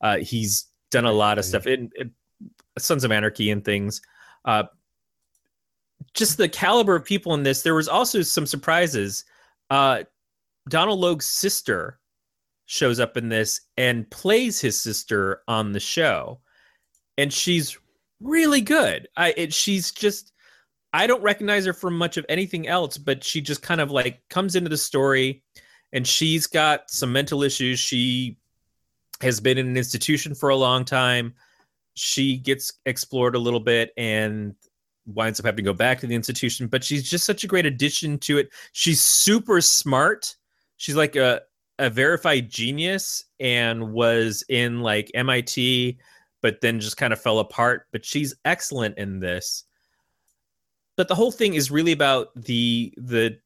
Uh, 0.02 0.18
he's 0.18 0.66
done 0.90 1.06
a 1.06 1.12
lot 1.12 1.38
of 1.38 1.44
stuff 1.44 1.66
in, 1.66 1.90
in 1.96 2.12
Sons 2.78 3.04
of 3.04 3.10
Anarchy 3.10 3.50
and 3.50 3.64
things. 3.64 4.02
Uh, 4.44 4.64
just 6.14 6.36
the 6.36 6.48
caliber 6.48 6.94
of 6.94 7.04
people 7.04 7.34
in 7.34 7.42
this. 7.42 7.62
There 7.62 7.74
was 7.74 7.88
also 7.88 8.22
some 8.22 8.46
surprises. 8.46 9.24
Uh, 9.70 10.04
Donal 10.68 10.98
Logue's 10.98 11.26
sister 11.26 11.98
shows 12.66 13.00
up 13.00 13.16
in 13.16 13.28
this 13.28 13.62
and 13.76 14.08
plays 14.10 14.60
his 14.60 14.80
sister 14.80 15.42
on 15.48 15.72
the 15.72 15.80
show, 15.80 16.40
and 17.18 17.32
she's 17.32 17.78
really 18.20 18.60
good. 18.60 19.08
I 19.16 19.34
it, 19.36 19.52
she's 19.52 19.90
just 19.90 20.32
I 20.92 21.06
don't 21.06 21.22
recognize 21.22 21.66
her 21.66 21.72
from 21.72 21.96
much 21.96 22.16
of 22.16 22.26
anything 22.28 22.66
else, 22.66 22.98
but 22.98 23.22
she 23.22 23.40
just 23.40 23.62
kind 23.62 23.80
of 23.80 23.90
like 23.90 24.22
comes 24.28 24.56
into 24.56 24.68
the 24.68 24.76
story 24.76 25.42
and 25.92 26.06
she's 26.06 26.46
got 26.46 26.90
some 26.90 27.12
mental 27.12 27.42
issues. 27.42 27.78
She 27.78 28.36
has 29.20 29.40
been 29.40 29.58
in 29.58 29.68
an 29.68 29.76
institution 29.76 30.34
for 30.34 30.48
a 30.48 30.56
long 30.56 30.84
time. 30.84 31.34
She 31.94 32.38
gets 32.38 32.72
explored 32.86 33.34
a 33.34 33.40
little 33.40 33.60
bit 33.60 33.92
and 33.96 34.54
winds 35.06 35.40
up 35.40 35.46
having 35.46 35.58
to 35.58 35.62
go 35.62 35.72
back 35.72 36.00
to 36.00 36.06
the 36.06 36.14
institution, 36.14 36.66
but 36.66 36.84
she's 36.84 37.08
just 37.08 37.24
such 37.24 37.44
a 37.44 37.48
great 37.48 37.66
addition 37.66 38.18
to 38.18 38.38
it. 38.38 38.50
She's 38.72 39.02
super 39.02 39.60
smart. 39.60 40.36
She's 40.76 40.96
like 40.96 41.16
a 41.16 41.42
a 41.78 41.88
verified 41.88 42.50
genius 42.50 43.24
and 43.40 43.92
was 43.92 44.44
in 44.50 44.80
like 44.80 45.10
MIT 45.14 45.98
but 46.42 46.60
then 46.60 46.80
just 46.80 46.96
kind 46.96 47.12
of 47.12 47.20
fell 47.20 47.38
apart. 47.38 47.86
But 47.92 48.04
she's 48.04 48.34
excellent 48.44 48.98
in 48.98 49.20
this. 49.20 49.64
But 50.96 51.08
the 51.08 51.14
whole 51.14 51.32
thing 51.32 51.54
is 51.54 51.70
really 51.70 51.92
about 51.92 52.28
the 52.34 52.92
the 52.96 53.38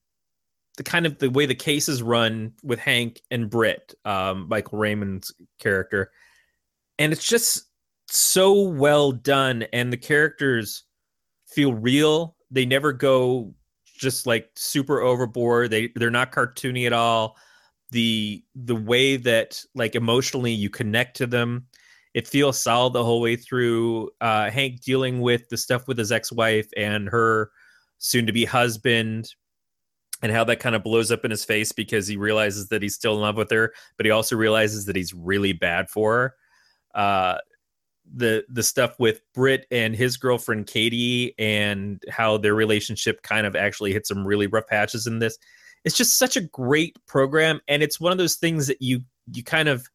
the 0.77 0.83
kind 0.83 1.07
of 1.07 1.19
the 1.19 1.31
way 1.31 1.47
the 1.47 1.55
case 1.55 1.89
is 1.89 2.03
run 2.03 2.53
with 2.65 2.81
Hank 2.81 3.21
and 3.31 3.49
Britt, 3.49 3.95
um, 4.05 4.49
Michael 4.49 4.79
Raymond's 4.79 5.33
character, 5.61 6.11
and 6.99 7.13
it's 7.13 7.29
just 7.29 7.67
so 8.09 8.61
well 8.61 9.13
done, 9.13 9.65
and 9.73 9.93
the 9.93 9.97
characters 9.97 10.85
feel 11.47 11.75
real. 11.75 12.37
They 12.51 12.67
never 12.67 12.93
go 12.93 13.55
just 13.97 14.27
like 14.27 14.51
super 14.57 15.01
overboard. 15.01 15.71
They 15.71 15.91
they're 15.95 16.11
not 16.11 16.33
cartoony 16.33 16.87
at 16.87 16.93
all. 16.93 17.37
The 17.91 18.43
the 18.57 18.75
way 18.75 19.17
that 19.17 19.63
like 19.75 19.95
emotionally 19.95 20.53
you 20.53 20.71
connect 20.71 21.17
to 21.19 21.27
them 21.27 21.67
it 22.15 22.27
feels 22.27 22.61
solid 22.61 22.95
the 22.95 23.05
whole 23.05 23.21
way 23.21 23.37
through. 23.37 24.11
Uh, 24.21 24.51
Hank 24.51 24.81
dealing 24.81 25.21
with 25.21 25.49
the 25.51 25.57
stuff 25.57 25.87
with 25.87 25.99
his 25.99 26.13
ex-wife 26.13 26.69
and 26.77 27.09
her 27.09 27.51
soon-to-be 27.99 28.45
husband, 28.45 29.35
and 30.23 30.33
how 30.33 30.45
that 30.45 30.61
kind 30.61 30.75
of 30.75 30.83
blows 30.83 31.13
up 31.13 31.25
in 31.25 31.31
his 31.31 31.45
face 31.45 31.71
because 31.73 32.07
he 32.07 32.17
realizes 32.17 32.69
that 32.69 32.81
he's 32.81 32.95
still 32.95 33.15
in 33.15 33.21
love 33.21 33.37
with 33.37 33.51
her, 33.51 33.75
but 33.99 34.07
he 34.07 34.11
also 34.11 34.37
realizes 34.37 34.87
that 34.87 34.97
he's 34.97 35.13
really 35.13 35.53
bad 35.53 35.91
for 35.91 36.15
her. 36.95 37.01
Uh, 37.01 37.39
the 38.15 38.45
the 38.49 38.63
stuff 38.63 38.95
with 38.99 39.21
Britt 39.35 39.67
and 39.71 39.95
his 39.95 40.17
girlfriend 40.17 40.67
Katie 40.67 41.35
and 41.39 42.03
how 42.11 42.39
their 42.39 42.55
relationship 42.55 43.23
kind 43.23 43.47
of 43.47 43.57
actually 43.57 43.93
hit 43.93 44.07
some 44.07 44.27
really 44.27 44.47
rough 44.47 44.67
patches 44.67 45.07
in 45.07 45.19
this. 45.19 45.37
It's 45.85 45.97
just 45.97 46.17
such 46.17 46.37
a 46.37 46.43
great 46.43 46.97
program, 47.07 47.61
and 47.69 47.83
it's 47.83 48.01
one 48.01 48.13
of 48.13 48.19
those 48.19 48.37
things 48.37 48.67
that 48.67 48.81
you 48.81 49.01
you 49.33 49.43
kind 49.43 49.69
of 49.69 49.89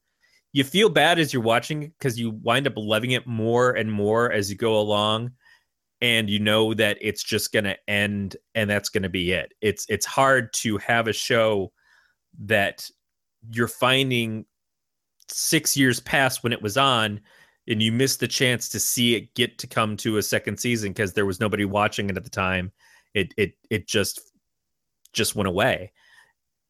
you 0.52 0.64
feel 0.64 0.89
bad 0.89 1.20
as 1.20 1.34
you're 1.34 1.43
watching 1.43 1.93
because 2.00 2.20
you 2.20 2.32
wind 2.32 2.68
up 2.68 2.74
loving 2.76 3.12
it 3.12 3.28
more 3.28 3.72
and 3.72 3.91
more 3.91 4.32
as 4.32 4.50
you 4.50 4.58
go 4.58 4.80
along 4.80 5.32
and 6.02 6.30
you 6.30 6.39
know 6.39 6.74
that 6.74 6.97
it's 7.02 7.24
just 7.24 7.52
going 7.52 7.66
to 7.66 7.78
end 7.88 8.38
and 8.56 8.70
that's 8.70 8.89
going 8.89 9.04
to 9.04 9.10
be 9.10 9.32
it. 9.32 9.54
It's 9.62 9.86
it's 9.89 10.06
hard 10.06 10.52
to 10.54 10.78
have 10.78 11.08
a 11.08 11.14
show 11.14 11.72
that 12.46 12.89
you're 13.51 13.67
finding 13.67 14.46
6 15.28 15.78
years 15.78 16.00
past 16.00 16.43
when 16.43 16.54
it 16.54 16.62
was 16.62 16.78
on 16.78 17.20
and 17.67 17.84
you 17.84 17.92
miss 17.92 18.17
the 18.17 18.28
chance 18.28 18.70
to 18.70 18.80
see 18.80 19.16
it 19.16 19.34
get 19.36 19.59
to 19.59 19.67
come 19.67 19.96
to 19.97 20.17
a 20.17 20.24
second 20.24 20.59
season 20.59 20.92
because 20.92 21.13
there 21.13 21.26
was 21.26 21.39
nobody 21.39 21.66
watching 21.66 22.09
it 22.09 22.17
at 22.17 22.24
the 22.24 22.30
time. 22.30 22.71
It 23.13 23.34
it 23.38 23.54
it 23.70 23.88
just 23.88 24.21
just 25.13 25.36
went 25.36 25.47
away. 25.47 25.92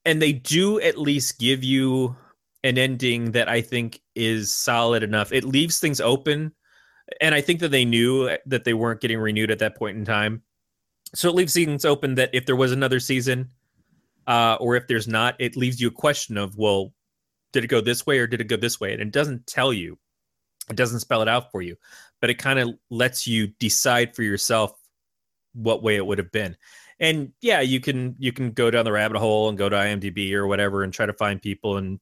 And 0.06 0.22
they 0.22 0.34
do 0.34 0.80
at 0.80 0.98
least 0.98 1.40
give 1.40 1.64
you 1.64 2.16
an 2.64 2.78
ending 2.78 3.32
that 3.32 3.48
I 3.48 3.62
think 3.62 4.02
is 4.16 4.54
solid 4.54 5.04
enough. 5.04 5.32
It 5.32 5.44
leaves 5.44 5.80
things 5.80 6.02
open, 6.02 6.54
and 7.22 7.34
I 7.34 7.42
think 7.42 7.60
that 7.62 7.72
they 7.72 7.86
knew 7.86 8.30
that 8.46 8.64
they 8.64 8.74
weren't 8.74 9.02
getting 9.02 9.20
renewed 9.20 9.52
at 9.52 9.60
that 9.60 9.78
point 9.78 9.98
in 9.98 10.06
time. 10.06 10.44
So 11.16 11.30
it 11.30 11.36
leaves 11.36 11.54
things 11.54 11.86
open 11.86 12.16
that 12.16 12.30
if 12.34 12.46
there 12.46 12.56
was 12.56 12.72
another 12.72 13.00
season, 13.00 13.50
uh, 14.28 14.58
or 14.60 14.76
if 14.76 14.88
there's 14.88 15.08
not, 15.08 15.36
it 15.40 15.58
leaves 15.58 15.82
you 15.82 15.88
a 15.88 15.92
question 15.92 16.38
of, 16.38 16.56
well, 16.56 16.94
did 17.52 17.64
it 17.64 17.68
go 17.68 17.82
this 17.82 18.06
way 18.06 18.20
or 18.20 18.28
did 18.28 18.42
it 18.42 18.48
go 18.48 18.58
this 18.58 18.80
way? 18.80 18.94
And 18.94 19.02
it 19.02 19.12
doesn't 19.12 19.48
tell 19.48 19.74
you, 19.74 19.98
it 20.70 20.76
doesn't 20.76 21.00
spell 21.00 21.24
it 21.24 21.28
out 21.28 21.52
for 21.52 21.64
you, 21.64 21.76
but 22.22 22.30
it 22.30 22.36
kind 22.36 22.60
of 22.60 22.76
lets 22.92 23.26
you 23.26 23.48
decide 23.60 24.16
for 24.16 24.22
yourself 24.22 24.72
what 25.54 25.82
way 25.82 25.96
it 25.96 26.06
would 26.06 26.20
have 26.20 26.32
been. 26.32 26.56
And 27.00 27.32
yeah, 27.42 27.62
you 27.62 27.80
can 27.80 28.16
you 28.20 28.32
can 28.32 28.52
go 28.52 28.70
down 28.70 28.86
the 28.86 28.92
rabbit 28.92 29.18
hole 29.18 29.50
and 29.50 29.58
go 29.58 29.70
to 29.70 29.76
IMDb 29.76 30.34
or 30.34 30.46
whatever 30.46 30.84
and 30.84 30.94
try 30.94 31.06
to 31.06 31.14
find 31.14 31.42
people 31.42 31.78
and 31.78 32.00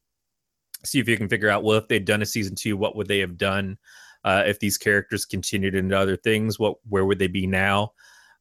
see 0.88 1.00
if 1.00 1.08
you 1.08 1.18
can 1.18 1.30
figure 1.30 1.50
out 1.50 1.64
well 1.64 1.78
if 1.78 1.88
they'd 1.88 2.06
done 2.06 2.22
a 2.22 2.26
season 2.26 2.56
two 2.56 2.78
what 2.78 2.96
would 2.96 3.08
they 3.08 3.20
have 3.20 3.38
done 3.38 3.78
uh, 4.24 4.44
if 4.46 4.60
these 4.60 4.78
characters 4.78 5.26
continued 5.26 5.76
into 5.76 5.98
other 5.98 6.18
things 6.18 6.60
what 6.60 6.76
where 6.90 7.06
would 7.06 7.20
they 7.20 7.28
be 7.28 7.48
now? 7.48 7.94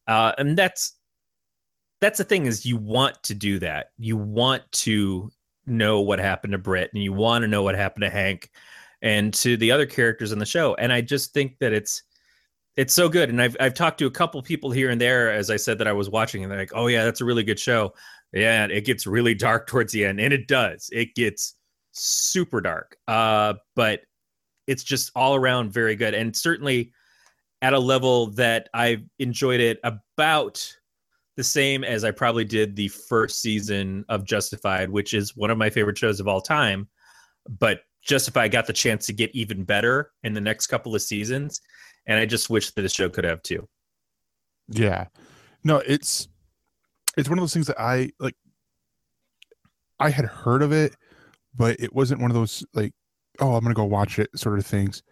Uh, 0.07 0.33
and 0.37 0.57
that's 0.57 0.93
that's 2.01 2.17
the 2.17 2.23
thing 2.23 2.45
is 2.45 2.65
you 2.65 2.77
want 2.77 3.21
to 3.23 3.33
do 3.33 3.59
that. 3.59 3.87
You 3.97 4.17
want 4.17 4.69
to 4.71 5.31
know 5.65 6.01
what 6.01 6.19
happened 6.19 6.51
to 6.51 6.57
Britt 6.57 6.91
and 6.93 7.03
you 7.03 7.13
want 7.13 7.43
to 7.43 7.47
know 7.47 7.63
what 7.63 7.75
happened 7.75 8.03
to 8.03 8.09
Hank 8.09 8.51
and 9.01 9.33
to 9.35 9.57
the 9.57 9.71
other 9.71 9.85
characters 9.85 10.31
in 10.31 10.39
the 10.39 10.45
show. 10.45 10.75
And 10.75 10.93
I 10.93 11.01
just 11.01 11.33
think 11.33 11.57
that 11.59 11.73
it's 11.73 12.03
it's 12.75 12.93
so 12.93 13.09
good. 13.09 13.29
And 13.29 13.41
I've 13.41 13.57
I've 13.59 13.73
talked 13.73 13.99
to 13.99 14.05
a 14.05 14.11
couple 14.11 14.41
people 14.41 14.71
here 14.71 14.89
and 14.89 15.01
there 15.01 15.31
as 15.31 15.49
I 15.49 15.57
said 15.57 15.77
that 15.79 15.87
I 15.87 15.93
was 15.93 16.09
watching 16.09 16.43
and 16.43 16.51
they're 16.51 16.59
like 16.59 16.71
oh 16.75 16.87
yeah 16.87 17.03
that's 17.03 17.21
a 17.21 17.25
really 17.25 17.43
good 17.43 17.59
show. 17.59 17.93
Yeah 18.33 18.65
it 18.65 18.85
gets 18.85 19.07
really 19.07 19.33
dark 19.33 19.67
towards 19.67 19.93
the 19.93 20.05
end 20.05 20.19
and 20.19 20.33
it 20.33 20.47
does. 20.47 20.89
It 20.91 21.15
gets 21.15 21.55
super 21.99 22.61
dark. 22.61 22.97
Uh, 23.07 23.55
but 23.75 24.01
it's 24.67 24.83
just 24.83 25.11
all 25.15 25.35
around 25.35 25.71
very 25.71 25.95
good, 25.95 26.13
and 26.13 26.35
certainly 26.35 26.91
at 27.61 27.73
a 27.73 27.79
level 27.79 28.27
that 28.31 28.69
I've 28.73 29.03
enjoyed 29.19 29.59
it 29.59 29.79
about 29.83 30.75
the 31.35 31.43
same 31.43 31.83
as 31.83 32.03
I 32.03 32.11
probably 32.11 32.45
did 32.45 32.75
the 32.75 32.87
first 32.87 33.41
season 33.41 34.05
of 34.09 34.25
Justified, 34.25 34.89
which 34.89 35.13
is 35.13 35.35
one 35.35 35.51
of 35.51 35.57
my 35.57 35.69
favorite 35.69 35.97
shows 35.97 36.19
of 36.19 36.27
all 36.27 36.41
time. 36.41 36.87
But 37.47 37.81
Justified 38.01 38.51
got 38.51 38.67
the 38.67 38.73
chance 38.73 39.05
to 39.07 39.13
get 39.13 39.33
even 39.33 39.63
better 39.63 40.11
in 40.23 40.33
the 40.33 40.41
next 40.41 40.67
couple 40.67 40.95
of 40.95 41.01
seasons, 41.01 41.61
and 42.05 42.19
I 42.19 42.25
just 42.25 42.49
wish 42.49 42.71
that 42.71 42.81
the 42.81 42.89
show 42.89 43.09
could 43.09 43.25
have 43.25 43.41
too. 43.43 43.67
Yeah. 44.69 45.05
No, 45.63 45.77
it's 45.77 46.27
it's 47.17 47.29
one 47.29 47.37
of 47.37 47.41
those 47.41 47.53
things 47.53 47.67
that 47.67 47.79
I 47.79 48.11
like 48.19 48.35
I 49.99 50.09
had 50.09 50.25
heard 50.25 50.61
of 50.61 50.71
it, 50.71 50.95
but 51.57 51.79
it 51.79 51.93
wasn't 51.93 52.21
one 52.21 52.31
of 52.31 52.35
those 52.35 52.65
like, 52.73 52.93
oh, 53.39 53.55
I'm 53.55 53.63
gonna 53.63 53.75
go 53.75 53.85
watch 53.85 54.19
it 54.19 54.29
sort 54.35 54.59
of 54.59 54.65
things. 54.65 55.03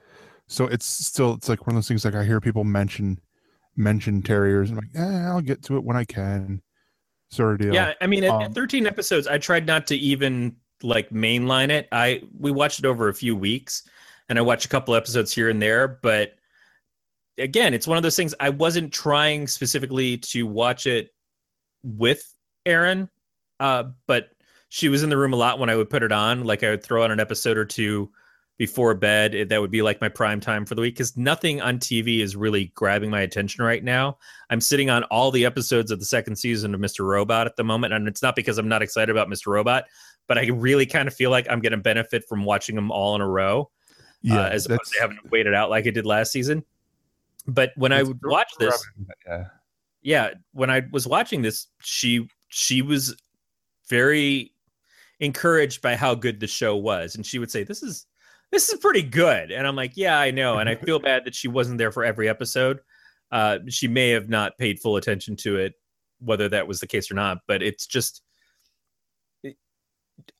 So 0.47 0.65
it's 0.67 0.85
still 0.85 1.33
it's 1.33 1.49
like 1.49 1.65
one 1.67 1.75
of 1.75 1.77
those 1.77 1.87
things 1.87 2.05
like 2.05 2.15
I 2.15 2.23
hear 2.23 2.39
people 2.39 2.63
mention 2.63 3.19
mention 3.75 4.21
terriers 4.21 4.69
and 4.69 4.79
I'm 4.79 4.85
like, 4.85 5.03
eh, 5.03 5.27
I'll 5.27 5.41
get 5.41 5.63
to 5.63 5.77
it 5.77 5.83
when 5.83 5.97
I 5.97 6.05
can. 6.05 6.61
Sort 7.31 7.53
of 7.53 7.59
deal. 7.59 7.73
Yeah, 7.73 7.93
I 7.99 8.07
mean, 8.07 8.23
at, 8.23 8.29
Um, 8.29 8.41
at 8.43 8.53
13 8.53 8.85
episodes, 8.85 9.27
I 9.27 9.39
tried 9.39 9.65
not 9.65 9.87
to 9.87 9.95
even 9.95 10.55
like 10.83 11.09
mainline 11.09 11.69
it. 11.69 11.87
I 11.91 12.21
we 12.37 12.51
watched 12.51 12.79
it 12.79 12.85
over 12.85 13.09
a 13.09 13.13
few 13.13 13.35
weeks, 13.35 13.83
and 14.29 14.37
I 14.37 14.41
watched 14.43 14.65
a 14.65 14.69
couple 14.69 14.95
episodes 14.95 15.33
here 15.33 15.49
and 15.49 15.61
there. 15.61 15.87
But 15.87 16.35
again, 17.37 17.73
it's 17.73 17.87
one 17.87 17.97
of 17.97 18.03
those 18.03 18.15
things. 18.15 18.35
I 18.39 18.49
wasn't 18.49 18.93
trying 18.93 19.47
specifically 19.47 20.17
to 20.19 20.45
watch 20.45 20.85
it 20.85 21.09
with 21.83 22.31
Aaron, 22.65 23.09
uh, 23.59 23.85
but 24.07 24.29
she 24.75 24.89
was 24.89 25.03
in 25.03 25.09
the 25.09 25.15
room 25.17 25.31
a 25.31 25.37
lot 25.37 25.57
when 25.57 25.69
I 25.69 25.75
would 25.77 25.89
put 25.89 26.03
it 26.03 26.11
on. 26.11 26.43
Like 26.43 26.61
I 26.61 26.69
would 26.71 26.83
throw 26.83 27.01
on 27.05 27.09
an 27.09 27.21
episode 27.21 27.57
or 27.57 27.63
two 27.63 28.11
before 28.57 28.93
bed. 28.93 29.33
It- 29.33 29.47
That 29.47 29.61
would 29.61 29.71
be 29.71 29.81
like 29.81 30.01
my 30.01 30.09
prime 30.09 30.41
time 30.41 30.65
for 30.65 30.75
the 30.75 30.81
week 30.81 30.95
because 30.95 31.15
nothing 31.15 31.61
on 31.61 31.79
TV 31.79 32.19
is 32.19 32.35
really 32.35 32.73
grabbing 32.75 33.09
my 33.09 33.21
attention 33.21 33.63
right 33.63 33.81
now. 33.81 34.17
I'm 34.49 34.59
sitting 34.59 34.89
on 34.89 35.03
all 35.05 35.31
the 35.31 35.45
episodes 35.45 35.91
of 35.91 35.99
the 35.99 36.05
second 36.05 36.35
season 36.35 36.75
of 36.75 36.81
Mr. 36.81 37.07
Robot 37.07 37.47
at 37.47 37.55
the 37.55 37.63
moment, 37.63 37.93
and 37.93 38.05
it's 38.05 38.21
not 38.21 38.35
because 38.35 38.57
I'm 38.57 38.67
not 38.67 38.81
excited 38.81 39.09
about 39.09 39.29
Mr. 39.29 39.47
Robot, 39.47 39.85
but 40.27 40.37
I 40.37 40.47
really 40.47 40.85
kind 40.85 41.07
of 41.07 41.13
feel 41.13 41.29
like 41.31 41.47
I'm 41.49 41.61
going 41.61 41.71
to 41.71 41.77
benefit 41.77 42.25
from 42.27 42.43
watching 42.43 42.75
them 42.75 42.91
all 42.91 43.15
in 43.15 43.21
a 43.21 43.27
row, 43.29 43.69
yeah, 44.23 44.41
uh, 44.41 44.49
as 44.49 44.65
opposed 44.65 44.91
to 44.91 44.99
having 44.99 45.15
to 45.15 45.23
wait 45.31 45.47
it 45.47 45.53
out 45.53 45.69
like 45.69 45.87
I 45.87 45.91
did 45.91 46.05
last 46.05 46.33
season. 46.33 46.65
But 47.47 47.71
when 47.77 47.93
I 47.93 48.03
would 48.03 48.19
watch 48.25 48.51
this, 48.59 48.85
Yeah. 49.25 49.45
yeah 50.01 50.29
when 50.51 50.69
i 50.69 50.81
was 50.91 51.07
watching 51.07 51.41
this 51.43 51.67
she 51.81 52.27
she 52.49 52.81
was 52.81 53.15
very 53.89 54.51
encouraged 55.19 55.81
by 55.81 55.95
how 55.95 56.15
good 56.15 56.39
the 56.39 56.47
show 56.47 56.75
was. 56.75 57.15
And 57.15 57.25
she 57.25 57.39
would 57.39 57.51
say 57.51 57.63
this 57.63 57.83
is 57.83 58.05
this 58.51 58.69
is 58.69 58.79
pretty 58.79 59.01
good. 59.03 59.51
And 59.51 59.67
i'm 59.67 59.75
like 59.75 59.93
yeah 59.95 60.19
i 60.19 60.31
know. 60.31 60.59
And 60.59 60.69
i 60.69 60.75
feel 60.75 60.99
bad 60.99 61.25
that 61.25 61.35
she 61.35 61.47
wasn't 61.47 61.77
there 61.77 61.91
for 61.91 62.03
every 62.03 62.29
episode. 62.29 62.79
Uh 63.31 63.59
she 63.69 63.87
may 63.87 64.09
have 64.11 64.29
not 64.29 64.57
paid 64.57 64.79
full 64.79 64.97
attention 64.97 65.35
to 65.37 65.57
it 65.57 65.73
whether 66.19 66.47
that 66.47 66.67
was 66.67 66.79
the 66.79 66.87
case 66.87 67.11
or 67.11 67.13
not 67.13 67.39
but 67.45 67.61
it's 67.61 67.85
just 67.85 68.21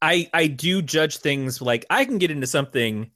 i 0.02 0.28
i 0.34 0.48
do 0.48 0.82
judge 0.82 1.18
things 1.18 1.62
like 1.62 1.86
i 1.90 2.06
can 2.06 2.18
get 2.18 2.32
into 2.32 2.48
something 2.48 3.12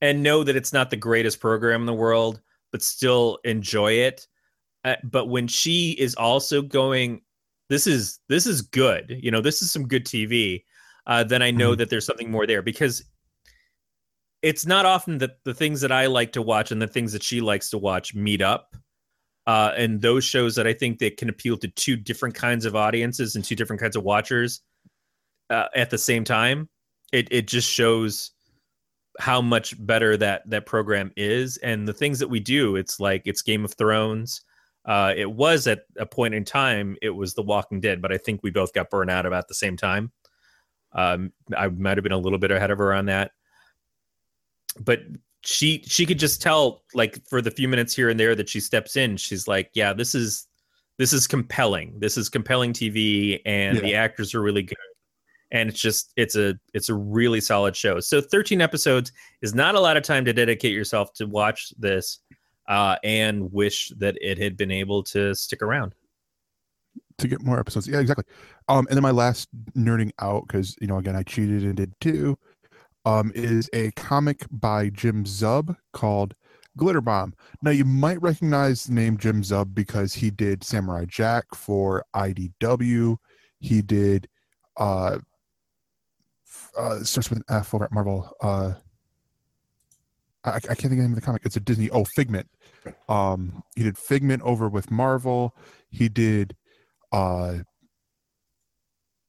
and 0.00 0.22
know 0.22 0.44
that 0.44 0.54
it's 0.54 0.72
not 0.72 0.90
the 0.90 0.96
greatest 0.96 1.40
program 1.40 1.82
in 1.82 1.86
the 1.86 1.92
world 1.92 2.40
but 2.74 2.82
still 2.82 3.38
enjoy 3.44 3.92
it. 3.92 4.26
Uh, 4.84 4.96
but 5.04 5.26
when 5.26 5.46
she 5.46 5.92
is 5.92 6.16
also 6.16 6.60
going 6.60 7.22
this 7.70 7.86
is 7.86 8.18
this 8.28 8.48
is 8.48 8.62
good. 8.62 9.16
You 9.22 9.30
know 9.30 9.40
this 9.40 9.62
is 9.62 9.70
some 9.70 9.86
good 9.86 10.04
tv 10.04 10.64
uh, 11.06 11.24
then 11.24 11.42
i 11.42 11.50
know 11.50 11.72
Mhm. 11.74 11.78
that 11.78 11.90
there's 11.90 12.06
something 12.06 12.30
more 12.30 12.46
there 12.46 12.62
because 12.62 13.04
it's 14.42 14.66
not 14.66 14.84
often 14.84 15.18
that 15.18 15.38
the 15.44 15.54
things 15.54 15.80
that 15.80 15.92
i 15.92 16.06
like 16.06 16.32
to 16.32 16.42
watch 16.42 16.70
and 16.70 16.80
the 16.80 16.86
things 16.86 17.12
that 17.12 17.22
she 17.22 17.40
likes 17.40 17.70
to 17.70 17.78
watch 17.78 18.14
meet 18.14 18.42
up 18.42 18.74
uh, 19.46 19.72
and 19.76 20.00
those 20.00 20.24
shows 20.24 20.54
that 20.56 20.66
i 20.66 20.72
think 20.72 20.98
that 20.98 21.16
can 21.16 21.28
appeal 21.28 21.56
to 21.58 21.68
two 21.68 21.96
different 21.96 22.34
kinds 22.34 22.64
of 22.64 22.74
audiences 22.76 23.36
and 23.36 23.44
two 23.44 23.56
different 23.56 23.80
kinds 23.80 23.96
of 23.96 24.02
watchers 24.02 24.60
uh, 25.50 25.66
at 25.74 25.90
the 25.90 25.98
same 25.98 26.24
time 26.24 26.68
it, 27.12 27.28
it 27.30 27.46
just 27.46 27.70
shows 27.70 28.32
how 29.20 29.40
much 29.40 29.74
better 29.86 30.16
that 30.16 30.42
that 30.50 30.66
program 30.66 31.12
is. 31.16 31.56
And 31.58 31.86
the 31.86 31.92
things 31.92 32.18
that 32.18 32.26
we 32.26 32.40
do 32.40 32.74
it's 32.74 32.98
like 32.98 33.22
it's 33.26 33.42
game 33.42 33.64
of 33.64 33.72
thrones. 33.74 34.42
Uh, 34.84 35.14
it 35.16 35.30
was 35.30 35.68
at 35.68 35.82
a 35.98 36.04
point 36.06 36.34
in 36.34 36.44
time 36.44 36.96
it 37.00 37.10
was 37.10 37.32
the 37.34 37.42
walking 37.42 37.80
dead 37.80 38.02
but 38.02 38.12
i 38.12 38.18
think 38.18 38.40
we 38.42 38.50
both 38.50 38.72
got 38.72 38.90
burned 38.90 39.10
out 39.10 39.24
about 39.24 39.46
the 39.48 39.54
same 39.54 39.76
time 39.76 40.10
um, 40.94 41.32
i 41.56 41.68
might 41.68 41.96
have 41.96 42.02
been 42.02 42.12
a 42.12 42.18
little 42.18 42.38
bit 42.38 42.50
ahead 42.50 42.70
of 42.70 42.78
her 42.78 42.92
on 42.92 43.06
that. 43.06 43.32
But 44.80 45.00
she 45.42 45.82
she 45.86 46.06
could 46.06 46.18
just 46.18 46.40
tell 46.42 46.82
like 46.94 47.20
for 47.28 47.42
the 47.42 47.50
few 47.50 47.68
minutes 47.68 47.94
here 47.94 48.08
and 48.08 48.18
there 48.18 48.34
that 48.34 48.48
she 48.48 48.60
steps 48.60 48.96
in 48.96 49.14
she's 49.18 49.46
like 49.46 49.70
yeah 49.74 49.92
this 49.92 50.14
is 50.14 50.46
this 50.96 51.12
is 51.12 51.26
compelling. 51.26 51.92
This 51.98 52.16
is 52.16 52.28
compelling 52.28 52.72
tv 52.72 53.40
and 53.44 53.76
Yeah. 53.76 53.82
the 53.82 53.94
actors 53.96 54.34
are 54.34 54.40
really 54.40 54.62
good. 54.62 54.78
And 55.50 55.68
it's 55.68 55.80
just 55.80 56.12
it's 56.16 56.34
a 56.36 56.54
it's 56.72 56.88
a 56.88 56.94
really 56.94 57.40
solid 57.40 57.76
show. 57.76 58.00
So 58.00 58.20
13 58.20 58.60
episodes 58.60 59.12
is 59.42 59.54
not 59.54 59.74
a 59.74 59.80
lot 59.80 59.96
of 59.96 60.02
time 60.02 60.24
to 60.24 60.32
dedicate 60.32 60.72
yourself 60.72 61.12
to 61.14 61.26
watch 61.26 61.72
this 61.78 62.20
uh, 62.68 62.96
and 63.04 63.52
wish 63.52 63.90
that 63.98 64.16
it 64.20 64.38
had 64.38 64.56
been 64.56 64.70
able 64.70 65.02
to 65.04 65.34
stick 65.34 65.62
around 65.62 65.94
to 67.18 67.28
get 67.28 67.42
more 67.42 67.58
episodes. 67.58 67.86
Yeah, 67.86 68.00
exactly. 68.00 68.24
Um, 68.68 68.86
and 68.88 68.96
then 68.96 69.02
my 69.02 69.10
last 69.10 69.48
nerding 69.76 70.12
out 70.20 70.46
because 70.46 70.76
you 70.80 70.86
know 70.86 70.98
again 70.98 71.16
I 71.16 71.22
cheated 71.22 71.62
and 71.62 71.76
did 71.76 71.98
too. 72.00 72.38
Um, 73.06 73.32
is 73.34 73.68
a 73.74 73.90
comic 73.92 74.46
by 74.50 74.88
Jim 74.88 75.24
Zub 75.24 75.76
called 75.92 76.34
Glitterbomb. 76.78 77.34
Now 77.60 77.70
you 77.70 77.84
might 77.84 78.20
recognize 78.22 78.84
the 78.84 78.94
name 78.94 79.18
Jim 79.18 79.42
Zub 79.42 79.74
because 79.74 80.14
he 80.14 80.30
did 80.30 80.64
Samurai 80.64 81.04
Jack 81.06 81.54
for 81.54 82.04
IDW. 82.14 83.18
He 83.60 83.82
did 83.82 84.28
uh, 84.78 85.18
uh 86.76 87.02
starts 87.04 87.30
with 87.30 87.40
an 87.40 87.44
F 87.50 87.74
over 87.74 87.84
at 87.84 87.92
Marvel. 87.92 88.30
Uh, 88.40 88.72
I, 90.44 90.56
I 90.56 90.60
can't 90.60 90.76
think 90.76 90.84
of 90.84 90.90
the 90.90 91.02
name 91.02 91.12
of 91.12 91.16
the 91.16 91.22
comic. 91.22 91.42
It's 91.44 91.56
a 91.56 91.60
Disney. 91.60 91.90
Oh, 91.90 92.04
Figment. 92.04 92.48
Um, 93.08 93.62
he 93.76 93.82
did 93.82 93.96
Figment 93.96 94.42
over 94.42 94.68
with 94.68 94.90
Marvel. 94.90 95.54
He 95.90 96.08
did 96.08 96.56
uh 97.14 97.58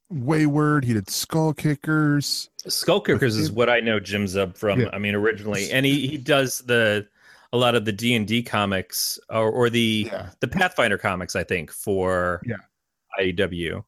Wayward. 0.10 0.86
He 0.86 0.94
did 0.94 1.10
Skull 1.10 1.54
Kickers. 1.54 2.50
skull 2.68 3.00
kickers 3.02 3.36
is 3.38 3.52
what 3.52 3.70
i 3.70 3.80
know 3.80 4.00
jim 4.00 4.26
zub 4.26 4.58
from 4.58 4.82
Yeah. 4.82 4.90
i 4.92 4.98
mean 4.98 5.14
originally 5.14 5.70
and 5.72 5.86
he, 5.86 6.08
he 6.08 6.18
does 6.18 6.60
the 6.60 7.08
a 7.54 7.58
lot 7.58 7.76
of 7.76 7.86
the 7.86 7.92
d&d 7.92 8.42
comics 8.42 9.20
or, 9.30 9.52
or 9.52 9.70
the 9.70 10.10
Yeah, 10.12 10.30
the 10.40 10.48
pathfinder 10.48 10.98
comics 10.98 11.36
i 11.36 11.44
think 11.44 11.72
for 11.72 12.42
Yeah. 12.46 12.56
IDW. 13.20 13.84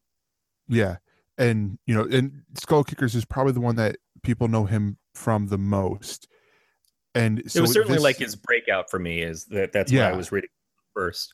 yeah, 0.69 0.97
and 1.39 1.77
you 1.87 1.93
know, 1.95 2.03
and 2.03 2.43
Skull 2.53 2.83
Kickers 2.83 3.13
is 3.15 3.25
probably 3.25 3.51
the 3.53 3.59
one 3.59 3.75
that 3.77 3.97
people 4.23 4.47
know 4.47 4.63
him 4.65 4.97
from 5.15 5.47
the 5.47 5.57
most. 5.57 6.27
And 7.13 7.41
so 7.51 7.59
it 7.59 7.61
was 7.63 7.73
certainly 7.73 7.95
this- 7.97 8.03
like 8.03 8.17
his 8.17 8.35
breakout 8.37 8.89
for 8.89 8.99
me 8.99 9.21
is 9.23 9.43
that 9.45 9.71
that's 9.73 9.91
what 9.91 9.97
Yeah. 9.97 10.09
i 10.09 10.15
was 10.15 10.31
reading 10.31 10.49
first 10.93 11.33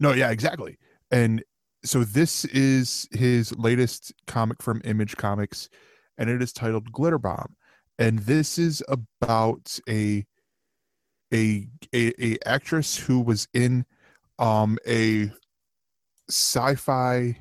No, 0.00 0.12
yeah, 0.12 0.30
exactly. 0.30 0.76
And 1.12 1.44
so 1.82 2.04
this 2.04 2.44
is 2.46 3.08
his 3.12 3.56
latest 3.56 4.12
comic 4.26 4.62
from 4.62 4.82
Image 4.84 5.16
Comics, 5.16 5.68
and 6.18 6.28
it 6.28 6.42
is 6.42 6.52
titled 6.52 6.92
Glitterbomb. 6.92 7.52
And 7.98 8.20
this 8.20 8.58
is 8.58 8.82
about 8.88 9.78
a 9.88 10.24
a 11.32 11.68
a, 11.94 12.12
a 12.22 12.38
actress 12.46 12.96
who 12.96 13.20
was 13.20 13.48
in 13.54 13.84
um 14.38 14.78
a 14.86 15.30
sci-fi 16.28 17.38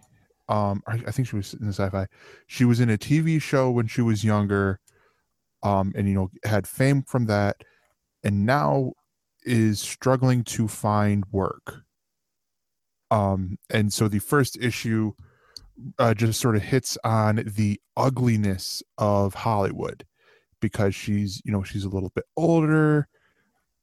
um 0.48 0.82
I, 0.88 1.02
I 1.08 1.12
think 1.12 1.28
she 1.28 1.36
was 1.36 1.54
in 1.54 1.68
a 1.68 1.74
sci-fi. 1.74 2.08
She 2.48 2.66
was 2.66 2.80
in 2.80 2.90
a 2.90 2.98
TV 2.98 3.42
show 3.42 3.72
when 3.72 3.88
she 3.88 4.02
was 4.02 4.24
younger, 4.24 4.80
um, 5.64 5.94
and 5.96 6.08
you 6.08 6.16
know, 6.16 6.30
had 6.46 6.68
fame 6.68 7.04
from 7.04 7.26
that, 7.26 7.58
and 8.24 8.46
now 8.46 8.94
is 9.44 9.80
struggling 9.80 10.44
to 10.44 10.68
find 10.68 11.24
work 11.32 11.84
um 13.12 13.58
and 13.70 13.92
so 13.94 14.08
the 14.08 14.20
first 14.20 14.58
issue 14.58 15.12
uh, 15.98 16.14
just 16.14 16.42
sort 16.42 16.58
of 16.58 16.62
hits 16.62 16.98
on 17.04 17.42
the 17.46 17.80
ugliness 17.96 18.84
of 18.98 19.34
hollywood 19.34 20.06
because 20.60 20.94
she's 20.96 21.42
you 21.46 21.52
know 21.52 21.64
she's 21.64 21.86
a 21.86 21.90
little 21.90 22.12
bit 22.16 22.26
older. 22.38 23.08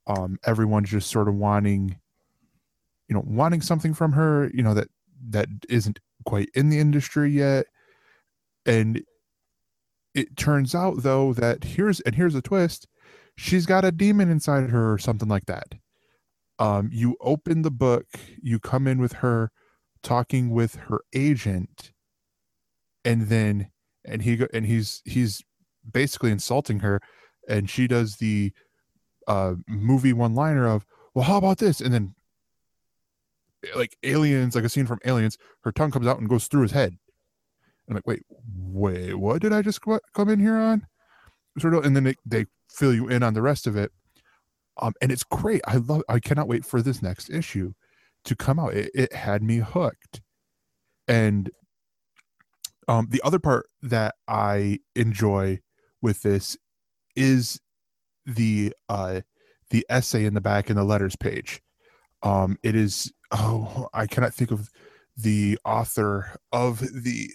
Um 0.07 0.39
everyone's 0.45 0.91
just 0.91 1.11
sort 1.11 1.29
of 1.29 1.35
wanting 1.35 1.99
you 3.09 3.15
know 3.15 3.23
wanting 3.27 3.61
something 3.61 3.95
from 3.95 4.13
her 4.13 4.51
you 4.53 4.63
know 4.63 4.75
that 4.75 4.89
that 5.31 5.49
isn't 5.69 5.99
quite 6.25 6.49
in 6.55 6.69
the 6.69 6.79
industry 6.79 7.31
yet. 7.31 7.67
And 8.65 9.03
it 10.15 10.37
turns 10.37 10.75
out 10.75 11.03
though 11.03 11.33
that 11.35 11.65
here's 11.65 12.01
and 12.01 12.15
here's 12.15 12.35
a 12.35 12.43
twist 12.43 12.87
she's 13.37 13.67
got 13.67 13.85
a 13.85 13.93
demon 13.93 14.31
inside 14.31 14.71
her 14.71 14.93
or 14.93 14.99
something 14.99 15.29
like 15.29 15.47
that 15.47 15.75
um, 16.59 16.91
you 16.93 17.17
open 17.21 17.63
the 17.63 17.71
book, 17.71 18.07
you 18.43 18.59
come 18.59 18.87
in 18.87 18.99
with 18.99 19.15
her 19.15 19.51
talking 20.03 20.51
with 20.51 20.77
her 20.77 21.01
agent, 21.15 21.93
and 23.05 23.23
then 23.23 23.71
and 24.05 24.23
he 24.23 24.37
go, 24.37 24.47
and 24.53 24.67
he's 24.67 25.03
he's 25.05 25.43
basically 25.91 26.31
insulting 26.31 26.81
her, 26.81 27.01
and 27.49 27.69
she 27.69 27.87
does 27.87 28.17
the 28.17 28.53
uh, 29.27 29.55
movie 29.69 30.13
one 30.13 30.35
liner 30.35 30.67
of, 30.69 30.87
"Well, 31.15 31.25
how 31.25 31.39
about 31.39 31.59
this?" 31.59 31.81
and 31.81 31.93
then 31.93 32.15
like 33.75 33.97
aliens, 34.03 34.55
like 34.55 34.65
a 34.65 34.69
scene 34.69 34.87
from 34.87 35.01
Aliens, 35.05 35.39
her 35.63 35.73
tongue 35.73 35.91
comes 35.91 36.07
out 36.07 36.19
and 36.19 36.29
goes 36.29 36.47
through 36.47 36.63
his 36.63 36.73
head. 36.73 36.97
I'm 37.89 37.95
like, 37.95 38.07
wait, 38.07 38.23
wait, 38.55 39.15
what 39.15 39.41
did 39.41 39.53
I 39.53 39.63
just 39.63 39.81
come 39.81 40.29
in 40.29 40.41
here 40.41 40.57
on? 40.57 40.87
Sort 41.59 41.75
of, 41.75 41.85
and 41.85 41.95
then 41.97 42.05
they, 42.05 42.15
they 42.25 42.47
fill 42.71 42.95
you 42.95 43.09
in 43.09 43.23
on 43.23 43.35
the 43.35 43.43
rest 43.43 43.67
of 43.67 43.77
it. 43.77 43.93
Um, 44.81 44.93
and 45.01 45.11
it's 45.11 45.25
great. 45.25 45.63
I 45.67 45.77
love. 45.77 46.03
I 46.09 46.19
cannot 46.19 46.49
wait 46.49 46.65
for 46.65 46.83
this 46.83 47.03
next 47.03 47.31
issue 47.31 47.73
to 48.25 48.37
come 48.37 48.59
out. 48.59 48.75
It, 48.75 48.91
it 48.95 49.13
had 49.13 49.43
me 49.43 49.59
hooked. 49.59 50.21
And 51.09 51.51
um, 52.89 53.09
the 53.11 53.23
other 53.25 53.39
part 53.39 53.69
that 53.83 54.15
I 54.29 54.81
enjoy 54.95 55.61
with 56.03 56.23
this 56.23 56.57
is 57.15 57.61
the 58.27 58.73
uh, 58.89 59.23
the 59.71 59.87
essay 59.89 60.25
in 60.25 60.35
the 60.35 60.41
back 60.41 60.71
in 60.71 60.77
the 60.77 60.85
letters 60.85 61.17
page. 61.17 61.63
Um, 62.23 62.59
it 62.63 62.75
is 62.75 63.13
oh 63.33 63.89
I 63.95 64.07
cannot 64.07 64.35
think 64.35 64.51
of 64.51 64.71
the 65.17 65.59
author 65.65 66.37
of 66.53 66.81
the 66.81 67.31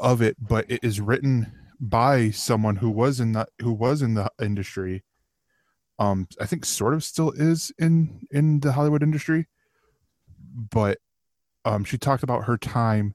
of 0.00 0.22
it, 0.22 0.36
but 0.40 0.64
it 0.68 0.80
is 0.82 1.00
written 1.00 1.52
by 1.80 2.30
someone 2.30 2.76
who 2.76 2.90
was 2.90 3.20
in 3.20 3.32
the 3.32 3.46
who 3.60 3.72
was 3.72 4.02
in 4.02 4.14
the 4.14 4.30
industry. 4.40 5.04
Um, 5.98 6.28
I 6.40 6.46
think 6.46 6.64
sort 6.64 6.94
of 6.94 7.02
still 7.02 7.32
is 7.32 7.72
in 7.78 8.26
in 8.30 8.60
the 8.60 8.72
Hollywood 8.72 9.02
industry, 9.02 9.46
but 10.70 10.98
um, 11.64 11.84
she 11.84 11.98
talked 11.98 12.22
about 12.22 12.44
her 12.44 12.56
time 12.56 13.14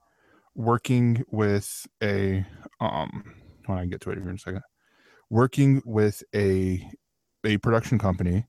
working 0.56 1.24
with 1.32 1.88
a 2.02 2.46
um. 2.80 3.36
When 3.66 3.78
I 3.78 3.86
get 3.86 4.02
to 4.02 4.10
it 4.10 4.18
here 4.18 4.28
in 4.30 4.36
a 4.36 4.40
second, 4.40 4.64
working 5.30 5.82
with 5.86 6.22
a 6.36 6.86
a 7.44 7.58
production 7.58 8.00
company. 8.00 8.46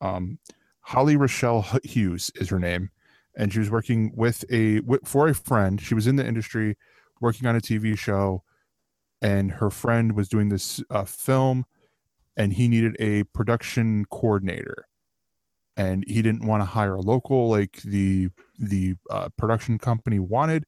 Um, 0.00 0.38
Holly 0.80 1.16
Raychelle 1.16 1.84
Hughes 1.84 2.30
is 2.36 2.48
her 2.50 2.58
name, 2.58 2.90
and 3.36 3.52
she 3.52 3.58
was 3.58 3.70
working 3.70 4.12
with 4.14 4.44
a 4.50 4.80
for 5.04 5.28
a 5.28 5.34
friend. 5.34 5.80
She 5.80 5.94
was 5.94 6.06
in 6.06 6.16
the 6.16 6.26
industry, 6.26 6.76
working 7.20 7.46
on 7.46 7.56
a 7.56 7.60
TV 7.60 7.98
show, 7.98 8.44
and 9.20 9.52
her 9.52 9.70
friend 9.70 10.12
was 10.12 10.28
doing 10.28 10.48
this 10.48 10.82
uh, 10.90 11.04
film, 11.04 11.66
and 12.36 12.52
he 12.52 12.68
needed 12.68 12.96
a 12.98 13.24
production 13.24 14.04
coordinator, 14.10 14.86
and 15.76 16.04
he 16.06 16.22
didn't 16.22 16.46
want 16.46 16.60
to 16.60 16.66
hire 16.66 16.94
a 16.94 17.00
local 17.00 17.48
like 17.48 17.82
the 17.82 18.28
the 18.58 18.94
uh, 19.10 19.28
production 19.36 19.78
company 19.78 20.18
wanted. 20.18 20.64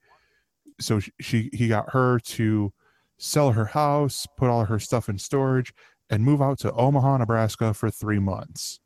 So 0.81 1.01
she, 1.01 1.13
she 1.21 1.51
he 1.53 1.69
got 1.69 1.91
her 1.93 2.19
to 2.21 2.73
sell 3.19 3.53
her 3.53 3.67
house, 3.67 4.27
put 4.37 4.49
all 4.49 4.65
her 4.65 4.79
stuff 4.79 5.09
in 5.09 5.19
storage, 5.19 5.73
and 6.09 6.25
move 6.25 6.41
out 6.41 6.59
to 6.61 6.73
Omaha, 6.73 7.19
Nebraska 7.19 7.75
for 7.75 7.91
three 7.91 8.19
months. 8.19 8.81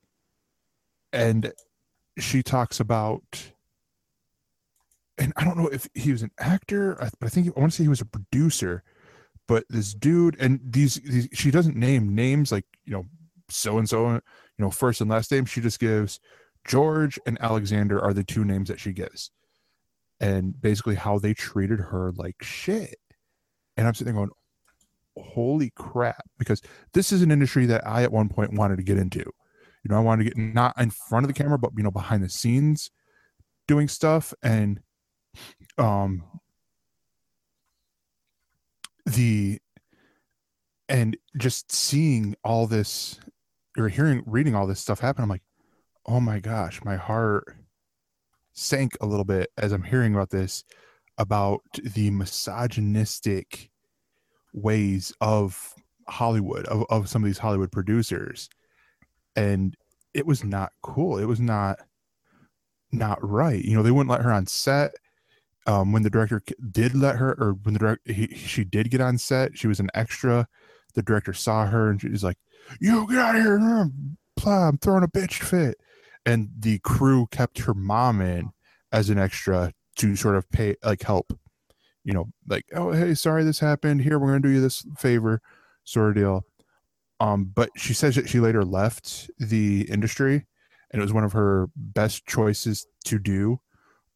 And 1.13 1.53
she 2.19 2.43
talks 2.43 2.81
about, 2.81 3.23
and 5.19 5.33
I 5.37 5.45
don't 5.45 5.59
know 5.59 5.69
if 5.69 5.89
he 5.95 6.13
was 6.13 6.23
an 6.23 6.31
actor, 6.39 6.97
but 6.99 7.27
I 7.27 7.29
think 7.29 7.49
I 7.55 7.61
want 7.61 7.73
to 7.73 7.77
say 7.77 7.85
he 7.85 7.89
was 7.89 8.01
a 8.01 8.07
producer. 8.07 8.83
But 9.49 9.65
this 9.69 9.95
dude, 9.95 10.37
and 10.41 10.61
these, 10.65 10.97
these 10.97 11.29
she 11.33 11.51
doesn't 11.51 11.77
name 11.77 12.15
names 12.15 12.53
like 12.53 12.65
you 12.85 12.93
know 12.93 13.07
so 13.49 13.79
and 13.79 13.89
so, 13.89 14.13
you 14.13 14.21
know 14.59 14.71
first 14.71 15.01
and 15.01 15.11
last 15.11 15.31
name. 15.31 15.45
She 15.45 15.61
just 15.61 15.81
gives 15.81 16.21
George 16.67 17.19
and 17.27 17.41
Alexander 17.41 18.01
are 18.01 18.15
the 18.15 18.25
two 18.25 18.45
names 18.45 18.69
that 18.69 18.81
she 18.81 18.93
gives, 18.93 19.31
and 20.21 20.61
basically 20.61 20.95
how 20.95 21.19
they 21.19 21.35
treated 21.35 21.81
her 21.81 22.13
like 22.17 22.37
shit. 22.43 22.97
And 23.77 23.87
I'm 23.87 23.95
sitting 23.95 24.15
there 24.15 24.21
going, 24.21 24.31
holy 25.17 25.71
crap 25.71 26.25
because 26.39 26.63
this 26.95 27.13
is 27.13 27.23
an 27.23 27.31
industry 27.31 27.67
that 27.67 27.87
i 27.87 28.03
at 28.03 28.13
one 28.13 28.29
point 28.29 28.53
wanted 28.55 28.77
to 28.77 28.83
get 28.83 28.97
into 28.97 29.19
you 29.19 29.89
know 29.89 29.97
i 29.97 30.01
wanted 30.01 30.25
to 30.25 30.31
get 30.31 30.39
not 30.39 30.79
in 30.81 30.91
front 30.91 31.25
of 31.25 31.29
the 31.29 31.35
camera 31.35 31.59
but 31.59 31.71
you 31.77 31.83
know 31.83 31.91
behind 31.91 32.23
the 32.23 32.29
scenes 32.29 32.91
doing 33.69 33.89
stuff 33.89 34.33
and 34.43 34.81
um 35.79 36.23
the 39.07 39.59
and 40.89 41.17
just 41.37 41.73
seeing 41.73 42.35
all 42.45 42.67
this 42.67 43.19
or 43.79 43.89
hearing 43.89 44.23
reading 44.27 44.55
all 44.55 44.67
this 44.67 44.81
stuff 44.81 45.01
happen 45.01 45.23
i'm 45.23 45.31
like 45.31 45.43
oh 46.07 46.21
my 46.21 46.39
gosh 46.39 46.81
my 46.85 46.97
heart 46.97 47.57
sank 48.53 48.93
a 49.01 49.07
little 49.07 49.25
bit 49.25 49.51
as 49.57 49.73
i'm 49.73 49.83
hearing 49.83 50.15
about 50.15 50.31
this 50.31 50.65
about 51.19 51.61
the 51.83 52.11
misogynistic 52.11 53.71
ways 54.53 55.13
of 55.21 55.75
Hollywood, 56.09 56.67
of, 56.67 56.85
of 56.91 57.09
some 57.09 57.23
of 57.23 57.27
these 57.27 57.39
Hollywood 57.39 57.73
producers. 57.73 58.49
And 59.37 59.77
it 60.15 60.27
was 60.27 60.45
not 60.45 60.73
cool. 60.83 61.19
It 61.19 61.25
was 61.25 61.41
not 61.41 61.79
not 62.95 63.19
right. 63.27 63.65
You 63.65 63.75
know, 63.75 63.83
they 63.83 63.91
wouldn't 63.91 64.11
let 64.11 64.21
her 64.21 64.33
on 64.33 64.47
set. 64.47 64.93
Um, 65.67 65.93
when 65.93 66.03
the 66.03 66.11
director 66.11 66.43
did 66.71 66.95
let 66.95 67.17
her, 67.17 67.37
or 67.39 67.57
when 67.63 67.75
the 67.75 67.79
director 67.81 68.13
he, 68.13 68.35
she 68.35 68.65
did 68.65 68.91
get 68.91 69.01
on 69.01 69.19
set, 69.19 69.57
she 69.57 69.69
was 69.69 69.81
an 69.81 69.91
extra. 69.95 70.49
The 70.95 71.03
director 71.03 71.33
saw 71.33 71.67
her 71.67 71.91
and 71.91 72.01
she's 72.01 72.25
like, 72.25 72.39
"You 72.81 73.07
get 73.09 73.19
out 73.19 73.37
of 73.37 73.43
here! 73.43 73.59
I'm, 73.59 74.17
I'm 74.45 74.79
throwing 74.79 75.05
a 75.05 75.09
bitch 75.09 75.43
fit." 75.43 75.79
And 76.27 76.51
the 76.59 76.79
crew 76.81 77.27
kept 77.31 77.61
her 77.61 77.75
mom 77.75 78.21
in 78.21 78.51
as 78.93 79.11
an 79.11 79.19
extra 79.19 79.73
to 79.97 80.17
sort 80.17 80.37
of 80.37 80.49
pay, 80.51 80.77
like, 80.85 81.03
help 81.03 81.33
you 82.05 82.13
know, 82.13 82.29
like, 82.49 82.65
oh, 82.75 82.93
hey, 82.93 83.15
sorry 83.15 83.45
this 83.45 83.61
happened. 83.61 84.03
Here, 84.03 84.19
we're 84.19 84.35
to 84.35 84.41
do 84.41 84.49
you 84.49 84.61
this 84.61 84.85
favor, 84.99 85.41
sort 85.85 86.11
of 86.11 86.15
deal. 86.17 86.45
Um, 87.21 87.45
but 87.55 87.71
she 87.77 87.95
says 87.95 88.17
that 88.17 88.29
she 88.29 88.41
later 88.41 88.65
left 88.65 89.31
the 89.39 89.83
industry 89.83 90.47
and 90.91 91.01
it 91.01 91.05
was 91.05 91.13
one 91.13 91.25
of 91.25 91.33
her 91.33 91.69
best 91.77 92.27
choices 92.27 92.87
to 93.05 93.19
do. 93.19 93.61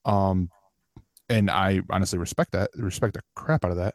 Um, 0.05 0.51
and 1.29 1.51
I 1.51 1.81
honestly 1.91 2.19
respect 2.19 2.53
that, 2.53 2.71
respect 2.77 3.15
the 3.15 3.23
crap 3.35 3.65
out 3.65 3.71
of 3.71 3.77
that. 3.79 3.95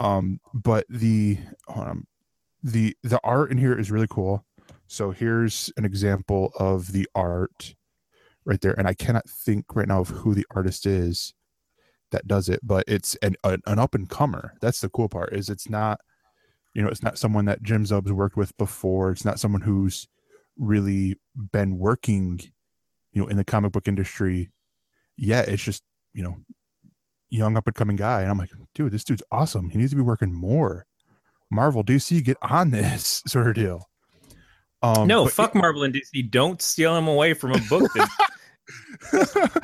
Um, 0.00 0.40
but 0.52 0.86
the, 0.88 1.38
um, 1.68 2.06
the, 2.62 2.96
the 3.02 3.20
art 3.22 3.50
in 3.50 3.58
here 3.58 3.78
is 3.78 3.90
really 3.90 4.08
cool. 4.08 4.44
So 4.86 5.10
here's 5.10 5.72
an 5.76 5.84
example 5.84 6.52
of 6.58 6.92
the 6.92 7.08
art 7.14 7.74
right 8.44 8.60
there. 8.60 8.78
And 8.78 8.86
I 8.88 8.94
cannot 8.94 9.28
think 9.28 9.74
right 9.74 9.88
now 9.88 10.00
of 10.00 10.08
who 10.08 10.34
the 10.34 10.46
artist 10.50 10.86
is 10.86 11.34
that 12.10 12.26
does 12.26 12.48
it, 12.48 12.60
but 12.62 12.84
it's 12.86 13.16
an 13.22 13.36
an, 13.42 13.62
an 13.66 13.78
up 13.78 13.94
and 13.94 14.08
comer. 14.08 14.54
That's 14.60 14.80
the 14.80 14.90
cool 14.90 15.08
part. 15.08 15.32
Is 15.32 15.48
it's 15.48 15.68
not, 15.68 16.00
you 16.74 16.82
know, 16.82 16.88
it's 16.88 17.02
not 17.02 17.18
someone 17.18 17.46
that 17.46 17.62
Jim 17.62 17.86
Zub's 17.86 18.12
worked 18.12 18.36
with 18.36 18.56
before. 18.56 19.10
It's 19.10 19.24
not 19.24 19.40
someone 19.40 19.62
who's 19.62 20.08
really 20.58 21.16
been 21.34 21.78
working, 21.78 22.40
you 23.12 23.22
know, 23.22 23.28
in 23.28 23.36
the 23.36 23.44
comic 23.44 23.72
book 23.72 23.88
industry 23.88 24.50
yet. 25.16 25.48
It's 25.48 25.62
just 25.62 25.82
you 26.14 26.22
know, 26.22 26.36
young 27.30 27.56
up 27.56 27.66
and 27.66 27.74
coming 27.74 27.96
guy, 27.96 28.22
and 28.22 28.30
I'm 28.30 28.38
like, 28.38 28.50
dude, 28.74 28.92
this 28.92 29.04
dude's 29.04 29.22
awesome. 29.30 29.70
He 29.70 29.78
needs 29.78 29.90
to 29.90 29.96
be 29.96 30.02
working 30.02 30.32
more. 30.32 30.86
Marvel, 31.50 31.84
DC, 31.84 32.22
get 32.24 32.36
on 32.42 32.70
this 32.72 33.22
sort 33.26 33.48
of 33.48 33.54
deal. 33.54 33.88
Um, 34.82 35.06
no, 35.06 35.26
fuck 35.26 35.54
Marvel 35.54 35.84
and 35.84 35.94
DC. 35.94 36.30
Don't 36.30 36.60
steal 36.60 36.96
him 36.96 37.06
away 37.06 37.34
from 37.34 37.52
a 37.52 37.58
book. 37.68 37.90
That, 37.94 38.08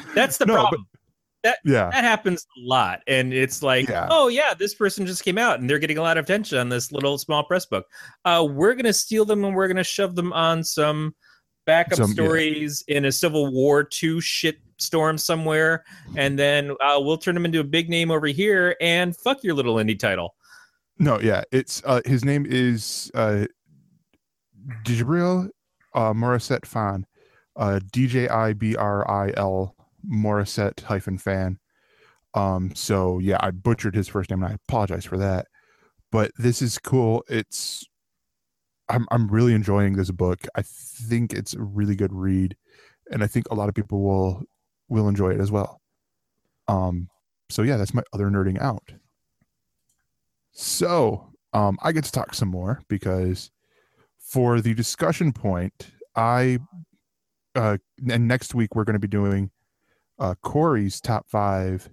that's 0.14 0.38
the 0.38 0.46
no, 0.46 0.54
problem. 0.54 0.86
But, 0.92 0.98
that 1.44 1.58
yeah 1.64 1.88
that 1.90 2.02
happens 2.02 2.44
a 2.56 2.60
lot 2.66 3.00
and 3.06 3.32
it's 3.32 3.62
like 3.62 3.88
yeah. 3.88 4.08
oh 4.10 4.26
yeah 4.26 4.54
this 4.54 4.74
person 4.74 5.06
just 5.06 5.24
came 5.24 5.38
out 5.38 5.60
and 5.60 5.70
they're 5.70 5.78
getting 5.78 5.98
a 5.98 6.02
lot 6.02 6.18
of 6.18 6.24
attention 6.24 6.58
on 6.58 6.68
this 6.68 6.90
little 6.90 7.16
small 7.16 7.44
press 7.44 7.64
book 7.64 7.86
uh 8.24 8.44
we're 8.48 8.74
gonna 8.74 8.92
steal 8.92 9.24
them 9.24 9.44
and 9.44 9.54
we're 9.54 9.68
gonna 9.68 9.84
shove 9.84 10.16
them 10.16 10.32
on 10.32 10.64
some 10.64 11.14
backup 11.68 11.98
some, 11.98 12.12
stories 12.12 12.82
yeah. 12.88 12.96
in 12.96 13.04
a 13.04 13.12
civil 13.12 13.52
war 13.52 13.84
2 13.84 14.20
shit 14.20 14.58
storm 14.78 15.18
somewhere 15.18 15.84
and 16.16 16.38
then 16.38 16.70
uh, 16.80 16.98
we'll 16.98 17.18
turn 17.18 17.36
him 17.36 17.44
into 17.44 17.60
a 17.60 17.64
big 17.64 17.88
name 17.88 18.10
over 18.10 18.26
here 18.26 18.76
and 18.80 19.16
fuck 19.16 19.42
your 19.42 19.54
little 19.54 19.76
indie 19.76 19.98
title 19.98 20.34
no 20.98 21.20
yeah 21.20 21.42
it's 21.52 21.82
uh 21.84 22.00
his 22.04 22.24
name 22.24 22.46
is 22.48 23.10
uh 23.14 23.44
Djibril 24.84 25.48
uh 25.94 26.12
Morissette-Phan 26.12 27.06
uh 27.56 27.80
D 27.92 28.06
J 28.06 28.28
I 28.28 28.52
B 28.52 28.76
R 28.76 29.08
I 29.10 29.32
L 29.36 29.74
Morissette 30.06 30.80
hyphen 30.80 31.18
fan. 31.18 31.58
Um, 32.34 32.74
so 32.74 33.18
yeah, 33.18 33.38
I 33.40 33.50
butchered 33.50 33.94
his 33.94 34.08
first 34.08 34.30
name 34.30 34.42
and 34.42 34.52
I 34.52 34.56
apologize 34.68 35.04
for 35.04 35.18
that. 35.18 35.46
But 36.10 36.30
this 36.38 36.62
is 36.62 36.78
cool. 36.78 37.24
It's 37.28 37.86
I'm 38.88 39.06
I'm 39.10 39.28
really 39.28 39.54
enjoying 39.54 39.96
this 39.96 40.10
book. 40.10 40.46
I 40.54 40.62
think 40.62 41.32
it's 41.32 41.54
a 41.54 41.62
really 41.62 41.96
good 41.96 42.12
read, 42.12 42.56
and 43.10 43.22
I 43.22 43.26
think 43.26 43.46
a 43.50 43.54
lot 43.54 43.68
of 43.68 43.74
people 43.74 44.02
will 44.02 44.42
will 44.88 45.08
enjoy 45.08 45.30
it 45.30 45.40
as 45.40 45.50
well. 45.50 45.80
Um, 46.68 47.08
so 47.50 47.62
yeah, 47.62 47.76
that's 47.76 47.94
my 47.94 48.02
other 48.12 48.28
nerding 48.28 48.60
out. 48.60 48.92
So 50.52 51.32
um, 51.52 51.78
I 51.82 51.92
get 51.92 52.04
to 52.04 52.12
talk 52.12 52.34
some 52.34 52.48
more 52.48 52.82
because 52.88 53.50
for 54.18 54.60
the 54.60 54.74
discussion 54.74 55.32
point, 55.32 55.90
I 56.16 56.58
uh, 57.54 57.78
and 58.10 58.28
next 58.28 58.54
week 58.54 58.74
we're 58.74 58.84
going 58.84 58.94
to 58.94 59.00
be 59.00 59.08
doing 59.08 59.50
uh, 60.18 60.34
Corey's 60.42 61.00
top 61.00 61.28
five 61.28 61.88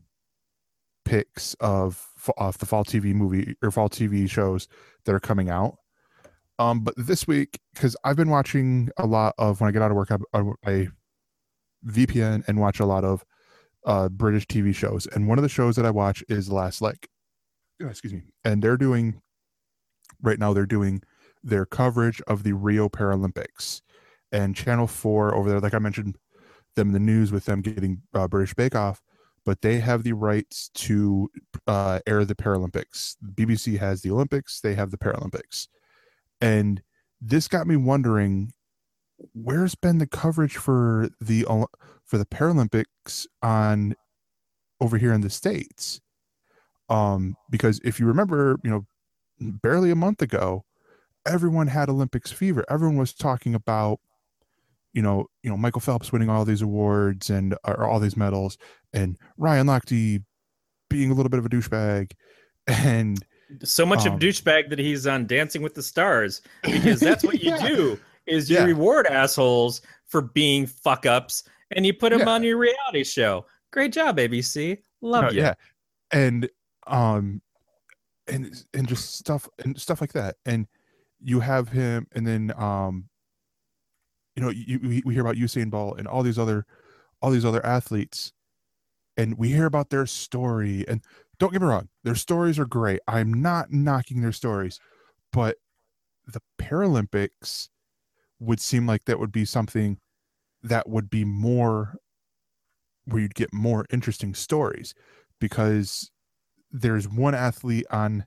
picks 1.06 1.54
of 1.56 2.08
of 2.38 2.58
the 2.58 2.66
fall 2.66 2.84
TV 2.84 3.14
movie 3.14 3.56
or 3.62 3.72
fall 3.72 3.90
TV 3.90 4.30
shows 4.30 4.68
that 5.06 5.16
are 5.16 5.20
coming 5.20 5.50
out. 5.50 5.78
Um, 6.58 6.82
but 6.82 6.94
this 6.98 7.28
week, 7.28 7.60
because 7.74 7.96
I've 8.04 8.16
been 8.16 8.30
watching 8.30 8.90
a 8.98 9.06
lot 9.06 9.36
of 9.38 9.60
when 9.60 9.68
I 9.68 9.72
get 9.72 9.82
out 9.82 9.92
of 9.92 9.98
work, 9.98 10.10
I, 10.12 10.42
I 10.66 10.88
VPN 11.86 12.48
and 12.48 12.60
watch 12.60 12.80
a 12.80 12.86
lot 12.86 13.04
of 13.04 13.26
uh, 13.86 14.10
British 14.10 14.48
TV 14.48 14.74
shows. 14.74 15.08
And 15.08 15.28
one 15.28 15.38
of 15.38 15.44
the 15.44 15.50
shows 15.50 15.76
that 15.76 15.86
I 15.86 15.92
watch 15.92 16.24
is 16.30 16.50
Last 16.50 16.82
Leg, 16.82 17.08
Oh, 17.82 17.88
excuse 17.88 18.14
me. 18.14 18.24
And 18.44 18.62
they're 18.62 18.78
doing 18.78 19.22
right 20.22 20.40
now. 20.40 20.54
They're 20.54 20.66
doing 20.66 21.02
their 21.44 21.66
coverage 21.66 22.22
of 22.22 22.44
the 22.44 22.54
Rio 22.54 22.90
Paralympics, 22.90 23.82
and 24.32 24.56
Channel 24.56 24.88
Four 24.88 25.36
over 25.36 25.50
there, 25.50 25.60
like 25.60 25.74
I 25.74 25.80
mentioned, 25.80 26.18
them 26.76 26.88
in 26.88 26.94
the 26.94 27.00
news 27.00 27.32
with 27.32 27.46
them 27.46 27.62
getting 27.62 28.02
uh, 28.14 28.28
British 28.28 28.54
Bake 28.54 28.76
Off, 28.76 29.02
but 29.46 29.62
they 29.62 29.80
have 29.80 30.04
the 30.04 30.14
rights 30.14 30.70
to 30.76 31.30
uh, 31.68 32.00
air 32.08 32.24
the 32.26 32.36
Paralympics. 32.36 33.16
BBC 33.34 33.78
has 33.80 34.02
the 34.02 34.12
Olympics, 34.12 34.62
they 34.62 34.76
have 34.76 34.92
the 34.92 34.98
Paralympics, 34.98 35.68
and 36.42 36.82
this 37.22 37.48
got 37.48 37.68
me 37.68 37.76
wondering 37.76 38.52
where's 39.34 39.76
been 39.76 39.98
the 39.98 40.08
coverage 40.08 40.58
for 40.58 41.10
the 41.22 41.46
for 42.06 42.18
the 42.18 42.26
Paralympics 42.26 43.26
on 43.42 43.96
over 44.82 44.98
here 44.98 45.14
in 45.14 45.22
the 45.22 45.30
states? 45.30 46.02
Um 46.90 47.36
because 47.50 47.80
if 47.84 48.00
you 48.00 48.06
remember 48.06 48.60
you 48.64 48.70
know 48.70 48.86
barely 49.40 49.92
a 49.92 49.96
month 49.96 50.22
ago 50.22 50.64
everyone 51.26 51.68
had 51.68 51.90
olympics 51.90 52.32
fever. 52.32 52.64
Everyone 52.70 52.98
was 52.98 53.14
talking 53.14 53.56
about 53.56 54.00
you 54.94 55.02
know 55.02 55.28
you 55.44 55.50
know 55.50 55.58
michael 55.58 55.82
phelps 55.82 56.12
winning 56.12 56.30
all 56.30 56.46
these 56.46 56.62
awards 56.62 57.30
and 57.30 57.56
or 57.66 57.86
all 57.86 58.00
these 58.00 58.16
medals 58.16 58.58
and 58.94 59.18
ryan 59.38 59.68
lochte 59.68 60.24
being 60.90 61.12
a 61.12 61.14
little 61.14 61.30
bit 61.30 61.40
of 61.40 61.46
a 61.46 61.50
douchebag. 61.50 62.12
And 62.68 63.24
So 63.64 63.86
much 63.86 64.06
Um, 64.06 64.14
of 64.14 64.20
douchebag 64.20 64.70
that 64.70 64.80
he's 64.80 65.08
on 65.08 65.26
Dancing 65.28 65.62
with 65.62 65.74
the 65.76 65.84
Stars 65.84 66.42
because 66.64 67.00
that's 67.00 67.24
what 67.24 67.42
you 67.42 67.52
Yeah. 67.56 67.68
do 67.68 68.00
is 68.26 68.50
you 68.50 68.58
Yeah. 68.58 68.64
reward 68.66 69.08
assholes 69.08 69.82
for 70.06 70.22
being 70.22 70.66
fuck 70.66 71.06
ups 71.06 71.44
and 71.72 71.86
you 71.86 71.94
put 71.94 72.12
them 72.12 72.22
Yeah. 72.22 72.30
on 72.30 72.44
your 72.44 72.58
reality 72.58 73.04
show. 73.04 73.46
Great 73.72 73.92
job, 73.94 74.18
ABC. 74.18 74.78
Love 75.02 75.26
Uh, 75.26 75.30
you. 75.32 75.42
yeah 75.42 75.54
and 76.12 76.48
um 76.88 77.42
and 78.28 78.64
and 78.74 78.88
just 78.88 79.16
stuff 79.16 79.48
and 79.64 79.80
stuff 79.80 80.00
like 80.02 80.14
that 80.14 80.36
and 80.46 80.68
you 81.20 81.40
have 81.40 81.70
him 81.70 82.08
and 82.14 82.26
then 82.28 82.54
um 82.58 83.10
you 84.36 84.44
know 84.44 84.50
you, 84.50 84.80
we, 84.84 85.02
we 85.06 85.14
hear 85.14 85.22
about 85.22 85.36
Usain 85.36 85.70
Bolt 85.72 85.98
and 85.98 86.08
all 86.08 86.22
these 86.24 86.38
other 86.40 86.66
all 87.22 87.32
these 87.32 87.46
other 87.46 87.66
athletes 87.66 88.32
and 89.18 89.38
we 89.38 89.50
hear 89.50 89.66
about 89.66 89.90
their 89.90 90.06
story 90.06 90.86
and 90.88 91.02
don't 91.40 91.52
get 91.52 91.62
me 91.62 91.68
wrong 91.68 91.90
their 92.04 92.16
stories 92.16 92.60
are 92.60 92.66
great. 92.66 93.00
I'm 93.08 93.34
not 93.34 93.72
knocking 93.72 94.22
their 94.22 94.32
stories 94.32 94.80
but 95.32 95.58
the 96.28 96.42
paralympics 96.60 97.70
would 98.40 98.60
seem 98.60 98.88
like 98.88 99.06
that 99.06 99.20
would 99.20 99.32
be 99.32 99.46
something 99.46 99.98
that 100.64 100.90
would 100.90 101.10
be 101.10 101.24
more 101.24 101.96
where 103.06 103.22
you'd 103.22 103.36
get 103.36 103.54
more 103.54 103.86
interesting 103.92 104.34
stories 104.34 104.94
because 105.40 106.12
there's 106.72 107.08
one 107.08 107.36
athlete 107.36 107.86
on 107.92 108.26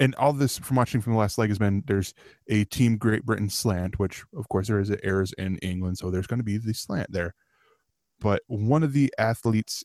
and 0.00 0.14
all 0.16 0.32
this 0.32 0.58
from 0.58 0.76
watching 0.76 1.00
from 1.00 1.12
the 1.12 1.18
last 1.18 1.38
leg 1.38 1.48
has 1.50 1.58
been 1.58 1.82
there's 1.86 2.14
a 2.48 2.64
team 2.64 2.96
great 2.96 3.24
britain 3.24 3.48
slant 3.48 3.98
which 3.98 4.24
of 4.34 4.48
course 4.48 4.66
there 4.66 4.80
is 4.80 4.90
it 4.90 5.00
airs 5.04 5.32
in 5.34 5.56
england 5.58 5.96
so 5.98 6.10
there's 6.10 6.26
going 6.26 6.40
to 6.40 6.44
be 6.44 6.58
the 6.58 6.74
slant 6.74 7.10
there. 7.12 7.34
But 8.20 8.42
one 8.46 8.82
of 8.82 8.92
the 8.92 9.12
athletes 9.18 9.84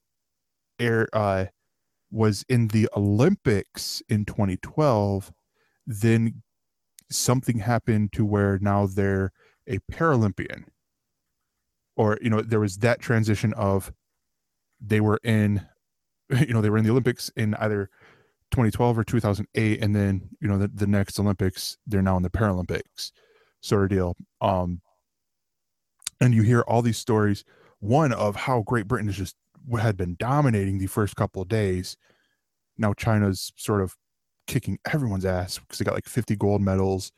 air 0.79 1.07
uh 1.13 1.45
was 2.09 2.45
in 2.47 2.69
the 2.69 2.87
olympics 2.95 4.01
in 4.09 4.25
2012 4.25 5.31
then 5.85 6.41
something 7.09 7.59
happened 7.59 8.11
to 8.13 8.25
where 8.25 8.59
now 8.59 8.85
they're 8.85 9.31
a 9.67 9.79
paralympian. 9.91 10.65
Or 11.95 12.17
you 12.21 12.29
know 12.29 12.41
there 12.41 12.59
was 12.59 12.77
that 12.77 12.99
transition 12.99 13.53
of 13.53 13.91
they 14.79 15.01
were 15.01 15.19
in 15.23 15.65
you 16.29 16.53
know 16.53 16.61
they 16.61 16.69
were 16.69 16.77
in 16.77 16.83
the 16.83 16.91
olympics 16.91 17.31
in 17.35 17.55
either 17.55 17.89
2012 18.51 18.99
or 18.99 19.03
2008 19.03 19.83
and 19.83 19.95
then 19.95 20.29
you 20.39 20.47
know 20.47 20.57
the, 20.57 20.67
the 20.67 20.87
next 20.87 21.19
olympics 21.19 21.77
they're 21.87 22.01
now 22.01 22.15
in 22.15 22.23
the 22.23 22.29
paralympics 22.29 23.11
sort 23.61 23.83
of 23.83 23.89
deal. 23.89 24.15
Um 24.41 24.81
and 26.21 26.33
you 26.33 26.43
hear 26.43 26.61
all 26.61 26.81
these 26.81 26.97
stories 26.97 27.43
one 27.79 28.13
of 28.13 28.35
how 28.35 28.61
great 28.61 28.87
britain 28.87 29.09
is 29.09 29.17
just 29.17 29.35
had 29.75 29.97
been 29.97 30.15
dominating 30.19 30.77
the 30.77 30.87
first 30.87 31.15
couple 31.15 31.41
of 31.41 31.47
days. 31.47 31.97
Now 32.77 32.93
china's 32.93 33.51
sort 33.55 33.81
of 33.81 33.95
kicking 34.45 34.79
everyone's 34.91 35.25
ass 35.25 35.59
because 35.59 35.77
they 35.77 35.85
got 35.85 35.95
like 35.95 36.07
50 36.07 36.35
gold 36.35 36.61
medals. 36.61 37.11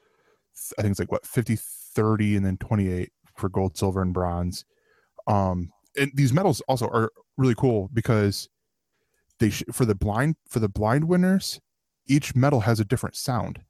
I 0.78 0.82
think 0.82 0.92
it's 0.92 1.00
like 1.00 1.12
what 1.12 1.26
50 1.26 1.58
30 1.96 2.36
and 2.38 2.46
then 2.46 2.58
28 2.58 3.12
for 3.36 3.50
gold 3.50 3.78
silver 3.78 4.02
and 4.02 4.14
bronze. 4.14 4.66
Um 5.28 5.72
and 5.98 6.12
these 6.14 6.34
medals 6.34 6.62
also 6.68 6.88
are 6.88 7.12
really 7.38 7.56
cool 7.56 7.90
because 7.94 8.48
they 9.40 9.50
sh- 9.50 9.64
for 9.72 9.86
the 9.86 9.96
blind 9.96 10.36
for 10.48 10.60
the 10.60 10.70
blind 10.70 11.06
winners 11.06 11.60
each 12.08 12.36
medal 12.36 12.62
has 12.62 12.80
a 12.80 12.86
different 12.86 13.16
sound. 13.16 13.62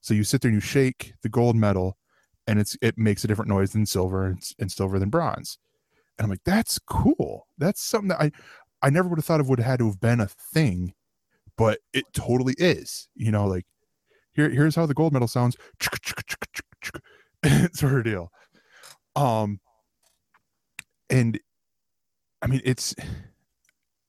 So 0.00 0.14
you 0.14 0.24
sit 0.24 0.40
there 0.40 0.48
and 0.48 0.56
you 0.56 0.60
shake 0.60 1.12
the 1.22 1.28
gold 1.28 1.56
medal 1.56 1.98
and 2.46 2.58
it's 2.58 2.76
it 2.80 2.96
makes 2.96 3.24
a 3.24 3.28
different 3.28 3.50
noise 3.50 3.72
than 3.72 3.86
silver 3.86 4.26
and, 4.26 4.42
and 4.58 4.72
silver 4.72 4.98
than 4.98 5.10
bronze 5.10 5.58
and 6.18 6.24
i'm 6.24 6.30
like 6.30 6.44
that's 6.44 6.78
cool. 6.80 7.46
That's 7.58 7.82
something 7.82 8.08
that 8.08 8.20
i 8.20 8.30
i 8.82 8.90
never 8.90 9.08
would 9.08 9.18
have 9.18 9.24
thought 9.24 9.40
of 9.40 9.48
would 9.48 9.60
have 9.60 9.66
had 9.66 9.78
to 9.80 9.86
have 9.86 10.00
been 10.00 10.20
a 10.20 10.26
thing 10.26 10.94
but 11.56 11.80
it 11.92 12.04
totally 12.12 12.54
is 12.58 13.08
you 13.14 13.30
know 13.30 13.46
like 13.46 13.66
here 14.32 14.50
here's 14.50 14.76
how 14.76 14.86
the 14.86 14.94
gold 14.94 15.12
medal 15.12 15.28
sounds. 15.28 15.56
Sort 17.72 17.94
of 17.94 18.04
deal. 18.04 18.30
Um 19.16 19.60
and 21.10 21.38
i 22.42 22.46
mean 22.46 22.60
it's 22.64 22.94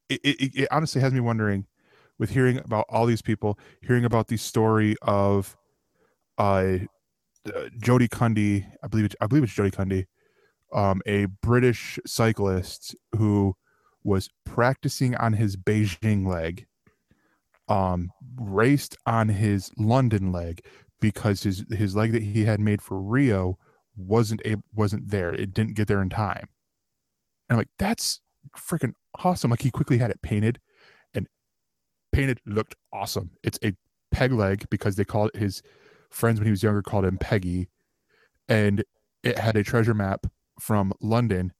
it, 0.09 0.19
it, 0.23 0.55
it 0.55 0.67
honestly 0.71 1.01
has 1.01 1.13
me 1.13 1.19
wondering 1.19 1.65
with 2.17 2.29
hearing 2.29 2.57
about 2.59 2.85
all 2.89 3.05
these 3.05 3.21
people 3.21 3.57
hearing 3.81 4.05
about 4.05 4.27
the 4.27 4.37
story 4.37 4.95
of 5.01 5.55
uh, 6.37 6.77
jody 7.77 8.07
cundy 8.07 8.65
i 8.83 8.87
believe 8.87 9.05
it, 9.05 9.15
i 9.21 9.27
believe 9.27 9.43
it's 9.43 9.53
jody 9.53 9.71
cundy 9.71 10.05
um 10.73 11.01
a 11.05 11.25
british 11.25 11.99
cyclist 12.05 12.95
who 13.17 13.55
was 14.03 14.29
practicing 14.45 15.15
on 15.15 15.33
his 15.33 15.55
beijing 15.55 16.27
leg 16.27 16.67
um 17.67 18.11
raced 18.37 18.95
on 19.05 19.29
his 19.29 19.71
london 19.77 20.31
leg 20.31 20.63
because 21.01 21.43
his 21.43 21.65
his 21.69 21.95
leg 21.95 22.11
that 22.11 22.23
he 22.23 22.45
had 22.45 22.59
made 22.59 22.81
for 22.81 22.99
rio 22.99 23.57
wasn't 23.99 24.41
able 24.45 24.63
wasn't 24.73 25.09
there. 25.09 25.33
It 25.33 25.53
didn't 25.53 25.75
get 25.75 25.87
there 25.87 26.01
in 26.01 26.09
time. 26.09 26.47
And 27.49 27.51
i'm 27.51 27.57
like 27.57 27.69
that's 27.77 28.21
freaking 28.57 28.93
awesome. 29.23 29.51
Like 29.51 29.61
he 29.61 29.71
quickly 29.71 29.97
had 29.97 30.11
it 30.11 30.21
painted 30.21 30.59
and 31.13 31.27
painted 32.11 32.39
looked 32.45 32.75
awesome. 32.93 33.31
It's 33.43 33.59
a 33.63 33.73
peg 34.11 34.31
leg 34.31 34.65
because 34.69 34.95
they 34.95 35.05
called 35.05 35.31
his 35.35 35.61
friends 36.09 36.39
when 36.39 36.45
he 36.45 36.51
was 36.51 36.63
younger 36.63 36.81
called 36.81 37.05
him 37.05 37.17
peggy 37.17 37.69
and 38.47 38.83
it 39.23 39.37
had 39.37 39.55
a 39.55 39.63
treasure 39.63 39.93
map 39.93 40.25
from 40.59 40.93
london 41.01 41.51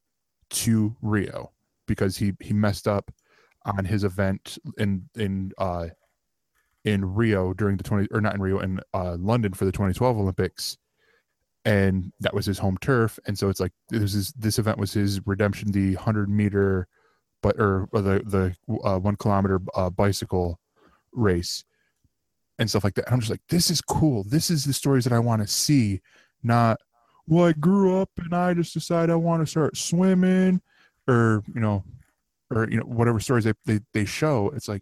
to 0.49 0.95
rio 1.01 1.51
because 1.87 2.17
he 2.17 2.33
he 2.39 2.53
messed 2.53 2.87
up 2.87 3.11
on 3.65 3.85
his 3.85 4.03
event 4.03 4.57
in 4.77 5.09
in 5.15 5.51
uh 5.57 5.87
in 6.85 7.03
rio 7.03 7.53
during 7.53 7.77
the 7.77 7.83
20 7.83 8.07
or 8.11 8.21
not 8.21 8.35
in 8.35 8.41
rio 8.41 8.59
in 8.59 8.79
uh 8.93 9.15
london 9.19 9.53
for 9.53 9.65
the 9.65 9.71
2012 9.71 10.17
olympics. 10.17 10.77
And 11.65 12.13
that 12.21 12.33
was 12.33 12.45
his 12.45 12.57
home 12.57 12.77
turf. 12.79 13.19
And 13.27 13.37
so 13.37 13.49
it's 13.49 13.59
like 13.59 13.73
this 13.89 14.15
is 14.15 14.31
this 14.31 14.59
event 14.59 14.77
was 14.77 14.93
his 14.93 15.19
redemption 15.27 15.71
the 15.71 15.93
100 15.95 16.29
meter 16.29 16.87
but 17.43 17.59
or, 17.59 17.89
or 17.91 18.01
the 18.01 18.21
the 18.25 18.79
uh, 18.83 18.97
one 18.97 19.17
kilometer 19.17 19.59
uh, 19.75 19.89
bicycle 19.89 20.59
race 21.11 21.65
and 22.57 22.69
stuff 22.69 22.85
like 22.85 22.93
that. 22.95 23.05
And 23.05 23.13
i'm 23.13 23.19
just 23.19 23.29
like 23.29 23.41
this 23.49 23.69
is 23.69 23.81
cool. 23.81 24.23
This 24.23 24.49
is 24.49 24.63
the 24.63 24.73
stories 24.73 25.03
that 25.03 25.13
i 25.13 25.19
want 25.19 25.41
to 25.41 25.47
see 25.47 26.01
not 26.43 26.79
well 27.29 27.45
i 27.45 27.53
grew 27.53 27.97
up 27.97 28.09
and 28.17 28.33
i 28.35 28.53
just 28.53 28.73
decided 28.73 29.09
i 29.11 29.15
want 29.15 29.41
to 29.41 29.47
start 29.47 29.77
swimming 29.77 30.59
or 31.07 31.43
you 31.55 31.61
know 31.61 31.83
or 32.51 32.69
you 32.69 32.77
know 32.77 32.83
whatever 32.85 33.19
stories 33.19 33.43
they, 33.43 33.53
they 33.65 33.79
they 33.93 34.05
show. 34.05 34.49
It's 34.55 34.67
like 34.67 34.81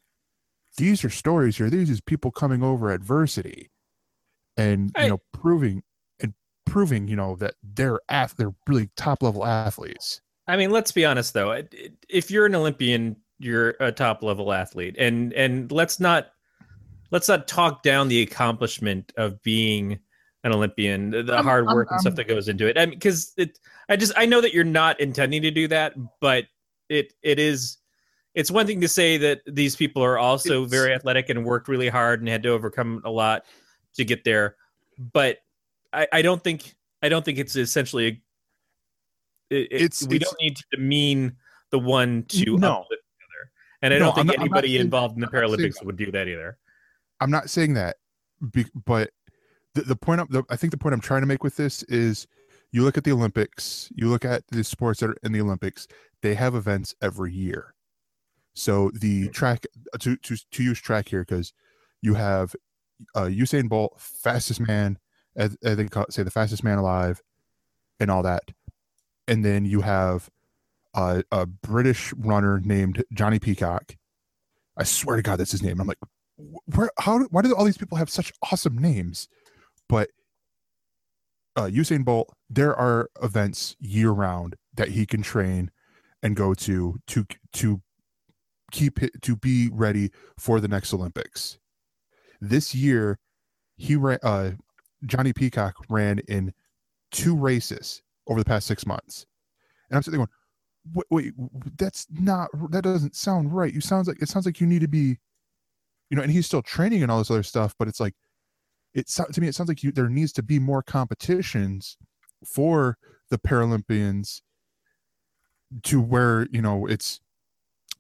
these 0.78 1.04
are 1.04 1.10
stories 1.10 1.58
here. 1.58 1.70
These 1.70 1.90
is 1.90 2.02
people 2.02 2.32
coming 2.32 2.64
over 2.64 2.92
adversity 2.92 3.70
and 4.56 4.92
I- 4.96 5.04
you 5.04 5.10
know 5.10 5.22
proving 5.34 5.84
and 6.20 6.34
proving 6.66 7.08
you 7.08 7.16
know 7.16 7.36
that 7.38 7.56
they're 7.64 8.00
ath- 8.10 8.36
they're 8.38 8.54
really 8.68 8.90
top 8.96 9.22
level 9.22 9.46
athletes. 9.46 10.22
I 10.48 10.56
mean, 10.56 10.72
let's 10.72 10.92
be 10.94 11.04
honest 11.06 11.34
though. 11.34 11.62
If 12.08 12.32
you're 12.32 12.46
an 12.46 12.56
Olympian, 12.56 13.18
you're 13.38 13.76
a 13.82 13.92
top 13.92 14.24
level 14.24 14.54
athlete, 14.54 14.96
and 14.98 15.34
and 15.34 15.70
let's 15.72 16.00
not 16.00 16.30
let's 17.12 17.28
not 17.28 17.48
talk 17.48 17.84
down 17.84 18.08
the 18.08 18.22
accomplishment 18.22 19.12
of 19.18 19.42
being 19.44 20.00
an 20.48 20.54
Olympian, 20.54 21.12
the 21.12 21.24
the 21.24 21.34
I'm- 21.36 21.46
hard 21.46 21.66
I'm- 21.68 21.76
work 21.76 21.90
and 21.92 22.00
stuff 22.02 22.16
that 22.16 22.28
goes 22.28 22.48
into 22.48 22.68
it. 22.68 22.78
I 22.78 22.86
mean, 22.88 22.96
because 22.98 23.34
it, 23.38 23.60
I 23.90 23.96
just 23.96 24.14
I 24.18 24.26
know 24.26 24.42
that 24.42 24.54
you're 24.54 24.64
not 24.64 25.00
intending 25.00 25.42
to 25.44 25.52
do 25.52 25.68
that, 25.68 25.94
but 26.20 26.46
it 26.90 27.14
it 27.22 27.38
is. 27.40 27.78
It's 28.34 28.52
one 28.52 28.68
thing 28.68 28.82
to 28.82 28.88
say 28.88 29.18
that 29.18 29.42
these 29.48 29.76
people 29.76 30.04
are 30.04 30.18
also 30.18 30.64
It's- 30.64 30.72
very 30.72 30.94
athletic 30.94 31.30
and 31.30 31.44
worked 31.46 31.68
really 31.68 31.90
hard 31.90 32.20
and 32.22 32.30
had 32.30 32.44
to 32.44 32.50
overcome 32.50 33.02
a 33.04 33.10
lot 33.10 33.46
to 33.96 34.06
get 34.06 34.24
there, 34.24 34.56
but 35.14 35.40
I, 35.94 36.08
I 36.14 36.22
don't 36.22 36.44
think 36.44 36.76
I 37.02 37.10
don't 37.10 37.24
think 37.26 37.38
it's 37.40 37.56
essentially 37.56 38.22
A, 39.52 39.56
it- 39.56 39.68
It's- 39.72 40.06
we 40.08 40.18
it's- 40.18 40.30
don't 40.30 40.42
need 40.42 40.58
to 40.58 40.64
demean 40.72 41.36
the 41.72 41.80
one 41.80 42.24
to 42.30 42.58
No. 42.58 42.82
uplift 42.82 42.90
the 42.90 43.26
other. 43.26 43.52
And 43.82 43.94
I 43.94 43.98
No, 44.00 44.06
don't 44.06 44.16
think 44.16 44.22
I'm 44.22 44.28
not- 44.28 44.38
not 44.38 44.42
anybody 44.42 44.68
saying- 44.70 44.82
involved 44.82 45.16
in 45.16 45.22
the 45.22 45.28
I'm 45.28 45.34
not 45.34 45.50
saying 45.60 45.72
Paralympics 45.72 45.86
would 45.86 45.98
do 45.98 46.12
that 46.12 46.28
either. 46.28 46.58
I'm 47.22 47.32
not 47.32 47.50
saying 47.50 47.74
that, 47.76 47.98
be, 48.52 48.66
but 48.86 49.12
the, 49.78 49.84
the 49.84 49.96
point 49.96 50.22
I'm, 50.22 50.28
the, 50.30 50.44
I 50.50 50.56
think 50.56 50.72
the 50.72 50.78
point 50.78 50.94
I'm 50.94 51.02
trying 51.02 51.22
to 51.22 51.28
make 51.28 51.44
with 51.44 51.56
this 51.56 51.84
is 51.84 52.28
you 52.72 52.84
look 52.84 52.98
at 52.98 53.04
the 53.04 53.12
Olympics, 53.12 53.92
you 53.96 54.10
look 54.10 54.26
at 54.26 54.44
the 54.48 54.64
sports 54.64 55.00
that 55.00 55.12
are 55.12 55.18
in 55.24 55.32
the 55.32 55.42
Olympics, 55.42 55.88
they 56.22 56.34
have 56.34 56.56
events 56.56 56.96
every 57.02 57.32
year. 57.32 57.74
So 58.56 58.90
the 58.94 59.30
track 59.30 59.66
to 60.00 60.18
to 60.18 60.36
to 60.36 60.64
use 60.64 60.80
track 60.80 61.10
here 61.10 61.22
because 61.22 61.54
you 62.02 62.16
have 62.16 62.56
uh, 63.14 63.26
Usain 63.26 63.70
Bolt, 63.70 64.00
fastest 64.00 64.60
man, 64.60 64.98
as, 65.36 65.56
as 65.64 65.78
they 65.78 65.86
call 65.86 66.04
it, 66.04 66.14
say 66.14 66.24
the 66.24 66.32
fastest 66.32 66.64
man 66.64 66.80
alive, 66.80 67.22
and 68.00 68.10
all 68.10 68.24
that, 68.24 68.46
and 69.28 69.46
then 69.46 69.66
you 69.66 69.82
have 69.82 70.32
uh, 70.96 71.22
a 71.32 71.46
British 71.46 72.14
runner 72.14 72.60
named 72.60 73.04
Jonnie 73.14 73.42
Peacock. 73.42 73.96
I 74.76 74.84
swear 74.84 75.18
to 75.18 75.22
God, 75.22 75.38
that's 75.40 75.52
his 75.52 75.62
name. 75.62 75.80
I'm 75.80 75.88
like, 75.88 76.00
where? 76.66 76.90
How? 76.98 77.20
Why 77.26 77.44
do 77.44 77.54
all 77.54 77.66
these 77.66 77.78
people 77.78 78.00
have 78.00 78.10
such 78.10 78.34
awesome 78.52 78.80
names? 78.80 79.30
But 79.90 80.10
uh, 81.56 81.66
Usain 81.66 82.06
Bolt, 82.06 82.34
there 82.50 82.76
are 82.76 83.10
events 83.22 83.76
year 83.80 84.12
round 84.12 84.56
that 84.76 84.90
he 84.90 85.06
can 85.06 85.22
train 85.22 85.72
and 86.22 86.36
go 86.36 86.54
to 86.54 86.98
to 87.08 87.26
to 87.54 87.82
keep 88.72 89.02
it 89.02 89.22
to 89.22 89.36
be 89.36 89.70
ready 89.72 90.12
for 90.38 90.60
the 90.60 90.68
next 90.68 90.94
Olympics. 90.94 91.58
This 92.42 92.76
year, 92.76 93.18
he 93.76 93.96
ran. 93.96 94.20
Uh, 94.24 94.52
Jonnie 95.06 95.36
Peacock 95.36 95.76
ran 95.90 96.20
in 96.28 96.54
two 97.12 97.36
races 97.36 98.02
over 98.28 98.40
the 98.40 98.46
past 98.46 98.68
six 98.68 98.86
months, 98.86 99.26
and 99.90 99.98
I'm 99.98 100.04
sitting 100.04 100.20
there 100.20 100.28
going, 100.28 101.06
wait, 101.10 101.34
wait, 101.36 101.78
that's 101.78 102.08
not. 102.12 102.50
That 102.72 102.84
doesn't 102.84 103.16
sound 103.16 103.54
right. 103.54 103.74
You 103.74 103.82
sounds 103.82 104.08
like 104.08 104.22
it 104.22 104.30
sounds 104.30 104.46
like 104.46 104.60
you 104.60 104.68
need 104.68 104.82
to 104.82 104.88
be, 104.88 105.18
you 106.10 106.18
know. 106.18 106.22
And 106.22 106.32
he's 106.32 106.46
still 106.46 106.62
training 106.62 107.04
and 107.04 107.12
all 107.12 107.20
this 107.20 107.32
other 107.32 107.44
stuff, 107.44 107.74
but 107.80 107.88
it's 107.88 108.00
like, 108.00 108.14
it 108.98 109.08
to 109.08 109.42
me 109.42 109.48
it 109.48 109.56
sounds 109.56 109.70
like 109.70 109.84
you 109.84 109.92
there 109.92 110.10
needs 110.10 110.34
to 110.34 110.44
be 110.44 110.60
more 110.60 110.82
competitions 110.82 111.98
for 112.44 112.98
the 113.30 113.38
Paralympians 113.38 114.42
to 115.84 116.02
where 116.02 116.48
you 116.52 116.62
know 116.62 116.86
it's 116.88 117.22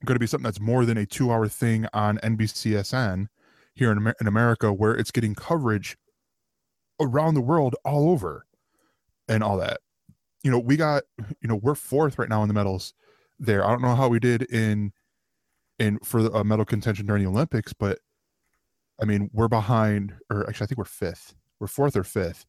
going 0.06 0.15
to 0.15 0.19
be 0.19 0.28
something 0.28 0.44
that's 0.44 0.60
more 0.60 0.86
than 0.86 0.98
a 0.98 1.06
two 1.06 1.32
hour 1.32 1.48
thing 1.48 1.88
on 1.94 2.18
NBCSN 2.19 3.28
here 3.74 3.91
in, 3.91 3.98
Amer- 3.98 4.15
in 4.19 4.28
America, 4.28 4.74
where 4.74 4.95
it's 4.95 5.11
getting 5.11 5.36
coverage 5.36 5.98
around 6.99 7.34
the 7.34 7.41
world 7.41 7.76
all 7.86 8.10
over 8.10 8.45
and 9.28 9.44
all 9.44 9.57
that. 9.57 9.80
You 10.44 10.52
know, 10.52 10.60
we 10.60 10.78
got, 10.78 11.03
you 11.41 11.48
know, 11.48 11.56
we're 11.56 11.76
fourth 11.76 12.18
right 12.18 12.30
now 12.30 12.41
in 12.41 12.48
the 12.48 12.53
medals 12.53 12.94
there. 13.40 13.65
I 13.65 13.69
don't 13.69 13.82
know 13.82 13.95
how 13.95 14.07
we 14.07 14.19
did 14.19 14.44
in, 14.44 14.94
in 15.80 15.99
for 15.99 16.36
uh, 16.36 16.44
medal 16.44 16.65
contention 16.65 17.06
during 17.06 17.24
the 17.24 17.30
Olympics, 17.30 17.74
but 17.74 17.99
I 19.02 19.06
mean, 19.06 19.30
we're 19.34 19.48
behind, 19.48 20.14
or 20.30 20.48
actually, 20.48 20.65
I 20.65 20.68
think 20.68 20.78
we're 20.78 20.86
fifth. 20.86 21.36
We're 21.60 21.68
fourth 21.68 21.95
or 21.95 22.03
fifth, 22.03 22.45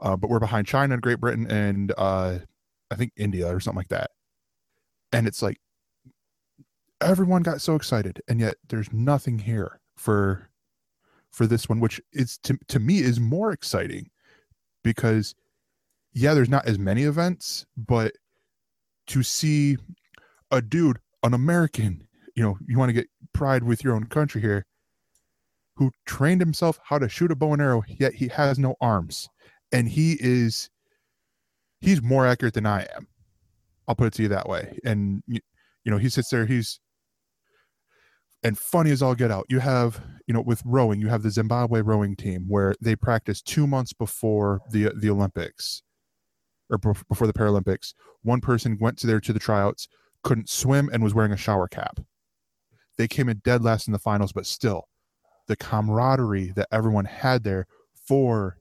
uh, 0.00 0.16
but 0.16 0.30
we're 0.30 0.40
behind 0.40 0.66
China 0.66 0.94
and 0.94 1.02
Great 1.02 1.20
Britain 1.20 1.50
and 1.50 1.92
uh, 1.96 2.38
I 2.90 2.94
think 2.94 3.12
India 3.16 3.46
or 3.48 3.60
something 3.60 3.78
like 3.78 3.88
that. 3.88 4.10
And 5.12 5.26
it's 5.26 5.42
like 5.42 5.58
everyone 7.00 7.42
got 7.42 7.60
so 7.60 7.74
excited, 7.74 8.22
and 8.28 8.40
yet 8.40 8.56
there's 8.68 8.92
nothing 8.92 9.38
here 9.38 9.80
for 9.96 10.48
for 11.30 11.46
this 11.46 11.68
one, 11.68 11.80
which 11.80 12.00
is 12.12 12.38
to 12.38 12.58
to 12.68 12.78
me 12.78 12.98
is 12.98 13.20
more 13.20 13.52
exciting 13.52 14.10
because 14.82 15.34
yeah, 16.12 16.32
there's 16.32 16.48
not 16.48 16.66
as 16.66 16.78
many 16.78 17.02
events, 17.02 17.66
but 17.76 18.12
to 19.08 19.22
see 19.22 19.76
a 20.50 20.62
dude, 20.62 20.98
an 21.22 21.34
American, 21.34 22.06
you 22.34 22.42
know, 22.42 22.58
you 22.66 22.78
want 22.78 22.88
to 22.88 22.94
get 22.94 23.08
pride 23.32 23.62
with 23.64 23.84
your 23.84 23.94
own 23.94 24.04
country 24.04 24.40
here, 24.40 24.64
who 25.76 25.90
trained 26.06 26.40
himself 26.40 26.78
how 26.82 26.98
to 26.98 27.08
shoot 27.08 27.30
a 27.30 27.36
bow 27.36 27.52
and 27.52 27.62
arrow, 27.62 27.82
yet 27.86 28.14
he 28.14 28.28
has 28.28 28.58
no 28.58 28.74
arms. 28.80 29.28
And 29.72 29.88
he 29.88 30.16
is 30.20 30.70
he's 31.80 32.02
more 32.02 32.26
accurate 32.26 32.54
than 32.54 32.66
I 32.66 32.86
am. 32.96 33.06
I'll 33.86 33.94
put 33.94 34.08
it 34.08 34.12
to 34.14 34.22
you 34.22 34.28
that 34.28 34.48
way. 34.48 34.78
And 34.84 35.22
you, 35.26 35.40
know, 35.84 35.98
he 35.98 36.08
sits 36.08 36.30
there, 36.30 36.46
he's 36.46 36.80
and 38.42 38.58
funny 38.58 38.90
as 38.90 39.02
all 39.02 39.14
get 39.14 39.30
out. 39.30 39.46
You 39.48 39.60
have, 39.60 40.00
you 40.26 40.34
know, 40.34 40.40
with 40.40 40.62
rowing, 40.64 41.00
you 41.00 41.08
have 41.08 41.22
the 41.22 41.30
Zimbabwe 41.30 41.82
rowing 41.82 42.16
team 42.16 42.46
where 42.48 42.74
they 42.80 42.96
practice 42.96 43.42
two 43.42 43.66
months 43.66 43.92
before 43.92 44.60
the 44.70 44.92
the 44.96 45.10
Olympics 45.10 45.82
or 46.70 46.78
before 46.78 47.26
the 47.26 47.32
Paralympics. 47.32 47.94
One 48.22 48.40
person 48.40 48.78
went 48.80 48.98
to 48.98 49.06
there 49.06 49.20
to 49.20 49.32
the 49.32 49.38
tryouts, 49.38 49.88
couldn't 50.22 50.48
swim, 50.48 50.90
and 50.92 51.02
was 51.02 51.14
wearing 51.14 51.32
a 51.32 51.36
shower 51.36 51.68
cap. 51.68 52.00
They 52.96 53.08
came 53.08 53.28
in 53.28 53.42
dead 53.44 53.62
last 53.62 53.86
in 53.86 53.92
the 53.92 53.98
finals, 53.98 54.32
but 54.32 54.46
still, 54.46 54.88
the 55.46 55.56
camaraderie 55.56 56.52
that 56.56 56.68
everyone 56.72 57.04
had 57.04 57.44
there 57.44 57.66
for 58.06 58.58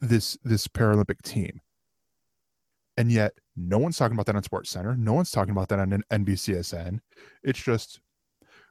this 0.00 0.38
this 0.44 0.68
Paralympic 0.68 1.22
team. 1.22 1.60
And 2.96 3.12
yet, 3.12 3.34
no 3.56 3.78
one's 3.78 3.96
talking 3.96 4.16
about 4.16 4.26
that 4.26 4.36
on 4.36 4.42
Sports 4.42 4.70
Center. 4.70 4.96
No 4.96 5.12
one's 5.12 5.30
talking 5.30 5.52
about 5.52 5.68
that 5.68 5.78
on 5.78 6.02
NBCSN. 6.10 7.00
It's 7.44 7.62
just 7.62 8.00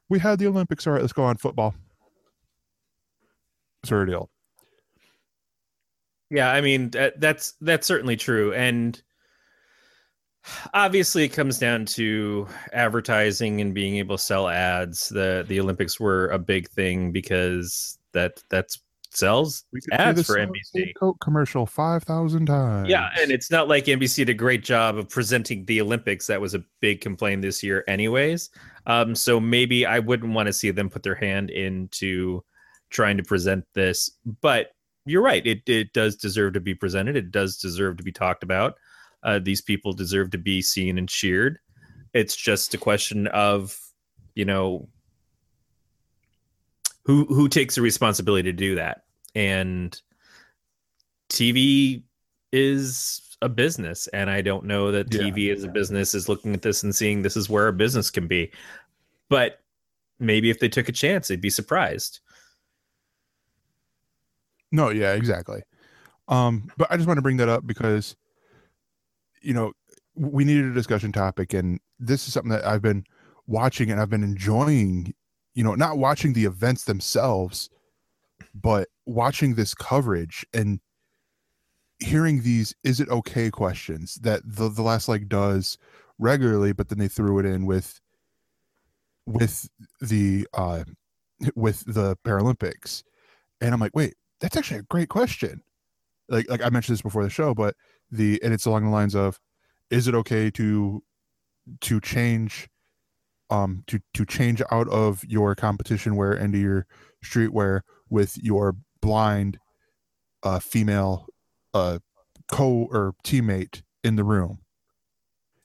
we 0.08 0.18
had 0.18 0.38
the 0.38 0.46
Olympics. 0.46 0.86
All 0.86 0.92
right, 0.92 1.02
let's 1.02 1.12
go 1.12 1.24
on 1.24 1.36
football. 1.36 1.74
Sort 3.84 4.02
of 4.02 4.08
deal. 4.08 4.30
Yeah, 6.30 6.50
I 6.50 6.60
mean 6.60 6.90
that's 6.90 7.54
that's 7.60 7.86
certainly 7.86 8.16
true, 8.16 8.52
and 8.52 9.00
obviously 10.74 11.24
it 11.24 11.30
comes 11.30 11.58
down 11.58 11.84
to 11.86 12.46
advertising 12.72 13.60
and 13.60 13.74
being 13.74 13.96
able 13.96 14.16
to 14.16 14.22
sell 14.22 14.48
ads. 14.48 15.08
the 15.08 15.44
The 15.48 15.60
Olympics 15.60 15.98
were 15.98 16.28
a 16.28 16.38
big 16.38 16.68
thing 16.70 17.12
because 17.12 17.98
that 18.12 18.42
that's 18.50 18.80
sells 19.10 19.64
We 19.72 19.80
could 19.80 19.92
see 19.92 19.96
ads 19.96 20.26
for 20.26 20.36
NBC. 20.36 20.92
Coke 20.98 21.18
commercial 21.20 21.66
five 21.66 22.02
thousand 22.04 22.46
times. 22.46 22.88
Yeah, 22.88 23.10
and 23.20 23.30
it's 23.30 23.50
not 23.50 23.68
like 23.68 23.86
NBC 23.86 24.16
did 24.16 24.28
a 24.30 24.34
great 24.34 24.62
job 24.62 24.96
of 24.96 25.08
presenting 25.08 25.64
the 25.64 25.80
Olympics. 25.80 26.26
That 26.26 26.40
was 26.40 26.54
a 26.54 26.64
big 26.80 27.00
complaint 27.00 27.42
this 27.42 27.62
year, 27.62 27.84
anyways. 27.88 28.50
Um, 28.86 29.14
so 29.14 29.40
maybe 29.40 29.86
I 29.86 29.98
wouldn't 29.98 30.32
want 30.32 30.46
to 30.46 30.52
see 30.52 30.70
them 30.70 30.90
put 30.90 31.02
their 31.02 31.14
hand 31.14 31.50
into 31.50 32.44
trying 32.90 33.16
to 33.16 33.22
present 33.22 33.64
this. 33.74 34.10
But 34.40 34.72
you're 35.06 35.22
right; 35.22 35.46
it 35.46 35.62
it 35.66 35.92
does 35.92 36.16
deserve 36.16 36.54
to 36.54 36.60
be 36.60 36.74
presented. 36.74 37.16
It 37.16 37.30
does 37.30 37.58
deserve 37.58 37.96
to 37.98 38.02
be 38.02 38.12
talked 38.12 38.42
about. 38.42 38.74
Uh, 39.22 39.38
these 39.38 39.60
people 39.60 39.92
deserve 39.92 40.30
to 40.30 40.38
be 40.38 40.62
seen 40.62 40.98
and 40.98 41.08
cheered. 41.08 41.58
It's 42.14 42.36
just 42.36 42.74
a 42.74 42.78
question 42.78 43.26
of, 43.28 43.78
you 44.34 44.44
know, 44.44 44.88
who 47.04 47.24
who 47.26 47.48
takes 47.48 47.74
the 47.74 47.82
responsibility 47.82 48.50
to 48.50 48.56
do 48.56 48.74
that, 48.76 49.04
and 49.34 50.00
TV 51.30 52.02
is 52.52 53.22
a 53.40 53.48
business 53.48 54.08
and 54.08 54.28
i 54.30 54.40
don't 54.40 54.64
know 54.64 54.90
that 54.90 55.14
Yeah. 55.14 55.20
tv 55.20 55.52
as 55.54 55.62
a 55.62 55.68
business 55.68 56.12
is 56.12 56.28
looking 56.28 56.54
at 56.54 56.62
this 56.62 56.82
and 56.82 56.92
seeing 56.92 57.22
this 57.22 57.36
is 57.36 57.48
where 57.48 57.68
a 57.68 57.72
business 57.72 58.10
can 58.10 58.26
be 58.26 58.50
but 59.28 59.60
maybe 60.18 60.50
if 60.50 60.58
they 60.58 60.68
took 60.68 60.88
a 60.88 60.92
chance 60.92 61.28
they'd 61.28 61.40
be 61.40 61.50
surprised 61.50 62.18
No, 64.72 64.88
yeah, 64.90 65.12
exactly. 65.14 65.62
Um, 66.26 66.70
but 66.76 66.90
I 66.90 66.96
just 66.96 67.06
want 67.06 67.18
to 67.18 67.22
bring 67.22 67.36
that 67.38 67.48
up 67.48 67.66
because, 67.66 68.16
you 69.42 69.54
know, 69.54 69.72
we 70.14 70.44
needed 70.44 70.66
a 70.66 70.74
discussion 70.74 71.12
topic, 71.12 71.54
and 71.54 71.80
this 71.98 72.26
is 72.26 72.34
something 72.34 72.50
that 72.50 72.66
I've 72.66 72.82
been 72.82 73.04
watching 73.46 73.90
and 73.90 74.00
I've 74.00 74.10
been 74.10 74.24
enjoying. 74.24 75.14
You 75.54 75.64
know, 75.64 75.74
not 75.74 75.98
watching 75.98 76.34
the 76.34 76.44
events 76.44 76.84
themselves, 76.84 77.68
but 78.54 78.88
watching 79.06 79.54
this 79.54 79.74
coverage 79.74 80.46
and 80.54 80.80
hearing 81.98 82.42
these 82.42 82.74
"is 82.84 83.00
it 83.00 83.08
okay" 83.08 83.50
questions 83.50 84.16
that 84.22 84.42
the 84.44 84.68
the 84.68 84.82
last 84.82 85.08
leg 85.08 85.28
does 85.28 85.78
regularly, 86.18 86.72
but 86.72 86.88
then 86.88 86.98
they 86.98 87.08
threw 87.08 87.38
it 87.38 87.46
in 87.46 87.66
with 87.66 88.00
with 89.26 89.68
the 90.00 90.46
uh 90.54 90.84
with 91.54 91.84
the 91.86 92.16
Paralympics, 92.24 93.02
and 93.60 93.74
I'm 93.74 93.80
like, 93.80 93.94
wait, 93.94 94.14
that's 94.40 94.56
actually 94.56 94.80
a 94.80 94.84
great 94.84 95.08
question. 95.08 95.62
Like 96.28 96.48
like 96.48 96.62
I 96.64 96.70
mentioned 96.70 96.94
this 96.94 97.02
before 97.02 97.24
the 97.24 97.30
show, 97.30 97.54
but 97.54 97.74
the 98.10 98.40
and 98.42 98.52
it's 98.52 98.66
along 98.66 98.84
the 98.84 98.90
lines 98.90 99.14
of, 99.14 99.38
is 99.90 100.08
it 100.08 100.14
okay 100.14 100.50
to 100.52 101.02
to 101.80 102.00
change 102.00 102.68
um 103.50 103.82
to 103.86 104.00
to 104.14 104.24
change 104.24 104.62
out 104.70 104.88
of 104.88 105.24
your 105.26 105.54
competition 105.54 106.16
wear 106.16 106.32
into 106.32 106.58
your 106.58 106.86
streetwear 107.24 107.80
with 108.10 108.36
your 108.38 108.76
blind 109.00 109.58
uh 110.42 110.58
female 110.58 111.26
uh 111.74 111.98
co 112.50 112.88
or 112.90 113.14
teammate 113.24 113.82
in 114.04 114.16
the 114.16 114.24
room? 114.24 114.58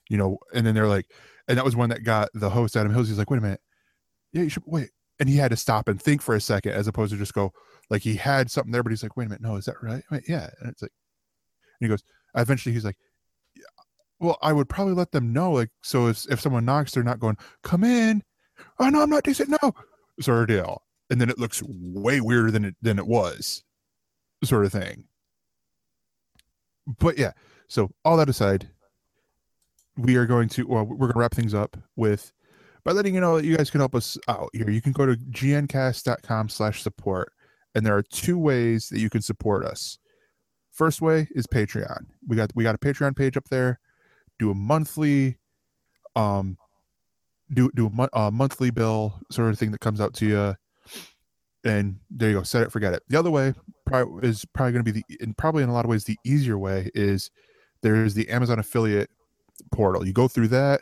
You 0.08 0.18
know 0.18 0.38
and 0.52 0.66
then 0.66 0.74
they're 0.74 0.88
like 0.88 1.06
and 1.48 1.58
that 1.58 1.64
was 1.64 1.76
one 1.76 1.90
that 1.90 2.04
got 2.04 2.28
the 2.34 2.50
host 2.50 2.76
adam 2.76 2.92
hills 2.92 3.08
he's 3.08 3.18
like 3.18 3.30
wait 3.30 3.38
a 3.38 3.42
minute. 3.42 3.60
Yeah 4.32 4.42
you 4.42 4.48
should 4.50 4.64
wait. 4.66 4.90
And 5.20 5.28
he 5.28 5.36
had 5.36 5.52
to 5.52 5.56
stop 5.56 5.88
and 5.88 6.00
think 6.00 6.22
for 6.22 6.34
a 6.34 6.40
second 6.40 6.72
as 6.72 6.88
opposed 6.88 7.12
to 7.12 7.18
just 7.18 7.34
go 7.34 7.52
like 7.88 8.02
he 8.02 8.16
had 8.16 8.50
something 8.50 8.72
there 8.72 8.82
but 8.82 8.90
he's 8.90 9.02
like 9.02 9.16
wait 9.16 9.26
a 9.26 9.28
minute. 9.28 9.42
No 9.42 9.56
is 9.56 9.66
that 9.66 9.82
right? 9.82 10.02
Wait, 10.10 10.24
yeah. 10.28 10.50
And 10.60 10.70
it's 10.70 10.82
like 10.82 10.92
and 11.80 11.86
he 11.86 11.88
goes 11.88 12.02
eventually 12.42 12.72
he's 12.72 12.84
like 12.84 12.96
Well, 14.20 14.38
I 14.42 14.52
would 14.52 14.68
probably 14.68 14.94
let 14.94 15.12
them 15.12 15.32
know, 15.32 15.52
like, 15.52 15.70
so 15.82 16.08
if 16.08 16.24
if 16.30 16.40
someone 16.40 16.64
knocks, 16.64 16.92
they're 16.92 17.02
not 17.02 17.20
going, 17.20 17.36
"Come 17.62 17.84
in." 17.84 18.22
Oh 18.78 18.88
no, 18.88 19.02
I'm 19.02 19.10
not 19.10 19.24
decent. 19.24 19.50
No, 19.62 19.72
sort 20.20 20.42
of 20.42 20.48
deal. 20.48 20.82
And 21.10 21.20
then 21.20 21.28
it 21.30 21.38
looks 21.38 21.62
way 21.66 22.20
weirder 22.20 22.50
than 22.50 22.64
it 22.64 22.76
than 22.82 22.98
it 22.98 23.06
was, 23.06 23.62
sort 24.44 24.64
of 24.64 24.72
thing. 24.72 25.04
But 26.86 27.18
yeah, 27.18 27.32
so 27.68 27.90
all 28.04 28.16
that 28.18 28.28
aside, 28.28 28.68
we 29.96 30.16
are 30.16 30.26
going 30.26 30.48
to 30.50 30.66
well, 30.66 30.84
we're 30.84 30.96
going 31.08 31.12
to 31.14 31.18
wrap 31.18 31.34
things 31.34 31.54
up 31.54 31.76
with 31.96 32.32
by 32.84 32.92
letting 32.92 33.14
you 33.14 33.20
know 33.20 33.36
that 33.36 33.44
you 33.44 33.56
guys 33.56 33.70
can 33.70 33.80
help 33.80 33.94
us 33.94 34.18
out 34.28 34.50
here. 34.52 34.70
You 34.70 34.82
can 34.82 34.92
go 34.92 35.06
to 35.06 35.16
gncast.com 35.16 36.48
slash 36.48 36.82
support, 36.82 37.32
and 37.74 37.84
there 37.84 37.96
are 37.96 38.02
two 38.02 38.38
ways 38.38 38.88
that 38.90 39.00
you 39.00 39.10
can 39.10 39.22
support 39.22 39.64
us. 39.64 39.98
First 40.74 41.00
way 41.00 41.28
is 41.36 41.46
Patreon. 41.46 42.06
We 42.26 42.36
got 42.36 42.50
we 42.56 42.64
got 42.64 42.74
a 42.74 42.78
Patreon 42.78 43.16
page 43.16 43.36
up 43.36 43.48
there. 43.48 43.78
Do 44.40 44.50
a 44.50 44.54
monthly, 44.54 45.38
um, 46.16 46.58
do 47.52 47.70
do 47.76 47.86
a 47.86 47.90
mo- 47.90 48.08
uh, 48.12 48.32
monthly 48.32 48.70
bill 48.70 49.20
sort 49.30 49.50
of 49.50 49.58
thing 49.58 49.70
that 49.70 49.80
comes 49.80 50.00
out 50.00 50.14
to 50.14 50.26
you, 50.26 50.56
and 51.62 52.00
there 52.10 52.30
you 52.30 52.38
go. 52.38 52.42
Set 52.42 52.64
it, 52.64 52.72
forget 52.72 52.92
it. 52.92 53.04
The 53.08 53.16
other 53.16 53.30
way 53.30 53.54
probably 53.86 54.28
is 54.28 54.44
probably 54.46 54.72
going 54.72 54.84
to 54.84 54.92
be 54.92 55.02
the 55.08 55.16
and 55.20 55.38
probably 55.38 55.62
in 55.62 55.68
a 55.68 55.72
lot 55.72 55.84
of 55.84 55.90
ways 55.90 56.04
the 56.04 56.18
easier 56.24 56.58
way 56.58 56.90
is 56.92 57.30
there's 57.82 58.14
the 58.14 58.28
Amazon 58.28 58.58
affiliate 58.58 59.10
portal. 59.72 60.04
You 60.04 60.12
go 60.12 60.26
through 60.26 60.48
that. 60.48 60.80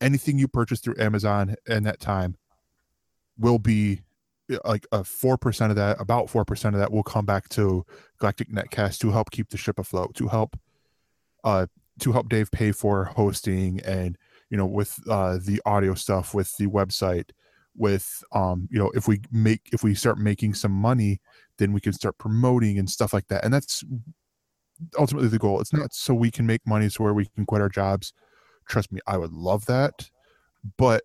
Anything 0.00 0.38
you 0.38 0.46
purchase 0.46 0.78
through 0.78 0.96
Amazon 1.00 1.56
in 1.66 1.82
that 1.82 1.98
time 1.98 2.36
will 3.36 3.58
be 3.58 4.02
like 4.64 4.86
a 4.92 5.04
four 5.04 5.36
percent 5.36 5.70
of 5.70 5.76
that, 5.76 6.00
about 6.00 6.30
four 6.30 6.44
percent 6.44 6.74
of 6.74 6.80
that 6.80 6.92
will 6.92 7.02
come 7.02 7.24
back 7.24 7.48
to 7.50 7.84
Galactic 8.18 8.50
Netcast 8.50 8.98
to 8.98 9.10
help 9.10 9.30
keep 9.30 9.48
the 9.50 9.56
ship 9.56 9.78
afloat, 9.78 10.14
to 10.16 10.28
help 10.28 10.58
uh 11.44 11.66
to 12.00 12.12
help 12.12 12.28
Dave 12.28 12.50
pay 12.50 12.72
for 12.72 13.04
hosting 13.04 13.80
and 13.80 14.18
you 14.50 14.56
know 14.56 14.66
with 14.66 14.98
uh 15.08 15.38
the 15.42 15.60
audio 15.66 15.94
stuff 15.94 16.34
with 16.34 16.54
the 16.56 16.66
website 16.66 17.30
with 17.74 18.22
um 18.32 18.68
you 18.70 18.78
know 18.78 18.90
if 18.94 19.06
we 19.08 19.20
make 19.30 19.68
if 19.72 19.82
we 19.82 19.94
start 19.94 20.18
making 20.18 20.54
some 20.54 20.72
money 20.72 21.20
then 21.58 21.72
we 21.72 21.80
can 21.80 21.92
start 21.92 22.16
promoting 22.18 22.78
and 22.78 22.88
stuff 22.88 23.12
like 23.12 23.26
that 23.28 23.44
and 23.44 23.52
that's 23.52 23.84
ultimately 24.98 25.28
the 25.28 25.38
goal. 25.38 25.60
It's 25.60 25.72
not 25.72 25.94
so 25.94 26.12
we 26.12 26.30
can 26.30 26.46
make 26.46 26.66
money 26.66 26.90
so 26.90 27.02
where 27.02 27.14
we 27.14 27.26
can 27.26 27.46
quit 27.46 27.62
our 27.62 27.68
jobs. 27.68 28.12
Trust 28.66 28.92
me 28.92 29.00
i 29.06 29.16
would 29.16 29.32
love 29.32 29.66
that 29.66 30.10
but 30.76 31.04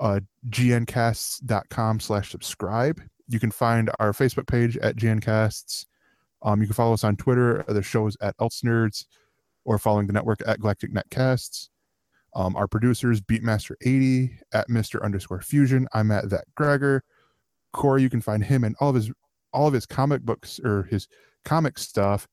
uh, 0.00 0.20
gncasts.com 0.50 2.00
slash 2.00 2.30
subscribe. 2.30 3.00
You 3.28 3.40
can 3.40 3.50
find 3.50 3.90
our 3.98 4.12
Facebook 4.12 4.46
page 4.46 4.76
at 4.78 4.96
gncasts. 4.96 5.86
Um, 6.42 6.60
you 6.60 6.66
can 6.66 6.74
follow 6.74 6.94
us 6.94 7.04
on 7.04 7.16
Twitter. 7.16 7.64
The 7.66 7.82
show 7.82 8.06
is 8.06 8.16
at 8.20 8.36
elsenerds 8.38 9.06
or 9.64 9.78
following 9.78 10.06
the 10.06 10.12
network 10.12 10.40
at 10.46 10.60
Galactic 10.60 10.92
Netcasts. 10.92 11.68
Um, 12.34 12.56
our 12.56 12.68
producers, 12.68 13.20
Beatmaster80 13.20 14.38
at 14.52 14.68
Mr. 14.68 15.02
underscore 15.02 15.40
Fusion. 15.40 15.88
I'm 15.92 16.10
at 16.10 16.30
that 16.30 16.44
Gregor. 16.54 17.02
Corey, 17.72 18.02
you 18.02 18.10
can 18.10 18.20
find 18.20 18.44
him 18.44 18.64
and 18.64 18.76
all 18.80 18.90
of 18.90 18.94
his 18.94 19.10
all 19.52 19.66
of 19.66 19.74
his 19.74 19.86
comic 19.86 20.22
books 20.22 20.60
or 20.62 20.84
his 20.84 21.08
comic 21.44 21.78
stuff, 21.78 22.28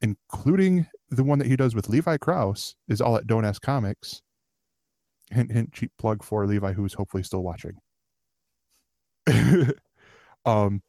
including 0.00 0.86
the 1.10 1.24
one 1.24 1.38
that 1.38 1.48
he 1.48 1.56
does 1.56 1.74
with 1.74 1.88
Levi 1.88 2.16
Krause, 2.18 2.76
is 2.88 3.00
all 3.00 3.16
at 3.16 3.26
Don't 3.26 3.44
Ask 3.44 3.62
Comics. 3.62 4.22
Hint, 5.30 5.52
hint, 5.52 5.72
cheap 5.72 5.92
plug 5.98 6.22
for 6.22 6.46
Levi, 6.46 6.72
who's 6.72 6.94
hopefully 6.94 7.22
still 7.22 7.42
watching. 7.42 7.72
um, 10.46 10.82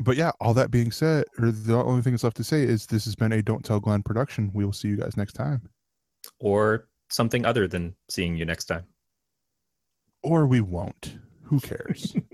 but 0.00 0.16
yeah, 0.16 0.32
all 0.40 0.54
that 0.54 0.70
being 0.70 0.90
said, 0.90 1.24
or 1.38 1.50
the 1.50 1.76
only 1.76 2.02
thing 2.02 2.12
that's 2.12 2.24
left 2.24 2.36
to 2.36 2.44
say 2.44 2.62
is 2.62 2.86
this 2.86 3.04
has 3.04 3.14
been 3.14 3.32
a 3.32 3.42
Don't 3.42 3.64
Tell 3.64 3.80
Glenn 3.80 4.02
production. 4.02 4.50
We 4.52 4.64
will 4.64 4.72
see 4.72 4.88
you 4.88 4.96
guys 4.96 5.16
next 5.16 5.32
time, 5.34 5.62
or 6.40 6.88
something 7.10 7.46
other 7.46 7.68
than 7.68 7.94
seeing 8.10 8.36
you 8.36 8.44
next 8.44 8.66
time. 8.66 8.84
or 10.22 10.46
we 10.46 10.60
won't. 10.60 11.18
Who 11.44 11.60
cares? 11.60 12.16